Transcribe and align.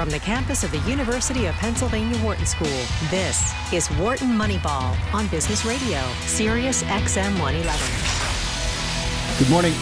from 0.00 0.08
the 0.08 0.18
campus 0.18 0.64
of 0.64 0.70
the 0.70 0.78
University 0.90 1.44
of 1.44 1.54
Pennsylvania 1.56 2.16
Wharton 2.24 2.46
School. 2.46 2.68
This 3.10 3.52
is 3.70 3.90
Wharton 3.98 4.28
Moneyball 4.28 4.96
on 5.12 5.26
Business 5.26 5.66
Radio, 5.66 6.00
Sirius 6.22 6.82
XM 6.84 7.38
111. 7.38 7.78
Good 9.38 9.50
morning. 9.50 9.74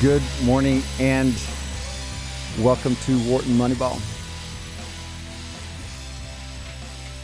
Good 0.00 0.22
morning 0.46 0.82
and 0.98 1.34
welcome 2.64 2.96
to 3.04 3.18
Wharton 3.28 3.52
Moneyball. 3.52 4.00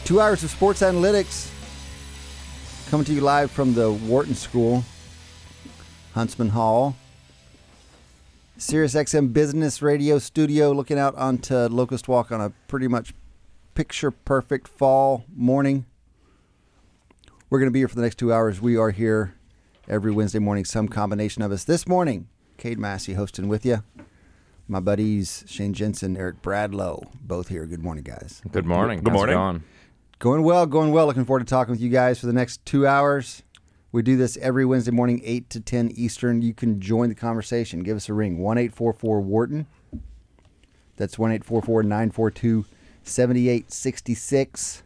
Two 0.05 0.21
hours 0.21 0.43
of 0.43 0.51
sports 0.51 0.83
analytics 0.83 1.49
coming 2.91 3.05
to 3.05 3.13
you 3.13 3.21
live 3.21 3.49
from 3.49 3.73
the 3.73 3.91
Wharton 3.91 4.35
School, 4.35 4.83
Huntsman 6.13 6.49
Hall. 6.49 6.95
Sirius 8.57 8.93
XM 8.93 9.33
Business 9.33 9.81
Radio 9.81 10.19
Studio 10.19 10.71
looking 10.71 10.99
out 10.99 11.15
onto 11.15 11.55
Locust 11.55 12.07
Walk 12.07 12.31
on 12.31 12.39
a 12.39 12.51
pretty 12.67 12.87
much 12.87 13.13
picture 13.73 14.11
perfect 14.11 14.67
fall 14.67 15.25
morning. 15.35 15.85
We're 17.49 17.59
going 17.59 17.69
to 17.69 17.73
be 17.73 17.79
here 17.79 17.87
for 17.87 17.95
the 17.95 18.03
next 18.03 18.19
two 18.19 18.31
hours. 18.31 18.61
We 18.61 18.77
are 18.77 18.91
here 18.91 19.33
every 19.87 20.11
Wednesday 20.11 20.39
morning, 20.39 20.65
some 20.65 20.87
combination 20.87 21.41
of 21.41 21.51
us. 21.51 21.63
This 21.63 21.87
morning, 21.87 22.27
Cade 22.57 22.77
Massey 22.77 23.13
hosting 23.13 23.47
with 23.47 23.65
you. 23.65 23.83
My 24.67 24.79
buddies 24.79 25.43
Shane 25.47 25.73
Jensen, 25.73 26.15
Eric 26.15 26.41
Bradlow, 26.41 27.11
both 27.21 27.47
here. 27.49 27.65
Good 27.65 27.83
morning, 27.83 28.03
guys. 28.03 28.41
Good 28.51 28.65
morning. 28.65 28.99
Good 29.01 29.09
How's 29.13 29.23
it 29.23 29.33
morning. 29.33 29.35
going? 29.35 29.63
Going 30.19 30.43
well, 30.43 30.65
going 30.67 30.91
well. 30.91 31.07
Looking 31.07 31.25
forward 31.25 31.39
to 31.39 31.45
talking 31.45 31.71
with 31.71 31.81
you 31.81 31.89
guys 31.89 32.19
for 32.19 32.27
the 32.27 32.33
next 32.33 32.63
two 32.65 32.87
hours. 32.87 33.41
We 33.93 34.01
do 34.01 34.17
this 34.17 34.37
every 34.37 34.65
Wednesday 34.65 34.91
morning, 34.91 35.21
8 35.23 35.51
to 35.51 35.59
10 35.59 35.91
Eastern. 35.91 36.41
You 36.41 36.55
can 36.55 36.81
join 36.81 37.09
the 37.09 37.15
conversation. 37.15 37.83
Give 37.83 37.95
us 37.95 38.09
a 38.09 38.13
ring, 38.13 38.39
1 38.39 38.57
844 38.57 39.21
Wharton. 39.21 39.67
That's 40.97 41.19
1 41.19 41.31
844 41.31 41.83
942 41.83 42.65
7866. 43.03 44.81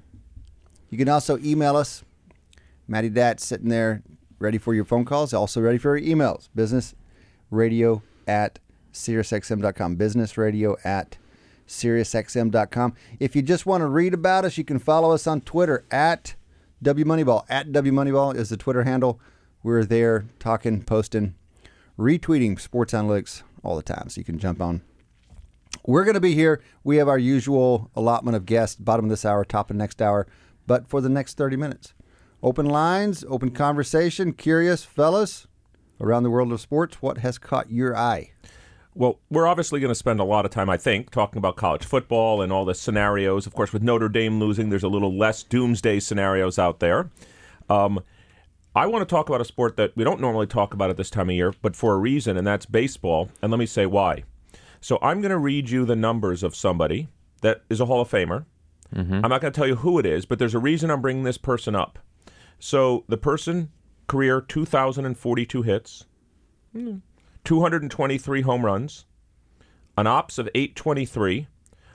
You 0.89 0.97
can 0.97 1.07
also 1.07 1.37
email 1.37 1.77
us. 1.77 2.03
Matty 2.85 3.07
Dat 3.07 3.39
sitting 3.39 3.69
there 3.69 4.03
ready 4.39 4.57
for 4.57 4.73
your 4.73 4.85
phone 4.85 5.05
calls, 5.05 5.33
also 5.33 5.61
ready 5.61 5.77
for 5.77 5.97
your 5.97 6.15
emails. 6.15 6.49
Business 6.53 6.93
radio 7.49 8.01
at 8.27 8.59
SiriusXM.com. 8.91 9.95
Business 9.95 10.37
radio 10.37 10.75
at 10.83 11.17
SiriusXM.com. 11.65 12.93
If 13.21 13.37
you 13.37 13.41
just 13.41 13.65
want 13.65 13.81
to 13.81 13.87
read 13.87 14.13
about 14.13 14.43
us, 14.43 14.57
you 14.57 14.65
can 14.65 14.79
follow 14.79 15.11
us 15.11 15.27
on 15.27 15.39
Twitter 15.41 15.85
at 15.91 16.35
WMoneyball. 16.83 17.45
At 17.49 17.71
W 17.71 17.93
Moneyball 17.93 18.35
is 18.35 18.49
the 18.49 18.57
Twitter 18.57 18.83
handle. 18.83 19.19
We're 19.63 19.83
there 19.83 20.25
talking, 20.39 20.83
posting, 20.83 21.35
retweeting 21.97 22.59
sports 22.59 22.93
analytics 22.93 23.43
all 23.63 23.75
the 23.75 23.81
time. 23.81 24.09
So 24.09 24.19
you 24.19 24.25
can 24.25 24.39
jump 24.39 24.61
on. 24.61 24.81
We're 25.85 26.03
going 26.03 26.15
to 26.15 26.21
be 26.21 26.33
here. 26.33 26.61
We 26.83 26.97
have 26.97 27.07
our 27.07 27.17
usual 27.17 27.89
allotment 27.95 28.37
of 28.37 28.45
guests, 28.45 28.75
bottom 28.75 29.05
of 29.05 29.09
this 29.09 29.25
hour, 29.25 29.43
top 29.43 29.69
of 29.69 29.75
next 29.75 30.01
hour, 30.01 30.27
but 30.65 30.87
for 30.87 31.01
the 31.01 31.09
next 31.09 31.37
30 31.37 31.57
minutes. 31.57 31.93
Open 32.43 32.65
lines, 32.65 33.25
open 33.27 33.51
conversation. 33.51 34.33
Curious, 34.33 34.83
fellas, 34.83 35.47
around 35.99 36.23
the 36.23 36.29
world 36.29 36.51
of 36.51 36.61
sports, 36.61 37.01
what 37.01 37.19
has 37.19 37.37
caught 37.37 37.71
your 37.71 37.97
eye? 37.97 38.31
Well, 38.97 39.19
we're 39.29 39.45
obviously 39.45 39.79
going 39.79 39.91
to 39.91 39.95
spend 39.95 40.19
a 40.19 40.23
lot 40.23 40.45
of 40.45 40.49
time, 40.49 40.71
I 40.71 40.77
think, 40.77 41.11
talking 41.11 41.37
about 41.37 41.55
college 41.55 41.85
football 41.85 42.41
and 42.41 42.51
all 42.51 42.65
the 42.65 42.73
scenarios. 42.73 43.45
Of 43.45 43.53
course, 43.53 43.71
with 43.71 43.83
Notre 43.83 44.09
Dame 44.09 44.39
losing, 44.39 44.71
there's 44.71 44.81
a 44.81 44.87
little 44.87 45.15
less 45.15 45.43
doomsday 45.43 45.99
scenarios 45.99 46.57
out 46.57 46.79
there. 46.79 47.11
Um, 47.69 47.99
I 48.75 48.87
want 48.87 49.07
to 49.07 49.15
talk 49.15 49.29
about 49.29 49.39
a 49.39 49.45
sport 49.45 49.77
that 49.77 49.95
we 49.95 50.03
don't 50.03 50.19
normally 50.19 50.47
talk 50.47 50.73
about 50.73 50.89
at 50.89 50.97
this 50.97 51.11
time 51.11 51.29
of 51.29 51.35
year, 51.35 51.53
but 51.61 51.75
for 51.75 51.93
a 51.93 51.97
reason, 51.97 52.37
and 52.37 52.47
that's 52.47 52.65
baseball. 52.65 53.29
And 53.39 53.51
let 53.51 53.59
me 53.59 53.67
say 53.67 53.85
why. 53.85 54.23
So 54.81 54.97
I'm 55.03 55.21
going 55.21 55.29
to 55.29 55.37
read 55.37 55.69
you 55.69 55.85
the 55.85 55.95
numbers 55.95 56.41
of 56.41 56.55
somebody 56.55 57.07
that 57.41 57.61
is 57.69 57.79
a 57.79 57.85
Hall 57.85 58.01
of 58.01 58.09
Famer. 58.09 58.45
I'm 59.23 59.29
not 59.29 59.41
going 59.41 59.53
to 59.53 59.57
tell 59.57 59.67
you 59.67 59.75
who 59.75 59.99
it 59.99 60.07
is, 60.07 60.25
but 60.25 60.39
there's 60.39 60.55
a 60.55 60.59
reason 60.59 60.89
I'm 60.89 61.01
bringing 61.01 61.23
this 61.23 61.37
person 61.37 61.75
up. 61.75 61.99
So 62.57 63.03
the 63.07 63.17
person, 63.17 63.69
career 64.07 64.41
2,042 64.41 65.61
hits, 65.61 66.05
223 67.47 68.41
home 68.41 68.65
runs, 68.65 69.05
an 69.97 70.05
ops 70.05 70.37
of 70.37 70.49
823, 70.53 71.47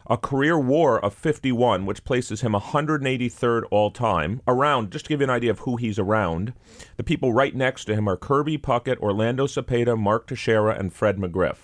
a 0.09 0.17
career 0.17 0.59
war 0.59 0.99
of 0.99 1.13
51, 1.13 1.85
which 1.85 2.05
places 2.05 2.41
him 2.41 2.53
183rd 2.55 3.65
all 3.71 3.91
time. 3.91 4.41
Around, 4.49 4.91
just 4.91 5.05
to 5.05 5.09
give 5.11 5.21
you 5.21 5.25
an 5.25 5.31
idea 5.31 5.51
of 5.51 5.59
who 5.59 5.77
he's 5.77 5.99
around, 5.99 6.55
the 6.97 7.05
people 7.05 7.35
right 7.35 7.55
next 7.55 7.85
to 7.85 7.95
him 7.95 8.09
are 8.09 8.17
Kirby 8.17 8.57
Puckett, 8.57 8.97
Orlando 9.01 9.47
Cepeda, 9.47 9.95
Mark 9.99 10.27
Teixeira, 10.27 10.75
and 10.75 10.91
Fred 10.91 11.19
McGriff. 11.19 11.59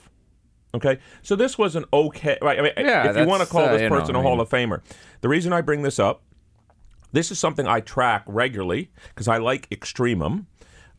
Okay, 0.75 0.99
so 1.22 1.34
this 1.34 1.56
was 1.56 1.75
an 1.75 1.87
okay. 1.91 2.37
Right, 2.43 2.59
I 2.59 2.62
mean, 2.62 2.72
Yeah, 2.76 3.09
if 3.09 3.16
you 3.16 3.25
want 3.25 3.43
to 3.43 3.49
call 3.49 3.65
uh, 3.65 3.72
this 3.72 3.81
know, 3.81 3.88
person 3.88 4.15
I 4.16 4.19
a 4.19 4.22
Hall 4.22 4.32
mean- 4.32 4.41
of 4.43 4.50
Famer, 4.50 4.82
the 5.22 5.31
reason 5.31 5.55
I 5.55 5.62
bring 5.62 5.81
this 5.81 5.99
up 5.99 6.22
this 7.10 7.31
is 7.31 7.38
something 7.38 7.66
I 7.66 7.81
track 7.81 8.25
regularly 8.26 8.91
because 9.09 9.28
I 9.28 9.38
like 9.38 9.66
extremum. 9.72 10.47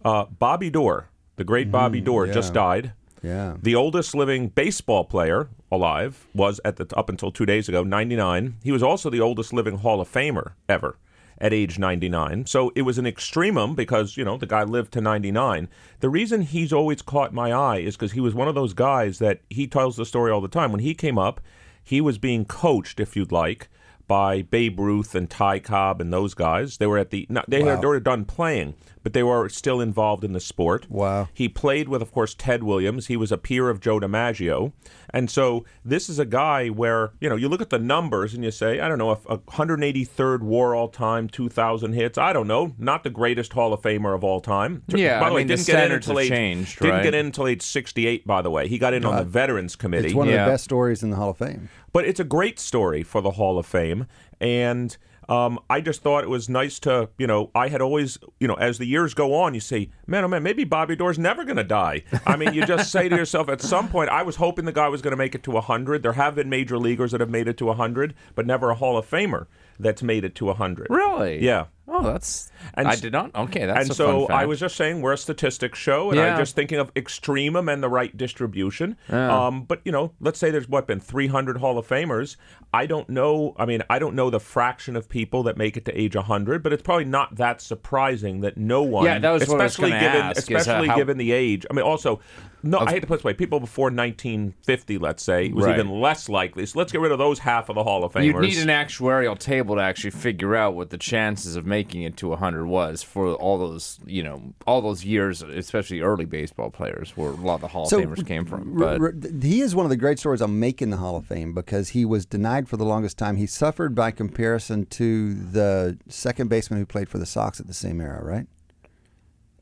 Uh, 0.04 0.26
Bobby 0.26 0.72
Doerr, 0.72 1.08
the 1.40 1.44
great 1.44 1.72
Bobby 1.72 2.02
mm, 2.02 2.06
Doerr, 2.06 2.28
just 2.28 2.54
died. 2.54 2.94
Yeah. 3.24 3.56
The 3.62 3.76
oldest 3.76 4.14
living 4.14 4.50
baseball 4.50 5.06
player 5.06 5.50
alive 5.72 6.28
was 6.34 6.62
at 6.64 6.76
the 6.78 6.88
up 6.96 7.10
until 7.10 7.32
two 7.32 7.46
days 7.46 7.68
ago, 7.68 7.84
99. 7.84 8.58
He 8.64 8.72
was 8.72 8.84
also 8.84 9.10
the 9.10 9.22
oldest 9.22 9.52
living 9.52 9.78
Hall 9.78 10.00
of 10.00 10.12
Famer 10.12 10.54
ever 10.68 10.98
at 11.40 11.54
age 11.54 11.80
99. 11.80 12.46
So 12.46 12.72
it 12.76 12.82
was 12.84 12.98
an 12.98 13.08
extremum 13.08 13.76
because 13.76 14.18
you 14.18 14.26
know 14.26 14.38
the 14.38 14.46
guy 14.46 14.64
lived 14.64 14.94
to 14.94 15.02
99. 15.02 15.68
The 16.00 16.10
reason 16.10 16.42
he's 16.42 16.74
always 16.74 17.02
caught 17.02 17.34
my 17.34 17.52
eye 17.52 17.78
is 17.80 17.96
because 17.96 18.12
he 18.12 18.20
was 18.20 18.36
one 18.36 18.48
of 18.48 18.56
those 18.56 18.74
guys 18.74 19.20
that 19.20 19.42
he 19.50 19.68
tells 19.68 19.96
the 19.96 20.06
story 20.06 20.32
all 20.32 20.42
the 20.42 20.48
time. 20.48 20.72
When 20.72 20.82
he 20.82 20.94
came 20.94 21.18
up, 21.18 21.42
he 21.84 22.02
was 22.02 22.18
being 22.18 22.46
coached, 22.46 23.00
if 23.00 23.16
you'd 23.16 23.32
like, 23.32 23.70
by 24.08 24.42
Babe 24.42 24.80
Ruth 24.80 25.16
and 25.16 25.30
Ty 25.30 25.60
Cobb 25.60 26.02
and 26.02 26.12
those 26.12 26.34
guys. 26.34 26.78
They 26.78 26.88
were 26.88 26.98
at 26.98 27.12
the 27.12 27.26
not, 27.30 27.50
they 27.50 27.64
had 27.64 27.86
already 27.86 28.04
done 28.04 28.26
playing, 28.26 28.76
but 29.04 29.14
they 29.14 29.24
were 29.24 29.48
still 29.50 29.80
involved 29.80 30.24
in 30.24 30.34
the 30.34 30.40
sport. 30.40 30.90
Wow. 30.90 31.30
He 31.34 31.48
played 31.48 31.88
with, 31.90 32.02
of 32.02 32.12
course, 32.12 32.34
Ted 32.34 32.64
Williams. 32.64 33.08
He 33.08 33.16
was 33.18 33.32
a 33.32 33.38
peer 33.38 33.70
of 33.70 33.80
Joe 33.80 34.00
DiMaggio. 34.00 34.74
And 35.12 35.30
so 35.32 35.66
this 35.84 36.10
is 36.10 36.20
a 36.20 36.26
guy 36.26 36.68
where, 36.68 37.12
you 37.20 37.30
know, 37.30 37.36
you 37.36 37.48
look 37.50 37.62
at 37.62 37.70
the 37.70 37.80
numbers 37.80 38.34
and 38.34 38.44
you 38.44 38.52
say, 38.52 38.80
I 38.80 38.88
don't 38.88 38.98
know, 38.98 39.12
a 39.12 39.38
183rd 39.38 40.42
war 40.42 40.76
all 40.76 40.88
time, 40.90 41.28
2,000 41.30 41.94
hits. 41.94 42.18
I 42.18 42.34
don't 42.34 42.48
know. 42.48 42.76
Not 42.78 43.04
the 43.04 43.10
greatest 43.10 43.54
Hall 43.54 43.74
of 43.74 43.82
Famer 43.82 44.14
of 44.14 44.24
all 44.24 44.42
time. 44.42 44.84
Yeah, 44.88 45.20
by 45.20 45.26
I 45.28 45.30
the 45.30 45.36
way, 45.36 45.42
mean, 45.42 45.48
didn't 45.48 45.66
get 45.66 45.70
in 45.70 45.76
standards 45.80 46.08
until 46.08 46.18
have 46.18 46.26
age, 46.26 46.30
changed, 46.30 46.80
Didn't 46.80 46.96
right? 46.96 47.04
get 47.04 47.16
in 47.16 47.26
until 47.28 47.48
age 47.48 47.62
68, 47.62 48.28
by 48.28 48.42
the 48.42 48.50
way. 48.52 48.68
He 48.68 48.78
got 48.78 48.94
in 48.94 49.06
on 49.06 49.16
the 49.16 49.24
Veterans 49.24 49.76
Committee. 49.76 50.08
It's 50.08 50.16
one 50.16 50.28
of 50.28 50.34
Yeah. 50.34 50.46
the 50.46 50.52
best 50.52 50.64
stories 50.66 51.04
in 51.04 51.10
the 51.10 51.16
Hall 51.16 51.32
of 51.32 51.38
Fame. 51.38 51.70
But 51.92 52.06
it's 52.06 52.20
a 52.20 52.24
great 52.26 52.60
story 52.60 53.02
for 53.04 53.22
the 53.22 53.32
Hall 53.32 53.58
of 53.58 53.66
Fame. 53.66 54.06
And 54.40 54.96
um, 55.30 55.60
I 55.70 55.80
just 55.80 56.02
thought 56.02 56.24
it 56.24 56.30
was 56.30 56.50
nice 56.50 56.80
to, 56.80 57.10
you 57.20 57.28
know, 57.28 57.52
I 57.54 57.70
had 57.70 57.82
always, 57.82 58.18
you 58.40 58.48
know, 58.48 58.56
as 58.56 58.80
the 58.80 58.86
years 58.86 59.14
go 59.14 59.36
on, 59.36 59.54
you 59.54 59.60
say, 59.60 59.92
man, 60.08 60.24
oh 60.24 60.28
man, 60.28 60.42
maybe 60.42 60.64
Bobby 60.64 60.96
Doerr's 60.96 61.20
never 61.20 61.46
going 61.46 61.58
to 61.58 61.64
die. 61.64 62.04
I 62.26 62.36
mean, 62.36 62.54
you 62.54 62.66
just 62.66 62.92
say 62.92 63.08
to 63.08 63.16
yourself, 63.16 63.48
at 63.48 63.62
some 63.62 63.90
point, 63.90 64.10
I 64.10 64.24
was 64.24 64.38
hoping 64.38 64.66
the 64.66 64.72
guy 64.72 64.88
was 64.88 65.04
going 65.04 65.12
to 65.12 65.18
make 65.18 65.36
it 65.36 65.44
to 65.44 65.52
100. 65.52 66.02
There 66.02 66.14
have 66.14 66.36
been 66.36 66.50
major 66.50 66.80
leaguers 66.80 67.12
that 67.12 67.22
have 67.22 67.30
made 67.30 67.48
it 67.48 67.58
to 67.58 67.66
100, 67.66 68.16
but 68.34 68.48
never 68.48 68.72
a 68.72 68.76
Hall 68.76 68.98
of 68.98 69.10
Famer 69.10 69.46
that's 69.80 70.04
made 70.04 70.24
it 70.26 70.36
to 70.36 70.46
100. 70.46 70.88
Really? 70.90 71.44
Yeah. 71.44 71.66
Oh, 71.92 72.04
that's. 72.04 72.52
And 72.76 72.88
I 72.88 72.96
did 72.96 73.12
not. 73.14 73.34
Okay, 73.34 73.66
that's 73.66 73.88
and 73.88 73.96
so. 73.96 74.28
I 74.28 74.46
was 74.46 74.60
just 74.60 74.76
saying 74.76 75.02
we're 75.02 75.14
a 75.14 75.18
statistics 75.18 75.80
show, 75.80 76.12
and 76.12 76.20
I'm 76.20 76.38
just 76.38 76.56
thinking 76.56 76.78
of 76.78 76.92
extremum 76.96 77.68
and 77.68 77.82
the 77.82 77.90
right 77.90 78.16
distribution. 78.16 78.96
Um, 79.10 79.64
but 79.64 79.82
you 79.86 79.92
know, 79.92 80.14
let's 80.20 80.38
say 80.38 80.52
there's 80.52 80.70
what 80.70 80.86
been 80.86 81.00
300 81.00 81.58
Hall 81.58 81.80
of 81.80 81.88
Famers. 81.88 82.36
I 82.72 82.86
don't 82.86 83.10
know. 83.10 83.56
I 83.58 83.66
mean, 83.66 83.82
I 83.90 83.98
don't 83.98 84.14
know 84.14 84.30
the 84.30 84.40
fraction 84.40 84.96
of 84.96 85.10
people 85.10 85.42
that 85.44 85.58
make 85.58 85.78
it 85.78 85.86
to 85.86 86.00
age 86.00 86.16
100, 86.16 86.62
but 86.62 86.74
it's 86.74 86.84
probably 86.84 87.06
not 87.06 87.38
that 87.38 87.60
surprising 87.60 88.42
that 88.42 88.56
no 88.56 88.84
one, 88.84 89.06
Yeah, 89.06 89.18
that 89.18 89.32
was 89.32 89.48
what 89.48 89.60
I 89.60 89.64
was 89.64 89.72
especially 89.72 89.92
given, 90.00 90.22
ask, 90.22 90.52
uh, 90.52 90.56
especially 90.58 90.88
how- 90.90 90.96
given 90.96 91.18
the 91.18 91.32
age. 91.32 91.66
I 91.70 91.74
mean, 91.74 91.84
also. 91.86 92.20
No, 92.62 92.80
I 92.80 92.92
hate 92.92 93.00
to 93.02 93.08
put 93.08 93.14
it 93.14 93.18
this 93.18 93.24
way. 93.24 93.34
People 93.34 93.60
before 93.62 93.86
1950, 93.90 94.98
let's 94.98 95.24
say, 95.24 95.46
it 95.46 95.56
was 95.56 95.66
Right. 95.66 95.76
even 95.80 95.90
less 96.02 96.28
likely. 96.28 96.66
So 96.66 96.78
let's 96.80 96.92
get 96.92 97.00
rid 97.00 97.12
of 97.12 97.18
those 97.18 97.40
half 97.40 97.70
of 97.70 97.76
the 97.76 97.84
Hall 97.84 98.04
of 98.04 98.12
Famers. 98.14 98.26
You'd 98.26 98.42
need 98.42 98.58
an 98.58 98.68
actuarial 98.68 99.38
table 99.40 99.76
to 99.76 99.82
actually 99.82 100.12
figure 100.12 100.56
out 100.56 100.76
what 100.76 100.90
the 100.90 100.98
chances 100.98 101.56
of 101.56 101.66
making 101.66 102.02
it 102.04 102.18
to 102.18 102.28
100 102.30 102.66
was 102.66 103.02
for 103.02 103.34
all 103.36 103.58
those, 103.58 104.00
you 104.06 104.22
know, 104.24 104.54
all 104.68 104.82
those 104.82 105.06
years, 105.06 105.42
especially 105.42 106.02
early 106.02 106.26
baseball 106.26 106.70
players, 106.70 107.12
where 107.16 107.30
a 107.30 107.36
lot 107.36 107.56
of 107.56 107.62
the 107.62 107.68
Hall 107.70 107.86
of 107.86 107.92
Famers 107.92 108.26
came 108.26 108.44
from. 108.46 108.82
r- 108.82 109.00
r- 109.02 109.14
he 109.42 109.62
is 109.62 109.74
one 109.74 109.86
of 109.86 109.90
the 109.90 109.96
great 109.98 110.20
stories 110.20 110.42
on 110.42 110.60
making 110.60 110.90
the 110.90 110.98
Hall 110.98 111.16
of 111.16 111.26
Fame 111.26 111.54
because 111.54 111.90
he 111.90 112.04
was 112.04 112.26
denied 112.26 112.68
for 112.68 112.76
the 112.76 112.86
longest 112.86 113.18
time. 113.18 113.38
He 113.38 113.46
suffered 113.46 113.96
by 113.96 114.12
comparison 114.12 114.86
to 114.88 115.34
the 115.34 115.98
second 116.10 116.50
baseman 116.50 116.80
who 116.80 116.86
played 116.86 117.08
for 117.08 117.20
the 117.20 117.26
Sox 117.26 117.60
at 117.60 117.68
the 117.68 117.74
same 117.74 118.02
era, 118.02 118.24
right? 118.24 118.48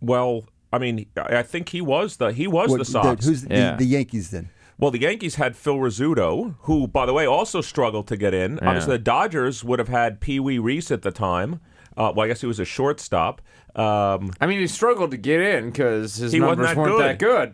well, 0.02 0.46
I 0.72 0.78
mean, 0.80 1.06
I 1.18 1.38
I 1.38 1.44
think 1.44 1.70
he 1.70 1.82
was 1.82 2.18
the 2.18 2.32
he 2.34 2.48
was 2.48 2.70
What- 2.70 2.80
the 2.80 2.86
Sox. 2.86 3.26
who's 3.26 3.44
the, 3.44 3.56
Yeah. 3.56 3.76
the 3.76 3.86
Yankees 3.86 4.32
then? 4.32 4.50
Well, 4.80 4.92
the 4.92 5.00
Yankees 5.02 5.36
had 5.36 5.56
Phil 5.56 5.78
Rizzuto, 5.78 6.56
who, 6.62 6.88
by 6.88 7.08
the 7.08 7.14
way, 7.14 7.26
also 7.26 7.62
struggled 7.62 8.06
to 8.10 8.18
get 8.18 8.34
in. 8.36 8.60
Obviously, 8.60 8.92
the 8.94 9.00
Dodgers 9.00 9.64
would 9.64 9.80
have 9.80 9.88
had 9.88 10.20
Pee 10.20 10.40
Wee 10.40 10.60
Reese 10.60 10.92
at 10.92 11.02
the 11.02 11.10
time. 11.12 11.60
Uh, 11.98 12.14
well, 12.16 12.26
I 12.26 12.28
guess 12.28 12.42
he 12.42 12.48
was 12.48 12.60
a 12.60 12.66
shortstop. 12.66 13.42
Um, 13.78 14.32
I 14.42 14.48
mean, 14.48 14.60
he 14.60 14.66
struggled 14.66 15.12
to 15.12 15.18
get 15.18 15.40
in 15.40 15.68
because 15.68 16.16
his 16.16 16.32
He 16.32 16.40
numbers 16.40 16.76
weren't 16.76 16.98
that 16.98 17.20
good. 17.20 17.54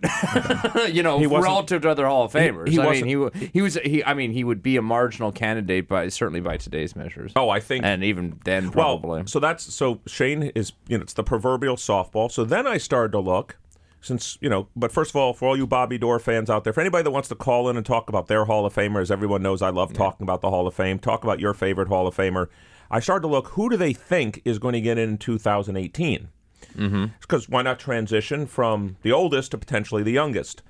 you 0.95 1.03
know, 1.03 1.19
He 1.23 1.25
relative 1.25 1.81
to 1.81 1.89
other 1.89 2.07
Hall 2.07 2.23
of 2.23 2.31
Famers. 2.31 2.69
he 2.69 2.79
I 2.79 3.01
mean, 3.01 3.05
he 3.05 3.47
he 3.47 3.61
was 3.61 3.75
he. 3.83 4.03
I 4.05 4.13
mean, 4.13 4.31
he 4.31 4.45
would 4.45 4.63
be 4.63 4.77
a 4.77 4.81
marginal 4.81 5.33
candidate, 5.33 5.89
by 5.89 6.07
certainly 6.07 6.39
by 6.39 6.55
today's 6.55 6.95
measures. 6.95 7.33
oh, 7.35 7.49
I 7.49 7.59
think 7.59 7.83
and 7.83 8.03
even 8.05 8.39
then, 8.45 8.71
probably. 8.71 9.19
Well, 9.19 9.27
so 9.27 9.39
that's 9.39 9.73
so 9.73 9.99
Shane 10.07 10.43
is 10.55 10.71
you 10.87 10.97
know 10.97 11.01
it's 11.01 11.13
the 11.13 11.23
proverbial 11.23 11.75
softball. 11.75 12.31
So 12.31 12.45
then 12.45 12.67
I 12.67 12.77
started 12.77 13.11
to 13.11 13.19
look 13.19 13.57
since 13.99 14.37
you 14.41 14.49
know, 14.49 14.67
but 14.75 14.91
first 14.91 15.11
of 15.11 15.15
all, 15.15 15.33
for 15.33 15.47
all 15.49 15.57
you 15.57 15.67
Bobby 15.67 15.97
Doerr 15.97 16.19
fans 16.19 16.49
out 16.49 16.63
there, 16.63 16.73
for 16.73 16.81
anybody 16.81 17.03
that 17.03 17.11
wants 17.11 17.29
to 17.29 17.35
call 17.35 17.69
in 17.69 17.77
and 17.77 17.85
talk 17.85 18.09
about 18.09 18.27
their 18.27 18.45
Hall 18.45 18.65
of 18.65 18.73
Famer, 18.73 19.01
as 19.01 19.09
everyone 19.11 19.41
knows, 19.41 19.61
I 19.61 19.69
love 19.71 19.93
talking 19.93 20.23
about 20.23 20.41
the 20.41 20.49
Hall 20.49 20.67
of 20.67 20.73
Fame. 20.73 20.99
Talk 20.99 21.23
about 21.23 21.39
your 21.39 21.53
favorite 21.53 21.87
Hall 21.87 22.07
of 22.07 22.15
Famer. 22.15 22.47
I 22.93 22.99
started 22.99 23.23
to 23.23 23.27
look 23.27 23.47
who 23.49 23.71
do 23.71 23.75
they 23.75 23.91
think 23.91 24.43
is 24.45 24.59
going 24.59 24.73
to 24.73 24.81
get 24.81 24.99
in 24.99 25.17
2018. 25.17 26.29
Because 26.59 26.79
mm-hmm. 26.79 27.51
why 27.51 27.63
not 27.63 27.79
transition 27.79 28.45
from 28.45 28.97
the 29.01 29.11
oldest 29.11 29.51
to 29.51 29.57
potentially 29.57 30.03
the 30.03 30.11
youngest? 30.11 30.61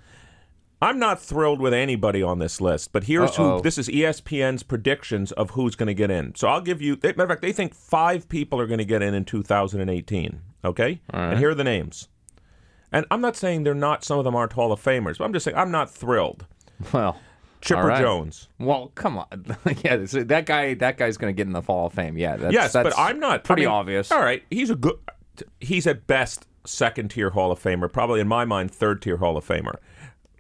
I'm 0.82 1.00
not 1.00 1.22
thrilled 1.22 1.60
with 1.60 1.74
anybody 1.74 2.24
on 2.24 2.40
this 2.40 2.62
list, 2.62 2.94
but 2.94 3.04
here's 3.04 3.32
Uh-oh. 3.32 3.58
who. 3.58 3.62
This 3.62 3.78
is 3.78 3.90
ESPN's 3.90 4.64
predictions 4.64 5.34
of 5.34 5.52
who's 5.52 5.76
going 5.76 5.88
to 5.88 5.94
get 5.94 6.12
in. 6.12 6.34
So 6.36 6.48
I'll 6.48 6.62
give 6.62 6.82
you. 6.82 6.98
Matter 7.04 7.24
of 7.24 7.30
fact, 7.30 7.42
they 7.42 7.52
think 7.52 7.76
five 7.76 8.30
people 8.30 8.60
are 8.60 8.68
going 8.68 8.80
to 8.80 8.86
get 8.86 9.02
in 9.02 9.14
in 9.14 9.26
2018. 9.26 10.42
Okay, 10.66 11.02
and 11.10 11.40
here 11.40 11.50
are 11.50 11.56
the 11.56 11.64
names. 11.64 12.08
And 12.92 13.06
I'm 13.12 13.22
not 13.22 13.36
saying 13.36 13.64
they're 13.64 13.74
not. 13.74 14.06
Some 14.06 14.18
of 14.18 14.24
them 14.24 14.36
aren't 14.36 14.54
Hall 14.54 14.72
of 14.72 14.82
Famers, 14.82 15.18
but 15.18 15.26
I'm 15.26 15.34
just 15.34 15.44
saying 15.44 15.58
I'm 15.58 15.72
not 15.72 15.90
thrilled. 15.90 16.46
well, 16.94 17.18
Chipper 17.64 17.88
right. 17.88 18.02
Jones. 18.02 18.50
Well, 18.60 18.92
come 18.96 19.18
on. 19.18 19.58
yeah, 19.84 20.06
so 20.06 20.24
that 20.24 20.46
guy. 20.46 20.74
That 20.76 20.98
guy's 20.98 21.18
going 21.18 21.34
to 21.34 21.36
get 21.38 21.48
in 21.48 21.54
the 21.54 21.62
Hall 21.62 21.88
of 21.88 21.94
Fame. 21.94 22.18
Yeah. 22.18 22.36
That's, 22.38 22.54
yes, 22.54 22.74
that's 22.74 22.90
but 22.96 23.00
I'm 23.00 23.20
not. 23.20 23.44
Pretty 23.44 23.64
I 23.66 23.70
mean, 23.70 23.74
obvious. 23.76 24.12
All 24.12 24.22
right, 24.22 24.44
he's 24.50 24.70
a 24.70 24.76
good. 24.76 24.96
He's 25.60 25.88
at 25.88 26.06
best 26.08 26.48
second 26.66 27.10
tier 27.10 27.32
Hall 27.32 27.52
of 27.52 27.62
Famer. 27.62 27.92
Probably 27.92 28.20
in 28.20 28.28
my 28.28 28.46
mind, 28.46 28.72
third 28.72 29.02
tier 29.02 29.18
Hall 29.18 29.38
of 29.38 29.48
Famer. 29.48 29.76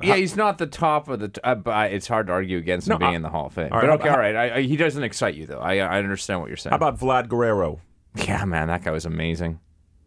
Yeah, 0.02 0.16
he's 0.18 0.36
not 0.36 0.58
the 0.58 0.68
top 0.68 1.08
of 1.08 1.20
the. 1.22 1.30
T- 1.30 1.40
uh, 1.44 1.56
but 1.56 1.94
it's 1.94 2.08
hard 2.08 2.28
to 2.28 2.34
argue 2.34 2.58
against 2.58 2.88
him 2.88 2.94
No, 2.94 2.98
being 3.00 3.12
I- 3.14 3.16
in 3.16 3.22
the 3.22 3.30
Hall 3.30 3.46
of 3.48 3.54
Fame. 3.54 3.70
All 3.72 3.80
right, 3.80 3.88
but 3.88 4.02
okay, 4.02 4.10
all 4.10 4.18
right. 4.18 4.36
I, 4.36 4.56
I, 4.58 4.62
he 4.64 4.76
doesn't 4.76 5.04
excite 5.04 5.36
you 5.36 5.46
though. 5.46 5.60
I 5.60 5.78
I 5.78 5.98
understand 6.00 6.42
what 6.42 6.50
you're 6.50 6.58
saying. 6.58 6.72
How 6.72 6.76
about 6.78 7.00
Vlad 7.00 7.30
Guerrero? 7.30 7.80
yeah, 8.16 8.44
man, 8.46 8.68
that 8.68 8.84
guy 8.84 8.92
was 8.92 9.06
amazing. 9.06 9.60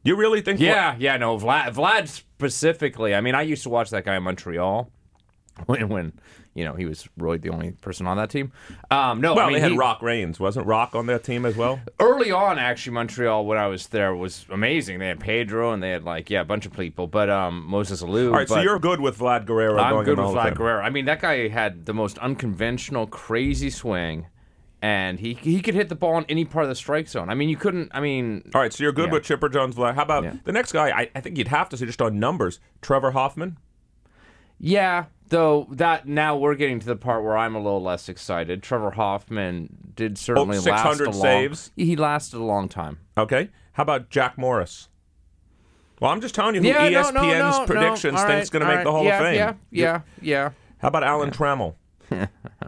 You 0.04 0.16
really 0.16 0.40
think? 0.42 0.60
Vlad- 0.60 0.64
Yeah, 0.64 0.96
yeah, 0.98 1.16
no, 1.16 1.36
Vlad, 1.38 1.74
Vlad 1.74 2.06
specifically. 2.08 3.14
I 3.14 3.20
mean, 3.20 3.34
I 3.34 3.42
used 3.42 3.62
to 3.64 3.70
watch 3.70 3.90
that 3.90 4.04
guy 4.04 4.16
in 4.16 4.22
Montreal 4.22 4.90
when, 5.66 5.88
when 5.88 6.12
you 6.56 6.64
know, 6.64 6.72
he 6.74 6.86
was 6.86 7.06
really 7.18 7.38
the 7.38 7.50
only 7.50 7.72
person 7.72 8.06
on 8.06 8.16
that 8.16 8.30
team. 8.30 8.50
Um, 8.90 9.20
no, 9.20 9.34
Well, 9.34 9.44
I 9.44 9.48
mean, 9.48 9.54
they 9.54 9.60
had 9.60 9.72
he- 9.72 9.78
Rock 9.78 10.00
Raines. 10.02 10.40
Wasn't 10.40 10.66
Rock 10.66 10.94
on 10.94 11.06
that 11.06 11.22
team 11.22 11.44
as 11.46 11.54
well? 11.56 11.80
early 12.00 12.32
on. 12.32 12.58
Actually, 12.58 12.94
Montreal 12.94 13.44
when 13.46 13.58
I 13.58 13.66
was 13.66 13.88
there 13.88 14.14
was 14.16 14.46
amazing. 14.50 14.98
They 14.98 15.08
had 15.08 15.20
Pedro 15.20 15.72
and 15.72 15.82
they 15.82 15.90
had 15.90 16.02
like 16.04 16.30
yeah, 16.30 16.40
a 16.40 16.44
bunch 16.44 16.66
of 16.66 16.72
people, 16.72 17.06
but 17.06 17.28
um, 17.30 17.64
Moses 17.66 18.02
Alou. 18.02 18.28
All 18.30 18.38
right, 18.38 18.48
so 18.48 18.60
you're 18.60 18.78
good 18.78 19.00
with 19.00 19.18
Vlad 19.18 19.44
Guerrero 19.46 19.78
I'm 19.78 20.02
good 20.04 20.18
with 20.18 20.28
Vlad 20.28 20.54
Guerrero. 20.56 20.82
I 20.82 20.90
mean, 20.90 21.04
that 21.04 21.20
guy 21.20 21.48
had 21.48 21.86
the 21.86 21.94
most 21.94 22.18
unconventional, 22.18 23.06
crazy 23.06 23.68
swing, 23.70 24.26
and 24.82 25.18
he 25.20 25.34
he 25.34 25.60
could 25.60 25.74
hit 25.74 25.88
the 25.88 25.94
ball 25.94 26.16
in 26.18 26.24
any 26.28 26.44
part 26.44 26.64
of 26.64 26.68
the 26.68 26.74
strike 26.74 27.08
zone. 27.08 27.28
I 27.30 27.34
mean, 27.34 27.48
you 27.48 27.56
couldn't. 27.56 27.90
I 27.92 28.00
mean, 28.00 28.50
All 28.54 28.60
right, 28.60 28.72
so 28.72 28.82
you're 28.82 28.92
good 28.92 29.06
Yeah. 29.08 29.12
with 29.14 29.24
Chipper 29.24 29.48
Jones. 29.48 29.74
Vlad. 29.74 29.94
How 29.94 30.02
about 30.02 30.24
Yeah. 30.24 30.34
the 30.44 30.52
next 30.52 30.72
guy? 30.72 30.88
I, 30.90 31.10
I 31.14 31.20
think 31.20 31.36
you'd 31.38 31.48
have 31.48 31.68
to 31.70 31.76
say 31.76 31.86
just 31.86 32.00
on 32.02 32.18
numbers. 32.18 32.60
Trevor 32.82 33.10
Hoffman. 33.12 33.58
Yeah. 34.58 35.04
Though 35.28 35.66
that 35.72 36.06
now 36.06 36.36
we're 36.36 36.54
getting 36.54 36.78
to 36.78 36.86
the 36.86 36.94
part 36.94 37.24
where 37.24 37.36
I'm 37.36 37.56
a 37.56 37.58
little 37.58 37.82
less 37.82 38.08
excited. 38.08 38.62
Trevor 38.62 38.92
Hoffman 38.92 39.92
did 39.96 40.16
certainly 40.18 40.56
Oh, 40.58 40.60
last 40.60 40.98
600 40.98 41.06
a 41.08 41.10
long. 41.10 41.20
saves? 41.20 41.70
He 41.74 41.96
lasted 41.96 42.36
a 42.38 42.44
long 42.44 42.68
time. 42.68 42.98
Okay. 43.18 43.50
How 43.72 43.82
about 43.82 44.08
Jack 44.08 44.38
Morris? 44.38 44.88
Well, 46.00 46.12
I'm 46.12 46.20
just 46.20 46.36
telling 46.36 46.54
you 46.54 46.60
who 46.62 46.68
Yeah, 46.68 46.88
ESPN's 46.90 47.12
no, 47.14 47.22
no, 47.22 47.50
no. 47.60 47.66
predictions 47.66 48.14
right, 48.14 48.38
is 48.38 48.50
going 48.50 48.60
to 48.64 48.66
make 48.68 48.84
the 48.84 48.90
right. 48.90 48.92
Hall 48.92 49.04
yeah, 49.04 49.18
of 49.18 49.24
Fame. 49.24 49.34
Yeah, 49.34 49.52
yeah, 49.72 50.00
yeah. 50.22 50.50
How 50.78 50.88
about 50.88 51.02
Alan 51.02 51.30
Trammell? 51.32 51.74
All 52.12 52.18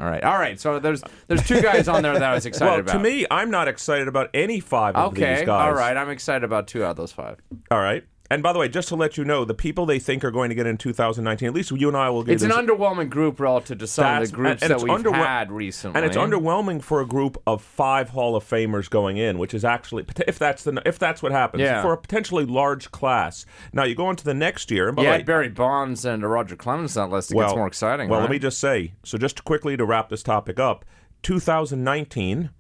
right, 0.05 0.25
all 0.25 0.37
right. 0.39 0.59
So 0.59 0.81
there's 0.81 1.01
there's 1.29 1.47
two 1.47 1.61
guys 1.63 1.87
on 1.87 2.03
there 2.03 2.13
that 2.15 2.23
I 2.25 2.35
was 2.35 2.45
excited 2.47 2.71
Well, 2.71 2.81
about. 2.81 2.93
to 2.95 2.99
me, 2.99 3.25
I'm 3.31 3.53
not 3.53 3.69
excited 3.69 4.09
about 4.09 4.31
any 4.35 4.59
five 4.59 4.97
of 4.97 5.13
okay, 5.13 5.37
these 5.37 5.47
guys. 5.47 5.63
all 5.69 5.75
right. 5.75 5.97
I'm 5.97 6.11
excited 6.11 6.43
about 6.43 6.67
two 6.67 6.83
out 6.85 6.91
of 6.93 6.97
those 6.97 7.13
five. 7.13 7.39
All 7.71 7.79
right. 7.79 8.05
And 8.31 8.43
by 8.43 8.53
the 8.53 8.59
way, 8.59 8.69
just 8.69 8.89
to 8.89 8.95
let 8.97 9.17
you 9.17 9.25
know, 9.25 9.47
the 9.47 9.55
people 9.55 9.87
they 9.87 9.99
think 9.99 10.23
are 10.23 10.31
going 10.31 10.51
to 10.51 10.55
get 10.55 10.67
in 10.67 10.77
2019, 10.77 11.49
at 11.49 11.55
least 11.55 11.71
you 11.71 11.89
and 11.89 11.97
I 11.97 12.11
will 12.11 12.23
get 12.23 12.35
It's 12.35 12.43
an 12.43 12.51
underwhelming 12.51 13.09
group 13.09 13.41
relative 13.41 13.79
to 13.79 13.87
some 13.87 14.21
of 14.23 14.29
the 14.29 14.35
groups 14.37 14.61
and 14.63 14.71
that 14.71 14.83
we've 14.83 14.93
underwhel- 14.93 15.15
had 15.15 15.51
recently. 15.51 15.97
and 15.97 16.05
it's 16.05 16.15
underwhelming 16.17 16.83
for 16.83 17.01
a 17.01 17.07
group 17.07 17.41
of 17.47 17.63
five 17.63 18.11
Hall 18.11 18.37
of 18.37 18.45
Famers 18.45 18.91
going 18.91 19.17
in, 19.17 19.39
which 19.39 19.55
is 19.55 19.65
actually 19.65 20.05
if 20.27 20.39
that's 20.39 20.63
the 20.65 20.83
if 20.85 20.99
that's 20.99 21.23
what 21.23 21.33
happens 21.33 21.63
Yeah. 21.63 21.81
for 21.81 21.95
a 21.95 21.97
potentially 21.97 22.45
large 22.45 22.91
class. 22.91 23.47
Now 23.73 23.85
you 23.85 23.95
go 23.95 24.11
into 24.11 24.25
the 24.25 24.35
next 24.35 24.71
year, 24.71 24.91
and 24.91 24.99
Yeah, 24.99 25.13
way, 25.13 25.23
Barry 25.23 25.49
Bonds 25.49 26.05
and 26.05 26.23
Roger 26.23 26.55
Clemens 26.55 26.99
on 26.99 27.09
that 27.09 27.17
list. 27.17 27.31
It 27.31 27.35
well, 27.37 27.49
gets 27.49 27.57
more 27.57 27.67
exciting. 27.67 28.11
Well, 28.11 28.19
right? 28.21 28.25
let 28.25 28.31
me 28.31 28.39
just 28.39 28.61
say, 28.61 28.93
so 29.05 29.17
just 29.17 29.43
quickly 29.45 29.75
to 29.79 29.87
wrap 29.87 30.11
this 30.11 30.23
topic 30.23 30.61
up, 30.61 30.85
2019, 31.23 32.51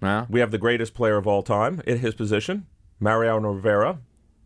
Yeah. 0.00 0.26
we 0.30 0.40
have 0.40 0.52
the 0.52 0.58
greatest 0.58 0.94
player 0.94 1.16
of 1.16 1.26
all 1.26 1.42
time 1.42 1.82
at 1.86 1.98
his 1.98 2.14
position, 2.14 2.66
Mariano 3.00 3.50
Rivera. 3.52 3.98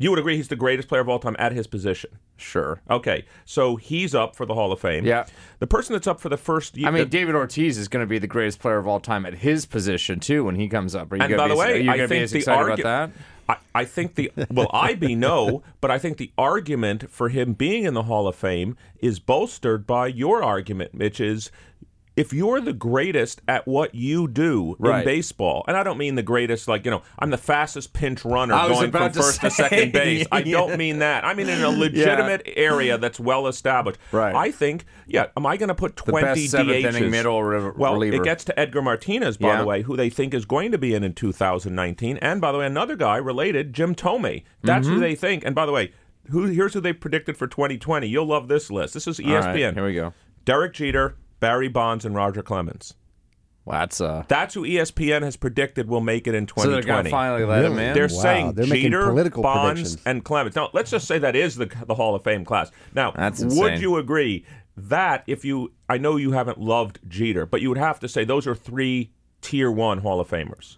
You 0.05 0.11
would 0.11 0.19
agree 0.19 0.37
he's 0.37 0.49
the 0.49 0.57
greatest 0.57 0.87
player 0.87 1.01
of 1.01 1.09
all 1.09 1.19
time 1.19 1.35
at 1.39 1.53
his 1.53 1.67
position. 1.67 2.11
Sure. 2.37 2.79
Okay, 2.91 3.25
so 3.47 3.77
he's 3.77 4.15
up 4.15 4.37
for 4.37 4.45
the 4.45 4.53
Hall 4.53 4.71
of 4.71 4.79
Fame. 4.79 5.07
Yeah. 5.07 5.25
The 5.61 5.67
person 5.67 5.95
that's 5.95 6.07
up 6.07 6.21
for 6.21 6.29
the 6.29 6.37
first 6.37 6.77
year. 6.77 6.87
I 6.87 6.91
mean, 6.91 7.09
David 7.09 7.35
Ortiz 7.35 7.79
is 7.79 7.89
going 7.89 8.03
to 8.03 8.07
be 8.07 8.19
the 8.19 8.27
greatest 8.27 8.59
player 8.59 8.77
of 8.77 8.87
all 8.87 9.01
time 9.01 9.25
at 9.25 9.33
his 9.37 9.65
position 9.65 10.21
too 10.21 10.45
when 10.45 10.57
he 10.57 10.69
comes 10.69 10.95
up. 10.95 11.11
Are 11.11 11.17
you 11.17 11.23
and 11.23 11.31
gonna 11.31 11.43
by 11.43 11.49
be, 11.49 11.55
the 11.55 11.59
way, 11.59 11.73
are 11.73 11.77
you 11.77 11.91
I 11.91 11.97
gonna 11.97 12.09
be 12.09 12.17
think 12.17 12.23
as 12.25 12.33
the 12.33 12.39
excited 12.41 12.67
argu- 12.67 12.81
about 12.81 12.83
that? 12.83 13.21
I, 13.49 13.57
I 13.81 13.85
think 13.87 14.17
the 14.17 14.31
well, 14.51 14.71
I 14.75 14.95
be 14.95 15.15
no, 15.15 15.63
but 15.81 15.91
I 15.91 15.99
think 15.99 16.19
the 16.19 16.31
argument 16.37 17.11
for 17.11 17.31
him 17.31 17.55
being 17.55 17.85
in 17.85 17.95
the 17.95 18.03
Hall 18.03 18.29
of 18.29 18.37
Fame 18.37 18.77
is 19.01 19.21
bolstered 19.21 19.87
by 19.87 20.09
your 20.09 20.43
argument, 20.43 20.95
which 20.95 21.19
is 21.19 21.51
if 22.17 22.33
you're 22.33 22.61
the 22.61 22.73
greatest 22.73 23.43
at 23.49 23.67
what 23.67 23.93
you 23.95 24.29
do 24.29 24.77
in 24.79 25.05
baseball, 25.05 25.65
and 25.67 25.77
I 25.77 25.83
don't 25.83 25.99
mean 25.99 26.15
the 26.15 26.23
greatest 26.23 26.69
like 26.69 26.85
you 26.85 26.91
know 26.93 27.03
I'm 27.19 27.31
the 27.31 27.39
fastest 27.39 27.93
pinch 27.93 28.25
runner 28.25 28.55
going 28.55 28.93
from 28.93 29.13
to 29.13 29.21
first 29.21 29.41
to 29.41 29.51
second 29.51 29.93
base. 29.93 30.27
I 30.33 30.43
don't 30.43 30.77
mean 30.79 31.01
that. 31.01 31.25
I 31.25 31.35
mean 31.35 31.49
in 31.49 31.61
a 31.63 31.71
legitimate 31.71 32.43
area 32.57 32.99
that's 32.99 33.19
well 33.19 33.47
established. 33.49 33.99
Right. 34.13 34.35
I 34.35 34.51
think 34.53 34.85
yeah. 35.07 35.27
Am 35.37 35.45
I 35.45 35.57
going 35.57 35.69
to 35.71 35.75
put 35.75 35.97
twenty 35.97 36.25
best 36.43 36.51
seventh 36.51 36.77
DHs? 36.77 36.95
inning 36.95 37.11
middle 37.11 37.43
re- 37.43 37.73
well, 37.77 37.95
reliever. 37.95 38.17
it 38.17 38.25
gets 38.25 38.45
to 38.45 38.59
Edgar 38.59 38.81
Martinez, 38.83 39.37
by 39.37 39.49
Yeah. 39.49 39.61
the 39.63 39.67
way, 39.67 39.83
who 39.83 39.97
they 39.97 40.09
think 40.11 40.35
is 40.35 40.45
going 40.45 40.71
to 40.73 40.79
be 40.79 40.95
in 40.95 41.03
in 41.03 41.15
2019. 41.15 42.17
And 42.19 42.41
by 42.41 42.53
the 42.53 42.59
way, 42.59 42.67
another 42.67 42.95
guy 42.97 43.17
related, 43.17 43.73
Jim 43.73 43.95
Thome. 43.95 44.45
That's 44.63 44.87
Mm-hmm. 44.87 44.95
who 44.95 45.01
they 45.01 45.15
think. 45.15 45.45
And 45.45 45.55
by 45.55 45.67
the 45.67 45.73
way, 45.73 45.93
who 46.31 46.45
here's 46.47 46.75
who 46.75 46.81
they 46.81 46.93
predicted 46.93 47.37
for 47.37 47.47
2020. 47.47 48.07
You'll 48.07 48.25
love 48.27 48.49
this 48.49 48.71
list. 48.71 48.95
This 48.95 49.07
is 49.07 49.21
E 49.21 49.25
All 49.27 49.41
right, 49.41 49.57
ESPN. 49.57 49.75
here 49.75 49.85
we 49.85 49.95
go. 49.95 50.13
Derek 50.45 50.73
Jeter, 50.75 51.17
Barry 51.41 51.69
Bonds, 51.69 52.05
and 52.05 52.15
Roger 52.15 52.43
Clemens. 52.43 52.95
Well, 53.65 53.79
that's 53.81 54.01
uh. 54.01 54.25
That's 54.29 54.53
who 54.55 54.63
ESPN 54.65 55.23
has 55.23 55.37
predicted 55.37 55.89
will 55.89 56.03
make 56.03 56.27
it 56.27 56.35
in 56.35 56.47
So 56.49 56.71
they're 56.71 56.83
2020. 56.83 56.87
going 56.87 57.05
to 57.05 57.11
finally 57.11 57.45
let 57.45 57.65
him 57.65 57.73
Really? 57.73 57.85
in. 57.87 57.95
They're 57.95 58.03
Wow, 58.05 58.09
saying 58.23 58.53
they're 58.53 58.67
making 58.67 58.91
Jeter, 58.91 59.09
political 59.09 59.43
Bonds, 59.43 59.81
predictions. 59.81 60.03
and 60.07 60.25
Clemens. 60.25 60.55
Now, 60.57 60.69
let's 60.75 60.91
just 60.91 61.07
say 61.07 61.19
that 61.19 61.35
is 61.35 61.57
the 61.57 61.67
the 61.87 61.95
Hall 61.95 62.15
of 62.15 62.23
Fame 62.23 62.45
class. 62.45 62.71
Now, 62.95 63.13
That's 63.13 63.41
would 63.41 63.53
insane. 63.53 63.81
you 63.81 63.97
agree 63.97 64.45
that 64.77 65.23
if 65.27 65.45
you, 65.45 65.73
I 65.89 65.97
know 65.99 66.17
you 66.17 66.33
haven't 66.33 66.61
loved 66.61 66.99
Jeter, 67.09 67.47
but 67.47 67.61
you 67.63 67.69
would 67.71 67.79
have 67.79 68.01
to 68.01 68.09
say 68.09 68.25
those 68.25 68.47
are 68.47 68.55
three 68.55 69.13
tier 69.41 69.71
one 69.71 69.99
Hall 69.99 70.21
of 70.21 70.29
Famers. 70.29 70.77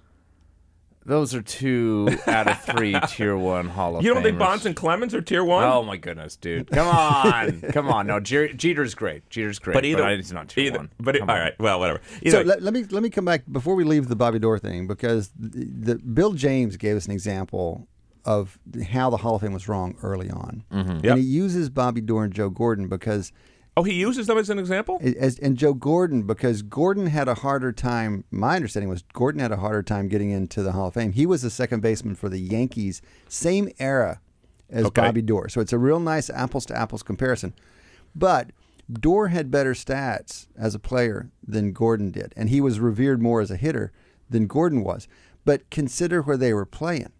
Those 1.06 1.34
are 1.34 1.40
two 1.42 2.08
out 2.26 2.48
of 2.50 2.60
three 2.62 2.98
tier 3.08 3.36
one 3.36 3.68
Hall 3.68 3.96
of 3.96 4.04
You 4.04 4.12
don't 4.12 4.22
think 4.22 4.36
Famers. 4.36 4.40
Bonds 4.40 4.66
and 4.66 4.75
Clemens 4.76 5.14
are 5.14 5.22
tier 5.22 5.44
one? 5.44 5.64
Oh 5.64 5.82
my 5.82 5.96
goodness, 5.96 6.36
dude! 6.36 6.70
Come 6.70 6.88
on, 6.88 7.60
come 7.72 7.88
on. 7.88 8.06
No, 8.08 8.18
Jer- 8.20 8.52
Jeter's 8.52 8.94
great. 8.94 9.28
Jeter's 9.30 9.58
great, 9.60 9.75
but 9.75 9.84
either, 9.84 10.02
I- 10.02 10.16
he's 10.16 10.32
not 10.32 10.48
tier 10.48 10.64
either, 10.66 10.78
one. 10.78 10.90
But 10.98 11.16
it, 11.16 11.20
Come 11.20 11.30
on. 11.30 11.38
right, 11.38 11.58
well, 11.60 11.78
whatever. 11.78 12.00
Either 12.22 12.30
So 12.30 12.38
way, 12.38 12.44
let, 12.44 12.62
let 12.62 12.75
me 12.75 12.84
let 12.90 13.02
me 13.02 13.10
come 13.10 13.25
back 13.25 13.44
before 13.50 13.75
we 13.76 13.84
leave 13.84 14.08
the 14.08 14.16
Bobby 14.16 14.38
Doerr 14.40 14.58
thing 14.58 14.86
because 14.88 15.30
the, 15.38 15.64
the 15.92 15.94
Bill 15.96 16.32
James 16.32 16.76
gave 16.76 16.96
us 16.96 17.06
an 17.06 17.12
example 17.12 17.86
of 18.25 18.58
how 18.90 19.08
the 19.08 19.16
Hall 19.18 19.36
of 19.36 19.42
Fame 19.42 19.52
was 19.52 19.68
wrong 19.68 19.94
early 20.02 20.28
on, 20.30 20.64
mm-hmm. 20.72 20.90
Yep. 20.96 21.04
and 21.04 21.18
he 21.20 21.25
uses 21.25 21.70
Bobby 21.70 22.00
Doerr 22.00 22.25
and 22.25 22.32
Joe 22.34 22.50
Gordon 22.50 22.88
because 22.88 23.30
oh, 23.76 23.83
he 23.83 23.95
uses 23.95 24.26
them 24.26 24.38
as 24.38 24.50
an 24.50 24.59
example. 24.59 25.00
as 25.02 25.38
and 25.38 25.56
Joe 25.56 25.75
Gordon 25.75 26.23
because 26.23 26.62
Gordon 26.62 27.06
had 27.06 27.28
a 27.28 27.35
harder 27.35 27.73
time. 27.73 28.25
My 28.30 28.56
understanding 28.56 28.88
was 28.88 29.02
Gordon 29.12 29.40
had 29.40 29.52
a 29.52 29.56
harder 29.56 29.83
time 29.83 30.09
getting 30.09 30.30
into 30.30 30.62
the 30.62 30.73
Hall 30.73 30.88
of 30.88 30.95
Fame. 30.95 31.12
He 31.12 31.26
was 31.26 31.42
the 31.42 31.50
second 31.50 31.80
baseman 31.80 32.14
for 32.14 32.28
the 32.28 32.38
Yankees, 32.38 33.02
same 33.28 33.71
era 33.78 34.21
as 34.71 34.87
Okay. 34.87 35.02
Bobby 35.02 35.23
Doerr. 35.23 35.49
So 35.49 35.61
it's 35.61 35.73
a 35.73 35.78
real 35.78 36.00
nice 36.00 36.30
apples 36.30 36.66
to 36.66 36.76
apples 36.76 37.02
comparison. 37.02 37.54
But 38.14 38.50
Doerr 38.92 39.28
had 39.28 39.50
better 39.50 39.75
stats 39.75 40.47
as 40.56 40.75
a 40.75 40.78
player 40.78 41.30
than 41.47 41.73
Gordon 41.73 42.11
did, 42.11 42.33
and 42.37 42.49
he 42.49 42.61
was 42.61 42.80
revered 42.80 43.21
more 43.21 43.40
as 43.40 43.50
a 43.50 43.56
hitter 43.56 43.92
than 44.30 44.47
Gordon 44.47 44.83
was. 44.83 45.06
But 45.45 45.68
consider 45.71 46.23
where 46.23 46.37
they 46.37 46.52
were 46.52 46.66
playing. 46.66 47.12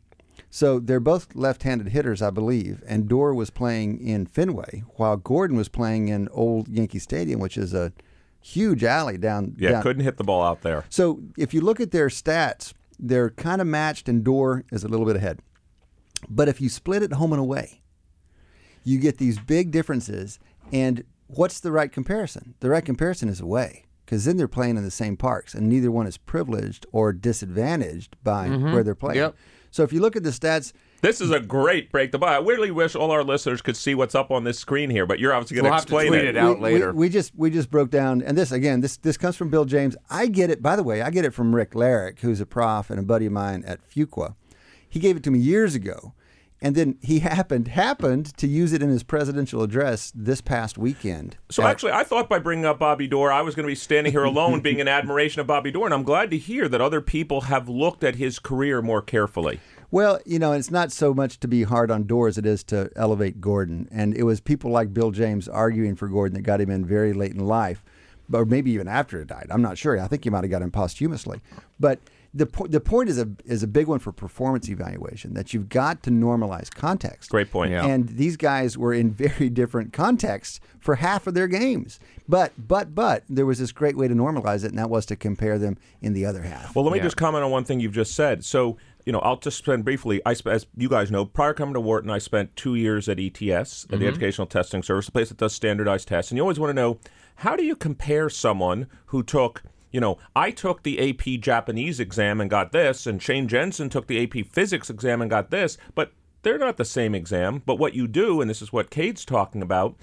So 0.51 0.79
they're 0.79 1.01
both 1.01 1.35
left-handed 1.35 1.89
hitters, 1.89 2.23
I 2.23 2.31
believe, 2.31 2.83
and 2.87 3.09
Doerr 3.09 3.35
was 3.35 3.51
playing 3.51 4.01
in 4.01 4.27
Fenway 4.27 4.85
while 4.97 5.17
Gordon 5.17 5.57
was 5.57 5.69
playing 5.69 6.09
in 6.09 6.29
Old 6.29 6.69
Yankee 6.69 6.99
Stadium, 6.99 7.41
which 7.41 7.59
is 7.59 7.75
a 7.75 7.93
huge 8.41 8.85
alley 8.85 9.19
down. 9.19 9.57
Yeah, 9.59 9.73
down. 9.73 9.83
couldn't 9.83 10.05
hit 10.05 10.17
the 10.17 10.25
ball 10.25 10.43
out 10.43 10.63
there. 10.63 10.85
So 10.89 11.21
if 11.37 11.53
you 11.53 11.61
look 11.61 11.81
at 11.81 11.91
their 11.91 12.09
stats, 12.09 12.73
they're 12.99 13.31
kind 13.31 13.61
of 13.61 13.67
matched, 13.67 14.09
and 14.09 14.25
Doerr 14.25 14.65
is 14.71 14.85
a 14.85 14.89
little 14.89 15.07
bit 15.07 15.17
ahead. 15.17 15.41
But 16.29 16.49
if 16.49 16.61
you 16.61 16.69
split 16.69 17.03
it 17.03 17.15
home 17.15 17.33
and 17.33 17.41
away, 17.41 17.83
you 18.85 18.99
get 18.99 19.19
these 19.19 19.39
big 19.39 19.71
differences. 19.71 20.39
And 20.73 21.05
what's 21.27 21.61
the 21.61 21.73
right 21.73 21.93
comparison? 21.93 22.55
The 22.61 22.71
right 22.71 22.85
comparison 22.85 23.29
is 23.29 23.41
away 23.41 23.85
because 24.05 24.25
then 24.25 24.37
they're 24.37 24.49
playing 24.49 24.77
in 24.77 24.85
the 24.85 24.91
same 24.91 25.17
parks, 25.17 25.53
and 25.53 25.69
neither 25.69 25.91
one 25.91 26.07
is 26.07 26.17
privileged 26.17 26.87
or 26.93 27.13
disadvantaged 27.13 28.17
by 28.23 28.49
mm-hmm. 28.49 28.73
where 28.73 28.85
they're 28.85 28.95
playing. 28.95 29.19
Yep. 29.19 29.37
So 29.77 29.83
if 29.83 29.93
you 29.93 30.01
look 30.01 30.17
at 30.17 30.23
the 30.23 30.31
stats, 30.31 30.73
This 31.03 31.21
is 31.21 31.31
a 31.31 31.39
great 31.39 31.93
break 31.93 32.11
the 32.11 32.19
buy. 32.19 32.37
I 32.37 32.39
really 32.39 32.71
wish 32.71 32.97
all 32.97 33.11
our 33.11 33.23
listeners 33.23 33.61
could 33.61 33.77
see 33.77 33.95
what's 33.95 34.15
up 34.15 34.31
on 34.31 34.43
this 34.45 34.59
screen 34.59 34.89
here, 34.89 35.05
but 35.05 35.19
you're 35.19 35.35
obviously 35.35 35.57
going 35.57 35.65
We'll 35.65 35.75
have 35.75 35.85
to 35.85 35.95
explain 35.99 36.15
it. 36.15 36.25
it 36.25 36.37
out. 36.39 36.57
we, 36.57 36.63
later. 36.63 36.93
We, 36.93 36.99
we 37.01 37.09
just 37.11 37.33
we 37.37 37.51
just 37.51 37.71
broke 37.71 37.91
down, 37.91 38.23
and 38.23 38.39
this 38.39 38.53
again, 38.53 38.81
this 38.81 38.97
this 38.97 39.19
comes 39.19 39.37
from 39.37 39.51
Bill 39.51 39.67
James. 39.67 39.95
I 40.09 40.29
get 40.29 40.49
it. 40.49 40.63
By 40.63 40.77
the 40.77 40.83
way, 40.83 41.03
I 41.03 41.11
get 41.11 41.27
it 41.27 41.35
from 41.35 41.55
Rick 41.55 41.73
Larrick, 41.73 42.21
who's 42.21 42.41
a 42.41 42.47
prof 42.47 42.89
and 42.89 42.99
a 42.99 43.03
buddy 43.03 43.27
of 43.27 43.33
mine 43.33 43.65
at 43.67 43.87
Fuqua. 43.87 44.35
He 44.89 44.99
gave 44.99 45.15
it 45.19 45.23
to 45.25 45.31
me 45.31 45.39
years 45.39 45.75
ago, 45.75 46.15
and 46.61 46.75
then 46.75 46.99
he 47.03 47.19
happened 47.21 47.69
happened 47.69 48.37
to 48.37 48.47
use 48.47 48.73
it 48.73 48.83
in 48.83 48.89
his 48.89 49.03
presidential 49.03 49.63
address 49.63 50.13
this 50.15 50.41
past 50.41 50.79
weekend. 50.79 51.37
So 51.51 51.63
at- 51.63 51.71
actually, 51.71 51.93
I 51.93 52.05
thought 52.05 52.29
by 52.29 52.39
bringing 52.39 52.65
up 52.65 52.79
Bobby 52.79 53.07
Doerr, 53.07 53.33
I 53.33 53.43
was 53.43 53.55
going 53.55 53.65
to 53.65 53.71
be 53.71 53.75
standing 53.75 54.13
here 54.13 54.25
alone, 54.25 54.61
being 54.61 54.79
in 54.79 54.89
admiration 54.89 55.41
of 55.41 55.47
Bobby 55.47 55.71
Doerr, 55.71 55.87
and 55.87 55.95
I'm 55.95 56.03
glad 56.03 56.31
to 56.31 56.39
hear 56.39 56.69
that 56.69 56.81
other 56.81 57.01
people 57.01 57.43
have 57.43 57.69
looked 57.69 58.05
at 58.05 58.17
his 58.17 58.39
career 58.39 58.83
more 58.83 59.03
carefully. 59.03 59.61
Well, 59.91 60.19
you 60.27 60.39
know, 60.39 60.53
it's 60.53 60.71
not 60.71 60.91
so 60.91 61.15
much 61.15 61.39
to 61.41 61.49
be 61.49 61.63
hard 61.63 61.91
on 61.91 62.05
Doerr 62.05 62.29
as 62.29 62.39
it 62.39 62.45
is 62.47 62.65
to 62.65 62.91
elevate 62.97 63.41
Gordon. 63.41 63.89
And 63.93 64.17
it 64.17 64.25
was 64.25 64.41
people 64.41 64.71
like 64.71 64.93
Bill 64.93 65.13
James 65.13 65.49
arguing 65.49 65.95
for 65.95 66.09
Gordon 66.09 66.35
that 66.35 66.43
got 66.43 66.61
him 66.61 66.71
in 66.71 66.85
very 66.85 67.13
late 67.13 67.33
in 67.33 67.47
life, 67.47 67.85
or 68.33 68.45
maybe 68.45 68.73
even 68.73 68.89
after 68.89 69.21
he 69.21 69.25
died. 69.25 69.47
I'm 69.51 69.63
not 69.63 69.79
sure. 69.79 69.99
I 70.01 70.09
think 70.09 70.25
he 70.25 70.31
might 70.31 70.43
have 70.43 70.51
got 70.51 70.63
him 70.63 70.73
posthumously. 70.73 71.41
But 71.79 72.01
the, 72.37 72.47
po- 72.47 72.67
the 72.67 72.81
point 72.81 73.09
is 73.09 73.19
a, 73.19 73.29
is 73.45 73.63
a 73.63 73.67
big 73.67 73.87
one 73.87 73.99
for 73.99 74.13
performance 74.13 74.69
evaluation 74.69 75.35
that 75.35 75.55
you've 75.55 75.69
got 75.69 76.03
to 76.03 76.11
normalize 76.11 76.71
context. 76.71 77.31
Great 77.31 77.51
point. 77.51 77.73
Yeah. 77.73 77.87
And 77.87 78.09
these 78.09 78.37
guys 78.37 78.77
were 78.77 78.93
in 78.93 79.11
very 79.11 79.49
different 79.49 79.93
contexts 79.93 80.61
for 80.79 80.97
half 80.97 81.27
of 81.27 81.35
their 81.35 81.49
games. 81.49 81.99
But, 82.29 82.53
but, 82.59 82.95
but 82.95 83.25
there 83.29 83.47
was 83.47 83.59
this 83.59 83.73
great 83.73 83.97
way 83.97 84.09
to 84.09 84.15
normalize 84.15 84.65
it, 84.65 84.69
and 84.69 84.79
that 84.79 84.91
was 84.91 85.07
to 85.07 85.17
compare 85.17 85.59
them 85.59 85.79
in 86.03 86.13
the 86.13 86.27
other 86.27 86.43
half. 86.43 86.75
Well, 86.75 86.85
let 86.85 86.93
me 86.93 86.99
Yeah. 86.99 87.05
just 87.05 87.17
comment 87.17 87.45
on 87.45 87.51
one 87.51 87.65
thing 87.65 87.81
you've 87.81 87.93
just 87.93 88.15
said. 88.15 88.45
So, 88.45 88.77
you 89.05 89.13
know, 89.13 89.21
I'll 89.21 89.37
just 89.37 89.59
spend 89.59 89.85
briefly. 89.85 90.21
I, 90.27 90.35
sp- 90.35 90.49
as 90.49 90.67
you 90.77 90.89
guys 90.89 91.11
know, 91.11 91.25
prior 91.25 91.55
coming 91.55 91.75
to 91.75 91.81
Wharton, 91.81 92.11
I 92.11 92.19
spent 92.19 92.55
two 92.57 92.75
years 92.75 93.09
at 93.09 93.19
ETS, 93.19 93.41
at 93.41 93.91
the 93.91 93.97
mm-hmm. 93.97 94.07
Educational 94.09 94.47
Testing 94.47 94.83
Service, 94.83 95.09
a 95.09 95.13
place 95.13 95.29
that 95.29 95.39
does 95.39 95.55
standardized 95.55 96.09
tests. 96.09 96.31
And 96.31 96.37
you 96.37 96.43
always 96.43 96.59
want 96.59 96.71
to 96.71 96.75
know 96.75 96.99
how 97.37 97.55
do 97.57 97.65
you 97.65 97.77
compare 97.77 98.29
someone 98.29 98.89
who 99.07 99.23
took, 99.23 99.63
you 99.91 100.01
know, 100.01 100.19
I 100.35 100.51
took 100.51 100.83
the 100.83 101.11
AP 101.11 101.41
Japanese 101.41 102.01
exam 102.01 102.41
and 102.41 102.51
got 102.51 102.73
this, 102.73 103.07
and 103.07 103.23
Shane 103.23 103.49
Jensen 103.49 103.89
took 103.89 104.07
the 104.07 104.23
AP 104.23 104.47
Physics 104.47 104.91
exam 104.91 105.21
and 105.21 105.31
got 105.31 105.51
this, 105.51 105.79
but 105.95 106.13
they're 106.43 106.59
not 106.59 106.77
the 106.77 106.85
same 106.85 107.15
exam. 107.15 107.63
But 107.65 107.79
what 107.79 107.95
you 107.95 108.07
do, 108.07 108.41
and 108.41 108.49
this 108.49 108.63
is 108.63 108.73
what 108.73 108.91
Cade's 108.91 109.25
talking 109.25 109.63
about, 109.63 109.97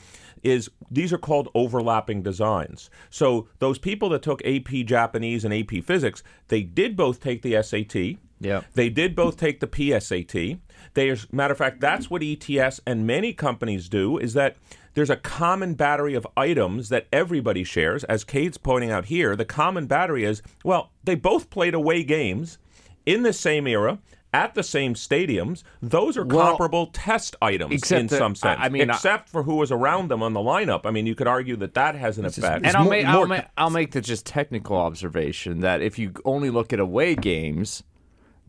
is 0.43 0.69
these 0.91 1.13
are 1.13 1.17
called 1.17 1.49
overlapping 1.55 2.21
designs. 2.21 2.89
So 3.09 3.47
those 3.59 3.77
people 3.77 4.09
that 4.09 4.21
took 4.21 4.45
AP 4.45 4.85
Japanese 4.85 5.45
and 5.45 5.53
AP 5.53 5.83
Physics, 5.83 6.21
they 6.49 6.61
did 6.61 6.97
both 6.97 7.21
take 7.21 7.41
the 7.41 7.61
SAT. 7.63 8.19
Yep. 8.41 8.65
They 8.73 8.89
did 8.89 9.15
both 9.15 9.37
take 9.37 9.61
the 9.61 9.67
PSAT. 9.67 10.59
There's 10.95 11.31
matter 11.31 11.53
of 11.53 11.57
fact, 11.57 11.79
that's 11.79 12.09
what 12.09 12.21
ETS 12.21 12.81
and 12.85 13.07
many 13.07 13.31
companies 13.31 13.87
do 13.87 14.17
is 14.17 14.33
that 14.33 14.57
there's 14.93 15.09
a 15.09 15.15
common 15.15 15.73
battery 15.73 16.13
of 16.13 16.27
items 16.37 16.89
that 16.89 17.07
everybody 17.11 17.63
shares. 17.63 18.03
As 18.05 18.23
Cade's 18.23 18.57
pointing 18.57 18.91
out 18.91 19.05
here, 19.05 19.35
the 19.35 19.45
common 19.45 19.85
battery 19.87 20.23
is 20.23 20.41
well, 20.63 20.91
they 21.03 21.15
both 21.15 21.49
played 21.49 21.73
away 21.73 22.03
games 22.03 22.57
in 23.05 23.23
the 23.23 23.33
same 23.33 23.67
era. 23.67 23.99
At 24.35 24.55
the 24.55 24.63
same 24.63 24.95
stadiums, 24.95 25.61
those 25.79 26.17
are 26.17 26.25
Well, 26.25 26.47
comparable 26.47 26.87
test 26.87 27.35
items 27.39 27.91
in 27.91 28.07
that- 28.07 28.17
some 28.17 28.33
sense. 28.33 28.59
I- 28.59 28.65
I 28.65 28.69
mean, 28.69 28.89
I- 28.89 28.95
except 28.95 29.29
for 29.29 29.43
who 29.43 29.57
was 29.57 29.71
around 29.71 30.07
them 30.09 30.23
on 30.23 30.33
the 30.33 30.39
lineup. 30.39 30.87
I 30.87 30.89
mean, 30.91 31.05
you 31.05 31.13
could 31.13 31.27
argue 31.27 31.55
that 31.57 31.75
that 31.75 31.93
has 31.93 32.17
an 32.17 32.25
effect. 32.25 32.65
and 32.65 32.75
I'll 32.75 32.83
more- 32.85 32.91
make 32.91 33.05
more 33.05 33.15
I'll, 33.15 33.27
make 33.27 33.43
I'll 33.57 33.69
make 33.69 33.91
the 33.91 34.01
just 34.01 34.25
technical 34.25 34.75
observation 34.75 35.59
that 35.59 35.83
if 35.83 35.99
you 35.99 36.13
only 36.25 36.49
look 36.49 36.73
at 36.73 36.79
away 36.79 37.13
games, 37.13 37.83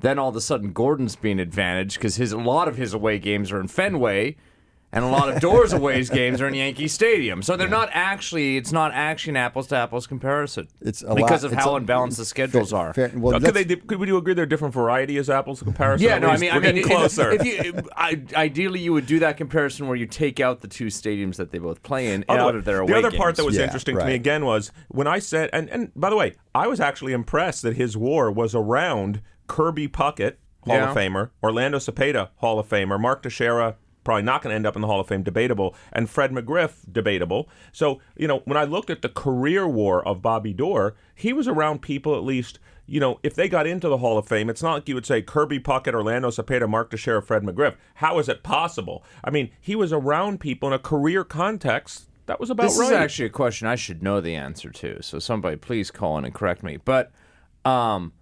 then 0.00 0.18
all 0.18 0.30
of 0.30 0.36
a 0.36 0.40
sudden 0.40 0.72
Gordon's 0.72 1.16
being 1.16 1.38
advantaged 1.38 1.96
because 1.98 2.16
his 2.16 2.32
a 2.32 2.38
lot 2.38 2.66
of 2.66 2.78
his 2.78 2.94
away 2.94 3.18
games 3.18 3.52
are 3.52 3.60
in 3.60 3.68
Fenway, 3.68 4.36
and 4.94 5.04
a 5.04 5.08
lot 5.08 5.28
of 5.28 5.40
Doerr's 5.40 5.72
away 5.72 6.02
games 6.04 6.40
are 6.40 6.48
in 6.48 6.54
Yankee 6.54 6.88
Stadium. 6.88 7.42
So 7.42 7.56
they're 7.56 7.68
not 7.68 7.88
actually 7.92 8.56
it's 8.56 8.72
not 8.72 8.92
actually 8.94 9.32
an 9.32 9.36
apples 9.38 9.66
to 9.68 9.76
apples 9.76 10.06
comparison. 10.06 10.68
It's 10.80 11.02
a 11.02 11.14
because 11.14 11.42
lot- 11.42 11.44
of 11.44 11.52
it's 11.52 11.64
how 11.64 11.72
a- 11.72 11.76
unbalanced 11.76 12.18
the 12.18 12.24
schedules 12.24 12.70
Fair- 12.70 12.78
are. 12.80 12.94
fair- 12.94 13.10
well, 13.14 13.34
could, 13.40 13.54
let's- 13.54 13.66
they, 13.66 13.76
could 13.76 13.98
we 13.98 14.06
do 14.06 14.16
agree 14.16 14.34
they're 14.34 14.46
different 14.46 14.72
variety 14.74 15.16
as 15.18 15.28
apples 15.28 15.58
to 15.58 15.64
comparison? 15.64 16.06
Yeah, 16.06 16.18
no, 16.18 16.28
I 16.28 16.36
mean, 16.38 16.50
we're 16.50 16.56
I 16.56 16.60
mean, 16.60 16.74
getting 16.76 16.84
closer. 16.84 17.30
If 17.32 17.44
you, 17.44 17.74
I, 17.96 18.22
ideally, 18.34 18.80
you 18.80 18.92
would 18.92 19.06
do 19.06 19.18
that 19.18 19.36
comparison 19.36 19.86
where 19.88 19.96
you 19.96 20.06
take 20.06 20.40
out 20.40 20.60
the 20.60 20.68
two 20.68 20.86
stadiums 20.86 21.36
that 21.36 21.50
they 21.50 21.58
both 21.58 21.82
play 21.82 22.12
in 22.12 22.22
By 22.26 22.36
the 22.36 22.40
out 22.42 22.52
way, 22.54 22.58
of 22.58 22.64
their 22.64 22.78
away 22.80 22.92
the 22.92 22.98
other 22.98 23.10
games. 23.10 23.20
part 23.20 23.36
that 23.36 23.44
was 23.44 23.56
Yeah, 23.56 23.64
interesting 23.64 23.98
to 23.98 24.04
me 24.06 24.14
again 24.14 24.44
was 24.44 24.70
when 24.88 25.06
I 25.06 25.18
said, 25.18 25.50
and, 25.52 25.68
and 25.70 25.90
by 25.96 26.10
the 26.10 26.16
way, 26.16 26.34
I 26.54 26.66
was 26.68 26.80
actually 26.80 27.12
impressed 27.12 27.62
that 27.62 27.76
his 27.76 27.96
war 27.96 28.30
was 28.30 28.54
around 28.54 29.20
Kirby 29.48 29.88
Puckett, 29.88 30.34
Hall 30.64 30.76
of 30.78 30.96
Famer, 30.96 31.30
Orlando 31.42 31.78
Cepeda, 31.78 32.28
Hall 32.36 32.58
of 32.58 32.68
Famer, 32.68 32.98
Mark 32.98 33.22
Teixeira, 33.22 33.76
probably 34.04 34.22
not 34.22 34.42
going 34.42 34.52
to 34.52 34.56
end 34.56 34.66
up 34.66 34.76
in 34.76 34.82
the 34.82 34.88
Hall 34.88 35.00
of 35.00 35.08
Fame, 35.08 35.22
debatable, 35.22 35.74
and 35.92 36.08
Fred 36.08 36.30
McGriff, 36.30 36.72
debatable. 36.90 37.48
So, 37.72 38.00
you 38.16 38.28
know, 38.28 38.42
when 38.44 38.56
I 38.56 38.64
looked 38.64 38.90
at 38.90 39.02
the 39.02 39.08
career 39.08 39.66
war 39.66 40.06
of 40.06 40.22
Bobby 40.22 40.52
Doerr, 40.52 40.94
he 41.14 41.32
was 41.32 41.48
around 41.48 41.82
people 41.82 42.14
at 42.14 42.22
least. 42.22 42.58
You 42.86 43.00
know, 43.00 43.18
if 43.22 43.34
they 43.34 43.48
got 43.48 43.66
into 43.66 43.88
the 43.88 43.96
Hall 43.96 44.18
of 44.18 44.28
Fame, 44.28 44.50
it's 44.50 44.62
not 44.62 44.74
like 44.74 44.88
you 44.88 44.94
would 44.94 45.06
say 45.06 45.22
Kirby 45.22 45.58
Puckett, 45.58 45.94
Orlando 45.94 46.28
Cepeda, 46.28 46.68
Mark 46.68 46.90
Teixeira, 46.90 47.22
Fred 47.22 47.42
McGriff. 47.42 47.76
How 47.94 48.18
is 48.18 48.28
it 48.28 48.42
possible? 48.42 49.02
I 49.24 49.30
mean, 49.30 49.50
he 49.58 49.74
was 49.74 49.90
around 49.90 50.38
people 50.38 50.68
in 50.68 50.74
a 50.74 50.78
career 50.78 51.24
context. 51.24 52.10
That 52.26 52.40
was 52.40 52.50
about 52.50 52.64
This 52.64 52.78
right. 52.78 52.86
is 52.86 52.92
actually 52.92 53.26
a 53.26 53.30
question 53.30 53.66
I 53.66 53.76
should 53.76 54.02
know 54.02 54.20
the 54.20 54.34
answer 54.34 54.70
to. 54.70 55.02
So 55.02 55.18
somebody 55.18 55.56
please 55.56 55.90
call 55.90 56.18
in 56.18 56.26
and 56.26 56.34
correct 56.34 56.62
me. 56.62 56.76
But 56.76 57.10
um, 57.64 58.12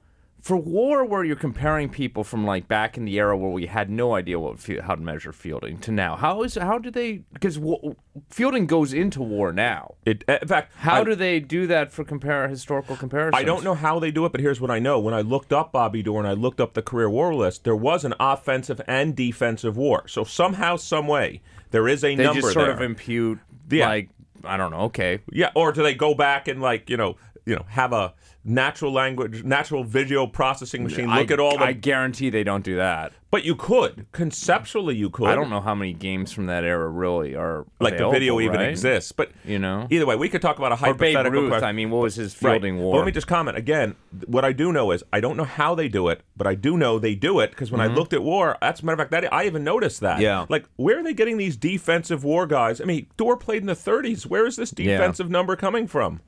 for 0.43 0.57
war, 0.57 1.05
where 1.05 1.23
you're 1.23 1.37
comparing 1.37 1.89
people 1.89 2.25
from 2.25 2.45
like 2.45 2.67
back 2.67 2.99
in 2.99 3.05
the 3.05 3.15
era 3.17 3.37
where 3.37 3.51
we 3.53 3.67
had 3.67 3.89
no 3.89 4.15
idea 4.17 4.41
what 4.41 4.59
how 4.83 4.97
to 4.97 5.01
measure 5.01 5.33
fielding 5.33 5.79
to 5.79 5.93
now, 5.93 6.17
how 6.17 6.43
is 6.43 6.57
how 6.57 6.79
do 6.79 6.91
they? 6.91 7.23
Because 7.33 7.59
w- 7.59 7.95
fielding 8.29 8.67
goes 8.67 8.93
into 8.93 9.23
war 9.23 9.53
now. 9.53 9.95
It, 10.05 10.25
eh, 10.27 10.39
in 10.43 10.49
fact, 10.49 10.73
How 10.75 11.03
I, 11.03 11.05
do 11.05 11.15
they 11.15 11.39
do 11.39 11.69
that 11.69 11.93
for 11.93 12.03
compare 12.03 12.49
historical 12.49 12.97
comparisons? 12.97 13.41
I 13.41 13.45
don't 13.45 13.63
know 13.63 13.75
how 13.75 14.01
they 14.01 14.11
do 14.11 14.27
it, 14.27 14.33
but 14.33 14.41
here's 14.41 14.61
what 14.61 14.71
I 14.73 14.81
know. 14.81 14.99
When 14.99 15.15
I 15.15 15.21
looked 15.21 15.53
up 15.53 15.71
Bobby 15.71 16.03
Dorr 16.03 16.19
and 16.19 16.29
I 16.29 16.33
looked 16.33 16.61
up 16.61 16.75
the 16.75 16.83
career 16.83 17.09
war 17.09 17.33
list, 17.33 17.63
there 17.63 17.77
was 17.77 18.05
an 18.05 18.15
offensive 18.19 18.81
and 18.89 19.15
defensive 19.15 19.77
war. 19.77 20.09
So 20.09 20.25
somehow, 20.25 20.75
some 20.75 21.07
way, 21.07 21.41
there 21.71 21.87
is 21.87 22.03
a 22.03 22.17
They 22.17 22.25
number 22.25 22.41
just 22.41 22.53
sort 22.53 22.67
there. 22.67 22.75
of 22.75 22.81
impute 22.83 23.39
Yeah. 23.71 23.89
like 23.89 24.09
I 24.45 24.57
don't 24.57 24.73
know. 24.73 24.81
Okay, 24.91 25.21
yeah, 25.31 25.51
or 25.55 25.71
do 25.71 25.85
they 25.85 25.95
go 25.95 26.15
back 26.15 26.49
and 26.49 26.61
like 26.61 26.91
you 26.91 26.97
know, 26.97 27.17
you 27.47 27.55
know, 27.55 27.65
have 27.69 27.93
a 27.93 28.13
natural 28.45 28.93
language, 28.93 29.45
natural 29.45 29.85
video 29.85 30.27
processing 30.27 30.83
machine 30.85 31.09
look 31.09 31.31
I, 31.31 31.35
at 31.35 31.41
all 31.41 31.59
the? 31.59 31.65
I 31.65 31.73
guarantee 31.73 32.31
they 32.31 32.45
don't 32.45 32.65
do 32.65 32.77
that. 32.77 33.13
but 33.31 33.45
you 33.45 33.55
could 33.55 34.07
conceptually, 34.13 34.95
you 34.97 35.09
could. 35.09 35.29
I 35.29 35.35
don't 35.35 35.49
know 35.49 35.61
how 35.61 35.75
many 35.75 35.93
games 35.93 36.33
from 36.33 36.47
that 36.47 36.65
era 36.65 36.89
really 36.89 37.35
are 37.35 37.65
Like 37.81 37.97
the 37.97 38.11
video 38.11 38.41
even 38.41 38.57
right? 38.57 38.69
exists, 38.71 39.13
but 39.13 39.31
You 39.45 39.59
know? 39.59 39.87
either 39.91 40.05
way, 40.07 40.17
we 40.17 40.29
could 40.29 40.43
talk 40.43 40.59
about 40.59 40.73
a 40.73 40.87
Or 40.91 40.93
Babe 40.95 41.17
Ruth. 41.33 41.49
question. 41.51 41.69
I 41.69 41.73
mean, 41.73 41.91
what 41.91 42.03
was 42.03 42.17
his 42.17 42.35
fielding 42.35 42.77
Well, 42.79 42.87
war? 42.89 42.97
let 42.99 43.07
me 43.07 43.13
just 43.13 43.27
comment 43.27 43.57
again. 43.57 43.95
What 44.27 44.45
I 44.45 44.53
do 44.53 44.73
know 44.73 44.91
is 44.91 45.03
I 45.13 45.21
don't 45.21 45.37
know 45.37 45.45
how 45.45 45.75
they 45.75 45.89
do 45.89 46.09
it, 46.09 46.21
but 46.37 46.47
I 46.47 46.55
do 46.55 46.77
know 46.77 46.99
they 46.99 47.15
do 47.15 47.41
it 47.41 47.51
because 47.51 47.71
when 47.73 47.81
I 47.81 47.87
looked 47.87 48.13
at 48.13 48.23
war, 48.23 48.59
that's 48.61 48.81
a 48.81 48.85
matter 48.85 48.95
of 48.95 48.99
fact 49.09 49.13
that 49.13 49.33
I 49.33 49.47
even 49.47 49.65
noticed 49.65 50.01
that. 50.01 50.15
Mm-hmm. 50.15 50.23
Yeah. 50.23 50.47
Like 50.49 50.67
where 50.77 50.99
are 50.99 51.03
they 51.03 51.15
getting 51.15 51.37
these 51.39 51.57
defensive 51.57 52.25
war 52.25 52.47
guys? 52.47 52.81
I 52.81 52.85
mean, 52.85 53.07
Doerr 53.17 53.37
played 53.37 53.63
in 53.63 53.67
the 53.67 53.75
30s. 53.75 54.27
Where 54.27 54.47
is 54.47 54.57
this 54.57 54.71
defensive 54.73 55.31
number 55.31 55.57
coming 55.57 55.87
from? 55.87 56.21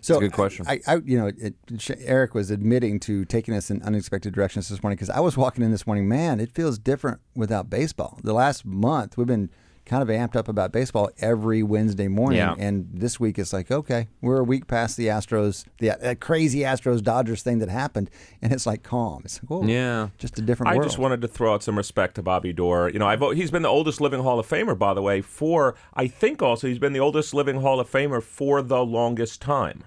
So 0.00 0.16
a 0.16 0.20
good 0.20 0.32
question. 0.32 0.66
I, 0.68 0.80
I 0.86 0.96
you 1.04 1.18
know, 1.18 1.26
it, 1.26 1.54
Eric 2.00 2.34
was 2.34 2.50
admitting 2.50 3.00
to 3.00 3.24
taking 3.24 3.54
us 3.54 3.70
in 3.70 3.82
unexpected 3.82 4.34
directions 4.34 4.68
this 4.68 4.82
morning 4.82 4.96
because 4.96 5.10
I 5.10 5.20
was 5.20 5.36
walking 5.36 5.64
in 5.64 5.70
this 5.70 5.86
morning. 5.86 6.08
Man, 6.08 6.40
it 6.40 6.52
feels 6.52 6.78
different 6.78 7.20
without 7.34 7.70
baseball. 7.70 8.18
The 8.22 8.32
last 8.32 8.64
month 8.64 9.16
we've 9.16 9.26
been 9.26 9.50
kind 9.86 10.02
of 10.02 10.08
amped 10.08 10.36
up 10.36 10.48
about 10.48 10.72
baseball 10.72 11.08
every 11.18 11.62
Wednesday 11.62 12.08
morning, 12.08 12.38
Yeah. 12.38 12.54
and 12.58 12.88
this 12.92 13.18
week 13.18 13.38
it's 13.38 13.52
like, 13.52 13.70
okay, 13.70 14.08
we're 14.20 14.38
a 14.40 14.44
week 14.44 14.66
past 14.66 14.96
the 14.96 15.06
Astros, 15.06 15.64
the 15.78 15.96
that 16.00 16.20
crazy 16.20 16.60
Astros 16.60 17.02
Dodgers 17.02 17.42
thing 17.42 17.60
that 17.60 17.68
happened, 17.68 18.10
and 18.42 18.52
it's 18.52 18.66
like 18.66 18.82
calm. 18.82 19.22
It's 19.24 19.40
like, 19.42 19.48
whoa, 19.48 19.64
Yeah. 19.66 20.08
just 20.18 20.38
a 20.38 20.42
different 20.42 20.72
I 20.72 20.76
world. 20.76 20.88
just 20.88 20.98
wanted 20.98 21.22
to 21.22 21.28
throw 21.28 21.54
out 21.54 21.62
some 21.62 21.76
respect 21.76 22.16
to 22.16 22.22
Bobby 22.22 22.52
Doerr. 22.52 22.90
You 22.90 22.98
know, 22.98 23.06
I've, 23.06 23.20
he's 23.34 23.50
been 23.50 23.62
the 23.62 23.68
oldest 23.68 24.00
living 24.00 24.22
Hall 24.22 24.38
of 24.38 24.46
Famer, 24.48 24.76
by 24.76 24.92
the 24.92 25.02
way, 25.02 25.20
for, 25.22 25.74
I 25.94 26.08
think 26.08 26.42
also 26.42 26.66
he's 26.66 26.78
been 26.80 26.92
the 26.92 27.00
oldest 27.00 27.32
living 27.32 27.60
Hall 27.60 27.80
of 27.80 27.90
Famer 27.90 28.22
for 28.22 28.60
the 28.62 28.84
longest 28.84 29.40
time. 29.40 29.84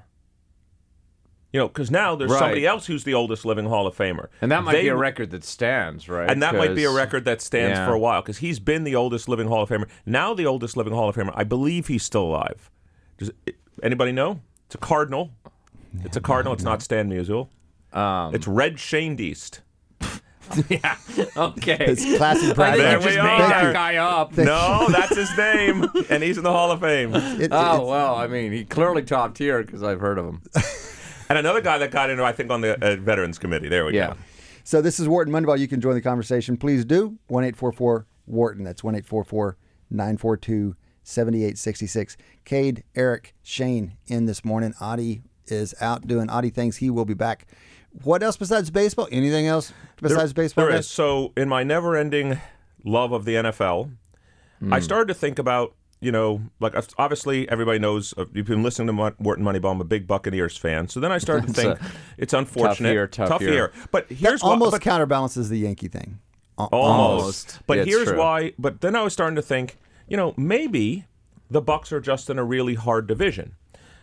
You 1.51 1.60
know, 1.60 1.68
because 1.68 1.89
now 1.89 2.15
there's 2.15 2.29
Right. 2.32 2.39
somebody 2.39 2.68
else 2.68 2.86
who's 2.86 3.03
the 3.06 3.15
oldest 3.15 3.44
living 3.44 3.65
Hall 3.65 3.88
of 3.88 3.96
Famer. 3.98 4.27
and 4.41 4.51
that 4.51 4.63
might 4.63 4.74
They- 4.74 4.82
be 4.84 4.88
a 4.89 4.96
record 4.96 5.32
that 5.32 5.44
stands, 5.44 6.08
right? 6.08 6.29
And 6.29 6.44
that 6.44 6.53
might 6.56 6.75
be 6.75 6.84
a 6.84 6.91
record 6.91 7.25
that 7.25 7.41
stands 7.41 7.79
Yeah. 7.79 7.88
for 7.88 7.94
a 7.94 8.00
while 8.00 8.22
because 8.22 8.38
he's 8.38 8.60
been 8.60 8.84
the 8.84 8.96
oldest 8.96 9.27
living 9.27 9.48
Hall 9.48 9.63
of 9.63 9.70
Famer. 9.70 9.88
Now 10.06 10.34
the 10.36 10.46
oldest 10.46 10.77
living 10.77 10.94
Hall 10.94 11.10
of 11.10 11.15
Famer, 11.15 11.32
I 11.36 11.44
believe 11.44 11.88
he's 11.88 12.03
still 12.03 12.24
alive. 12.24 12.70
Does 13.18 13.32
anybody 13.82 14.12
know? 14.12 14.41
It's 14.68 14.75
a 14.75 14.77
Cardinal. 14.77 15.32
It's 16.03 16.15
a 16.15 16.22
Cardinal. 16.22 16.53
It's 16.53 16.63
not 16.63 16.84
Stan 16.84 17.10
Musial. 17.10 17.48
Um, 17.94 18.36
It's 18.36 18.48
Red 18.48 18.75
Schoendienst. 18.77 19.62
yeah. 20.70 20.96
Okay. 21.36 21.77
It's 21.79 22.18
classy 22.18 22.51
I 22.51 22.53
pride. 22.53 22.72
think 22.75 22.84
There 22.84 22.98
you 22.98 23.03
just 23.03 23.10
we 23.18 23.22
made 23.24 23.41
are. 23.41 23.50
that 23.50 23.74
guy 23.74 23.96
up. 23.96 24.38
No, 24.38 24.88
that's 24.89 25.15
his 25.15 25.36
name, 25.36 25.88
and 26.12 26.22
he's 26.24 26.38
in 26.38 26.44
the 26.44 26.51
Hall 26.51 26.72
of 26.72 26.79
Fame. 26.82 27.15
It- 27.15 27.50
Oh 27.51 27.74
it's- 27.75 27.88
well, 27.88 28.15
I 28.15 28.27
mean, 28.27 28.51
he 28.51 28.65
clearly 28.65 29.01
top 29.01 29.34
tier 29.36 29.63
because 29.63 29.82
I've 29.82 30.00
heard 30.00 30.20
of 30.20 30.25
him. 30.25 30.41
And 31.29 31.38
another 31.38 31.62
guy 31.62 31.77
that 31.77 31.91
got 31.91 32.09
into, 32.09 32.24
I 32.24 32.31
think, 32.31 32.50
on 32.51 32.62
the 32.62 32.74
uh, 32.83 32.95
Veterans 32.95 33.38
Committee. 33.38 33.69
There 33.69 33.86
we 33.86 33.95
Yeah. 33.95 34.07
go. 34.07 34.17
So 34.63 34.81
this 34.81 35.00
is 35.00 35.07
Wharton 35.07 35.33
Moneyball. 35.33 35.57
You 35.59 35.67
can 35.67 35.79
join 35.81 35.93
the 35.95 36.01
conversation. 36.01 36.57
Please 36.57 36.86
do. 36.86 37.17
One 37.27 37.43
eight 37.43 37.55
four 37.55 37.71
four 37.71 38.05
Wharton. 38.25 38.63
That's 38.63 38.83
one 38.83 38.95
eight 38.95 39.05
four 39.05 39.24
four 39.24 39.57
nine 39.89 40.17
four 40.17 40.38
two 40.38 40.75
seventy 41.03 41.43
eight 41.43 41.57
sixty 41.57 41.88
six. 41.88 42.17
Cade, 42.45 42.83
Eric, 42.95 43.36
Shane 43.43 43.93
in 44.07 44.25
this 44.25 44.43
morning. 44.45 44.74
Adi 44.81 45.21
is 45.48 45.74
out 45.81 46.05
doing 46.07 46.29
Adi 46.29 46.50
things. 46.50 46.77
He 46.77 46.89
will 46.89 47.05
be 47.05 47.13
back. 47.15 47.48
What 48.03 48.21
else 48.21 48.38
besides 48.38 48.69
baseball? 48.69 49.07
Anything 49.12 49.48
else 49.48 49.74
besides 50.01 50.33
baseball? 50.33 50.65
There 50.65 50.74
guys? 50.74 50.86
is. 50.86 50.91
So, 50.91 51.33
in 51.36 51.50
my 51.50 51.63
never-ending 51.63 52.39
love 52.86 53.12
of 53.12 53.25
the 53.25 53.33
NFL, 53.36 53.89
Hmm. 54.59 54.74
I 54.74 54.79
started 54.79 55.07
to 55.07 55.13
think 55.15 55.39
about, 55.39 55.74
you 56.01 56.12
know, 56.12 56.41
like 56.60 56.74
obviously 56.98 57.50
everybody 57.50 57.79
knows 57.79 58.13
uh, 58.18 58.25
you've 58.34 58.46
been 58.48 58.63
listening 58.63 58.88
to 58.88 58.94
Mo- 58.94 59.13
Wharton 59.20 59.44
Moneyball. 59.44 59.72
I'm 59.72 59.82
a 59.82 59.86
big 59.86 60.08
Buccaneers 60.08 60.56
fan. 60.58 60.88
So 60.88 61.00
then 61.00 61.12
I 61.12 61.18
started 61.18 61.48
to 61.48 61.53
think 61.53 61.79
a 61.79 61.86
it's 62.18 62.34
unfortunate, 62.34 62.91
year, 62.94 63.08
tough 63.08 63.41
year. 63.41 63.51
year. 63.51 63.74
But 63.91 64.08
That 64.10 64.15
here's 64.15 64.41
why- 64.44 64.50
almost 64.51 64.72
but- 64.72 64.82
counterbalances 64.82 65.50
the 65.50 65.60
Yankee 65.60 65.88
thing. 65.89 66.20
Al- 66.58 66.70
almost. 66.72 67.20
Almost. 67.22 67.60
But 67.68 67.77
Yeah, 67.79 67.84
here's 67.86 68.08
true. 68.10 68.18
why. 68.20 68.53
But 68.60 68.82
then 68.82 68.96
I 68.96 69.01
was 69.03 69.13
starting 69.13 69.36
to 69.36 69.41
think, 69.41 69.77
you 70.08 70.18
know, 70.18 70.34
maybe 70.38 71.06
the 71.51 71.62
Bucs 71.62 71.91
are 71.91 72.00
just 72.01 72.29
in 72.29 72.38
a 72.39 72.44
really 72.44 72.75
hard 72.75 73.08
division. 73.08 73.56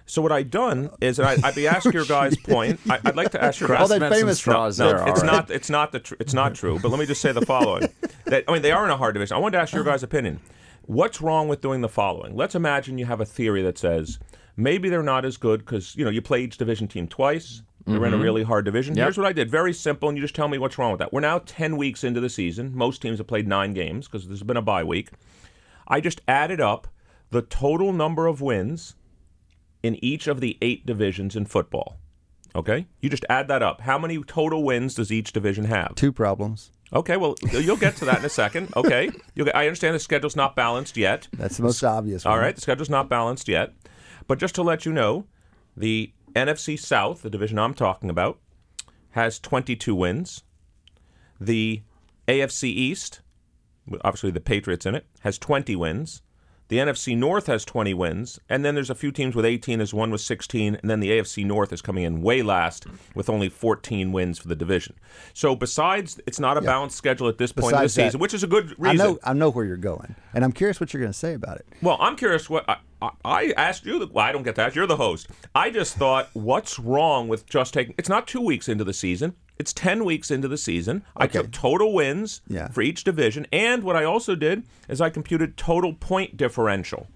So 0.09 0.23
what 0.23 0.31
I've 0.33 0.51
done 0.53 0.91
is, 1.01 1.19
and 1.19 1.27
I, 1.27 1.37
I'd 1.49 1.55
be 1.57 1.67
asking 1.67 1.93
your 1.93 2.05
guys' 2.17 2.37
point. 2.37 2.79
I, 2.89 3.01
I'd 3.05 3.17
like 3.17 3.31
to 3.33 3.43
ask 3.43 3.59
your 3.61 3.75
All 3.75 3.89
guys. 3.89 3.99
that 3.99 4.13
famous 4.13 4.39
straws 4.39 4.79
No, 4.79 4.87
there. 4.89 4.97
it's 5.09 5.21
all 5.21 5.27
right. 5.27 5.33
not. 5.33 5.51
It's 5.51 5.69
not 5.71 5.91
the. 5.93 5.99
Tr- 6.01 6.15
it's 6.21 6.33
not 6.33 6.55
true. 6.55 6.79
But 6.81 6.91
let 6.91 7.01
me 7.01 7.07
just 7.07 7.21
say 7.21 7.33
the 7.33 7.45
following: 7.45 7.89
that 8.27 8.45
I 8.47 8.53
mean, 8.53 8.63
they 8.63 8.71
are 8.71 8.85
in 8.85 8.91
a 8.91 8.97
hard 8.97 9.15
division. 9.15 9.37
I 9.37 9.41
wanted 9.41 9.57
to 9.57 9.63
ask 9.63 9.75
your 9.75 9.83
guys' 9.83 10.03
opinion. 10.05 10.39
What's 10.87 11.21
wrong 11.21 11.49
with 11.49 11.61
doing 11.61 11.81
the 11.81 11.89
following? 11.89 12.37
Let's 12.37 12.55
imagine 12.55 12.99
you 12.99 13.07
have 13.07 13.21
a 13.21 13.27
theory 13.27 13.63
that 13.63 13.77
says 13.77 14.19
maybe 14.57 14.89
they're 14.89 15.03
not 15.03 15.25
as 15.25 15.37
good 15.37 15.61
because 15.61 15.97
you 15.97 16.05
know 16.05 16.11
you 16.11 16.23
play 16.23 16.43
each 16.43 16.59
division 16.59 16.89
team 16.89 17.09
twice. 17.09 17.63
They're 17.87 18.05
in 18.05 18.13
a 18.13 18.17
mm-hmm. 18.17 18.25
really 18.25 18.43
hard 18.43 18.65
division. 18.65 18.97
Yep. 18.97 19.05
Here's 19.05 19.19
what 19.19 19.29
I 19.29 19.33
did. 19.33 19.49
Very 19.49 19.73
simple, 19.73 20.09
and 20.09 20.19
you 20.19 20.25
just 20.25 20.35
tell 20.35 20.49
me 20.49 20.59
what's 20.59 20.77
wrong 20.77 20.91
with 20.91 20.99
that. 20.99 21.13
We're 21.13 21.21
now 21.21 21.39
ten 21.39 21.77
weeks 21.77 22.03
into 22.03 22.21
the 22.21 22.29
season. 22.29 22.73
Most 22.75 23.01
teams 23.01 23.19
have 23.19 23.29
played 23.29 23.47
nine 23.47 23.75
games 23.75 24.09
because 24.09 24.27
there's 24.27 24.43
been 24.43 24.57
a 24.57 24.63
bye 24.63 24.83
week. 24.83 25.11
I 25.87 26.01
just 26.01 26.21
added 26.27 26.61
up 26.61 26.89
the 27.31 27.43
total 27.43 27.93
number 27.93 28.27
of 28.27 28.41
wins 28.41 28.97
in 29.83 30.03
each 30.05 30.27
of 30.27 30.41
the 30.41 30.59
eight 30.61 30.85
divisions 30.85 31.37
in 31.37 31.47
football. 31.47 31.99
Okay? 32.57 32.87
You 33.01 33.11
just 33.11 33.25
add 33.29 33.49
that 33.49 33.63
up. 33.63 33.83
How 33.83 33.99
many 33.99 34.23
total 34.23 34.65
wins 34.65 34.95
does 34.95 35.13
each 35.13 35.33
division 35.33 35.67
have? 35.67 35.95
Two 35.95 36.13
problems. 36.13 36.73
Okay, 36.97 37.19
well, 37.19 37.35
you'll 37.53 37.77
get 37.77 37.97
to 37.97 38.07
that 38.07 38.21
in 38.21 38.25
a 38.25 38.31
second. 38.31 38.73
Okay. 38.75 39.11
You'll 39.35 39.45
get, 39.45 39.55
I 39.55 39.67
understand 39.67 39.95
the 39.95 40.01
schedule's 40.01 40.35
not 40.35 40.57
balanced 40.57 40.97
yet. 40.97 41.29
That's 41.35 41.59
the 41.59 41.63
most 41.63 41.83
obvious 41.85 42.25
one. 42.25 42.33
All 42.33 42.41
right, 42.41 42.55
the 42.55 42.61
schedule's 42.61 42.89
not 42.89 43.09
balanced 43.11 43.49
yet. 43.49 43.75
But 44.27 44.39
just 44.39 44.55
to 44.55 44.63
let 44.63 44.87
you 44.87 44.93
know, 44.93 45.27
the 45.77 46.13
NFC 46.35 46.79
South, 46.79 47.21
the 47.23 47.31
division 47.31 47.59
I'm 47.59 47.75
talking 47.75 48.09
about, 48.09 48.39
has 49.11 49.39
22 49.39 49.95
wins. 49.95 50.43
The 51.39 51.83
AFC 52.27 52.65
East, 52.65 53.21
obviously 54.03 54.31
the 54.31 54.41
Patriots 54.41 54.87
in 54.87 54.95
it, 54.95 55.07
has 55.21 55.37
20 55.39 55.77
wins. 55.77 56.23
The 56.69 56.79
NFC 56.79 57.17
North 57.17 57.47
has 57.47 57.65
20 57.65 57.95
wins, 57.95 58.41
and 58.49 58.65
then 58.65 58.75
there's 58.75 58.91
a 58.91 58.95
few 58.97 59.13
teams 59.13 59.37
with 59.37 59.45
18. 59.45 59.79
There's 59.79 59.95
one 59.95 60.11
with 60.11 60.21
16, 60.21 60.75
and 60.75 60.91
then 60.91 60.99
the 60.99 61.11
AFC 61.11 61.45
North 61.45 61.73
is 61.73 61.81
coming 61.81 62.03
in 62.03 62.23
way 62.23 62.43
last 62.43 62.87
with 63.15 63.31
only 63.31 63.49
14 63.49 64.11
wins 64.11 64.39
for 64.39 64.49
the 64.49 64.57
division. 64.57 64.97
So 65.33 65.55
besides, 65.55 66.21
it's 66.27 66.41
not 66.41 66.57
a 66.57 66.61
balanced 66.61 66.97
schedule 66.97 67.29
at 67.29 67.39
this 67.39 67.53
point 67.53 67.71
Besides 67.73 67.93
of 67.93 67.95
the 67.95 68.03
that, 68.03 68.07
season, 68.09 68.21
which 68.21 68.35
is 68.35 68.43
a 68.43 68.49
good 68.49 68.75
I 68.81 68.91
reason. 68.93 69.07
know. 69.07 69.19
I 69.23 69.33
know 69.33 69.51
where 69.51 69.65
you're 69.65 69.77
going, 69.77 70.17
and 70.35 70.45
I'm 70.45 70.53
curious 70.53 70.81
what 70.81 70.93
you're 70.93 71.01
going 71.01 71.13
to 71.13 71.19
say 71.19 71.35
about 71.35 71.59
it. 71.59 71.67
Well, 71.83 71.99
I'm 72.01 72.17
curious 72.17 72.51
what 72.51 72.69
I, 72.69 72.79
I, 73.01 73.11
I 73.25 73.55
asked 73.57 73.87
you. 73.87 74.01
The, 74.01 74.07
well, 74.09 74.25
I 74.27 74.33
don't 74.33 74.43
get 74.43 74.57
that. 74.57 74.75
You're 74.75 74.89
the 74.89 74.97
host. 74.97 75.29
I 75.55 75.71
just 75.71 75.97
thought, 75.97 76.31
what's 76.33 76.81
wrong 76.81 77.29
with 77.29 77.47
just 77.47 77.75
taking? 77.75 77.95
It's 77.97 78.09
not 78.09 78.27
two 78.27 78.41
weeks 78.41 78.69
into 78.69 78.83
the 78.83 78.93
season. 78.93 79.35
It's 79.59 79.73
ten 79.73 80.05
weeks 80.05 80.31
into 80.31 80.49
the 80.49 80.59
season. 80.59 81.03
I 81.17 81.25
Okay. 81.25 81.39
took 81.41 81.51
total 81.51 81.93
wins 81.95 82.43
Yeah. 82.49 82.69
for 82.69 82.83
each 82.83 83.05
division, 83.05 83.47
and 83.53 83.83
what 83.83 83.97
I 83.97 84.05
also 84.05 84.35
did 84.35 84.65
is 84.89 85.01
I 85.01 85.11
computed 85.11 85.57
total 85.57 85.95
point 85.95 86.37
differential 86.37 87.07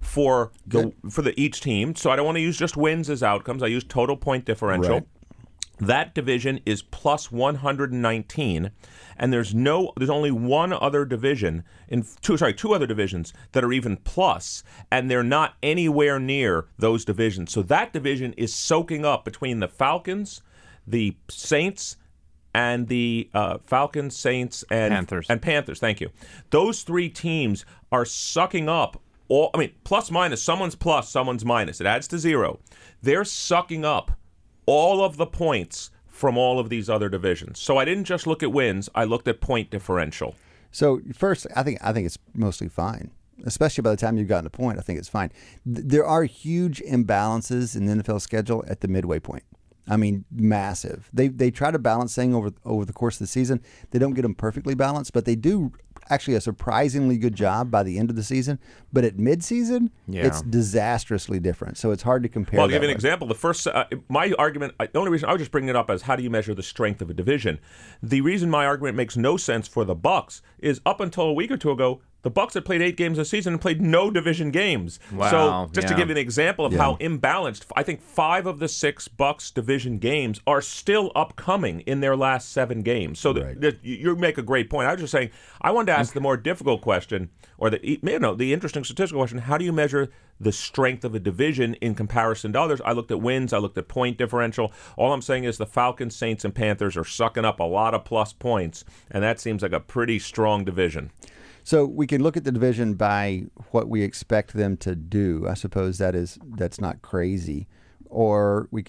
for 0.00 0.52
the 0.66 0.92
for 1.10 1.22
the 1.22 1.38
each 1.40 1.60
team. 1.60 1.96
So 1.96 2.10
I 2.10 2.16
don't 2.16 2.24
want 2.26 2.36
to 2.36 2.42
use 2.42 2.56
just 2.56 2.76
wins 2.76 3.10
as 3.10 3.22
outcomes. 3.22 3.62
I 3.62 3.66
use 3.66 3.82
total 3.84 4.16
point 4.16 4.44
differential. 4.44 4.92
Right. 4.94 5.06
That 5.80 6.12
division 6.14 6.58
is 6.66 6.82
plus 6.82 7.30
119, 7.30 8.70
and 9.16 9.32
there's 9.32 9.54
no, 9.54 9.92
there's 9.96 10.10
only 10.10 10.32
one 10.32 10.72
other 10.72 11.04
division 11.04 11.62
in 11.88 12.04
two, 12.20 12.36
sorry, 12.36 12.52
two 12.52 12.74
other 12.74 12.86
divisions 12.86 13.32
that 13.52 13.62
are 13.62 13.72
even 13.72 13.96
plus, 13.98 14.64
and 14.90 15.08
they're 15.08 15.22
not 15.22 15.54
anywhere 15.62 16.18
near 16.18 16.66
those 16.78 17.04
divisions. 17.04 17.52
So 17.52 17.62
that 17.62 17.92
division 17.92 18.32
is 18.32 18.52
soaking 18.52 19.04
up 19.04 19.24
between 19.24 19.60
the 19.60 19.68
Falcons, 19.68 20.42
the 20.88 21.16
Saints, 21.28 21.96
and 22.54 22.88
the 22.88 23.28
uh, 23.34 23.58
Falcons, 23.66 24.16
Saints, 24.16 24.64
and 24.70 24.92
Panthers. 24.92 25.26
and 25.28 25.40
Panthers. 25.42 25.78
Thank 25.78 26.00
you. 26.00 26.10
Those 26.50 26.82
three 26.82 27.08
teams 27.08 27.64
are 27.92 28.04
sucking 28.04 28.68
up 28.68 29.00
all. 29.28 29.50
I 29.54 29.58
mean, 29.58 29.72
plus 29.84 30.10
minus. 30.10 30.42
Someone's 30.42 30.74
plus, 30.74 31.08
someone's 31.10 31.44
minus. 31.44 31.80
It 31.80 31.86
adds 31.86 32.08
to 32.08 32.18
zero. 32.18 32.58
They're 33.02 33.24
sucking 33.24 33.84
up 33.84 34.12
all 34.66 35.04
of 35.04 35.16
the 35.16 35.26
points 35.26 35.90
from 36.06 36.36
all 36.36 36.58
of 36.58 36.68
these 36.68 36.90
other 36.90 37.08
divisions. 37.08 37.60
So 37.60 37.76
I 37.76 37.84
didn't 37.84 38.04
just 38.04 38.26
look 38.26 38.42
at 38.42 38.50
wins. 38.50 38.88
I 38.94 39.04
looked 39.04 39.28
at 39.28 39.40
point 39.40 39.70
differential. 39.70 40.34
So 40.72 41.00
first, 41.14 41.46
I 41.54 41.62
think 41.62 41.78
I 41.82 41.92
think 41.92 42.06
it's 42.06 42.18
mostly 42.34 42.68
fine, 42.68 43.10
especially 43.44 43.82
by 43.82 43.90
the 43.90 43.96
time 43.96 44.16
you've 44.16 44.26
gotten 44.28 44.46
a 44.46 44.50
point. 44.50 44.78
I 44.78 44.82
think 44.82 44.98
it's 44.98 45.08
fine. 45.08 45.30
Th- 45.64 45.86
There 45.86 46.04
are 46.04 46.24
huge 46.24 46.80
imbalances 46.82 47.76
in 47.76 47.86
the 47.86 48.02
NFL 48.02 48.20
schedule 48.20 48.64
at 48.66 48.80
the 48.80 48.88
midway 48.88 49.20
point. 49.20 49.44
I 49.88 49.96
mean, 49.96 50.24
massive. 50.30 51.08
They 51.12 51.28
they 51.28 51.50
try 51.50 51.70
to 51.70 51.78
balance 51.78 52.14
things 52.14 52.34
over 52.34 52.50
over 52.64 52.84
the 52.84 52.92
course 52.92 53.16
of 53.16 53.20
the 53.20 53.26
season. 53.26 53.60
They 53.90 53.98
don't 53.98 54.14
get 54.14 54.22
them 54.22 54.34
perfectly 54.34 54.74
balanced, 54.74 55.12
but 55.12 55.24
they 55.24 55.36
do 55.36 55.72
actually 56.10 56.34
a 56.34 56.40
surprisingly 56.40 57.18
good 57.18 57.34
job 57.34 57.70
by 57.70 57.82
the 57.82 57.98
end 57.98 58.08
of 58.08 58.16
the 58.16 58.22
season. 58.22 58.58
But 58.92 59.04
at 59.04 59.18
midseason, 59.18 59.90
Yeah. 60.06 60.26
it's 60.26 60.40
disastrously 60.42 61.38
different. 61.38 61.76
So 61.76 61.90
it's 61.90 62.02
hard 62.02 62.22
to 62.22 62.30
compare. 62.30 62.56
Well, 62.58 62.64
I'll 62.64 62.70
give 62.70 62.82
you 62.82 62.88
an 62.88 62.92
way. 62.92 62.94
example. 62.94 63.26
The 63.28 63.34
first, 63.34 63.66
uh, 63.66 63.84
my 64.08 64.32
argument, 64.38 64.72
the 64.78 64.98
only 64.98 65.10
reason 65.10 65.28
I 65.28 65.32
was 65.32 65.40
just 65.40 65.50
bringing 65.50 65.68
it 65.68 65.76
up 65.76 65.90
is 65.90 66.02
how 66.02 66.16
do 66.16 66.22
you 66.22 66.30
measure 66.30 66.54
the 66.54 66.62
strength 66.62 67.02
of 67.02 67.10
a 67.10 67.14
division? 67.14 67.58
The 68.02 68.22
reason 68.22 68.48
my 68.48 68.64
argument 68.64 68.96
makes 68.96 69.18
no 69.18 69.36
sense 69.36 69.68
for 69.68 69.84
the 69.84 69.94
Bucs 69.96 70.40
is 70.58 70.80
up 70.86 71.00
until 71.00 71.24
a 71.24 71.32
week 71.34 71.50
or 71.50 71.58
two 71.58 71.70
ago, 71.72 72.00
the 72.22 72.30
Bucs 72.30 72.54
had 72.54 72.64
played 72.64 72.82
eight 72.82 72.96
games 72.96 73.16
this 73.16 73.30
season 73.30 73.54
and 73.54 73.62
played 73.62 73.80
no 73.80 74.10
division 74.10 74.50
games. 74.50 74.98
Wow, 75.12 75.30
so 75.30 75.72
just 75.72 75.88
to 75.88 75.94
give 75.94 76.08
you 76.08 76.12
an 76.12 76.18
example 76.18 76.66
of 76.66 76.72
how 76.72 76.96
imbalanced, 76.96 77.64
I 77.76 77.82
think 77.82 78.02
five 78.02 78.46
of 78.46 78.58
the 78.58 78.68
six 78.68 79.06
Bucs 79.08 79.52
division 79.52 79.98
games 79.98 80.40
are 80.46 80.60
still 80.60 81.12
upcoming 81.14 81.80
in 81.80 82.00
their 82.00 82.16
last 82.16 82.50
seven 82.50 82.82
games. 82.82 83.20
So 83.20 83.32
the, 83.32 83.54
the, 83.56 83.78
you 83.82 83.96
you 83.96 84.16
make 84.16 84.38
a 84.38 84.42
great 84.42 84.68
point. 84.68 84.88
I 84.88 84.92
was 84.92 85.00
just 85.00 85.12
saying 85.12 85.30
I 85.60 85.70
wanted 85.70 85.92
to 85.92 85.98
ask 85.98 86.12
the 86.12 86.20
more 86.20 86.36
difficult 86.36 86.80
question, 86.80 87.30
or 87.56 87.70
the 87.70 87.80
you 87.82 88.18
know 88.18 88.34
the 88.34 88.52
interesting 88.52 88.84
statistical 88.84 89.20
question: 89.20 89.38
How 89.38 89.56
do 89.56 89.64
you 89.64 89.72
measure 89.72 90.10
the 90.40 90.52
strength 90.52 91.04
of 91.04 91.14
a 91.14 91.20
division 91.20 91.74
in 91.74 91.94
comparison 91.94 92.52
to 92.52 92.60
others? 92.60 92.80
I 92.84 92.92
looked 92.92 93.10
at 93.10 93.20
wins, 93.20 93.52
I 93.52 93.58
looked 93.58 93.78
at 93.78 93.86
point 93.88 94.18
differential. 94.18 94.72
All 94.96 95.12
I'm 95.12 95.22
saying 95.22 95.44
is 95.44 95.58
the 95.58 95.66
Falcons, 95.66 96.16
Saints, 96.16 96.44
and 96.44 96.54
Panthers 96.54 96.96
are 96.96 97.04
sucking 97.04 97.44
up 97.44 97.60
a 97.60 97.64
lot 97.64 97.94
of 97.94 98.04
plus 98.04 98.32
points, 98.32 98.84
and 99.10 99.22
that 99.22 99.38
seems 99.38 99.62
like 99.62 99.72
a 99.72 99.80
pretty 99.80 100.18
strong 100.18 100.64
division. 100.64 101.10
So 101.68 101.84
we 101.84 102.06
can 102.06 102.22
look 102.22 102.38
at 102.38 102.44
the 102.44 102.50
division 102.50 102.94
by 102.94 103.42
what 103.72 103.90
we 103.90 104.00
expect 104.02 104.54
them 104.54 104.78
to 104.78 104.96
do. 104.96 105.46
I 105.46 105.52
suppose 105.52 105.98
that 105.98 106.14
is 106.14 106.38
that's 106.56 106.80
not 106.80 107.02
crazy, 107.02 107.68
or 108.06 108.68
we, 108.70 108.86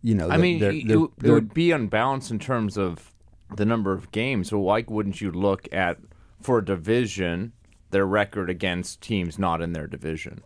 you 0.00 0.14
know, 0.14 0.28
I 0.30 0.36
mean, 0.36 0.60
they're- 0.60 0.70
it, 0.70 0.86
they're- 0.86 1.02
it 1.06 1.10
they're- 1.18 1.34
would 1.34 1.52
be 1.52 1.72
unbalanced 1.72 2.30
in 2.30 2.38
terms 2.38 2.78
of 2.78 3.12
the 3.56 3.64
number 3.66 3.92
of 3.92 4.12
games. 4.12 4.50
So 4.50 4.60
why 4.60 4.84
wouldn't 4.86 5.20
you 5.20 5.32
look 5.32 5.66
at 5.72 5.98
for 6.40 6.58
a 6.58 6.64
division 6.64 7.52
their 7.90 8.06
record 8.06 8.48
against 8.48 9.00
teams 9.00 9.36
not 9.36 9.60
in 9.60 9.72
their 9.72 9.88
division? 9.88 10.42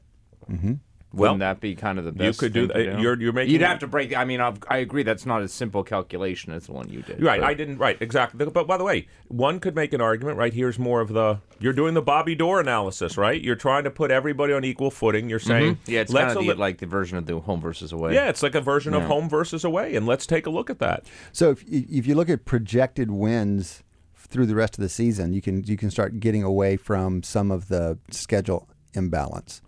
Mm-hmm. 0.50 0.72
Wouldn't 1.14 1.38
Well, 1.40 1.48
that 1.54 1.60
be 1.60 1.74
kind 1.74 1.98
of 1.98 2.04
the 2.04 2.12
best? 2.12 2.24
you 2.42 2.46
could 2.48 2.52
do 2.52 2.66
thing 2.68 2.84
to 2.86 2.90
that. 2.92 3.00
You're- 3.00 3.22
you're 3.22 3.32
making- 3.32 3.52
You'd 3.52 3.62
have 3.62 3.78
to 3.80 3.86
break. 3.86 4.16
I 4.16 4.24
mean, 4.24 4.40
I've, 4.40 4.58
I 4.68 4.78
agree. 4.78 5.02
That's 5.02 5.24
not 5.26 5.42
a 5.42 5.48
simple 5.48 5.82
calculation 5.84 6.52
as 6.52 6.66
the 6.66 6.72
one 6.72 6.88
you 6.88 7.02
did. 7.02 7.22
Right, 7.22 7.40
but- 7.40 7.48
I 7.48 7.54
didn't. 7.54 7.78
Right, 7.78 7.96
exactly. 8.00 8.44
But 8.46 8.66
by 8.66 8.76
the 8.76 8.84
way, 8.84 9.06
one 9.28 9.60
could 9.60 9.74
make 9.74 9.92
an 9.92 10.00
argument. 10.00 10.38
Right, 10.38 10.52
here's 10.52 10.78
more 10.78 11.00
of 11.00 11.08
the. 11.12 11.38
You're 11.60 11.72
doing 11.72 11.94
the 11.94 12.02
Bobby 12.02 12.34
Doerr 12.34 12.60
analysis, 12.60 13.16
right? 13.16 13.40
You're 13.40 13.54
trying 13.56 13.84
to 13.84 13.90
put 13.90 14.10
everybody 14.10 14.52
on 14.52 14.64
equal 14.64 14.90
footing. 14.90 15.28
You're 15.30 15.38
saying, 15.38 15.74
Mm-hmm. 15.76 15.90
Yeah, 15.90 16.00
it's 16.00 16.12
let's 16.12 16.26
kind 16.34 16.38
of 16.38 16.44
the, 16.44 16.50
eli- 16.52 16.58
like 16.60 16.78
the 16.78 16.86
version 16.86 17.16
of 17.16 17.26
the 17.26 17.38
home 17.38 17.60
versus 17.60 17.92
away. 17.92 18.14
yeah, 18.14 18.28
it's 18.28 18.42
like 18.42 18.54
a 18.54 18.60
version 18.60 18.92
of 18.94 19.04
home 19.04 19.28
versus 19.28 19.64
away, 19.64 19.94
and 19.96 20.04
let's 20.06 20.26
take 20.26 20.46
a 20.46 20.50
look 20.50 20.68
at 20.70 20.78
that. 20.80 21.04
So 21.32 21.50
if 21.50 21.62
if 21.68 22.06
you 22.06 22.14
look 22.14 22.28
at 22.28 22.44
projected 22.44 23.10
wins 23.10 23.82
through 24.16 24.46
the 24.46 24.54
rest 24.54 24.76
of 24.76 24.82
the 24.82 24.88
season, 24.88 25.32
you 25.32 25.40
can 25.40 25.62
you 25.64 25.76
can 25.76 25.90
start 25.90 26.18
getting 26.18 26.42
away 26.42 26.76
from 26.76 27.22
some 27.22 27.50
of 27.50 27.68
the 27.68 27.98
schedule 28.10 28.68
imbalance. 28.94 29.60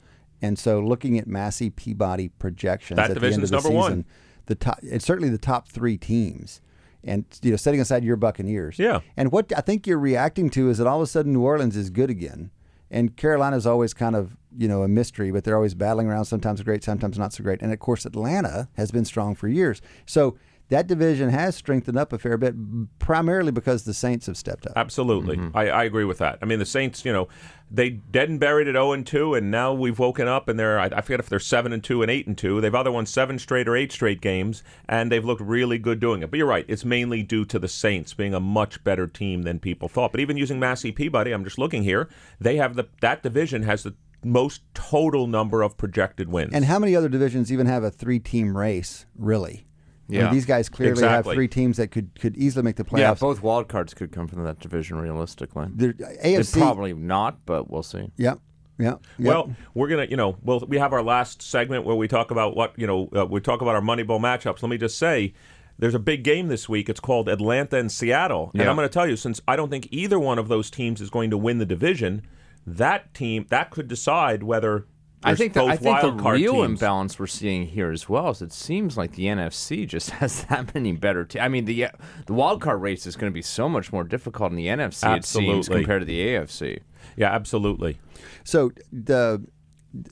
And 0.42 0.58
so 0.58 0.80
looking 0.80 1.18
at 1.18 1.26
Massey 1.26 1.70
Peabody 1.70 2.28
projections 2.28 2.96
That 2.96 3.10
at 3.10 3.20
the 3.20 3.26
end 3.26 3.42
of 3.42 3.50
the 3.50 3.56
number 3.56 3.68
season, 3.68 3.74
one. 3.74 4.04
the 4.46 4.54
top. 4.54 4.78
It's 4.82 5.04
certainly 5.04 5.30
the 5.30 5.38
top 5.38 5.68
three 5.68 5.96
teams, 5.96 6.60
and 7.02 7.24
you 7.42 7.50
know, 7.52 7.56
setting 7.56 7.80
aside 7.80 8.04
your 8.04 8.16
Buccaneers. 8.16 8.78
Yeah. 8.78 9.00
And 9.16 9.32
what 9.32 9.52
I 9.56 9.60
think 9.60 9.86
you're 9.86 9.98
reacting 9.98 10.50
to 10.50 10.68
is 10.68 10.78
that 10.78 10.86
all 10.86 10.98
of 10.98 11.02
a 11.02 11.06
sudden 11.06 11.32
New 11.32 11.42
Orleans 11.42 11.76
is 11.76 11.90
good 11.90 12.10
again, 12.10 12.50
and 12.90 13.16
Carolina's 13.16 13.66
always 13.66 13.94
kind 13.94 14.14
of 14.14 14.36
you 14.56 14.68
know 14.68 14.82
a 14.82 14.88
mystery, 14.88 15.30
but 15.30 15.44
they're 15.44 15.56
always 15.56 15.74
battling 15.74 16.06
around. 16.08 16.26
Sometimes 16.26 16.60
great, 16.62 16.84
sometimes 16.84 17.18
not 17.18 17.32
so 17.32 17.42
great. 17.42 17.62
And 17.62 17.72
of 17.72 17.78
course, 17.78 18.04
Atlanta 18.04 18.68
has 18.76 18.90
been 18.90 19.04
strong 19.04 19.34
for 19.34 19.48
years. 19.48 19.80
So 20.04 20.36
that 20.68 20.86
division 20.86 21.30
has 21.30 21.54
strengthened 21.54 21.96
up 21.96 22.12
a 22.12 22.18
fair 22.18 22.36
bit, 22.36 22.54
primarily 22.98 23.52
because 23.52 23.84
the 23.84 23.94
Saints 23.94 24.26
have 24.26 24.36
stepped 24.36 24.66
up. 24.66 24.72
Absolutely, 24.76 25.36
mm-hmm. 25.36 25.56
I, 25.56 25.68
I 25.68 25.84
agree 25.84 26.04
with 26.04 26.18
that. 26.18 26.38
I 26.42 26.44
mean, 26.44 26.58
the 26.58 26.66
Saints, 26.66 27.04
you 27.04 27.12
know, 27.12 27.28
they 27.70 27.90
dead 27.90 28.28
and 28.28 28.38
buried 28.38 28.68
at 28.68 28.74
zero 28.74 28.92
and 28.92 29.06
two, 29.06 29.34
and 29.34 29.50
now 29.50 29.72
we've 29.72 29.98
woken 29.98 30.28
up 30.28 30.48
and 30.48 30.58
they're 30.58 30.78
I, 30.78 30.86
I 30.86 31.00
forget 31.00 31.20
if 31.20 31.28
they're 31.28 31.38
seven 31.40 31.72
and 31.72 31.82
two 31.82 32.02
and 32.02 32.10
eight 32.10 32.26
and 32.26 32.36
two. 32.36 32.60
They've 32.60 32.74
either 32.74 32.92
won 32.92 33.06
seven 33.06 33.38
straight 33.38 33.68
or 33.68 33.76
eight 33.76 33.92
straight 33.92 34.20
games, 34.20 34.62
and 34.88 35.10
they've 35.10 35.24
looked 35.24 35.42
really 35.42 35.78
good 35.78 36.00
doing 36.00 36.22
it. 36.22 36.30
But 36.30 36.38
you're 36.38 36.46
right, 36.46 36.64
it's 36.68 36.84
mainly 36.84 37.22
due 37.22 37.44
to 37.46 37.58
the 37.58 37.68
Saints 37.68 38.14
being 38.14 38.34
a 38.34 38.40
much 38.40 38.82
better 38.84 39.06
team 39.06 39.42
than 39.42 39.58
people 39.58 39.88
thought. 39.88 40.12
But 40.12 40.20
even 40.20 40.36
using 40.36 40.58
Massey 40.58 40.92
Peabody, 40.92 41.32
I'm 41.32 41.44
just 41.44 41.58
looking 41.58 41.82
here, 41.82 42.08
they 42.40 42.56
have 42.56 42.74
the 42.74 42.88
that 43.00 43.22
division 43.22 43.62
has 43.62 43.82
the 43.82 43.94
most 44.24 44.62
total 44.74 45.26
number 45.26 45.62
of 45.62 45.76
projected 45.76 46.28
wins. 46.28 46.52
And 46.52 46.64
how 46.64 46.78
many 46.78 46.96
other 46.96 47.08
divisions 47.08 47.52
even 47.52 47.66
have 47.66 47.84
a 47.84 47.90
three-team 47.90 48.56
race? 48.56 49.06
Really? 49.16 49.65
I 50.08 50.12
mean, 50.12 50.20
Yeah. 50.20 50.30
these 50.32 50.46
guys 50.46 50.68
clearly 50.68 50.92
Exactly. 50.92 51.30
have 51.32 51.34
three 51.36 51.48
teams 51.48 51.76
that 51.78 51.88
could 51.90 52.18
could 52.20 52.36
easily 52.36 52.62
make 52.62 52.76
the 52.76 52.84
playoffs. 52.84 52.98
Yeah, 52.98 53.14
both 53.14 53.42
wild 53.42 53.68
cards 53.68 53.92
could 53.94 54.12
come 54.12 54.28
from 54.28 54.44
that 54.44 54.60
division 54.60 54.98
realistically. 54.98 55.66
They're- 55.74 55.94
It 55.98 56.18
AFC. 56.22 56.60
probably 56.60 56.92
not, 56.94 57.44
but 57.46 57.70
we'll 57.70 57.82
see. 57.82 58.10
Yep. 58.16 58.38
Yep. 58.78 59.00
yep. 59.18 59.26
Well, 59.26 59.52
we're 59.74 59.88
gonna, 59.88 60.06
you 60.08 60.16
know, 60.16 60.36
well, 60.42 60.62
we 60.68 60.78
have 60.78 60.92
our 60.92 61.02
last 61.02 61.40
segment 61.42 61.84
where 61.84 61.96
we 61.96 62.08
talk 62.08 62.30
about 62.30 62.54
what, 62.56 62.74
you 62.76 62.86
know, 62.86 63.08
uh, 63.16 63.24
we 63.26 63.40
talk 63.40 63.62
about 63.62 63.74
our 63.74 63.80
Moneyball 63.80 64.20
matchups. 64.20 64.62
Let 64.62 64.68
me 64.68 64.76
just 64.78 64.98
say, 64.98 65.32
there's 65.78 65.94
a 65.94 65.98
big 65.98 66.22
game 66.24 66.48
this 66.48 66.68
week. 66.68 66.88
It's 66.88 67.00
called 67.00 67.28
Atlanta 67.28 67.76
and 67.78 67.90
Seattle, 67.90 68.50
and 68.54 68.62
Yeah. 68.62 68.70
I'm 68.70 68.76
going 68.76 68.88
to 68.88 68.92
tell 68.92 69.06
you, 69.08 69.16
since 69.16 69.40
I 69.48 69.56
don't 69.56 69.70
think 69.70 69.88
either 69.90 70.18
one 70.20 70.38
of 70.38 70.48
those 70.48 70.70
teams 70.70 71.00
is 71.00 71.10
going 71.10 71.30
to 71.30 71.36
win 71.38 71.58
the 71.58 71.66
division, 71.66 72.22
that 72.66 73.12
team 73.14 73.46
that 73.50 73.70
could 73.70 73.88
decide 73.88 74.42
whether 74.42 74.86
I 75.24 75.34
think 75.34 75.54
the, 75.54 75.64
I 75.64 75.76
think 75.76 76.00
the 76.02 76.12
real 76.12 76.52
teams. 76.54 76.64
imbalance 76.66 77.18
we're 77.18 77.26
seeing 77.26 77.66
here 77.66 77.90
as 77.90 78.08
well 78.08 78.30
is 78.30 78.42
it 78.42 78.52
seems 78.52 78.96
like 78.96 79.12
the 79.12 79.24
NFC 79.24 79.86
just 79.86 80.10
has 80.20 80.44
that 80.44 80.72
many 80.74 80.92
better 80.92 81.24
teams. 81.24 81.42
I 81.42 81.48
mean, 81.48 81.64
the 81.64 81.88
the 82.26 82.32
wild 82.32 82.60
card 82.60 82.80
race 82.80 83.06
is 83.06 83.16
going 83.16 83.30
to 83.32 83.34
be 83.34 83.42
so 83.42 83.68
much 83.68 83.92
more 83.92 84.04
difficult 84.04 84.50
in 84.52 84.56
the 84.56 84.66
NFC 84.66 85.16
it 85.16 85.24
seems 85.24 85.68
Absolutely. 85.68 85.76
compared 85.80 86.02
to 86.02 86.06
the 86.06 86.20
AFC. 86.26 86.80
Yeah, 87.16 87.32
absolutely. 87.32 87.98
So 88.44 88.72
the 88.92 89.44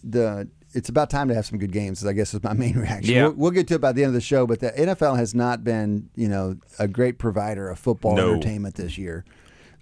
the 0.03 0.49
it's 0.73 0.89
about 0.89 1.09
time 1.09 1.29
to 1.29 1.35
have 1.35 1.47
some 1.47 1.59
good 1.59 1.71
games. 1.73 2.05
I 2.05 2.13
guess 2.13 2.35
is 2.35 2.43
my 2.43 2.53
main 2.65 2.77
reaction. 2.77 3.15
Yeah. 3.15 3.23
We'll, 3.25 3.33
we'll 3.35 3.51
get 3.53 3.69
to 3.69 3.75
it 3.75 3.81
by 3.81 3.93
the 3.93 4.03
end 4.03 4.09
of 4.09 4.15
the 4.15 4.21
show, 4.21 4.47
but 4.47 4.61
the 4.61 4.71
NFL 4.73 5.17
has 5.17 5.35
not 5.35 5.63
been 5.63 6.09
you 6.17 6.29
know 6.29 6.57
a 6.79 6.89
great 6.89 7.19
provider 7.19 7.69
of 7.69 7.79
football 7.79 8.17
No. 8.17 8.33
entertainment 8.33 8.75
this 8.77 8.99
year, 8.99 9.25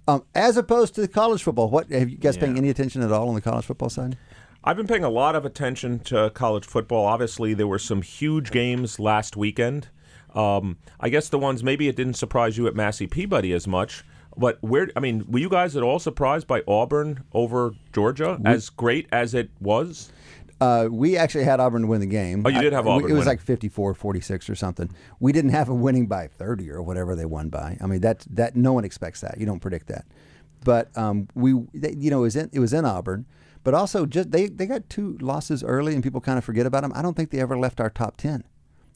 um, 0.08 0.24
as 0.34 0.56
opposed 0.56 0.94
to 0.96 1.06
college 1.08 1.42
football. 1.42 1.70
What 1.70 1.90
have 1.90 2.10
you 2.10 2.18
guys 2.18 2.36
paying 2.36 2.58
any 2.58 2.68
attention 2.68 3.02
at 3.02 3.12
all 3.12 3.28
on 3.28 3.34
the 3.34 3.40
college 3.40 3.64
football 3.64 3.88
side? 3.88 4.18
I've 4.64 4.76
been 4.76 4.86
paying 4.86 5.04
a 5.04 5.10
lot 5.10 5.34
of 5.34 5.44
attention 5.44 5.98
to 6.00 6.30
college 6.30 6.64
football. 6.64 7.04
Obviously, 7.06 7.52
there 7.52 7.66
were 7.66 7.80
some 7.80 8.02
huge 8.02 8.50
games 8.52 9.00
last 9.00 9.36
weekend. 9.36 9.88
Um, 10.34 10.78
I 11.00 11.08
guess 11.08 11.28
the 11.28 11.38
ones 11.38 11.64
maybe 11.64 11.88
it 11.88 11.96
didn't 11.96 12.14
surprise 12.14 12.56
you 12.56 12.66
at 12.68 12.74
Massey 12.76 13.06
Peabody 13.06 13.52
as 13.52 13.66
much. 13.66 14.04
But 14.36 14.58
where 14.62 14.88
I 14.96 15.00
mean, 15.00 15.24
were 15.28 15.40
you 15.40 15.48
guys 15.50 15.76
at 15.76 15.82
all 15.82 15.98
surprised 15.98 16.46
by 16.46 16.62
Auburn 16.66 17.24
over 17.32 17.74
Georgia? 17.92 18.40
as 18.44 18.70
great 18.70 19.08
as 19.12 19.34
it 19.34 19.50
was, 19.60 20.10
Uh, 20.60 20.88
we 20.90 21.16
actually 21.16 21.42
had 21.44 21.58
Auburn 21.58 21.88
win 21.88 22.00
the 22.00 22.06
game. 22.06 22.44
Oh, 22.46 22.48
you 22.48 22.62
did 22.62 22.72
have 22.72 22.86
I- 22.86 22.92
Auburn 22.92 23.10
It 23.10 23.14
was 23.14 23.26
like 23.26 23.40
54 23.40 23.94
46 23.94 24.48
or 24.48 24.54
something. 24.54 24.88
We 25.18 25.32
didn't 25.32 25.50
have 25.50 25.68
a 25.68 25.74
winning 25.74 26.06
by 26.06 26.28
30 26.28 26.70
or 26.70 26.80
whatever 26.82 27.16
they 27.16 27.24
won 27.26 27.48
by. 27.48 27.76
I 27.80 27.86
mean, 27.86 28.00
that, 28.02 28.24
that 28.30 28.54
no 28.54 28.72
one 28.72 28.84
expects 28.84 29.20
that. 29.22 29.38
You 29.38 29.44
don't 29.44 29.58
predict 29.60 29.88
that. 29.88 30.06
But 30.64 30.96
um, 30.96 31.26
we, 31.34 31.50
you 31.50 32.10
know, 32.10 32.20
it 32.20 32.22
was, 32.22 32.36
in, 32.36 32.48
it 32.52 32.60
was 32.60 32.72
in 32.72 32.84
Auburn. 32.84 33.26
But 33.64 33.74
also, 33.74 34.06
just 34.06 34.30
they, 34.30 34.46
they 34.46 34.66
got 34.66 34.88
two 34.88 35.16
losses 35.20 35.62
early 35.62 35.94
and 35.94 36.02
people 36.02 36.20
kind 36.20 36.38
of 36.38 36.44
forget 36.44 36.66
about 36.66 36.82
them. 36.82 36.92
I 36.94 37.02
don't 37.02 37.14
think 37.14 37.30
they 37.30 37.40
ever 37.40 37.56
left 37.56 37.80
our 37.80 37.90
top 37.90 38.16
10. 38.16 38.44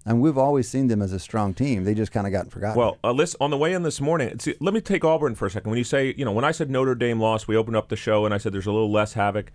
And 0.04 0.20
we've 0.20 0.38
always 0.38 0.68
seen 0.68 0.86
them 0.86 1.02
as 1.02 1.12
a 1.12 1.18
strong 1.18 1.52
team. 1.52 1.82
They 1.82 1.94
just 1.94 2.12
kind 2.12 2.26
of 2.28 2.32
got 2.32 2.50
forgotten. 2.50 2.78
Well, 2.78 2.96
uh, 3.02 3.10
listen, 3.10 3.38
on 3.40 3.50
the 3.50 3.56
way 3.56 3.72
in 3.72 3.82
this 3.82 4.00
morning, 4.00 4.38
see, 4.38 4.54
let 4.60 4.72
me 4.72 4.80
take 4.80 5.04
Auburn 5.04 5.34
for 5.34 5.46
a 5.46 5.50
second. 5.50 5.68
When 5.68 5.78
you 5.78 5.84
say, 5.84 6.14
you 6.16 6.24
know, 6.24 6.30
when 6.30 6.44
I 6.44 6.52
said 6.52 6.70
Notre 6.70 6.94
Dame 6.94 7.20
lost, 7.20 7.48
we 7.48 7.56
opened 7.56 7.76
up 7.76 7.88
the 7.88 7.96
show 7.96 8.24
and 8.24 8.32
I 8.32 8.38
said 8.38 8.52
there's 8.52 8.66
a 8.66 8.72
little 8.72 8.90
less 8.90 9.14
havoc. 9.14 9.50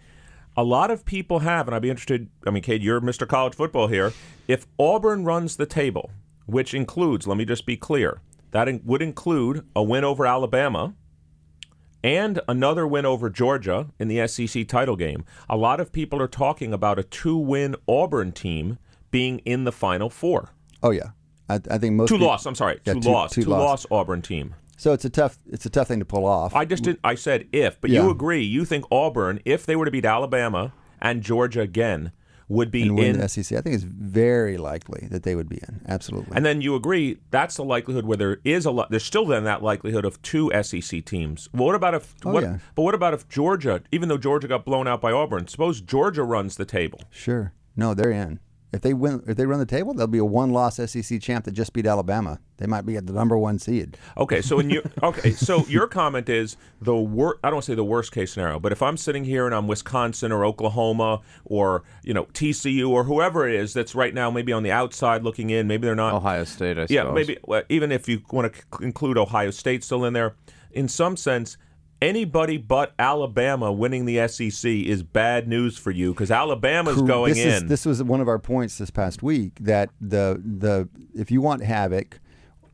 A 0.57 0.63
lot 0.63 0.91
of 0.91 1.05
people 1.05 1.39
have, 1.39 1.67
and 1.67 1.75
I'd 1.75 1.81
be 1.81 1.89
interested. 1.89 2.29
I 2.45 2.49
mean, 2.49 2.63
Cade, 2.63 2.83
you're 2.83 2.99
Mr. 2.99 3.25
College 3.25 3.55
Football 3.55 3.87
here. 3.87 4.11
If 4.49 4.67
Auburn 4.77 5.23
runs 5.23 5.55
the 5.55 5.65
table, 5.65 6.11
which 6.45 6.73
includes, 6.73 7.25
let 7.25 7.37
me 7.37 7.45
just 7.45 7.65
be 7.65 7.77
clear, 7.77 8.19
that 8.51 8.67
in, 8.67 8.81
would 8.83 9.01
include 9.01 9.65
a 9.73 9.81
win 9.81 10.03
over 10.03 10.25
Alabama 10.25 10.93
and 12.03 12.39
another 12.47 12.87
win 12.87 13.05
over 13.05 13.29
Georgia 13.29 13.87
in 13.99 14.07
the 14.07 14.25
SEC 14.27 14.67
title 14.67 14.95
game. 14.95 15.23
A 15.49 15.57
lot 15.57 15.79
of 15.79 15.91
people 15.91 16.21
are 16.21 16.27
talking 16.27 16.73
about 16.73 16.97
a 16.99 17.03
two-win 17.03 17.75
Auburn 17.87 18.31
team 18.31 18.77
being 19.11 19.39
in 19.39 19.63
the 19.65 19.71
Final 19.71 20.09
Four. 20.09 20.49
oh, 20.83 20.91
yeah. 20.91 21.11
I, 21.49 21.59
I 21.69 21.77
think 21.77 21.95
most 21.95 22.07
Two 22.09 22.17
peop- 22.17 22.27
loss. 22.27 22.45
I'm 22.45 22.55
sorry. 22.55 22.79
Yeah, 22.85 22.93
two, 22.93 23.01
two- 23.01 23.09
loss. 23.11 23.31
two 23.33 23.43
Two 23.43 23.49
loss. 23.49 23.59
loss 23.59 23.85
Auburn 23.91 24.21
team. 24.21 24.55
So 24.77 24.93
it's 24.93 25.03
a 25.05 25.09
tough 25.09 25.37
it's 25.47 25.65
a 25.65 25.69
tough 25.69 25.89
thing 25.89 25.99
to 25.99 26.05
pull 26.05 26.25
off. 26.25 26.55
I 26.55 26.63
just 26.65 26.83
did. 26.83 26.97
I 27.03 27.13
said 27.15 27.47
if, 27.51 27.79
but 27.81 27.89
Yeah. 27.91 28.03
you 28.03 28.09
agree. 28.09 28.41
You 28.41 28.63
think 28.65 28.85
Auburn, 28.89 29.39
if 29.45 29.65
they 29.65 29.75
were 29.75 29.85
to 29.85 29.91
beat 29.91 30.05
Alabama 30.05 30.73
and 31.01 31.21
Georgia 31.21 31.59
again, 31.61 32.13
would 32.51 32.69
be 32.69 32.83
in. 32.83 33.17
the 33.19 33.27
SEC. 33.27 33.57
I 33.57 33.61
think 33.61 33.75
it's 33.75 33.83
very 33.83 34.57
likely 34.57 35.07
that 35.09 35.23
they 35.23 35.35
would 35.35 35.49
be 35.49 35.57
in. 35.67 35.81
Absolutely. 35.87 36.35
And 36.35 36.45
then 36.45 36.61
you 36.61 36.75
agree 36.75 37.17
that's 37.31 37.55
the 37.55 37.63
likelihood 37.63 38.05
where 38.05 38.17
there 38.17 38.37
is 38.43 38.65
a 38.65 38.71
lot. 38.71 38.89
There's 38.89 39.03
still 39.03 39.25
then 39.25 39.45
that 39.45 39.63
likelihood 39.63 40.05
of 40.05 40.21
two 40.21 40.51
SEC 40.61 41.05
teams. 41.05 41.49
Well, 41.53 41.65
what 41.65 41.75
about 41.75 41.93
if? 41.95 42.13
Oh, 42.25 42.31
what, 42.31 42.43
yeah. 42.43 42.57
But 42.75 42.83
what 42.83 42.93
about 42.93 43.13
if 43.13 43.27
Georgia, 43.29 43.81
even 43.91 44.09
though 44.09 44.17
Georgia 44.17 44.47
got 44.47 44.65
blown 44.65 44.87
out 44.87 45.01
by 45.01 45.11
Auburn, 45.11 45.47
suppose 45.47 45.81
Georgia 45.81 46.23
runs 46.23 46.57
the 46.57 46.65
table? 46.65 47.01
Sure. 47.09 47.53
No, 47.75 47.93
they're 47.93 48.11
in. 48.11 48.39
If 48.73 48.81
they 48.81 48.93
win, 48.93 49.21
if 49.27 49.35
they 49.35 49.45
run 49.45 49.59
the 49.59 49.65
table, 49.65 49.93
they'll 49.93 50.07
be 50.07 50.17
a 50.19 50.25
one-loss 50.25 50.77
SEC 50.77 51.19
champ 51.21 51.43
that 51.43 51.51
just 51.51 51.73
beat 51.73 51.85
Alabama. 51.85 52.39
They 52.55 52.67
might 52.67 52.85
be 52.85 52.95
at 52.95 53.05
the 53.05 53.11
number 53.11 53.37
one 53.37 53.59
seed. 53.59 53.97
Okay, 54.17 54.41
so 54.41 54.59
in 54.59 54.69
your 54.69 54.83
okay, 55.03 55.31
so 55.31 55.65
your 55.67 55.87
comment 55.87 56.29
is 56.29 56.55
the 56.81 56.95
wor- 56.95 57.37
I 57.43 57.49
don't 57.49 57.63
say 57.63 57.75
the 57.75 57.83
worst 57.83 58.13
case 58.13 58.31
scenario, 58.31 58.59
but 58.59 58.71
if 58.71 58.81
I'm 58.81 58.95
sitting 58.95 59.25
here 59.25 59.45
and 59.45 59.53
I'm 59.53 59.67
Wisconsin 59.67 60.31
or 60.31 60.45
Oklahoma 60.45 61.19
or 61.43 61.83
you 62.03 62.13
know 62.13 62.25
TCU 62.25 62.87
or 62.89 63.03
whoever 63.03 63.45
it 63.47 63.55
is 63.55 63.73
that's 63.73 63.93
right 63.93 64.13
now 64.13 64.31
maybe 64.31 64.53
on 64.53 64.63
the 64.63 64.71
outside 64.71 65.23
looking 65.23 65.49
in, 65.49 65.67
maybe 65.67 65.85
they're 65.85 65.95
not. 65.95 66.13
Ohio 66.13 66.45
State, 66.45 66.77
I 66.77 66.85
suppose. 66.85 66.91
yeah, 66.91 67.11
maybe 67.11 67.37
well, 67.43 67.63
even 67.67 67.91
if 67.91 68.07
you 68.07 68.21
want 68.31 68.53
to 68.53 68.57
c- 68.59 68.85
include 68.85 69.17
Ohio 69.17 69.51
State 69.51 69.83
still 69.83 70.05
in 70.05 70.13
there, 70.13 70.35
in 70.71 70.87
some 70.87 71.17
sense. 71.17 71.57
Anybody 72.01 72.57
but 72.57 72.93
Alabama 72.97 73.71
winning 73.71 74.05
the 74.05 74.27
SEC 74.27 74.69
is 74.71 75.03
bad 75.03 75.47
news 75.47 75.77
for 75.77 75.91
you 75.91 76.13
because 76.13 76.31
Alabama's 76.31 76.95
Cor- 76.97 77.05
going 77.05 77.33
this 77.35 77.45
in. 77.45 77.63
Is, 77.65 77.69
this 77.69 77.85
was 77.85 78.01
one 78.01 78.21
of 78.21 78.27
our 78.27 78.39
points 78.39 78.79
this 78.79 78.89
past 78.89 79.21
week 79.21 79.53
that 79.59 79.89
the 80.01 80.41
the 80.43 80.89
if 81.13 81.29
you 81.29 81.41
want 81.41 81.63
havoc, 81.63 82.19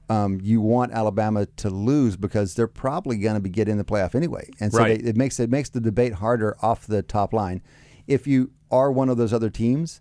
um, 0.09 0.39
you 0.41 0.61
want 0.61 0.93
Alabama 0.93 1.45
to 1.57 1.69
lose 1.69 2.15
because 2.15 2.53
they're 2.55 2.67
probably 2.67 3.17
going 3.17 3.33
to 3.33 3.41
be 3.41 3.49
get 3.49 3.67
in 3.67 3.77
the 3.77 3.83
playoff 3.83 4.15
anyway, 4.15 4.49
and 4.61 4.71
so 4.71 4.79
Right. 4.79 5.03
they, 5.03 5.09
it 5.09 5.17
makes 5.17 5.41
it 5.41 5.49
makes 5.49 5.67
the 5.69 5.81
debate 5.81 6.13
harder 6.13 6.55
off 6.61 6.87
the 6.87 7.01
top 7.01 7.33
line. 7.33 7.61
If 8.07 8.27
you 8.27 8.51
are 8.71 8.89
one 8.93 9.09
of 9.09 9.17
those 9.17 9.33
other 9.33 9.49
teams, 9.49 9.99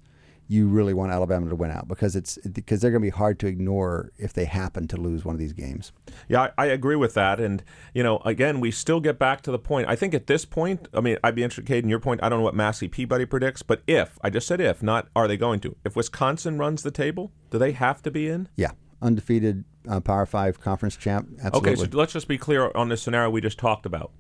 you 0.48 0.68
really 0.68 0.94
want 0.94 1.11
Alabama 1.11 1.48
to 1.48 1.56
win 1.56 1.70
out 1.70 1.88
because 1.88 2.14
it's 2.14 2.38
because 2.38 2.80
they're 2.80 2.90
going 2.90 3.02
to 3.02 3.06
be 3.06 3.16
hard 3.16 3.38
to 3.40 3.46
ignore 3.46 4.12
if 4.16 4.32
they 4.32 4.44
happen 4.44 4.87
to 4.88 4.96
lose 4.96 5.24
one 5.24 5.35
of 5.35 5.38
these 5.38 5.52
games. 5.52 5.92
Yeah, 6.28 6.42
I, 6.59 6.64
I 6.64 6.66
agree 6.66 6.96
with 6.96 7.14
that. 7.14 7.40
And, 7.40 7.64
you 7.94 8.02
know, 8.02 8.18
again, 8.18 8.61
we 8.61 8.70
still 8.70 9.00
get 9.00 9.18
back 9.18 9.40
to 9.42 9.50
the 9.50 9.59
point. 9.59 9.88
I 9.88 9.96
think 9.96 10.14
at 10.14 10.26
this 10.26 10.44
point, 10.44 10.88
I 10.94 11.00
mean, 11.00 11.18
I'd 11.24 11.35
be 11.35 11.42
interested, 11.42 11.66
Cade, 11.66 11.85
in 11.85 11.90
your 11.90 11.98
point. 11.98 12.22
I 12.22 12.28
don't 12.28 12.38
know 12.38 12.44
what 12.44 12.54
Massey 12.54 12.87
Peabody 12.87 13.26
predicts, 13.26 13.62
but 13.62 13.82
if, 13.87 14.18
I 14.22 14.30
just 14.30 14.46
said 14.46 14.61
if, 14.61 14.82
not 14.82 15.09
are 15.16 15.26
they 15.26 15.37
going 15.37 15.61
to. 15.61 15.76
If 15.85 15.96
Wisconsin 15.96 16.59
runs 16.59 16.82
the 16.82 16.92
table, 16.92 17.32
do 17.50 17.59
they 17.59 17.72
have 17.72 18.02
to 18.02 18.11
be 18.11 18.28
in? 18.28 18.48
Yeah, 18.56 18.72
undefeated 19.02 19.64
uh, 19.88 20.00
Power 20.00 20.26
Five 20.26 20.61
conference 20.61 20.96
champ. 20.96 21.28
Absolutely. 21.42 21.72
Okay, 21.72 21.90
so 21.90 21.98
let's 21.98 22.12
just 22.12 22.28
be 22.28 22.38
clear 22.38 22.70
on 22.74 22.88
the 22.88 22.96
scenario 22.96 23.30
we 23.30 23.40
just 23.40 23.59
talked 23.59 23.87
about. 23.87 24.12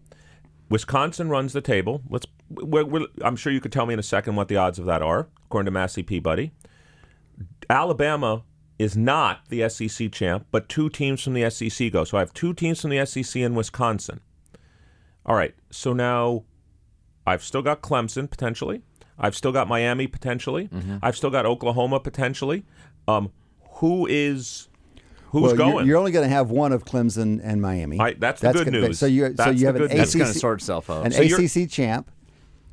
Wisconsin 0.68 1.28
runs 1.28 1.52
the 1.52 1.60
table. 1.60 2.02
Let's. 2.08 2.26
We're, 2.48 2.84
we're, 2.84 3.06
I'm 3.22 3.36
sure 3.36 3.52
you 3.52 3.60
could 3.60 3.72
tell 3.72 3.86
me 3.86 3.94
in 3.94 4.00
a 4.00 4.04
second 4.04 4.36
what 4.36 4.48
the 4.48 4.56
odds 4.56 4.78
of 4.78 4.86
that 4.86 5.02
are, 5.02 5.28
according 5.46 5.66
to 5.66 5.70
Massey 5.72 6.02
Peabody. 6.02 6.52
Alabama 7.68 8.44
is 8.78 8.96
not 8.96 9.40
the 9.48 9.68
SEC 9.68 10.12
champ, 10.12 10.46
but 10.50 10.68
two 10.68 10.88
teams 10.88 11.22
from 11.22 11.34
the 11.34 11.48
SEC 11.50 11.90
go. 11.92 12.04
So 12.04 12.18
I 12.18 12.20
have 12.20 12.32
two 12.32 12.52
teams 12.54 12.80
from 12.80 12.90
the 12.90 13.04
SEC 13.06 13.40
in 13.40 13.54
Wisconsin. 13.54 14.20
All 15.24 15.34
right. 15.34 15.54
So 15.70 15.92
now 15.92 16.44
I've 17.26 17.42
still 17.42 17.62
got 17.62 17.82
Clemson 17.82 18.30
potentially. 18.30 18.82
I've 19.18 19.34
still 19.34 19.52
got 19.52 19.66
Miami 19.66 20.06
potentially. 20.06 20.68
I've 21.02 21.16
still 21.16 21.30
got 21.30 21.46
Oklahoma 21.46 22.00
potentially. 22.00 22.64
Um, 23.08 23.32
who 23.76 24.06
is 24.06 24.68
who's 25.40 25.56
well, 25.58 25.68
you're- 25.70 25.86
You're, 25.86 25.96
only 25.98 26.12
going 26.12 26.28
to 26.28 26.34
have 26.34 26.50
one 26.50 26.72
of 26.72 26.84
Clemson 26.84 27.40
and 27.42 27.60
Miami. 27.60 27.98
I- 28.00 28.14
that's 28.14 28.40
the 28.40 28.52
good 28.52 28.66
gonna- 28.66 28.80
news. 28.80 28.98
So 28.98 29.06
you 29.06 29.26
so 29.28 29.32
That's 29.34 29.60
you 29.60 29.66
have 29.66 29.76
the 29.76 29.84
an 29.84 29.88
news. 29.88 29.92
ACC, 29.92 29.98
That's 29.98 30.14
going 30.14 30.32
to 30.32 30.38
sort 30.38 30.60
itself 30.60 30.90
out. 30.90 31.06
an 31.06 31.12
So 31.12 31.22
ACC 31.22 31.68
champ, 31.70 32.10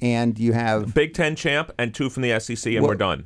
and 0.01 0.37
you 0.39 0.53
have 0.53 0.93
Big 0.93 1.13
Ten 1.13 1.35
champ 1.35 1.71
and 1.77 1.93
two 1.93 2.09
from 2.09 2.23
the 2.23 2.31
SEC, 2.39 2.73
and 2.75 2.83
Well- 2.83 2.91
we're 2.91 2.95
done. 2.97 3.25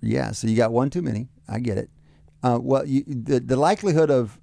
yeah. 0.00 0.32
So 0.32 0.46
you 0.46 0.56
got 0.56 0.72
one 0.72 0.90
too 0.90 1.02
many. 1.02 1.28
I 1.48 1.58
get 1.60 1.78
it. 1.78 1.90
Uh, 2.42 2.58
well, 2.62 2.86
you, 2.86 3.04
the 3.06 3.40
the 3.40 3.56
likelihood 3.56 4.10
of 4.10 4.38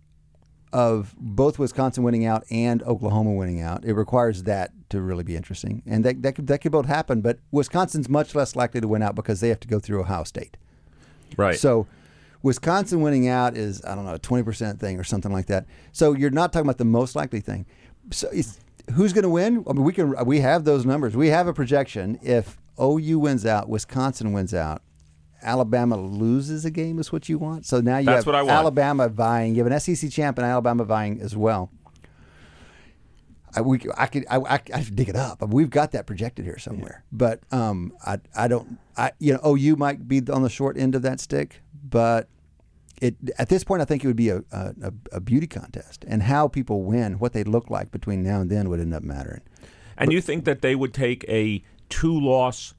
of 0.73 1.15
both 1.17 1.57
Wisconsin 1.57 2.03
winning 2.03 2.25
out 2.25 2.43
and 2.51 2.83
Oklahoma 2.83 3.31
winning 3.33 3.61
out, 3.61 3.85
it 3.85 3.93
requires 3.93 4.43
that 4.43 4.71
to 4.89 5.01
really 5.01 5.23
be 5.23 5.35
interesting, 5.37 5.81
and 5.85 6.03
that 6.03 6.21
that 6.21 6.35
could, 6.35 6.47
that 6.47 6.59
could 6.59 6.71
both 6.73 6.87
happen. 6.87 7.21
But 7.21 7.39
Wisconsin's 7.51 8.09
much 8.09 8.35
less 8.35 8.55
likely 8.55 8.81
to 8.81 8.87
win 8.87 9.01
out 9.01 9.15
because 9.15 9.39
they 9.39 9.47
have 9.49 9.59
to 9.61 9.67
go 9.67 9.79
through 9.79 10.01
Ohio 10.01 10.23
State. 10.25 10.57
Right. 11.37 11.57
So 11.57 11.87
Wisconsin 12.45 13.01
winning 13.01 13.27
out 13.27 13.57
is 13.57 13.83
I 13.85 13.95
don't 13.95 14.05
know 14.05 14.13
a 14.13 14.19
twenty 14.19 14.43
percent 14.43 14.79
thing 14.79 14.99
or 14.99 15.03
something 15.03 15.31
like 15.31 15.47
that. 15.47 15.65
So 15.91 16.13
you're 16.13 16.29
not 16.29 16.53
talking 16.53 16.67
about 16.67 16.77
the 16.77 16.85
most 16.85 17.15
likely 17.15 17.39
thing. 17.39 17.65
So 18.11 18.29
who's 18.93 19.13
going 19.13 19.23
to 19.23 19.29
win? 19.29 19.65
I 19.67 19.73
mean, 19.73 19.83
we 19.83 19.91
can 19.91 20.13
we 20.27 20.41
have 20.41 20.63
those 20.63 20.85
numbers. 20.85 21.15
We 21.17 21.29
have 21.29 21.47
a 21.47 21.53
projection. 21.53 22.19
If 22.21 22.59
OU 22.79 23.17
wins 23.17 23.47
out, 23.47 23.67
Wisconsin 23.67 24.31
wins 24.31 24.53
out. 24.53 24.83
Alabama 25.41 25.97
loses 25.97 26.65
a 26.65 26.71
game 26.71 26.99
is 26.99 27.11
what 27.11 27.27
you 27.29 27.39
want. 27.39 27.65
So 27.65 27.81
now 27.81 27.97
you 27.97 28.05
That's 28.05 28.17
have 28.17 28.25
what 28.27 28.35
I 28.35 28.43
want. 28.43 28.51
Alabama 28.51 29.09
vying. 29.09 29.55
You 29.55 29.63
have 29.63 29.71
an 29.71 29.79
SEC 29.79 30.11
champ 30.11 30.37
and 30.37 30.45
Alabama 30.45 30.83
vying 30.83 31.21
as 31.21 31.35
well. 31.35 31.71
I, 33.55 33.61
we, 33.61 33.79
I 33.97 34.05
could 34.05 34.25
I, 34.29 34.37
I, 34.37 34.59
I 34.71 34.81
dig 34.83 35.09
it 35.09 35.15
up. 35.15 35.41
We've 35.41 35.69
got 35.71 35.93
that 35.93 36.05
projected 36.05 36.45
here 36.45 36.59
somewhere, 36.59 37.05
but 37.11 37.39
um, 37.51 37.93
I 38.05 38.19
I 38.35 38.47
don't 38.47 38.77
I 38.95 39.13
you 39.17 39.33
know 39.33 39.55
OU 39.55 39.77
might 39.77 40.07
be 40.07 40.21
on 40.29 40.43
the 40.43 40.49
short 40.49 40.77
end 40.77 40.93
of 40.93 41.01
that 41.01 41.19
stick, 41.19 41.63
but 41.83 42.29
it 43.01 43.15
at 43.37 43.49
this 43.49 43.63
point 43.63 43.81
I 43.81 43.85
think 43.85 44.03
it 44.03 44.07
would 44.07 44.15
be 44.15 44.29
a 44.29 44.43
a, 44.51 44.93
a 45.11 45.19
beauty 45.19 45.47
contest, 45.47 46.05
and 46.07 46.23
how 46.23 46.47
people 46.47 46.83
win, 46.83 47.19
what 47.19 47.33
they 47.33 47.43
look 47.43 47.69
like 47.69 47.91
between 47.91 48.23
now 48.23 48.41
and 48.41 48.49
then 48.49 48.69
would 48.69 48.79
end 48.79 48.93
up 48.93 49.03
mattering. 49.03 49.41
And 49.97 50.11
you 50.11 50.21
think 50.21 50.45
that 50.45 50.61
they 50.61 50.75
would 50.75 50.93
take 50.93 51.23
a 51.29 51.63
two-loss 51.89 52.73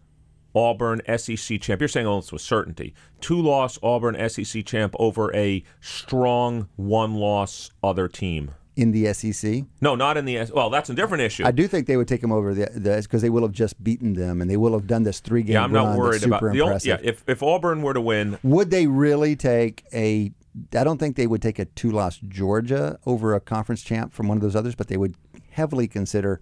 Auburn 0.54 1.00
SEC 1.16 1.60
champ? 1.60 1.80
You're 1.80 1.88
saying 1.88 2.06
almost 2.06 2.32
with 2.32 2.42
certainty. 2.42 2.94
Two-loss 3.20 3.78
Auburn 3.82 4.16
SEC 4.28 4.64
champ 4.64 4.94
over 4.98 5.34
a 5.34 5.62
strong 5.80 6.68
one-loss 6.76 7.70
other 7.82 8.08
team. 8.08 8.52
In 8.76 8.92
the 8.92 9.10
SEC, 9.14 9.64
No, 9.80 9.94
not 9.94 10.18
in 10.18 10.26
the 10.26 10.36
S. 10.36 10.52
Well, 10.52 10.68
that's 10.68 10.90
a 10.90 10.94
different 10.94 11.22
issue. 11.22 11.46
I 11.46 11.50
do 11.50 11.66
think 11.66 11.86
they 11.86 11.96
would 11.96 12.06
take 12.06 12.20
them 12.20 12.30
over 12.30 12.52
the 12.52 13.00
because 13.02 13.22
they 13.22 13.30
will 13.30 13.40
have 13.40 13.52
just 13.52 13.82
beaten 13.82 14.12
them, 14.12 14.42
and 14.42 14.50
they 14.50 14.58
will 14.58 14.74
have 14.74 14.86
done 14.86 15.02
this 15.02 15.18
three 15.20 15.42
game. 15.42 15.54
yeah, 15.54 15.64
I'm 15.64 15.72
not 15.72 15.96
worried 15.96 16.22
about 16.22 16.42
the. 16.42 16.80
Yeah, 16.84 16.98
if 17.02 17.24
if 17.26 17.42
Auburn 17.42 17.80
were 17.80 17.94
to 17.94 18.02
win, 18.02 18.38
Would 18.42 18.70
they 18.70 18.86
really 18.86 19.34
take 19.34 19.84
a? 19.94 20.30
I 20.74 20.84
don't 20.84 20.98
think 20.98 21.16
they 21.16 21.26
would 21.26 21.40
take 21.40 21.58
a 21.58 21.64
two-loss 21.64 22.18
Georgia 22.28 22.98
over 23.06 23.34
a 23.34 23.40
conference 23.40 23.82
champ 23.82 24.12
from 24.12 24.28
one 24.28 24.36
of 24.36 24.42
those 24.42 24.56
others, 24.56 24.74
but 24.74 24.88
they 24.88 24.96
would 24.98 25.14
heavily 25.50 25.88
consider 25.88 26.40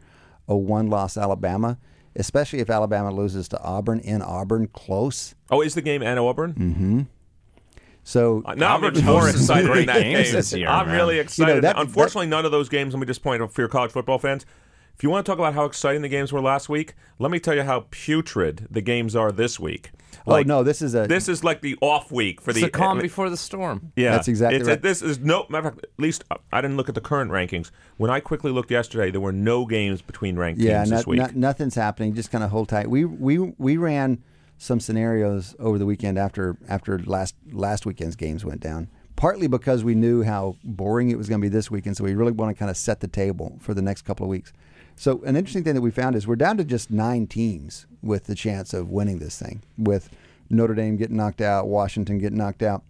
a 0.48 0.56
one-loss 0.56 1.16
Alabama, 1.16 1.78
especially 2.16 2.58
if 2.58 2.68
Alabama 2.68 3.12
loses 3.12 3.48
to 3.48 3.62
Auburn 3.62 4.00
in 4.00 4.22
Auburn 4.22 4.66
close. 4.68 5.34
oh, 5.50 5.60
is 5.62 5.74
the 5.74 5.82
game 5.82 6.02
at 6.02 6.18
Auburn? 6.18 6.52
Mm-hmm. 6.54 7.00
So 8.04 8.42
Uh, 8.44 8.54
Now 8.54 8.74
I'm 8.74 8.84
Auburn's 8.84 8.98
even 8.98 9.12
more 9.12 9.28
excited 9.28 9.66
three 9.66 9.80
in 9.80 9.86
that 9.86 10.02
game. 10.02 10.14
this 10.32 10.52
year, 10.52 10.68
I'm 10.68 10.86
man. 10.86 10.96
really 10.96 11.18
excited. 11.18 11.64
that- 11.64 11.78
Unfortunately, 11.78 12.26
none 12.26 12.44
of 12.44 12.52
those 12.52 12.68
games. 12.68 12.92
Let 12.94 13.00
me 13.00 13.06
just 13.06 13.22
point 13.22 13.42
out 13.42 13.52
for 13.52 13.62
your 13.62 13.68
college 13.68 13.92
football 13.92 14.18
fans. 14.18 14.44
If 14.96 15.02
you 15.02 15.10
want 15.10 15.26
to 15.26 15.30
talk 15.32 15.38
about 15.40 15.54
how 15.54 15.64
exciting 15.64 16.02
the 16.02 16.08
games 16.08 16.32
were 16.32 16.40
last 16.40 16.68
week, 16.68 16.94
let 17.18 17.32
me 17.32 17.40
tell 17.40 17.54
you 17.54 17.62
how 17.64 17.86
putrid 17.90 18.68
the 18.70 18.80
games 18.80 19.16
are 19.16 19.32
this 19.32 19.58
week. 19.58 19.90
Like, 20.26 20.46
oh 20.46 20.48
no, 20.48 20.62
this 20.62 20.80
is 20.80 20.94
a 20.94 21.06
This 21.08 21.28
is 21.28 21.42
like 21.42 21.62
the 21.62 21.76
off 21.80 22.12
week 22.12 22.40
for 22.40 22.50
It's 22.50 22.60
the 22.60 22.66
the 22.66 22.70
calm 22.70 23.00
before 23.00 23.28
the 23.28 23.36
storm. 23.36 23.90
Yeah, 23.96 24.12
That's 24.12 24.28
exactly 24.28 24.60
it's 24.60 24.68
right. 24.68 24.80
this 24.80 25.02
is 25.02 25.18
no 25.18 25.46
matter 25.50 25.68
of 25.68 25.74
fact. 25.74 25.86
At 25.98 26.00
least 26.02 26.24
uh, 26.30 26.36
I 26.52 26.60
didn't 26.60 26.76
look 26.76 26.88
at 26.88 26.94
the 26.94 27.00
current 27.00 27.30
rankings. 27.32 27.70
When 27.96 28.10
I 28.10 28.20
quickly 28.20 28.52
looked 28.52 28.70
yesterday, 28.70 29.10
there 29.10 29.20
were 29.20 29.32
no 29.32 29.66
games 29.66 30.00
between 30.00 30.36
ranked 30.36 30.60
yeah, 30.60 30.78
teams 30.78 30.90
no- 30.92 30.96
this 30.98 31.06
week. 31.08 31.18
no- 31.20 31.28
nothing's 31.34 31.74
happening. 31.74 32.14
Just 32.14 32.30
kind 32.30 32.44
of 32.44 32.50
hold 32.50 32.68
tight. 32.68 32.88
We 32.88 33.04
we 33.04 33.38
we 33.38 33.76
ran 33.76 34.22
some 34.58 34.80
scenarios 34.80 35.54
over 35.58 35.78
the 35.78 35.86
weekend 35.86 36.18
after 36.18 36.56
after 36.68 36.98
last 37.00 37.34
last 37.52 37.86
weekend's 37.86 38.16
games 38.16 38.44
went 38.44 38.60
down. 38.60 38.88
Partly 39.16 39.46
because 39.46 39.84
we 39.84 39.94
knew 39.94 40.22
how 40.22 40.56
boring 40.64 41.10
it 41.10 41.18
was 41.18 41.28
going 41.28 41.40
to 41.40 41.44
be 41.44 41.48
this 41.48 41.70
weekend, 41.70 41.96
so 41.96 42.04
we 42.04 42.14
really 42.14 42.32
want 42.32 42.54
to 42.54 42.58
kind 42.58 42.70
of 42.70 42.76
set 42.76 42.98
the 43.00 43.06
table 43.06 43.58
for 43.60 43.72
the 43.72 43.82
next 43.82 44.02
couple 44.02 44.24
of 44.24 44.30
weeks. 44.30 44.52
So 44.96 45.22
an 45.24 45.36
interesting 45.36 45.64
thing 45.64 45.74
that 45.74 45.80
we 45.80 45.90
found 45.90 46.16
is 46.16 46.26
we're 46.26 46.36
down 46.36 46.56
to 46.56 46.64
just 46.64 46.90
nine 46.90 47.26
teams 47.26 47.86
with 48.02 48.24
the 48.24 48.34
chance 48.34 48.74
of 48.74 48.90
winning 48.90 49.18
this 49.18 49.38
thing, 49.38 49.62
with 49.78 50.08
Notre 50.50 50.74
Dame 50.74 50.96
getting 50.96 51.16
knocked 51.16 51.40
out, 51.40 51.68
Washington 51.68 52.18
getting 52.18 52.38
knocked 52.38 52.62
out. 52.62 52.82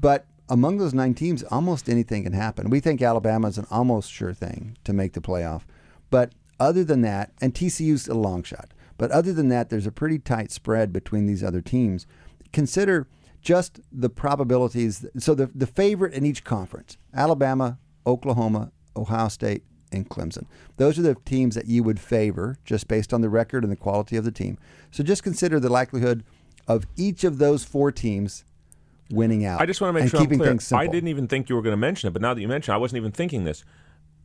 But 0.00 0.26
among 0.48 0.78
those 0.78 0.94
nine 0.94 1.14
teams, 1.14 1.42
almost 1.44 1.88
anything 1.88 2.24
can 2.24 2.32
happen. 2.32 2.70
We 2.70 2.80
think 2.80 3.02
Alabama 3.02 3.48
is 3.48 3.58
an 3.58 3.66
almost 3.70 4.12
sure 4.12 4.32
thing 4.32 4.76
to 4.84 4.92
make 4.92 5.12
the 5.12 5.20
playoff. 5.20 5.62
But 6.10 6.32
other 6.60 6.84
than 6.84 7.02
that, 7.02 7.32
and 7.40 7.52
TCU's 7.54 8.08
a 8.08 8.14
long 8.14 8.42
shot. 8.42 8.70
But 8.98 9.10
other 9.10 9.32
than 9.32 9.48
that, 9.48 9.70
there's 9.70 9.86
a 9.86 9.92
pretty 9.92 10.18
tight 10.18 10.50
spread 10.50 10.92
between 10.92 11.26
these 11.26 11.42
other 11.44 11.60
teams. 11.60 12.06
Consider 12.52 13.08
just 13.40 13.80
the 13.92 14.10
probabilities. 14.10 15.04
So 15.18 15.34
the 15.34 15.50
the 15.54 15.66
favorite 15.66 16.14
in 16.14 16.24
each 16.24 16.44
conference: 16.44 16.96
Alabama, 17.14 17.78
Oklahoma, 18.06 18.72
Ohio 18.96 19.28
State, 19.28 19.62
and 19.92 20.08
Clemson. 20.08 20.46
Those 20.76 20.98
are 20.98 21.02
the 21.02 21.16
teams 21.24 21.54
that 21.54 21.66
you 21.66 21.82
would 21.82 22.00
favor 22.00 22.58
just 22.64 22.88
based 22.88 23.12
on 23.12 23.20
the 23.20 23.28
record 23.28 23.62
and 23.62 23.72
the 23.72 23.76
quality 23.76 24.16
of 24.16 24.24
the 24.24 24.32
team. 24.32 24.58
So 24.90 25.02
just 25.04 25.22
consider 25.22 25.60
the 25.60 25.68
likelihood 25.68 26.24
of 26.66 26.86
each 26.96 27.24
of 27.24 27.38
those 27.38 27.64
four 27.64 27.92
teams 27.92 28.44
winning 29.10 29.44
out. 29.44 29.60
I 29.60 29.66
just 29.66 29.80
want 29.80 29.94
to 29.96 30.00
make 30.00 30.10
sure 30.10 30.20
I'm 30.20 30.58
clear. 30.58 30.80
I 30.80 30.86
didn't 30.86 31.08
even 31.08 31.28
think 31.28 31.48
you 31.48 31.54
were 31.54 31.62
going 31.62 31.72
to 31.72 31.78
mention 31.78 32.08
it, 32.08 32.12
but 32.12 32.22
now 32.22 32.34
that 32.34 32.40
you 32.40 32.48
mention, 32.48 32.72
it, 32.72 32.74
I 32.74 32.78
wasn't 32.78 32.98
even 32.98 33.12
thinking 33.12 33.44
this. 33.44 33.64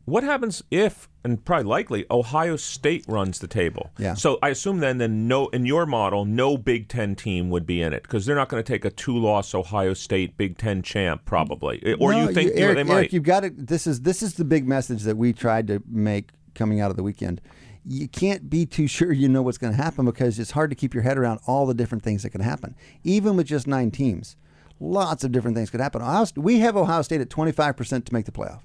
What 0.04 0.24
happens 0.24 0.64
if, 0.70 1.08
and 1.22 1.44
probably 1.44 1.64
likely, 1.64 2.06
Ohio 2.10 2.56
State 2.56 3.04
runs 3.06 3.38
the 3.38 3.46
table? 3.46 3.90
Yeah. 3.98 4.14
So 4.14 4.38
I 4.42 4.48
assume 4.48 4.80
then, 4.80 4.98
then 4.98 5.28
no, 5.28 5.46
in 5.48 5.64
your 5.64 5.86
model, 5.86 6.24
no 6.24 6.56
Big 6.56 6.88
Ten 6.88 7.14
team 7.14 7.50
would 7.50 7.66
be 7.66 7.80
in 7.80 7.92
it 7.92 8.02
because 8.02 8.26
they're 8.26 8.36
not 8.36 8.48
going 8.48 8.62
to 8.62 8.66
take 8.72 8.84
a 8.84 8.90
two-loss 8.90 9.54
Ohio 9.54 9.94
State 9.94 10.36
Big 10.36 10.58
Ten 10.58 10.82
champ, 10.82 11.24
probably. 11.24 11.80
Eh, 11.84 11.94
or 12.00 12.12
No, 12.12 12.26
you 12.26 12.34
think 12.34 12.50
you 12.50 12.62
Eric, 12.62 12.76
they 12.76 12.82
might? 12.82 12.94
Eric, 12.94 13.12
you've 13.12 13.22
got 13.22 13.40
to. 13.40 13.50
This 13.50 13.86
is 13.86 14.00
this 14.00 14.22
is 14.22 14.34
the 14.34 14.44
big 14.44 14.66
message 14.66 15.02
that 15.04 15.16
we 15.16 15.32
tried 15.32 15.68
to 15.68 15.80
make 15.88 16.30
coming 16.54 16.80
out 16.80 16.90
of 16.90 16.96
the 16.96 17.02
weekend. 17.04 17.40
You 17.84 18.08
can't 18.08 18.50
be 18.50 18.66
too 18.66 18.86
sure 18.88 19.12
you 19.12 19.28
know 19.28 19.42
what's 19.42 19.58
going 19.58 19.72
to 19.72 19.80
happen 19.80 20.04
because 20.04 20.38
it's 20.38 20.52
hard 20.52 20.70
to 20.70 20.76
keep 20.76 20.94
your 20.94 21.02
head 21.02 21.18
around 21.18 21.40
all 21.46 21.66
the 21.66 21.74
different 21.74 22.02
things 22.02 22.22
that 22.24 22.30
can 22.30 22.40
happen. 22.40 22.74
Even 23.04 23.36
with 23.36 23.46
just 23.46 23.66
nine 23.66 23.90
teams, 23.90 24.36
lots 24.80 25.24
of 25.24 25.32
different 25.32 25.56
things 25.56 25.70
could 25.70 25.80
happen. 25.80 26.02
Ohio, 26.02 26.26
we 26.36 26.58
have 26.58 26.76
Ohio 26.76 27.02
State 27.02 27.20
at 27.20 27.30
twenty 27.30 27.52
five 27.52 27.76
percent 27.76 28.04
to 28.06 28.12
make 28.12 28.24
the 28.26 28.32
playoff, 28.32 28.62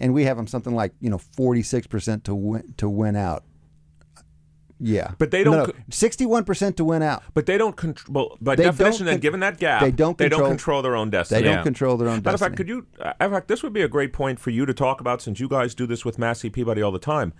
and 0.00 0.12
we 0.14 0.24
have 0.24 0.36
them 0.36 0.46
something 0.48 0.74
like 0.74 0.92
you 1.00 1.10
know 1.10 1.18
forty 1.18 1.62
six 1.62 1.86
percent 1.86 2.24
to 2.24 2.34
win 2.34 2.74
to 2.78 2.88
win 2.88 3.14
out. 3.14 3.44
Yeah, 4.82 5.12
But 5.18 5.30
they 5.30 5.44
don't 5.44 5.74
Sixty-one 5.90 6.44
percent 6.44 6.78
to 6.78 6.84
win 6.86 7.02
out. 7.02 7.22
But 7.34 7.44
they 7.44 7.58
don't 7.58 7.76
control. 7.76 8.12
Well, 8.30 8.38
by 8.40 8.56
They 8.56 8.64
definition, 8.64 9.00
don't 9.00 9.06
then, 9.06 9.14
con- 9.16 9.20
given 9.20 9.40
that 9.40 9.58
gap, 9.58 9.82
they 9.82 9.90
don't 9.90 10.16
control- 10.16 10.48
control 10.48 10.80
their 10.80 10.96
own 10.96 11.10
destiny. 11.10 11.42
They 11.42 11.48
don't 11.48 11.58
Yeah. 11.58 11.62
control 11.64 11.98
their 11.98 12.08
own 12.08 12.22
destiny. 12.22 12.32
Matter 12.32 12.34
of 12.36 12.40
fact, 12.40 12.56
could 12.56 12.68
you? 12.68 12.86
Uh, 12.98 13.12
in 13.20 13.30
fact, 13.30 13.48
this 13.48 13.62
would 13.62 13.74
be 13.74 13.82
a 13.82 13.88
great 13.88 14.14
point 14.14 14.40
for 14.40 14.48
you 14.48 14.64
to 14.64 14.72
talk 14.72 15.02
about 15.02 15.20
since 15.20 15.38
you 15.38 15.48
guys 15.48 15.74
do 15.74 15.86
this 15.86 16.06
with 16.06 16.18
Massey 16.18 16.48
Peabody 16.48 16.80
all 16.80 16.92
the 16.92 16.98
time. 16.98 17.34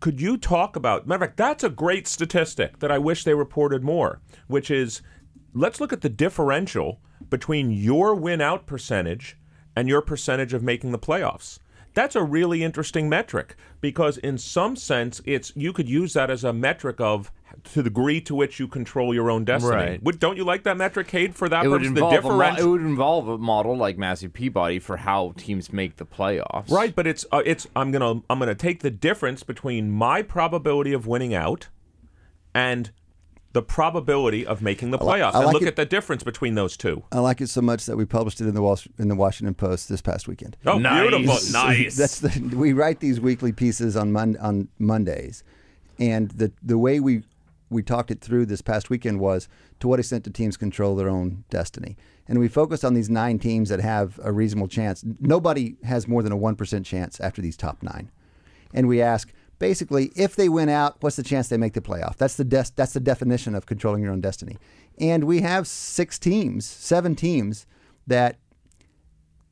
Could 0.00 0.20
you 0.20 0.36
talk 0.36 0.74
about? 0.74 1.06
Matter 1.06 1.22
of 1.24 1.28
fact, 1.28 1.36
that's 1.36 1.62
a 1.62 1.68
great 1.70 2.08
statistic 2.08 2.80
that 2.80 2.90
I 2.90 2.98
wish 2.98 3.22
they 3.22 3.34
reported 3.34 3.84
more. 3.84 4.20
Which 4.48 4.68
is, 4.68 5.00
let's 5.54 5.80
look 5.80 5.92
at 5.92 6.00
the 6.00 6.08
differential 6.08 7.00
between 7.28 7.70
your 7.70 8.16
win 8.16 8.40
out 8.40 8.66
percentage 8.66 9.36
and 9.76 9.86
your 9.88 10.02
percentage 10.02 10.52
of 10.54 10.64
making 10.64 10.90
the 10.90 10.98
playoffs. 10.98 11.60
That's 11.94 12.14
a 12.16 12.22
really 12.22 12.62
interesting 12.62 13.08
metric 13.08 13.56
because, 13.80 14.16
in 14.18 14.38
some 14.38 14.76
sense, 14.76 15.20
it's 15.24 15.52
you 15.56 15.72
could 15.72 15.88
use 15.88 16.12
that 16.12 16.30
as 16.30 16.44
a 16.44 16.52
metric 16.52 17.00
of 17.00 17.32
to 17.64 17.82
the 17.82 17.90
degree 17.90 18.20
to 18.20 18.34
which 18.34 18.60
you 18.60 18.68
control 18.68 19.12
your 19.12 19.28
own 19.30 19.44
destiny. 19.44 19.74
Right. 19.74 20.02
Would, 20.04 20.20
don't 20.20 20.36
you 20.36 20.44
like 20.44 20.62
that 20.62 20.76
metric, 20.76 21.08
Cade, 21.08 21.34
for 21.34 21.48
that 21.48 21.64
It 21.64 21.68
would 21.68 21.78
purpose? 21.82 21.88
involve 21.88 22.22
the 22.22 22.28
a 22.28 22.36
mo- 22.36 22.56
it 22.56 22.64
would 22.64 22.80
involve 22.82 23.28
a 23.28 23.38
model 23.38 23.76
like 23.76 23.98
Massey 23.98 24.28
Peabody 24.28 24.78
for 24.78 24.98
how 24.98 25.34
teams 25.36 25.72
make 25.72 25.96
the 25.96 26.06
playoffs. 26.06 26.70
Right, 26.70 26.94
but 26.94 27.06
it's 27.08 27.26
uh, 27.32 27.42
it's 27.44 27.66
I'm 27.74 27.90
gonna 27.90 28.22
I'm 28.30 28.38
gonna 28.38 28.54
take 28.54 28.80
the 28.82 28.90
difference 28.90 29.42
between 29.42 29.90
my 29.90 30.22
probability 30.22 30.92
of 30.92 31.06
winning 31.08 31.34
out 31.34 31.68
and 32.54 32.92
the 33.52 33.62
probability 33.62 34.46
of 34.46 34.62
making 34.62 34.90
the 34.92 34.98
playoffs, 34.98 35.34
I 35.34 35.38
and 35.38 35.46
like 35.46 35.54
look 35.54 35.62
it- 35.62 35.68
at 35.68 35.76
the 35.76 35.84
difference 35.86 36.22
between 36.22 36.54
those 36.54 36.76
two. 36.76 37.02
I 37.10 37.18
like 37.18 37.40
it 37.40 37.48
so 37.48 37.60
much 37.60 37.86
that 37.86 37.96
we 37.96 38.04
published 38.04 38.40
it 38.40 38.46
in 38.46 38.54
the 38.54 38.62
Wall, 38.62 38.78
in 38.98 39.08
the 39.08 39.16
Washington 39.16 39.54
Post 39.54 39.88
this 39.88 40.00
past 40.00 40.28
weekend. 40.28 40.56
Oh, 40.66 40.78
Nice. 40.78 41.00
beautiful, 41.10 41.38
nice. 41.52 41.96
That's 41.98 42.20
the 42.20 42.56
we 42.56 42.72
write 42.72 43.00
these 43.00 43.20
weekly 43.20 43.52
pieces 43.52 43.96
on 43.96 44.12
Mon, 44.12 44.36
on 44.36 44.68
Mondays, 44.78 45.42
and 45.98 46.30
the 46.30 46.52
the 46.62 46.78
way 46.78 47.00
we 47.00 47.22
we 47.70 47.82
talked 47.82 48.10
it 48.10 48.20
through 48.20 48.46
this 48.46 48.62
past 48.62 48.90
weekend 48.90 49.20
was 49.20 49.48
to 49.78 49.86
what 49.88 49.98
extent 50.00 50.24
do 50.24 50.30
teams 50.30 50.56
control 50.56 50.94
their 50.96 51.08
own 51.08 51.44
destiny, 51.50 51.96
and 52.28 52.38
we 52.38 52.46
focused 52.48 52.84
on 52.84 52.94
these 52.94 53.10
nine 53.10 53.38
teams 53.38 53.68
that 53.68 53.80
have 53.80 54.18
a 54.22 54.32
reasonable 54.32 54.68
chance. 54.68 55.04
Nobody 55.20 55.76
has 55.84 56.06
more 56.06 56.22
than 56.22 56.32
a 56.32 56.36
one 56.36 56.54
percent 56.56 56.86
chance 56.86 57.18
after 57.20 57.42
these 57.42 57.56
top 57.56 57.82
nine, 57.82 58.10
and 58.72 58.86
we 58.86 59.02
ask 59.02 59.32
basically 59.60 60.10
if 60.16 60.34
they 60.34 60.48
win 60.48 60.68
out, 60.68 60.96
what's 61.00 61.14
the 61.14 61.22
chance 61.22 61.46
they 61.46 61.56
make 61.56 61.74
the 61.74 61.80
playoff? 61.80 62.16
That's 62.16 62.34
the 62.34 62.44
des- 62.44 62.72
that's 62.74 62.94
the 62.94 63.00
definition 63.00 63.54
of 63.54 63.66
controlling 63.66 64.02
your 64.02 64.10
own 64.10 64.20
destiny, 64.20 64.58
and 64.98 65.22
we 65.22 65.42
have 65.42 65.68
six 65.68 66.18
teams, 66.18 66.66
seven 66.66 67.14
teams 67.14 67.66
that 68.08 68.38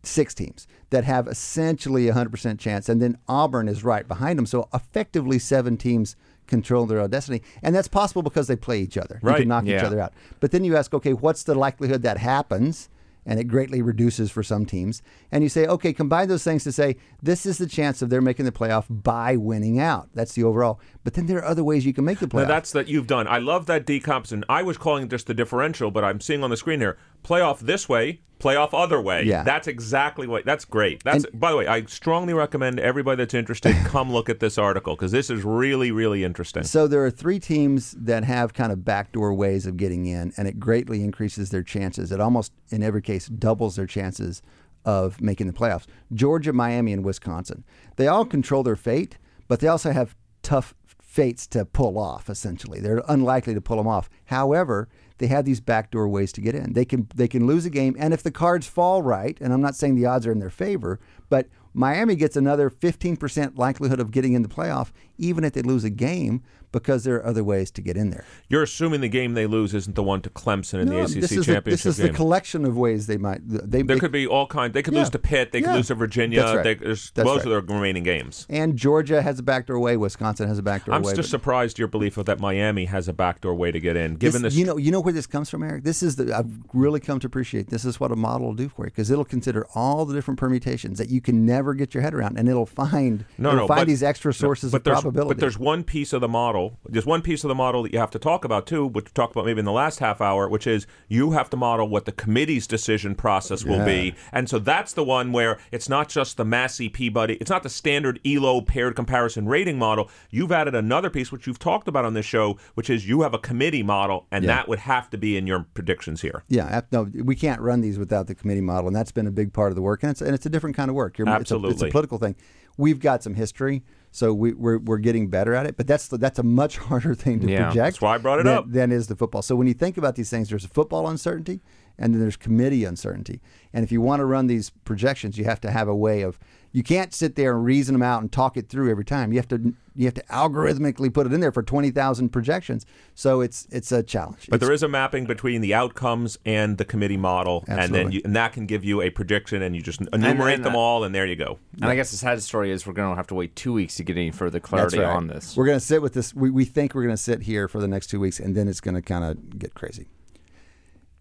six 0.03 0.35
teams 0.35 0.67
that 0.91 1.05
have 1.05 1.29
essentially 1.29 2.09
a 2.09 2.15
100% 2.15 2.59
chance. 2.59 2.89
And 2.89 3.01
then 3.03 3.19
Auburn 3.29 3.69
is 3.69 3.85
right 3.85 4.07
behind 4.09 4.39
them. 4.39 4.47
So 4.47 4.69
effectively, 4.73 5.39
seven 5.39 5.77
teams 5.77 6.17
control 6.47 6.87
their 6.87 7.01
own 7.01 7.11
destiny. 7.11 7.43
And 7.63 7.75
that's 7.75 7.89
possible 7.89 8.23
because 8.23 8.47
they 8.47 8.57
play 8.57 8.81
each 8.81 8.97
other. 8.97 9.21
You 9.23 9.29
can 9.41 9.49
knock 9.49 9.65
each 9.67 9.83
other 9.87 10.01
out. 10.01 10.15
But 10.41 10.51
then 10.51 10.65
you 10.65 10.77
ask, 10.77 10.95
okay, 10.95 11.13
what's 11.13 11.43
the 11.43 11.55
likelihood 11.55 12.03
that 12.03 12.17
happens? 12.19 12.89
And 13.29 13.39
it 13.39 13.45
greatly 13.45 13.83
reduces 13.83 14.31
for 14.31 14.43
some 14.43 14.65
teams. 14.65 15.03
And 15.31 15.45
you 15.45 15.51
say, 15.51 15.67
okay, 15.67 15.93
combine 15.93 16.29
those 16.29 16.43
things 16.43 16.65
to 16.65 16.73
say 16.73 16.97
this 17.23 17.45
is 17.45 17.59
the 17.59 17.67
chance 17.67 18.01
of 18.01 18.09
they're 18.09 18.23
making 18.23 18.47
the 18.47 18.53
playoff 18.53 18.87
by 18.89 19.37
winning 19.37 19.79
out. 19.79 20.09
That's 20.15 20.33
the 20.33 20.45
overall. 20.45 20.81
But 21.05 21.15
then 21.15 21.27
there 21.27 21.39
are 21.39 21.45
other 21.45 21.63
ways 21.63 21.85
you 21.85 21.93
can 21.93 22.07
make 22.07 22.19
the 22.19 22.27
playoff. 22.27 22.43
Now 22.43 22.49
that's 22.49 22.73
that 22.73 22.89
you've 22.89 23.07
done. 23.07 23.29
I 23.29 23.39
love 23.39 23.67
that 23.67 23.85
decomposition. 23.85 24.45
I 24.49 24.63
was 24.63 24.79
calling 24.79 25.05
it 25.05 25.11
just 25.11 25.27
the 25.27 25.35
differential, 25.35 25.91
but 25.91 26.05
I'm 26.05 26.21
seeing 26.21 26.43
on 26.43 26.49
the 26.49 26.57
screen 26.57 26.81
here 26.81 26.97
playoff 27.25 27.61
this 27.61 27.89
way, 27.89 28.21
playoff 28.39 28.71
other 28.73 29.01
way. 29.01 29.25
Yeah. 29.25 29.43
That's 29.43 29.67
exactly 29.67 30.27
what. 30.27 30.45
That's 30.45 30.65
great. 30.65 31.03
That's 31.05 31.27
by 31.27 31.51
the 31.51 31.57
way, 31.57 31.67
I 31.67 31.85
strongly 31.85 32.35
recommend 32.35 32.81
everybody 32.81 33.17
that's 33.17 33.35
interested 33.35 33.75
come 33.85 34.13
look 34.13 34.29
at 34.29 34.41
this 34.41 34.59
article 34.59 34.95
because 34.95 35.13
this 35.13 35.31
is 35.31 35.45
really 35.45 35.91
really 35.91 36.25
interesting. 36.25 36.65
So 36.65 36.87
there 36.87 37.05
are 37.05 37.11
three 37.11 37.39
teams 37.39 37.93
that 37.93 38.25
have 38.25 38.55
kind 38.55 38.73
of 38.73 38.85
backdoor 38.85 39.35
ways 39.35 39.67
of 39.67 39.77
getting 39.77 40.07
in, 40.07 40.33
and 40.37 40.49
it 40.49 40.59
greatly 40.59 41.03
increases 41.03 41.51
their 41.51 41.63
chances. 41.63 42.13
It 42.13 42.21
almost, 42.21 42.53
in 42.71 42.83
every 42.83 43.03
case, 43.03 43.27
doubles 43.27 43.77
their 43.77 43.87
chances 43.87 44.43
of 44.85 45.21
making 45.21 45.47
the 45.47 45.53
playoffs. 45.53 45.87
Georgia, 46.13 46.53
Miami, 46.53 46.93
and 46.93 47.05
Wisconsin. 47.05 47.65
They 47.97 48.07
all 48.07 48.25
control 48.25 48.63
their 48.63 48.77
fate, 48.77 49.19
but 49.47 49.61
they 49.61 49.69
also 49.69 49.93
have 49.93 50.17
tough 50.43 50.75
fates 51.03 51.47
to 51.49 51.65
pull 51.65 51.99
off. 51.99 52.31
Essentially, 52.31 52.81
they're 52.81 53.03
unlikely 53.09 53.55
to 53.55 53.61
pull 53.61 53.77
them 53.77 53.89
off. 53.89 54.09
However, 54.27 54.89
they 55.19 55.27
have 55.27 55.45
these 55.45 55.61
backdoor 55.61 56.09
ways 56.09 56.33
to 56.33 56.41
get 56.41 56.55
in. 56.55 56.73
They 56.73 56.85
can 56.85 57.09
they 57.15 57.29
can 57.29 57.47
lose 57.47 57.67
a 57.67 57.71
game, 57.71 57.97
and 57.99 58.15
if 58.15 58.23
the 58.23 58.31
cards 58.31 58.67
fall 58.67 59.03
right, 59.03 59.37
and 59.41 59.53
I'm 59.53 59.61
not 59.61 59.77
saying 59.77 59.95
the 59.95 60.07
odds 60.07 60.27
are 60.27 60.33
in 60.33 60.39
their 60.39 60.51
favor, 60.51 60.99
but 61.29 61.49
Miami 61.75 62.17
gets 62.17 62.37
another 62.37 62.71
15% 62.71 63.59
likelihood 63.59 64.01
of 64.01 64.11
getting 64.11 64.33
in 64.33 64.43
the 64.43 64.49
playoff, 64.49 64.91
even 65.19 65.45
if 65.45 65.53
they 65.53 65.63
lose 65.63 65.85
a 65.85 65.91
game, 65.91 66.43
because 66.71 67.05
there 67.05 67.17
are 67.17 67.25
other 67.25 67.43
ways 67.43 67.71
to 67.71 67.81
get 67.81 67.97
in 67.97 68.11
there. 68.11 68.25
You're 68.49 68.63
assuming 68.63 69.01
the 69.01 69.09
game 69.09 69.33
they 69.33 69.47
lose 69.47 69.73
isn't 69.75 69.97
the 69.97 70.03
one 70.03 70.21
to 70.21 70.29
Clemson 70.31 70.81
in 70.81 70.89
No, 70.89 70.97
the 70.97 71.03
ACC 71.05 71.21
this 71.23 71.33
is 71.33 71.47
championship 71.47 71.65
the, 71.65 71.71
this 71.71 71.87
is 71.87 71.97
game. 71.97 72.07
the 72.09 72.13
collection 72.13 72.65
of 72.67 72.77
ways 72.77 73.07
they 73.07 73.17
might. 73.17 73.41
They, 73.43 73.81
there 73.83 73.97
they- 73.97 73.99
could 74.01 74.13
be 74.13 74.27
all 74.27 74.47
kinds. 74.47 74.75
They 74.75 74.83
could 74.83 74.93
Yeah. 74.93 75.01
lose 75.01 75.11
to 75.11 75.19
Pitt. 75.19 75.53
They 75.53 75.63
could 75.63 75.73
lose 75.75 75.87
to 75.89 75.95
Virginia. 75.95 76.43
That's 76.43 76.57
right. 76.57 76.63
They, 76.65 76.75
there's, 76.75 77.11
That's 77.13 77.27
those 77.27 77.39
right. 77.47 77.53
are 77.55 77.61
the 77.63 77.73
remaining 77.75 78.03
games. 78.03 78.47
and 78.51 78.77
Georgia 78.77 79.23
has 79.23 79.39
a 79.39 79.43
backdoor 79.43 79.79
way. 79.81 79.97
Wisconsin 79.97 80.47
has 80.47 80.59
a 80.59 80.63
backdoor 80.63 80.93
way. 80.93 80.97
I'm 80.99 81.03
just 81.05 81.17
but- 81.17 81.25
surprised 81.27 81.79
your 81.79 81.89
belief 81.89 82.19
of 82.19 82.27
that 82.27 82.39
Miami 82.39 82.85
has 82.85 83.09
a 83.09 83.15
backdoor 83.15 83.55
way 83.55 83.73
to 83.73 83.81
get 83.81 83.97
in. 83.97 84.17
Given 84.17 84.43
This- 84.43 84.53
this, 84.53 84.59
you 84.61 84.67
know, 84.67 84.77
you 84.77 84.91
know 84.93 85.01
where 85.01 85.15
this 85.15 85.27
comes 85.27 85.49
from, 85.49 85.63
Eric. 85.63 85.85
This 85.85 86.03
is 86.03 86.17
the 86.17 86.37
I've 86.37 86.53
really 86.75 87.01
come 87.01 87.19
to 87.21 87.27
appreciate. 87.27 87.71
This 87.71 87.87
is 87.87 87.99
what 87.99 88.13
a 88.13 88.17
model 88.17 88.49
will 88.49 88.55
do 88.55 88.69
for 88.69 88.85
you 88.85 88.91
because 88.91 89.11
it'll 89.11 89.25
consider 89.25 89.67
all 89.75 90.05
the 90.05 90.13
different 90.15 90.39
permutations 90.39 90.99
that 90.99 91.09
you 91.09 91.23
can 91.23 91.47
never 91.47 91.73
get 91.73 91.95
your 91.95 92.03
head 92.03 92.13
around, 92.13 92.37
and 92.39 92.47
it'll 92.47 92.67
find 92.67 93.25
no, 93.39 93.49
it'll 93.53 93.61
no, 93.63 93.67
find 93.69 93.81
but- 93.81 93.87
these 93.89 94.03
extra 94.03 94.29
no, 94.29 94.33
sources 94.33 94.71
but 94.71 94.79
of 94.79 94.85
there's, 94.85 95.05
But 95.11 95.39
there's 95.39 95.59
one 95.59 95.85
piece 95.85 96.13
of 96.13 96.21
the 96.21 96.29
model. 96.29 96.79
There's 96.87 97.07
one 97.07 97.23
piece 97.23 97.45
of 97.45 97.49
the 97.49 97.55
model 97.55 97.83
that 97.83 97.93
you 97.93 97.99
have 97.99 98.11
to 98.13 98.19
talk 98.19 98.45
about 98.45 98.67
too, 98.67 98.87
which 98.87 99.07
we 99.07 99.11
talked 99.13 99.33
about 99.33 99.45
maybe 99.47 99.59
in 99.59 99.65
the 99.65 99.73
last 99.73 99.99
half 99.99 100.21
hour, 100.21 100.49
which 100.49 100.67
is 100.67 100.87
you 101.09 101.33
have 101.33 101.49
to 101.51 101.57
model 101.57 101.89
what 101.89 102.05
the 102.05 102.13
committee's 102.13 102.67
decision 102.67 103.15
process 103.15 103.65
will 103.65 103.85
be, 103.85 104.15
and 104.33 104.49
so 104.49 104.59
that's 104.59 104.93
the 104.93 105.05
one 105.05 105.33
where 105.33 105.59
it's 105.73 105.89
not 105.89 106.09
just 106.09 106.37
the 106.37 106.45
Massey 106.45 106.89
Peabody, 106.89 107.35
it's 107.41 107.51
not 107.51 107.63
the 107.63 107.69
standard 107.69 108.21
ELO 108.25 108.61
paired 108.61 108.97
comparison 108.97 109.47
rating 109.47 109.79
model. 109.79 110.11
You've 110.31 110.53
added 110.53 110.75
another 110.75 111.11
piece, 111.11 111.31
which 111.33 111.47
you've 111.47 111.59
talked 111.59 111.89
about 111.89 112.05
on 112.05 112.15
this 112.15 112.27
show, 112.27 112.59
which 112.75 112.91
is 112.91 113.09
you 113.09 113.23
have 113.23 113.35
a 113.35 113.39
committee 113.39 113.83
model, 113.83 114.27
and 114.31 114.45
Yeah. 114.45 114.57
that 114.57 114.69
would 114.69 114.81
have 114.81 115.11
to 115.11 115.19
be 115.19 115.37
in 115.37 115.47
your 115.47 115.67
predictions 115.75 116.23
here. 116.23 116.45
Yeah, 116.49 116.83
no, 116.93 117.09
we 117.25 117.35
can't 117.37 117.61
run 117.61 117.81
these 117.81 117.99
without 117.99 118.27
the 118.27 118.35
committee 118.35 118.61
model, 118.61 118.87
and 118.89 118.97
that's 118.97 119.13
been 119.13 119.27
a 119.27 119.31
big 119.31 119.53
part 119.53 119.71
of 119.71 119.77
the 119.77 119.83
work. 119.83 120.03
And 120.03 120.11
it's 120.11 120.21
and 120.23 120.35
it's 120.35 120.47
a 120.47 120.51
different 120.51 120.77
kind 120.77 120.89
of 120.91 120.95
work. 120.95 121.19
You're, 121.19 121.29
It's 121.29 121.51
a, 121.51 121.65
it's 121.67 121.83
a 121.83 121.89
political 121.89 122.19
thing. 122.19 122.37
We've 122.77 123.01
got 123.01 123.23
some 123.25 123.35
history, 123.35 123.83
so 124.11 124.33
we, 124.33 124.53
we're 124.53 124.79
we're 124.79 124.99
getting 124.99 125.29
better 125.29 125.55
at 125.55 125.67
it. 125.67 125.77
But 125.77 125.87
that's 125.87 126.09
the, 126.09 126.19
that's 126.19 126.39
a 126.39 126.43
much 126.43 126.79
harder 126.89 127.15
thing 127.15 127.41
to 127.41 127.51
Yeah, 127.51 127.65
project. 127.67 127.77
that's 127.77 128.01
why 128.01 128.15
I 128.15 128.19
brought 128.19 128.41
it 128.41 128.45
than, 128.45 128.55
up. 128.59 128.65
Than 128.71 128.93
is 128.93 129.07
the 129.09 129.17
football. 129.17 129.43
So 129.43 129.55
when 129.57 129.67
you 129.67 129.75
think 129.75 129.97
about 129.99 130.17
these 130.17 130.31
things, 130.31 130.49
there's 130.49 130.65
a 130.65 130.69
football 130.69 131.09
uncertainty, 131.09 131.61
and 131.99 132.15
then 132.15 132.21
there's 132.21 132.37
committee 132.37 132.85
uncertainty. 132.85 133.41
And 133.73 133.85
if 133.85 133.93
you 133.93 134.01
want 134.01 134.21
to 134.21 134.25
run 134.25 134.47
these 134.47 134.71
projections, 134.71 135.39
you 135.39 135.45
have 135.45 135.61
to 135.63 135.71
have 135.71 135.89
a 135.89 135.97
way 135.97 136.23
of. 136.23 136.39
You 136.79 136.85
can't 136.85 137.13
sit 137.13 137.35
there 137.35 137.57
and 137.57 137.65
reason 137.65 137.93
them 137.93 138.03
out 138.03 138.23
and 138.23 138.31
talk 138.31 138.57
it 138.57 138.69
through 138.69 138.89
every 138.89 139.05
time. 139.05 139.33
You 139.33 139.41
have 139.41 139.49
to 139.49 139.75
you 139.97 140.05
have 140.05 140.15
to 140.15 140.23
algorithmically 140.31 141.13
put 141.13 141.27
it 141.27 141.33
in 141.33 141.41
there 141.41 141.51
for 141.51 141.61
twenty 141.61 141.91
thousand 141.91 142.29
projections. 142.29 142.87
So 143.17 143.41
it's 143.41 143.67
it's 143.73 143.91
a 143.91 144.01
challenge. 144.01 144.47
But 144.49 144.59
It's- 144.59 144.69
there 144.69 144.73
is 144.73 144.85
a 144.85 144.89
mapping 144.89 145.25
between 145.25 145.61
the 145.61 145.75
outcomes 145.75 146.39
and 146.47 146.79
the 146.79 146.85
committee 146.85 147.17
model, 147.17 147.65
and 147.67 147.93
then 147.93 148.13
you, 148.13 148.21
and 148.25 148.37
that 148.37 148.53
can 148.53 148.67
give 148.67 148.85
you 148.85 149.03
a 149.03 149.11
prediction, 149.11 149.61
and 149.61 149.75
you 149.75 149.83
just 149.83 150.03
enumerate 150.13 150.55
and, 150.55 150.65
them 150.65 150.77
uh, 150.77 150.79
all, 150.79 151.03
and 151.03 151.13
there 151.13 151.27
you 151.27 151.35
go. 151.35 151.59
And 151.83 151.87
I 151.87 151.97
guess 151.97 152.13
the 152.13 152.17
sad 152.17 152.41
story 152.45 152.71
is 152.71 152.87
we're 152.87 152.93
going 152.93 153.11
to 153.11 153.17
have 153.17 153.27
to 153.27 153.35
wait 153.35 153.57
two 153.57 153.73
weeks 153.73 153.97
to 153.97 154.05
get 154.05 154.17
any 154.17 154.31
further 154.31 154.61
clarity 154.61 155.01
right. 155.01 155.09
on 155.09 155.27
this. 155.27 155.57
We're 155.57 155.67
going 155.67 155.81
to 155.81 155.85
sit 155.85 156.01
with 156.01 156.15
this. 156.15 156.33
We, 156.33 156.49
we 156.49 156.65
think 156.65 156.95
we're 156.95 157.03
going 157.03 157.13
to 157.13 157.21
sit 157.21 157.43
here 157.43 157.67
for 157.67 157.81
the 157.81 157.89
next 157.89 158.07
two 158.07 158.21
weeks, 158.21 158.39
and 158.39 158.57
then 158.57 158.69
it's 158.69 158.81
going 158.81 158.95
to 158.95 159.03
kind 159.03 159.25
of 159.25 159.59
get 159.59 159.75
crazy. 159.75 160.07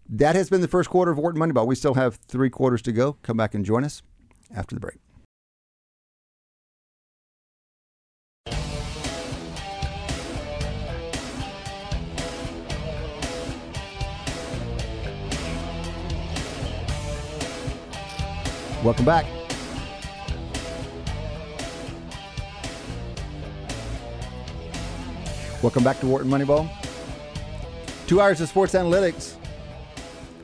That 0.08 0.36
has 0.36 0.48
been 0.50 0.60
the 0.60 0.68
first 0.68 0.88
quarter 0.88 1.10
of 1.10 1.18
Wharton 1.18 1.40
Moneyball. 1.42 1.66
We 1.66 1.74
still 1.74 1.94
have 1.94 2.14
three 2.28 2.48
quarters 2.48 2.80
to 2.82 2.92
go. 2.92 3.14
Come 3.24 3.36
back 3.36 3.56
and 3.56 3.64
join 3.64 3.82
us 3.82 4.02
after 4.54 4.76
the 4.76 4.80
break. 4.80 4.98
Welcome 18.84 19.04
back. 19.04 19.26
Welcome 25.60 25.82
back 25.82 25.98
to 25.98 26.06
Wharton 26.06 26.30
Moneyball. 26.30 26.70
Two 28.06 28.20
hours 28.20 28.40
of 28.40 28.48
sports 28.48 28.74
analytics 28.74 29.34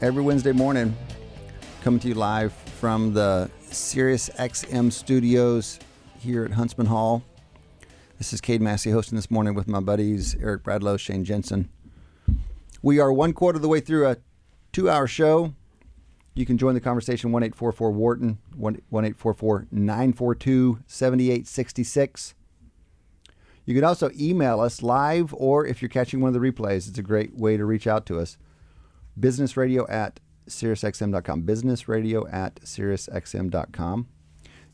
every 0.00 0.20
Wednesday 0.20 0.50
morning, 0.50 0.96
coming 1.82 2.00
to 2.00 2.08
you 2.08 2.14
live 2.14 2.52
from 2.52 3.14
the 3.14 3.48
Sirius 3.60 4.28
XM 4.30 4.90
studios 4.92 5.78
here 6.18 6.44
at 6.44 6.50
Huntsman 6.50 6.88
Hall. 6.88 7.22
This 8.18 8.32
is 8.32 8.40
Cade 8.40 8.60
Massey 8.60 8.90
hosting 8.90 9.14
this 9.14 9.30
morning 9.30 9.54
with 9.54 9.68
my 9.68 9.78
buddies 9.78 10.34
Eric 10.42 10.64
Bradlow, 10.64 10.98
Shane 10.98 11.24
Jensen. 11.24 11.68
We 12.82 12.98
are 12.98 13.12
one 13.12 13.32
quarter 13.32 13.56
of 13.56 13.62
the 13.62 13.68
way 13.68 13.78
through 13.78 14.08
a 14.08 14.16
two 14.72 14.90
hour 14.90 15.06
show. 15.06 15.54
You 16.34 16.44
can 16.44 16.58
join 16.58 16.74
the 16.74 16.80
conversation 16.80 17.30
1 17.30 17.42
844 17.44 17.90
Wharton, 17.92 18.38
1 18.56 18.74
844 18.90 19.68
942 19.70 20.80
7866. 20.86 22.34
You 23.66 23.74
can 23.74 23.84
also 23.84 24.10
email 24.18 24.60
us 24.60 24.82
live, 24.82 25.32
or 25.34 25.64
if 25.64 25.80
you're 25.80 25.88
catching 25.88 26.20
one 26.20 26.34
of 26.34 26.40
the 26.40 26.52
replays, 26.52 26.88
it's 26.88 26.98
a 26.98 27.02
great 27.02 27.34
way 27.34 27.56
to 27.56 27.64
reach 27.64 27.86
out 27.86 28.04
to 28.06 28.18
us. 28.18 28.36
Businessradio 29.18 29.88
at 29.88 30.20
SiriusXM.com. 30.48 31.44
Businessradio 31.44 32.30
at 32.32 32.56
SiriusXM.com. 32.56 34.08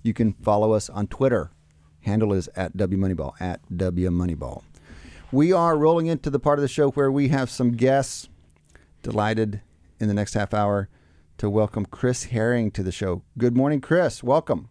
You 0.02 0.14
can 0.14 0.32
follow 0.32 0.72
us 0.72 0.88
on 0.88 1.06
Twitter. 1.06 1.50
Handle 2.00 2.32
is 2.32 2.48
at 2.56 2.76
WMoneyball, 2.76 3.34
at 3.38 3.60
WMoneyball. 3.70 4.62
We 5.30 5.52
are 5.52 5.76
rolling 5.76 6.06
into 6.06 6.30
the 6.30 6.40
part 6.40 6.58
of 6.58 6.62
the 6.62 6.68
show 6.68 6.90
where 6.90 7.12
we 7.12 7.28
have 7.28 7.50
some 7.50 7.72
guests. 7.72 8.28
Delighted 9.02 9.60
in 9.98 10.08
the 10.08 10.14
next 10.14 10.34
half 10.34 10.52
hour 10.52 10.88
to 11.40 11.48
welcome 11.48 11.86
Chris 11.86 12.24
Herring 12.24 12.70
to 12.72 12.82
the 12.82 12.92
show. 12.92 13.22
Good 13.38 13.56
morning, 13.56 13.80
Chris. 13.80 14.22
Welcome. 14.22 14.68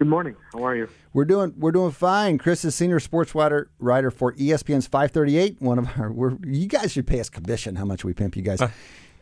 Good 0.00 0.08
morning. 0.08 0.34
How 0.52 0.64
are 0.64 0.74
you? 0.74 0.88
We're 1.12 1.24
doing 1.24 1.54
we're 1.56 1.70
doing 1.70 1.92
fine. 1.92 2.36
Chris 2.36 2.64
is 2.64 2.74
senior 2.74 2.98
sports 2.98 3.32
writer 3.32 3.70
writer 3.78 4.10
for 4.10 4.32
ESPN's 4.32 4.88
538. 4.88 5.62
One 5.62 5.78
of 5.78 5.88
our 5.96 6.10
we're, 6.10 6.36
you 6.44 6.66
guys 6.66 6.90
should 6.90 7.06
pay 7.06 7.20
us 7.20 7.30
commission. 7.30 7.76
How 7.76 7.84
much 7.84 8.04
we 8.04 8.12
pimp 8.12 8.34
you 8.34 8.42
guys. 8.42 8.60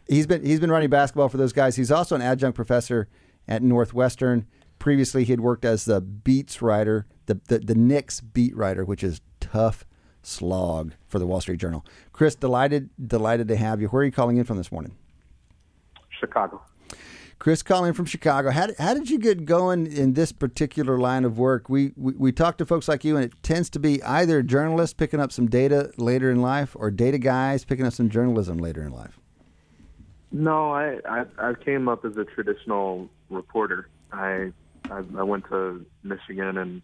he's 0.09 0.27
been 0.27 0.47
he's 0.47 0.59
been 0.59 0.71
running 0.71 0.89
basketball 0.89 1.29
for 1.29 1.37
those 1.37 1.53
guys. 1.53 1.77
He's 1.77 1.91
also 1.91 2.15
an 2.15 2.23
adjunct 2.23 2.57
professor 2.57 3.07
at 3.47 3.63
Northwestern. 3.63 4.47
Previously, 4.79 5.25
he 5.25 5.33
had 5.33 5.41
worked 5.41 5.67
as 5.67 5.85
the 5.85 6.01
beats 6.01 6.63
writer, 6.63 7.07
the 7.27 7.39
the, 7.49 7.59
the 7.59 7.75
Knicks 7.75 8.23
beat 8.23 8.57
writer, 8.57 8.83
which 8.83 9.05
is 9.05 9.21
tough 9.41 9.85
slog 10.23 10.95
for 11.07 11.19
the 11.19 11.27
Wall 11.27 11.43
Street 11.43 11.61
Journal. 11.61 11.85
Chris, 12.15 12.35
delighted 12.35 12.89
delighted 13.07 13.47
to 13.49 13.57
have 13.57 13.83
you. 13.83 13.89
Where 13.89 14.01
are 14.01 14.07
you 14.07 14.13
calling 14.13 14.39
in 14.39 14.45
from 14.45 14.57
this 14.57 14.73
morning? 14.73 14.97
Chicago. 16.19 16.63
Chris 17.39 17.63
calling 17.63 17.93
from 17.93 18.07
Chicago. 18.07 18.51
How, 18.51 18.69
how 18.79 18.95
did 18.95 19.11
you 19.11 19.19
get 19.19 19.45
going 19.45 19.87
in 19.87 20.15
this 20.15 20.33
particular 20.33 20.99
line 20.99 21.25
of 21.25 21.39
work? 21.39 21.69
We, 21.69 21.93
we 21.97 22.13
we 22.15 22.33
talk 22.33 22.57
to 22.59 22.67
folks 22.67 22.89
like 22.89 23.05
you, 23.05 23.17
and 23.17 23.25
it 23.25 23.35
tends 23.43 23.69
to 23.71 23.79
be 23.79 24.03
either 24.03 24.43
journalists 24.43 24.95
picking 24.95 25.21
up 25.21 25.31
some 25.31 25.47
data 25.47 25.93
later 25.99 26.31
in 26.31 26.41
life, 26.41 26.75
or 26.75 26.91
data 26.91 27.19
guys 27.19 27.65
picking 27.65 27.87
up 27.87 27.93
some 27.93 28.09
journalism 28.09 28.57
later 28.57 28.83
in 28.83 28.91
life. 28.91 29.21
No, 30.33 30.73
I, 30.73 30.99
I 31.09 31.25
I 31.39 31.53
came 31.55 31.89
up 31.89 32.05
as 32.05 32.17
a 32.17 32.25
traditional 32.25 33.09
reporter. 33.29 33.89
I 34.13 34.53
I, 34.91 35.03
I 35.19 35.23
went 35.23 35.45
to 35.51 35.85
Michigan 36.03 36.57
and 36.57 36.83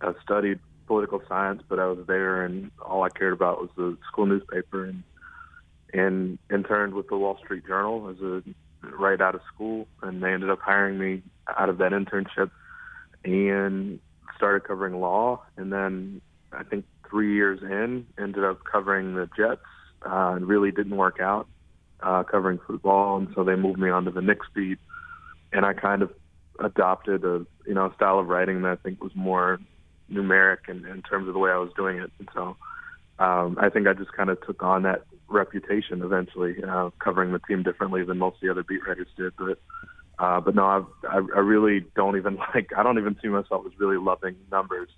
I 0.00 0.12
studied 0.22 0.60
political 0.86 1.22
science, 1.28 1.62
but 1.68 1.78
I 1.78 1.86
was 1.86 2.06
there, 2.06 2.44
and 2.44 2.70
all 2.80 3.02
I 3.02 3.08
cared 3.08 3.32
about 3.32 3.60
was 3.60 3.70
the 3.76 3.98
school 4.08 4.26
newspaper, 4.26 4.84
and 4.84 5.02
and 5.92 6.38
interned 6.50 6.94
with 6.94 7.08
the 7.08 7.16
Wall 7.16 7.38
Street 7.38 7.66
Journal 7.66 8.08
as 8.08 8.20
a 8.20 8.42
right 8.96 9.20
out 9.20 9.34
of 9.34 9.40
school, 9.54 9.86
and 10.02 10.22
they 10.22 10.32
ended 10.32 10.50
up 10.50 10.60
hiring 10.60 10.98
me 10.98 11.22
out 11.48 11.68
of 11.68 11.78
that 11.78 11.92
internship, 11.92 12.50
and 13.24 14.00
started 14.36 14.64
covering 14.64 15.00
law, 15.00 15.40
and 15.56 15.72
then 15.72 16.20
I 16.52 16.64
think 16.64 16.84
three 17.08 17.34
years 17.34 17.60
in, 17.62 18.06
ended 18.18 18.44
up 18.44 18.64
covering 18.64 19.14
the 19.14 19.28
Jets. 19.36 19.60
Uh, 20.04 20.36
it 20.36 20.42
really 20.42 20.72
didn't 20.72 20.96
work 20.96 21.20
out. 21.20 21.46
uh, 22.02 22.22
covering 22.24 22.58
football, 22.66 23.16
and 23.16 23.28
so 23.34 23.44
they 23.44 23.54
moved 23.54 23.78
me 23.78 23.90
onto 23.90 24.10
the 24.10 24.20
Knicks 24.20 24.46
beat, 24.54 24.78
and 25.52 25.64
I 25.64 25.72
kind 25.72 26.02
of 26.02 26.10
adopted 26.58 27.24
a 27.24 27.46
you 27.66 27.74
know 27.74 27.92
style 27.94 28.18
of 28.18 28.28
writing 28.28 28.62
that 28.62 28.72
I 28.72 28.76
think 28.76 29.02
was 29.02 29.14
more 29.14 29.58
numeric 30.10 30.68
in, 30.68 30.84
in 30.84 31.02
terms 31.02 31.28
of 31.28 31.34
the 31.34 31.40
way 31.40 31.50
I 31.50 31.56
was 31.56 31.70
doing 31.76 31.98
it, 31.98 32.10
and 32.18 32.28
so 32.34 32.56
um, 33.18 33.56
I 33.60 33.68
think 33.68 33.86
I 33.86 33.92
just 33.92 34.12
kind 34.12 34.30
of 34.30 34.44
took 34.44 34.62
on 34.62 34.82
that 34.82 35.02
reputation 35.32 36.02
eventually, 36.02 36.62
uh, 36.62 36.90
covering 36.98 37.32
the 37.32 37.38
team 37.40 37.62
differently 37.62 38.04
than 38.04 38.18
most 38.18 38.36
of 38.36 38.40
the 38.42 38.50
other 38.50 38.62
beat 38.62 38.86
writers 38.86 39.08
did. 39.16 39.32
But 39.36 39.58
uh, 40.18 40.40
but 40.40 40.54
no, 40.54 40.66
I've, 40.66 40.86
I 41.08 41.16
I 41.16 41.40
really 41.40 41.84
don't 41.96 42.16
even 42.16 42.36
like 42.54 42.70
I 42.76 42.82
don't 42.82 42.98
even 42.98 43.16
see 43.22 43.28
myself 43.28 43.64
as 43.66 43.72
really 43.78 43.96
loving 43.96 44.36
numbers 44.50 44.88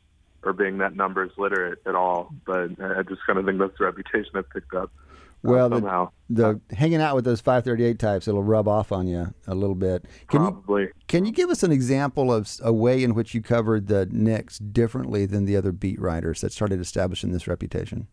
or 0.42 0.52
being 0.52 0.78
that 0.78 0.94
numbers 0.94 1.32
literate 1.38 1.80
at 1.86 1.94
all. 1.94 2.30
But 2.44 2.72
I 2.80 3.02
just 3.02 3.24
kind 3.26 3.38
of 3.38 3.46
think 3.46 3.58
that's 3.58 3.76
the 3.78 3.84
reputation 3.84 4.32
I've 4.34 4.50
picked 4.50 4.74
up. 4.74 4.90
uh, 4.92 5.50
Well, 5.50 5.68
the, 5.70 5.76
somehow 5.76 6.10
the 6.28 6.60
hanging 6.70 7.00
out 7.00 7.14
with 7.14 7.24
those 7.24 7.40
538 7.40 7.98
types, 7.98 8.28
it'll 8.28 8.42
rub 8.42 8.68
off 8.68 8.92
on 8.92 9.06
you 9.06 9.32
a 9.46 9.54
little 9.54 9.74
bit. 9.74 10.04
Can 10.28 10.42
you 10.42 10.50
probably. 10.50 10.88
can 11.08 11.24
you 11.24 11.32
give 11.32 11.50
us 11.50 11.62
an 11.62 11.72
example 11.72 12.32
of 12.32 12.50
a 12.62 12.72
way 12.72 13.02
in 13.02 13.14
which 13.14 13.34
you 13.34 13.40
covered 13.40 13.86
the 13.86 14.06
Knicks 14.06 14.58
differently 14.58 15.26
than 15.26 15.46
the 15.46 15.56
other 15.56 15.72
beat 15.72 16.00
writers 16.00 16.40
that 16.42 16.52
started 16.52 16.80
establishing 16.80 17.32
this 17.32 17.46
reputation? 17.46 18.08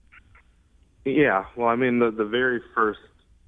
Yeah, 1.05 1.45
well, 1.55 1.67
I 1.67 1.75
mean, 1.75 1.99
the 1.99 2.11
the 2.11 2.25
very 2.25 2.61
first 2.75 2.99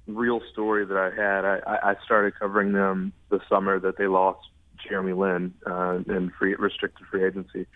real 0.06 0.40
story 0.52 0.84
that 0.84 0.96
I 0.96 1.10
had, 1.10 1.44
I, 1.44 1.90
I 1.90 1.94
started 2.04 2.38
covering 2.38 2.72
them 2.72 3.12
the 3.30 3.40
summer 3.48 3.78
that 3.80 3.96
they 3.96 4.06
lost 4.06 4.40
Jeremy 4.88 5.12
Lin 5.12 5.54
uh, 5.66 6.00
in 6.06 6.32
free 6.38 6.54
restricted 6.56 7.06
free 7.06 7.24
agency, 7.24 7.66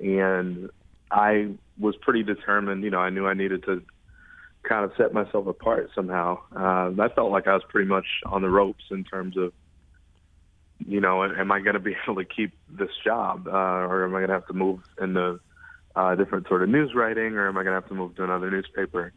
and 0.00 0.68
I 1.10 1.52
was 1.78 1.94
pretty 1.96 2.22
determined. 2.22 2.82
You 2.82 2.90
know, 2.90 2.98
I 2.98 3.10
knew 3.10 3.26
I 3.26 3.34
needed 3.34 3.64
to 3.64 3.82
kind 4.64 4.84
of 4.84 4.92
set 4.96 5.12
myself 5.12 5.46
apart 5.46 5.90
somehow. 5.94 6.38
Uh, 6.54 6.90
I 7.00 7.08
felt 7.14 7.30
like 7.30 7.46
I 7.46 7.54
was 7.54 7.62
pretty 7.68 7.88
much 7.88 8.06
on 8.26 8.42
the 8.42 8.48
ropes 8.48 8.84
in 8.90 9.04
terms 9.04 9.36
of, 9.36 9.52
you 10.86 11.00
know, 11.00 11.22
am 11.22 11.52
I 11.52 11.60
going 11.60 11.74
to 11.74 11.80
be 11.80 11.94
able 12.08 12.16
to 12.16 12.24
keep 12.24 12.52
this 12.68 12.90
job, 13.04 13.46
uh, 13.46 13.50
or 13.50 14.04
am 14.04 14.14
I 14.14 14.18
going 14.18 14.28
to 14.28 14.34
have 14.34 14.46
to 14.48 14.54
move 14.54 14.80
into 15.00 15.38
uh, 15.96 16.14
different 16.14 16.48
sort 16.48 16.62
of 16.62 16.68
news 16.68 16.94
writing, 16.94 17.34
or 17.34 17.48
am 17.48 17.56
I 17.56 17.62
going 17.62 17.74
to 17.74 17.80
have 17.80 17.88
to 17.88 17.94
move 17.94 18.16
to 18.16 18.24
another 18.24 18.50
newspaper? 18.50 19.12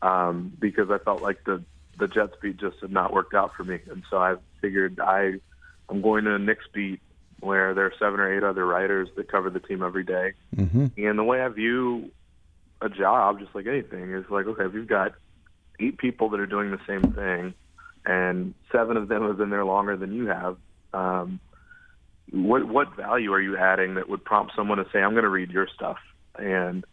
Um, 0.00 0.52
because 0.58 0.90
I 0.90 0.98
felt 0.98 1.22
like 1.22 1.44
the 1.44 1.62
the 1.98 2.08
Jets 2.08 2.34
beat 2.40 2.56
just 2.56 2.78
had 2.80 2.90
not 2.90 3.12
worked 3.12 3.34
out 3.34 3.54
for 3.54 3.64
me, 3.64 3.78
and 3.90 4.02
so 4.10 4.16
I 4.16 4.36
figured 4.60 4.98
I 4.98 5.34
I'm 5.88 6.00
going 6.00 6.24
to 6.24 6.34
a 6.34 6.38
Knicks 6.38 6.64
beat 6.72 7.00
where 7.40 7.74
there 7.74 7.84
are 7.84 7.92
seven 7.98 8.20
or 8.20 8.34
eight 8.34 8.44
other 8.44 8.64
writers 8.64 9.08
that 9.16 9.30
cover 9.30 9.50
the 9.50 9.60
team 9.60 9.82
every 9.82 10.04
day. 10.04 10.32
Mm-hmm. 10.56 10.86
And 10.96 11.18
the 11.18 11.24
way 11.24 11.42
I 11.42 11.48
view 11.48 12.10
a 12.80 12.88
job, 12.88 13.40
just 13.40 13.54
like 13.54 13.66
anything, 13.66 14.12
is 14.14 14.24
like, 14.30 14.46
okay, 14.46 14.64
if 14.64 14.74
you've 14.74 14.86
got 14.86 15.12
eight 15.80 15.98
people 15.98 16.30
that 16.30 16.40
are 16.40 16.46
doing 16.46 16.70
the 16.70 16.80
same 16.86 17.12
thing, 17.12 17.54
and 18.06 18.54
seven 18.70 18.96
of 18.96 19.08
them 19.08 19.26
have 19.26 19.36
been 19.36 19.50
there 19.50 19.64
longer 19.64 19.96
than 19.96 20.12
you 20.12 20.26
have, 20.26 20.56
um, 20.94 21.40
what 22.30 22.66
what 22.66 22.96
value 22.96 23.32
are 23.32 23.40
you 23.40 23.56
adding 23.56 23.94
that 23.94 24.08
would 24.08 24.24
prompt 24.24 24.52
someone 24.56 24.78
to 24.78 24.86
say, 24.92 25.00
I'm 25.00 25.12
going 25.12 25.24
to 25.24 25.28
read 25.28 25.50
your 25.50 25.68
stuff? 25.74 25.98
And 26.38 26.84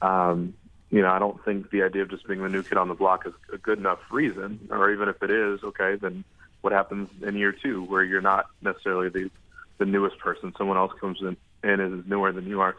um, 0.00 0.54
you 0.90 1.00
know, 1.00 1.10
I 1.10 1.18
don't 1.18 1.42
think 1.44 1.70
the 1.70 1.82
idea 1.82 2.02
of 2.02 2.10
just 2.10 2.26
being 2.28 2.42
the 2.42 2.50
new 2.50 2.62
kid 2.62 2.76
on 2.76 2.88
the 2.88 2.94
block 2.94 3.26
is 3.26 3.32
a 3.52 3.56
good 3.56 3.78
enough 3.78 4.00
reason, 4.10 4.68
or 4.70 4.92
even 4.92 5.08
if 5.08 5.22
it 5.22 5.30
is, 5.30 5.64
okay, 5.64 5.96
then 5.96 6.22
what 6.60 6.72
happens 6.72 7.08
in 7.22 7.36
year 7.36 7.52
two 7.52 7.82
where 7.84 8.04
you're 8.04 8.20
not 8.20 8.46
necessarily 8.60 9.08
the 9.08 9.30
the 9.78 9.86
newest 9.86 10.18
person, 10.18 10.52
someone 10.56 10.76
else 10.76 10.92
comes 11.00 11.18
in 11.22 11.36
and 11.64 11.80
is 11.80 12.06
newer 12.06 12.30
than 12.30 12.46
you 12.46 12.60
are. 12.60 12.76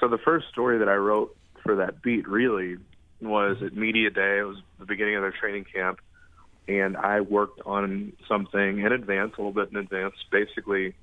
So 0.00 0.08
the 0.08 0.18
first 0.18 0.48
story 0.48 0.78
that 0.78 0.88
I 0.88 0.96
wrote 0.96 1.34
for 1.62 1.76
that 1.76 2.02
beat 2.02 2.28
really 2.28 2.76
was 3.20 3.62
at 3.62 3.74
media 3.74 4.10
day. 4.10 4.40
It 4.40 4.42
was 4.42 4.58
the 4.78 4.84
beginning 4.84 5.14
of 5.16 5.22
their 5.22 5.32
training 5.32 5.64
camp, 5.72 6.00
and 6.68 6.96
I 6.96 7.20
worked 7.20 7.60
on 7.64 8.12
something 8.28 8.80
in 8.80 8.92
advance, 8.92 9.34
a 9.38 9.40
little 9.40 9.52
bit 9.52 9.70
in 9.70 9.76
advance. 9.76 10.14
Basically, 10.30 10.94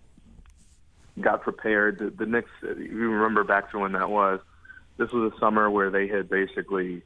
got 1.19 1.41
prepared. 1.41 1.99
The, 1.99 2.09
the 2.09 2.25
Knicks, 2.25 2.49
if 2.63 2.77
you 2.77 3.09
remember 3.09 3.43
back 3.43 3.71
to 3.71 3.79
when 3.79 3.93
that 3.93 4.09
was, 4.09 4.39
this 4.97 5.11
was 5.11 5.33
a 5.33 5.39
summer 5.39 5.69
where 5.69 5.89
they 5.89 6.07
had 6.07 6.29
basically 6.29 7.03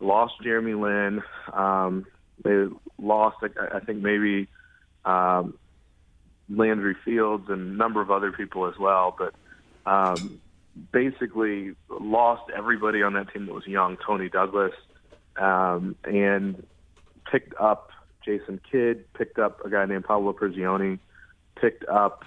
lost 0.00 0.34
Jeremy 0.42 0.74
Lin. 0.74 1.22
Um, 1.52 2.06
they 2.44 2.66
lost, 2.98 3.36
I 3.42 3.76
I 3.76 3.80
think, 3.80 4.02
maybe 4.02 4.48
um, 5.04 5.58
Landry 6.48 6.96
Fields 7.04 7.48
and 7.48 7.60
a 7.60 7.76
number 7.76 8.00
of 8.00 8.10
other 8.10 8.32
people 8.32 8.66
as 8.66 8.78
well. 8.78 9.16
But 9.16 9.34
um, 9.90 10.40
basically 10.92 11.74
lost 11.88 12.50
everybody 12.54 13.02
on 13.02 13.14
that 13.14 13.32
team 13.32 13.46
that 13.46 13.54
was 13.54 13.66
young, 13.66 13.96
Toney 14.04 14.28
Douglas, 14.28 14.72
um, 15.36 15.96
and 16.04 16.64
picked 17.30 17.54
up 17.60 17.90
Jason 18.24 18.60
Kidd, 18.70 19.12
picked 19.14 19.38
up 19.38 19.64
a 19.64 19.70
guy 19.70 19.84
named 19.86 20.04
Pablo 20.04 20.32
Prigioni, 20.32 20.98
picked 21.60 21.84
up 21.88 22.24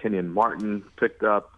Kenyon 0.00 0.32
Martin, 0.32 0.84
picked 0.96 1.22
up, 1.22 1.52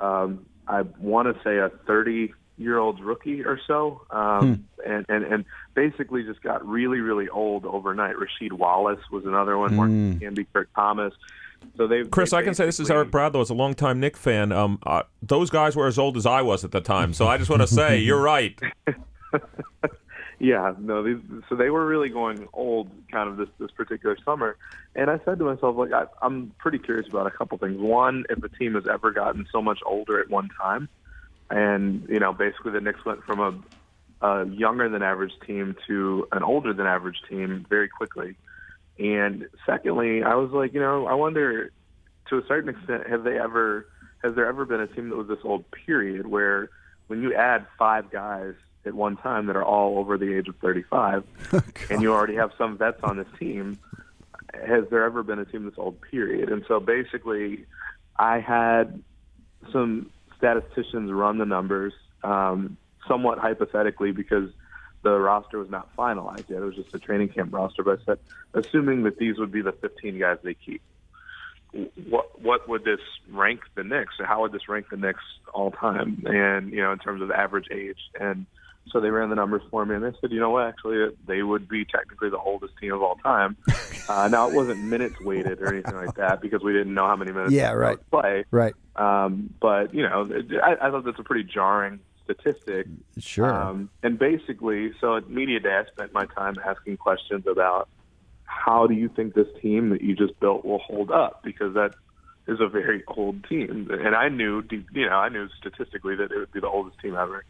um, 0.00 0.46
I 0.66 0.82
want 0.82 1.34
to 1.34 1.42
say, 1.42 1.58
a 1.58 1.70
30 1.86 2.32
year 2.58 2.78
old 2.78 3.00
rookie 3.00 3.44
or 3.44 3.60
so, 3.66 4.02
um, 4.10 4.66
and, 4.84 5.04
and, 5.08 5.24
and 5.24 5.44
basically 5.74 6.22
just 6.22 6.42
got 6.42 6.66
really, 6.66 7.00
really 7.00 7.28
old 7.28 7.66
overnight. 7.66 8.16
Rasheed 8.16 8.52
Wallace 8.52 9.00
was 9.10 9.26
another 9.26 9.58
one, 9.58 9.74
Martin 9.74 10.20
Camby, 10.20 10.46
Kurt 10.52 10.68
Thomas. 10.74 11.12
So 11.76 11.86
they, 11.86 12.04
Chris, 12.04 12.30
they 12.30 12.38
I 12.38 12.42
can 12.42 12.54
say 12.54 12.64
this 12.64 12.80
is 12.80 12.90
Eric 12.90 13.10
Bradlow, 13.10 13.42
as 13.42 13.50
a 13.50 13.54
longtime 13.54 14.00
Knick 14.00 14.16
fan. 14.16 14.52
Um, 14.52 14.78
uh, 14.84 15.02
those 15.22 15.50
guys 15.50 15.76
were 15.76 15.86
as 15.86 15.98
old 15.98 16.16
as 16.16 16.24
I 16.24 16.42
was 16.42 16.64
at 16.64 16.70
the 16.70 16.80
time, 16.80 17.12
so 17.12 17.26
I 17.26 17.38
just 17.38 17.50
want 17.50 17.62
to 17.62 17.68
say 17.68 17.98
you're 17.98 18.20
right. 18.20 18.58
Yeah, 20.38 20.74
no, 20.78 21.02
these, 21.02 21.16
so 21.48 21.54
they 21.56 21.70
were 21.70 21.86
really 21.86 22.10
going 22.10 22.46
old 22.52 22.90
kind 23.10 23.28
of 23.28 23.38
this 23.38 23.48
this 23.58 23.70
particular 23.70 24.18
summer, 24.22 24.56
and 24.94 25.10
I 25.10 25.18
said 25.24 25.38
to 25.38 25.44
myself, 25.44 25.76
like, 25.76 25.92
I, 25.92 26.04
I'm 26.20 26.52
pretty 26.58 26.78
curious 26.78 27.08
about 27.08 27.26
a 27.26 27.30
couple 27.30 27.56
things. 27.56 27.80
One, 27.80 28.24
if 28.28 28.42
a 28.44 28.48
team 28.50 28.74
has 28.74 28.84
ever 28.86 29.12
gotten 29.12 29.46
so 29.50 29.62
much 29.62 29.80
older 29.86 30.20
at 30.20 30.28
one 30.28 30.50
time, 30.60 30.90
and 31.48 32.06
you 32.10 32.20
know, 32.20 32.34
basically 32.34 32.72
the 32.72 32.82
Knicks 32.82 33.02
went 33.06 33.24
from 33.24 33.40
a, 34.20 34.26
a 34.26 34.46
younger 34.48 34.90
than 34.90 35.02
average 35.02 35.32
team 35.46 35.74
to 35.86 36.28
an 36.32 36.42
older 36.42 36.74
than 36.74 36.86
average 36.86 37.22
team 37.30 37.64
very 37.70 37.88
quickly. 37.88 38.36
And 38.98 39.46
secondly, 39.64 40.22
I 40.22 40.34
was 40.34 40.50
like, 40.50 40.74
you 40.74 40.80
know, 40.80 41.06
I 41.06 41.14
wonder, 41.14 41.70
to 42.28 42.38
a 42.38 42.46
certain 42.46 42.68
extent, 42.70 43.08
have 43.08 43.24
they 43.24 43.38
ever, 43.38 43.86
has 44.22 44.34
there 44.34 44.46
ever 44.46 44.66
been 44.66 44.80
a 44.80 44.86
team 44.86 45.08
that 45.10 45.16
was 45.16 45.28
this 45.28 45.38
old 45.44 45.64
period 45.86 46.26
where 46.26 46.68
when 47.06 47.22
you 47.22 47.34
add 47.34 47.66
five 47.78 48.10
guys 48.10 48.54
at 48.86 48.94
one 48.94 49.16
time 49.16 49.46
that 49.46 49.56
are 49.56 49.64
all 49.64 49.98
over 49.98 50.16
the 50.16 50.36
age 50.36 50.48
of 50.48 50.56
35, 50.56 51.24
and 51.90 52.02
you 52.02 52.12
already 52.12 52.36
have 52.36 52.52
some 52.56 52.78
vets 52.78 53.00
on 53.02 53.16
this 53.16 53.26
team, 53.38 53.78
has 54.54 54.84
there 54.90 55.04
ever 55.04 55.22
been 55.22 55.38
a 55.38 55.44
team 55.44 55.64
this 55.64 55.74
old 55.76 56.00
period? 56.00 56.50
And 56.50 56.64
so 56.68 56.80
basically, 56.80 57.66
I 58.18 58.40
had 58.40 59.02
some 59.72 60.10
statisticians 60.36 61.10
run 61.10 61.38
the 61.38 61.46
numbers, 61.46 61.92
um, 62.22 62.76
somewhat 63.08 63.38
hypothetically 63.38 64.12
because 64.12 64.50
the 65.02 65.18
roster 65.18 65.58
was 65.58 65.70
not 65.70 65.94
finalized 65.96 66.48
yet. 66.48 66.62
It 66.62 66.64
was 66.64 66.74
just 66.74 66.94
a 66.94 66.98
training 66.98 67.28
camp 67.28 67.52
roster. 67.52 67.82
But 67.82 68.00
I 68.00 68.04
said, 68.04 68.18
assuming 68.54 69.04
that 69.04 69.18
these 69.18 69.38
would 69.38 69.52
be 69.52 69.62
the 69.62 69.72
15 69.72 70.18
guys 70.18 70.38
they 70.42 70.54
keep, 70.54 70.82
what 72.08 72.40
what 72.40 72.68
would 72.68 72.84
this 72.84 73.00
rank 73.30 73.60
the 73.74 73.84
Knicks? 73.84 74.14
How 74.18 74.40
would 74.42 74.52
this 74.52 74.68
rank 74.68 74.88
the 74.90 74.96
Knicks 74.96 75.22
all 75.52 75.70
time? 75.70 76.22
And 76.26 76.72
you 76.72 76.80
know, 76.80 76.92
in 76.92 76.98
terms 76.98 77.22
of 77.22 77.30
average 77.30 77.68
age. 77.70 77.98
And 78.18 78.46
so 78.92 79.00
they 79.00 79.10
ran 79.10 79.28
the 79.28 79.34
numbers 79.34 79.62
for 79.70 79.84
me, 79.84 79.94
and 79.94 80.04
they 80.04 80.12
said, 80.20 80.30
you 80.30 80.40
know 80.40 80.50
what? 80.50 80.66
Actually, 80.66 81.14
they 81.26 81.42
would 81.42 81.68
be 81.68 81.84
technically 81.84 82.30
the 82.30 82.38
oldest 82.38 82.74
team 82.80 82.92
of 82.92 83.02
all 83.02 83.16
time. 83.16 83.56
Uh, 84.08 84.28
now 84.28 84.46
it 84.48 84.54
wasn't 84.54 84.80
minutes 84.80 85.20
weighted 85.20 85.60
or 85.60 85.66
anything 85.66 85.96
like 85.96 86.14
that 86.14 86.40
because 86.40 86.62
we 86.62 86.72
didn't 86.72 86.94
know 86.94 87.04
how 87.08 87.16
many 87.16 87.32
minutes 87.32 87.52
Yeah, 87.52 87.70
they 87.70 87.74
right. 87.74 87.98
would 87.98 88.08
play. 88.08 88.44
Right. 88.52 88.72
Um, 88.94 89.52
but 89.60 89.92
you 89.92 90.04
know, 90.04 90.30
I, 90.62 90.76
I 90.80 90.90
thought 90.92 91.04
that's 91.04 91.18
a 91.18 91.24
pretty 91.24 91.42
jarring 91.42 91.98
statistic. 92.22 92.86
Sure. 93.18 93.52
Um, 93.52 93.90
and 94.04 94.16
basically, 94.16 94.92
so 95.00 95.16
at 95.16 95.28
media 95.28 95.58
day, 95.58 95.74
I 95.74 95.86
spent 95.90 96.12
my 96.12 96.26
time 96.26 96.54
asking 96.64 96.98
questions 96.98 97.48
about 97.48 97.88
how 98.44 98.86
do 98.86 98.94
you 98.94 99.08
think 99.08 99.34
this 99.34 99.48
team 99.60 99.90
that 99.90 100.02
you 100.02 100.14
just 100.14 100.38
built 100.38 100.64
will 100.64 100.78
hold 100.78 101.10
up 101.10 101.42
because 101.42 101.74
that 101.74 101.94
is 102.46 102.60
a 102.60 102.68
very 102.68 103.02
old 103.08 103.42
team, 103.48 103.88
and 103.90 104.14
I 104.14 104.28
knew, 104.28 104.62
you 104.70 105.06
know, 105.06 105.16
I 105.16 105.28
knew 105.28 105.48
statistically 105.58 106.14
that 106.14 106.30
it 106.30 106.36
would 106.38 106.52
be 106.52 106.60
the 106.60 106.68
oldest 106.68 106.98
team 107.00 107.16
ever. 107.16 107.44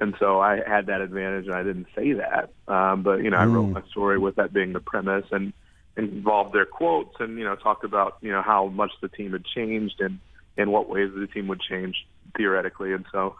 And 0.00 0.14
so 0.18 0.40
I 0.40 0.60
had 0.66 0.86
that 0.86 1.00
advantage, 1.00 1.46
and 1.46 1.54
I 1.54 1.62
didn't 1.62 1.86
say 1.94 2.14
that. 2.14 2.50
Um, 2.66 3.02
but 3.02 3.22
you 3.22 3.30
know, 3.30 3.36
I 3.36 3.46
wrote 3.46 3.66
my 3.66 3.82
story 3.90 4.18
with 4.18 4.36
that 4.36 4.52
being 4.52 4.72
the 4.72 4.80
premise, 4.80 5.26
and 5.30 5.52
involved 5.96 6.52
their 6.52 6.66
quotes, 6.66 7.14
and 7.20 7.38
you 7.38 7.44
know, 7.44 7.54
talked 7.54 7.84
about 7.84 8.18
you 8.20 8.32
know 8.32 8.42
how 8.42 8.66
much 8.66 8.90
the 9.00 9.08
team 9.08 9.32
had 9.32 9.44
changed, 9.44 10.00
and 10.00 10.18
in 10.56 10.70
what 10.70 10.88
ways 10.88 11.10
the 11.14 11.26
team 11.26 11.46
would 11.48 11.60
change 11.60 12.06
theoretically. 12.36 12.92
And 12.92 13.04
so, 13.12 13.36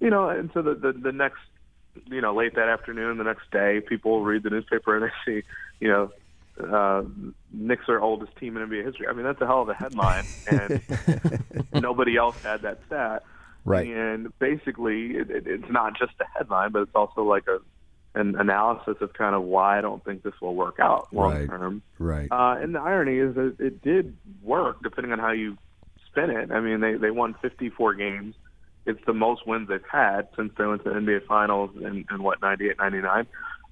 you 0.00 0.10
know, 0.10 0.28
and 0.28 0.50
so 0.52 0.60
the 0.60 0.74
the, 0.74 0.92
the 0.92 1.12
next, 1.12 1.40
you 2.06 2.20
know, 2.20 2.34
late 2.34 2.54
that 2.56 2.68
afternoon, 2.68 3.16
the 3.16 3.24
next 3.24 3.50
day, 3.50 3.80
people 3.80 4.22
read 4.22 4.42
the 4.42 4.50
newspaper 4.50 4.96
and 4.96 5.06
they 5.06 5.12
see, 5.24 5.46
you 5.80 5.88
know. 5.88 6.12
Uh, 6.56 7.02
Knicks 7.52 7.88
are 7.88 8.00
oldest 8.00 8.36
team 8.36 8.56
in 8.56 8.68
NBA 8.68 8.84
history. 8.84 9.08
I 9.08 9.12
mean, 9.12 9.24
that's 9.24 9.40
a 9.40 9.46
hell 9.46 9.62
of 9.62 9.68
a 9.70 9.74
headline, 9.74 10.24
and 10.46 10.80
nobody 11.72 12.16
else 12.16 12.40
had 12.44 12.62
that 12.62 12.78
stat. 12.86 13.24
Right. 13.64 13.86
And 13.88 14.36
basically, 14.38 15.12
it, 15.16 15.30
it, 15.30 15.46
it's 15.46 15.70
not 15.70 15.98
just 15.98 16.12
a 16.20 16.24
headline, 16.36 16.72
but 16.72 16.82
it's 16.82 16.94
also 16.94 17.22
like 17.24 17.44
a 17.48 17.58
an 18.16 18.36
analysis 18.38 18.94
of 19.00 19.12
kind 19.14 19.34
of 19.34 19.42
why 19.42 19.76
I 19.76 19.80
don't 19.80 20.04
think 20.04 20.22
this 20.22 20.34
will 20.40 20.54
work 20.54 20.78
out 20.78 21.12
long 21.12 21.32
Right. 21.32 21.48
term. 21.48 21.82
Right. 21.98 22.28
Uh, 22.30 22.56
and 22.62 22.72
the 22.72 22.78
irony 22.80 23.18
is 23.18 23.34
that 23.34 23.56
it 23.58 23.82
did 23.82 24.16
work, 24.42 24.80
depending 24.84 25.10
on 25.12 25.18
how 25.18 25.32
you 25.32 25.58
spin 26.06 26.30
it. 26.30 26.52
I 26.52 26.60
mean, 26.60 26.80
they 26.80 26.94
they 26.94 27.10
won 27.10 27.34
54 27.42 27.94
games. 27.94 28.36
It's 28.86 29.00
the 29.06 29.14
most 29.14 29.46
wins 29.46 29.68
they've 29.68 29.80
had 29.90 30.28
since 30.36 30.52
they 30.56 30.64
went 30.66 30.84
to 30.84 30.90
the 30.90 30.96
NBA 30.96 31.26
Finals 31.26 31.70
in, 31.76 32.04
in 32.10 32.22
what 32.22 32.40
98, 32.42 32.76
99. 32.78 33.26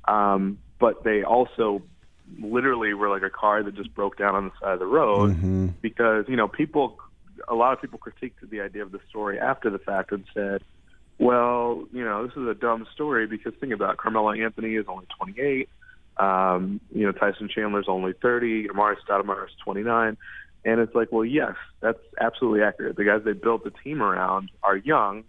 Um, 0.09 0.59
but 0.81 1.05
they 1.05 1.23
also 1.23 1.83
literally 2.41 2.95
were 2.95 3.11
like 3.11 3.23
a 3.23 3.31
car 3.31 3.63
that 3.63 3.75
just 3.77 3.95
broke 3.95 4.17
down 4.17 4.35
on 4.35 4.45
the 4.47 4.53
side 4.61 4.73
of 4.73 4.79
the 4.79 4.87
road 4.87 5.37
Mm-hmm. 5.37 5.67
because 5.83 6.25
you 6.29 6.37
know 6.37 6.49
people, 6.49 6.99
a 7.49 7.55
lot 7.55 7.73
of 7.73 7.81
people 7.81 7.99
critiqued 7.99 8.49
the 8.49 8.61
idea 8.61 8.83
of 8.83 8.93
the 8.93 9.01
story 9.09 9.39
after 9.39 9.71
the 9.71 9.79
fact 9.79 10.13
and 10.13 10.25
said, 10.35 10.63
well, 11.19 11.85
you 11.93 12.05
know, 12.05 12.27
this 12.27 12.37
is 12.37 12.49
a 12.49 12.55
dumb 12.55 12.87
story 12.95 13.27
because 13.27 13.53
think 13.61 13.73
about 13.73 13.95
it, 13.95 13.99
Carmelo 13.99 14.33
Anthony 14.33 14.75
is 14.75 14.87
only 14.89 15.07
28. 15.19 15.69
Um, 16.17 16.81
you 16.95 17.07
know, 17.07 17.13
Tyson 17.13 17.49
Chandler's 17.49 17.87
only 17.89 18.13
30. 18.21 18.69
Amar'e 18.69 18.97
Stoudemire 19.09 19.47
is 19.47 19.53
29. 19.65 20.17
And 20.65 20.81
it's 20.81 20.95
like, 20.95 21.11
well, 21.11 21.25
yes, 21.25 21.55
that's 21.81 21.99
absolutely 22.21 22.63
accurate. 22.63 22.97
The 22.97 23.05
guys 23.05 23.23
they 23.25 23.33
built 23.33 23.65
the 23.65 23.73
team 23.83 24.03
around 24.03 24.51
are 24.63 24.77
young, 24.77 25.25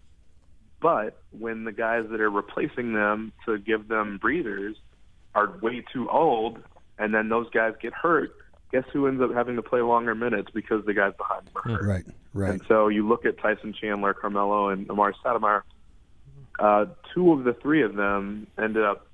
but 0.81 1.17
when 1.37 1.63
the 1.63 1.71
guys 1.71 2.05
that 2.11 2.21
are 2.21 2.29
replacing 2.29 2.93
them 2.93 3.31
to 3.45 3.57
give 3.57 3.87
them 3.87 4.19
breathers 4.21 4.75
are 5.33 5.57
way 5.61 5.83
too 5.93 6.09
old, 6.09 6.59
and 6.99 7.13
then 7.13 7.29
those 7.29 7.49
guys 7.49 7.73
get 7.81 7.93
hurt, 7.93 8.31
guess 8.73 8.83
who 8.91 9.07
ends 9.07 9.21
up 9.21 9.31
having 9.33 9.55
to 9.55 9.61
play 9.61 9.81
longer 9.81 10.15
minutes 10.15 10.49
because 10.53 10.83
the 10.85 10.93
guys 10.93 11.13
behind 11.17 11.45
them 11.45 11.53
are 11.55 11.77
hurt? 11.77 11.83
Right. 11.83 12.03
Right. 12.33 12.49
And 12.49 12.61
so 12.67 12.87
you 12.87 13.07
look 13.07 13.25
at 13.25 13.37
Tyson 13.37 13.73
Chandler, 13.79 14.13
Carmelo, 14.13 14.69
and 14.69 14.87
Amar'e 14.87 15.13
Stoudemire. 15.23 15.61
Uh, 16.59 16.85
two 17.13 17.31
of 17.31 17.43
the 17.43 17.53
three 17.53 17.83
of 17.83 17.95
them 17.95 18.47
ended 18.57 18.83
up 18.83 19.07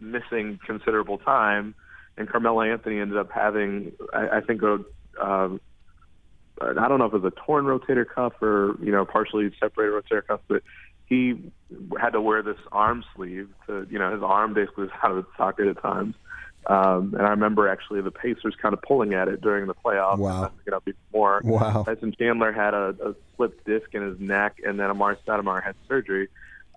missing 0.00 0.58
considerable 0.66 1.18
time, 1.18 1.74
and 2.16 2.28
Carmelo 2.28 2.62
Anthony 2.62 2.98
ended 2.98 3.18
up 3.18 3.30
having, 3.30 3.92
I, 4.12 4.38
I 4.38 4.40
think, 4.40 4.62
a 4.62 4.78
um, 5.20 5.60
I 6.60 6.88
don't 6.88 6.98
know 6.98 7.06
if 7.06 7.14
it 7.14 7.22
was 7.22 7.32
a 7.32 7.46
torn 7.46 7.64
rotator 7.64 8.06
cuff 8.06 8.34
or 8.40 8.76
you 8.82 8.92
know 8.92 9.04
partially 9.04 9.50
separated 9.60 9.92
rotator 9.92 10.26
cuff, 10.26 10.40
but 10.48 10.62
he 11.06 11.52
had 12.00 12.10
to 12.10 12.20
wear 12.20 12.42
this 12.42 12.58
arm 12.70 13.04
sleeve 13.14 13.48
to 13.66 13.86
you 13.90 13.98
know 13.98 14.12
his 14.12 14.22
arm 14.22 14.54
basically 14.54 14.84
was 14.84 14.92
out 15.02 15.10
of 15.12 15.18
its 15.18 15.28
socket 15.36 15.68
at 15.68 15.82
times. 15.82 16.14
Um, 16.66 17.14
and 17.16 17.26
I 17.26 17.30
remember 17.30 17.68
actually 17.68 18.00
the 18.02 18.10
Pacers 18.12 18.54
kind 18.60 18.72
of 18.72 18.82
pulling 18.82 19.14
at 19.14 19.28
it 19.28 19.40
during 19.40 19.66
the 19.66 19.74
playoffs. 19.74 20.18
Wow. 20.18 20.44
and 20.44 20.52
it 20.66 20.72
up 20.72 20.84
even 20.86 20.98
more. 21.12 21.40
Wow. 21.44 21.82
Tyson 21.84 22.14
Chandler 22.18 22.52
had 22.52 22.72
a, 22.74 22.94
a 23.04 23.14
slipped 23.36 23.64
disc 23.66 23.92
in 23.94 24.02
his 24.02 24.20
neck, 24.20 24.58
and 24.64 24.78
then 24.78 24.88
Amar'e 24.90 25.16
Stoudemire 25.26 25.62
had 25.62 25.74
surgery. 25.88 26.28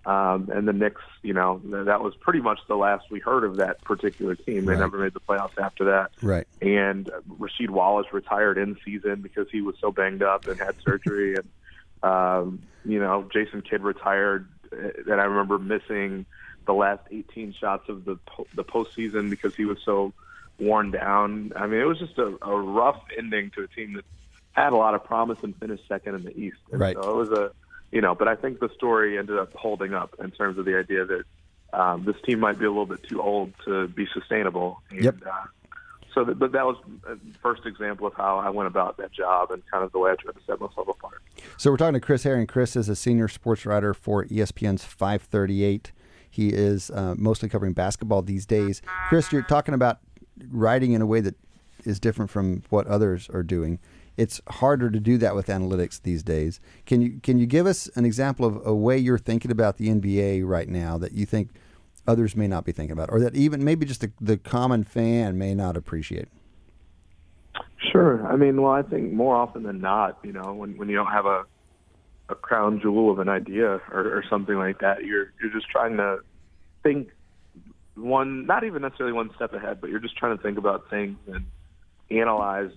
Um, 0.04 0.50
and 0.54 0.68
the 0.68 0.72
Knicks, 0.72 1.02
you 1.22 1.34
know, 1.34 1.60
that 1.64 2.00
was 2.00 2.14
pretty 2.20 2.40
much 2.40 2.60
the 2.68 2.76
last 2.76 3.10
we 3.10 3.18
heard 3.18 3.42
of 3.42 3.56
that 3.56 3.82
particular 3.82 4.36
team. 4.36 4.64
They 4.64 4.72
Right. 4.72 4.78
never 4.80 4.98
made 4.98 5.14
the 5.14 5.20
playoffs 5.20 5.58
after 5.60 5.84
that. 5.86 6.12
Right. 6.22 6.46
And 6.62 7.10
Rasheed 7.40 7.70
Wallace 7.70 8.06
retired 8.12 8.56
in 8.58 8.76
season 8.84 9.20
because 9.20 9.48
he 9.50 9.62
was 9.62 9.74
so 9.80 9.90
banged 9.90 10.22
up 10.22 10.46
and 10.46 10.58
had 10.60 10.76
surgery. 10.84 11.34
and 11.36 11.48
um, 12.04 12.62
you 12.84 13.00
know, 13.00 13.28
Jason 13.32 13.62
Kidd 13.62 13.82
retired, 13.82 14.46
uh, 14.72 14.90
and 15.10 15.20
I 15.20 15.24
remember 15.24 15.58
missing 15.58 16.24
the 16.66 16.74
last 16.74 17.02
18 17.10 17.54
shots 17.54 17.88
of 17.88 18.04
the 18.04 18.16
po- 18.26 18.46
the 18.54 18.64
postseason 18.64 19.30
because 19.30 19.54
he 19.54 19.64
was 19.64 19.78
so 19.84 20.12
worn 20.58 20.90
down. 20.90 21.52
I 21.56 21.66
mean, 21.66 21.80
it 21.80 21.84
was 21.84 21.98
just 21.98 22.18
a, 22.18 22.36
a 22.42 22.60
rough 22.60 23.00
ending 23.16 23.50
to 23.52 23.62
a 23.62 23.68
team 23.68 23.94
that 23.94 24.04
had 24.52 24.72
a 24.72 24.76
lot 24.76 24.94
of 24.94 25.04
promise 25.04 25.38
and 25.42 25.56
finished 25.56 25.84
second 25.86 26.14
in 26.14 26.24
the 26.24 26.36
East. 26.36 26.58
And 26.72 26.80
Right. 26.80 26.96
So 27.00 27.10
it 27.10 27.16
was 27.16 27.30
a, 27.30 27.52
you 27.92 28.00
know, 28.00 28.14
but 28.14 28.28
I 28.28 28.36
think 28.36 28.58
the 28.58 28.70
story 28.74 29.18
ended 29.18 29.38
up 29.38 29.54
holding 29.54 29.94
up 29.94 30.14
in 30.18 30.30
terms 30.30 30.58
of 30.58 30.64
the 30.64 30.76
idea 30.78 31.04
that 31.04 31.24
um, 31.72 32.04
this 32.04 32.16
team 32.24 32.40
might 32.40 32.58
be 32.58 32.64
a 32.64 32.70
little 32.70 32.86
bit 32.86 33.02
too 33.02 33.20
old 33.20 33.52
to 33.64 33.88
be 33.88 34.06
sustainable. 34.12 34.80
And, 34.90 35.04
Yep. 35.04 35.16
Uh, 35.26 35.30
so, 36.14 36.24
that, 36.24 36.38
but 36.38 36.52
that 36.52 36.64
was 36.64 36.78
a 37.06 37.18
first 37.42 37.66
example 37.66 38.06
of 38.06 38.14
how 38.14 38.38
I 38.38 38.48
went 38.48 38.68
about 38.68 38.96
that 38.96 39.12
job 39.12 39.50
and 39.50 39.62
kind 39.70 39.84
of 39.84 39.92
the 39.92 39.98
way 39.98 40.12
I 40.12 40.14
tried 40.14 40.32
to 40.32 40.40
set 40.46 40.58
myself 40.58 40.88
apart. 40.88 41.20
So 41.58 41.70
we're 41.70 41.76
talking 41.76 41.92
to 41.92 42.00
Chris 42.00 42.22
Herring. 42.22 42.46
Chris 42.46 42.74
is 42.74 42.88
a 42.88 42.96
senior 42.96 43.28
sports 43.28 43.66
writer 43.66 43.92
for 43.92 44.24
ESPN's 44.24 44.82
538. 44.82 45.92
He 46.36 46.48
is 46.48 46.90
uh, 46.90 47.14
mostly 47.16 47.48
covering 47.48 47.72
basketball 47.72 48.20
these 48.20 48.44
days. 48.44 48.82
Chris, 49.08 49.32
you're 49.32 49.40
talking 49.40 49.72
about 49.72 50.00
writing 50.50 50.92
in 50.92 51.00
a 51.00 51.06
way 51.06 51.22
that 51.22 51.34
is 51.86 51.98
different 51.98 52.30
from 52.30 52.62
what 52.68 52.86
others 52.86 53.30
are 53.30 53.42
doing. 53.42 53.78
It's 54.18 54.42
harder 54.46 54.90
to 54.90 55.00
do 55.00 55.16
that 55.16 55.34
with 55.34 55.46
analytics 55.46 56.02
these 56.02 56.22
days. 56.22 56.60
Can 56.84 57.00
you 57.00 57.20
can 57.22 57.38
you 57.38 57.46
give 57.46 57.66
us 57.66 57.88
an 57.96 58.04
example 58.04 58.44
of 58.44 58.66
a 58.66 58.74
way 58.74 58.98
you're 58.98 59.16
thinking 59.16 59.50
about 59.50 59.78
the 59.78 59.88
NBA 59.88 60.46
right 60.46 60.68
now 60.68 60.98
that 60.98 61.12
you 61.12 61.24
think 61.24 61.52
others 62.06 62.36
may 62.36 62.46
not 62.46 62.66
be 62.66 62.72
thinking 62.72 62.92
about, 62.92 63.10
or 63.10 63.18
that 63.20 63.34
even 63.34 63.64
maybe 63.64 63.86
just 63.86 64.02
the, 64.02 64.12
the 64.20 64.36
common 64.36 64.84
fan 64.84 65.38
may 65.38 65.54
not 65.54 65.74
appreciate? 65.74 66.28
Sure. 67.92 68.26
I 68.26 68.36
mean, 68.36 68.60
well, 68.60 68.72
I 68.72 68.82
think 68.82 69.12
more 69.12 69.36
often 69.36 69.62
than 69.62 69.80
not, 69.80 70.18
you 70.22 70.32
know, 70.32 70.52
when 70.52 70.76
when 70.76 70.90
you 70.90 70.96
don't 70.96 71.12
have 71.12 71.24
a 71.24 71.44
a 72.28 72.34
crown 72.34 72.80
jewel 72.80 73.10
of 73.10 73.18
an 73.18 73.28
idea 73.28 73.80
or, 73.90 74.18
or 74.18 74.24
something 74.28 74.56
like 74.56 74.80
that, 74.80 75.04
you're 75.04 75.32
you're 75.40 75.52
just 75.52 75.68
trying 75.68 75.96
to 75.96 76.18
think 76.82 77.10
one, 77.94 78.46
not 78.46 78.64
even 78.64 78.82
necessarily 78.82 79.12
one 79.12 79.30
step 79.34 79.52
ahead, 79.54 79.80
but 79.80 79.90
you're 79.90 80.00
just 80.00 80.16
trying 80.16 80.36
to 80.36 80.42
think 80.42 80.58
about 80.58 80.90
things 80.90 81.18
and 81.26 81.46
analyze. 82.10 82.70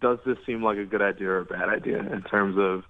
Does 0.00 0.18
this 0.26 0.38
seem 0.44 0.62
like 0.62 0.78
a 0.78 0.84
good 0.84 1.02
idea 1.02 1.28
or 1.28 1.38
a 1.38 1.44
bad 1.44 1.68
idea 1.68 1.98
in 1.98 2.22
terms 2.22 2.58
of 2.58 2.84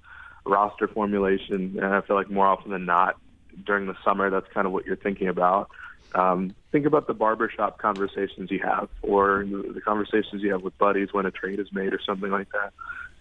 roster 0.44 0.88
formulation? 0.88 1.76
And 1.76 1.84
I 1.84 2.00
feel 2.00 2.16
like 2.16 2.30
more 2.30 2.46
often 2.46 2.70
than 2.72 2.86
not, 2.86 3.16
during 3.64 3.86
the 3.86 3.94
summer, 4.04 4.30
that's 4.30 4.48
kind 4.52 4.66
of 4.66 4.72
what 4.72 4.86
you're 4.86 4.96
thinking 4.96 5.28
about. 5.28 5.70
Um, 6.14 6.54
think 6.72 6.86
about 6.86 7.06
the 7.06 7.14
barbershop 7.14 7.78
conversations 7.78 8.50
you 8.50 8.60
have, 8.60 8.88
or 9.02 9.44
the 9.44 9.72
the 9.74 9.80
conversations 9.80 10.42
you 10.42 10.52
have 10.52 10.62
with 10.62 10.76
buddies 10.78 11.12
when 11.12 11.26
a 11.26 11.30
trade 11.30 11.58
is 11.58 11.72
made, 11.72 11.92
or 11.92 12.00
something 12.00 12.30
like 12.30 12.50
that. 12.52 12.72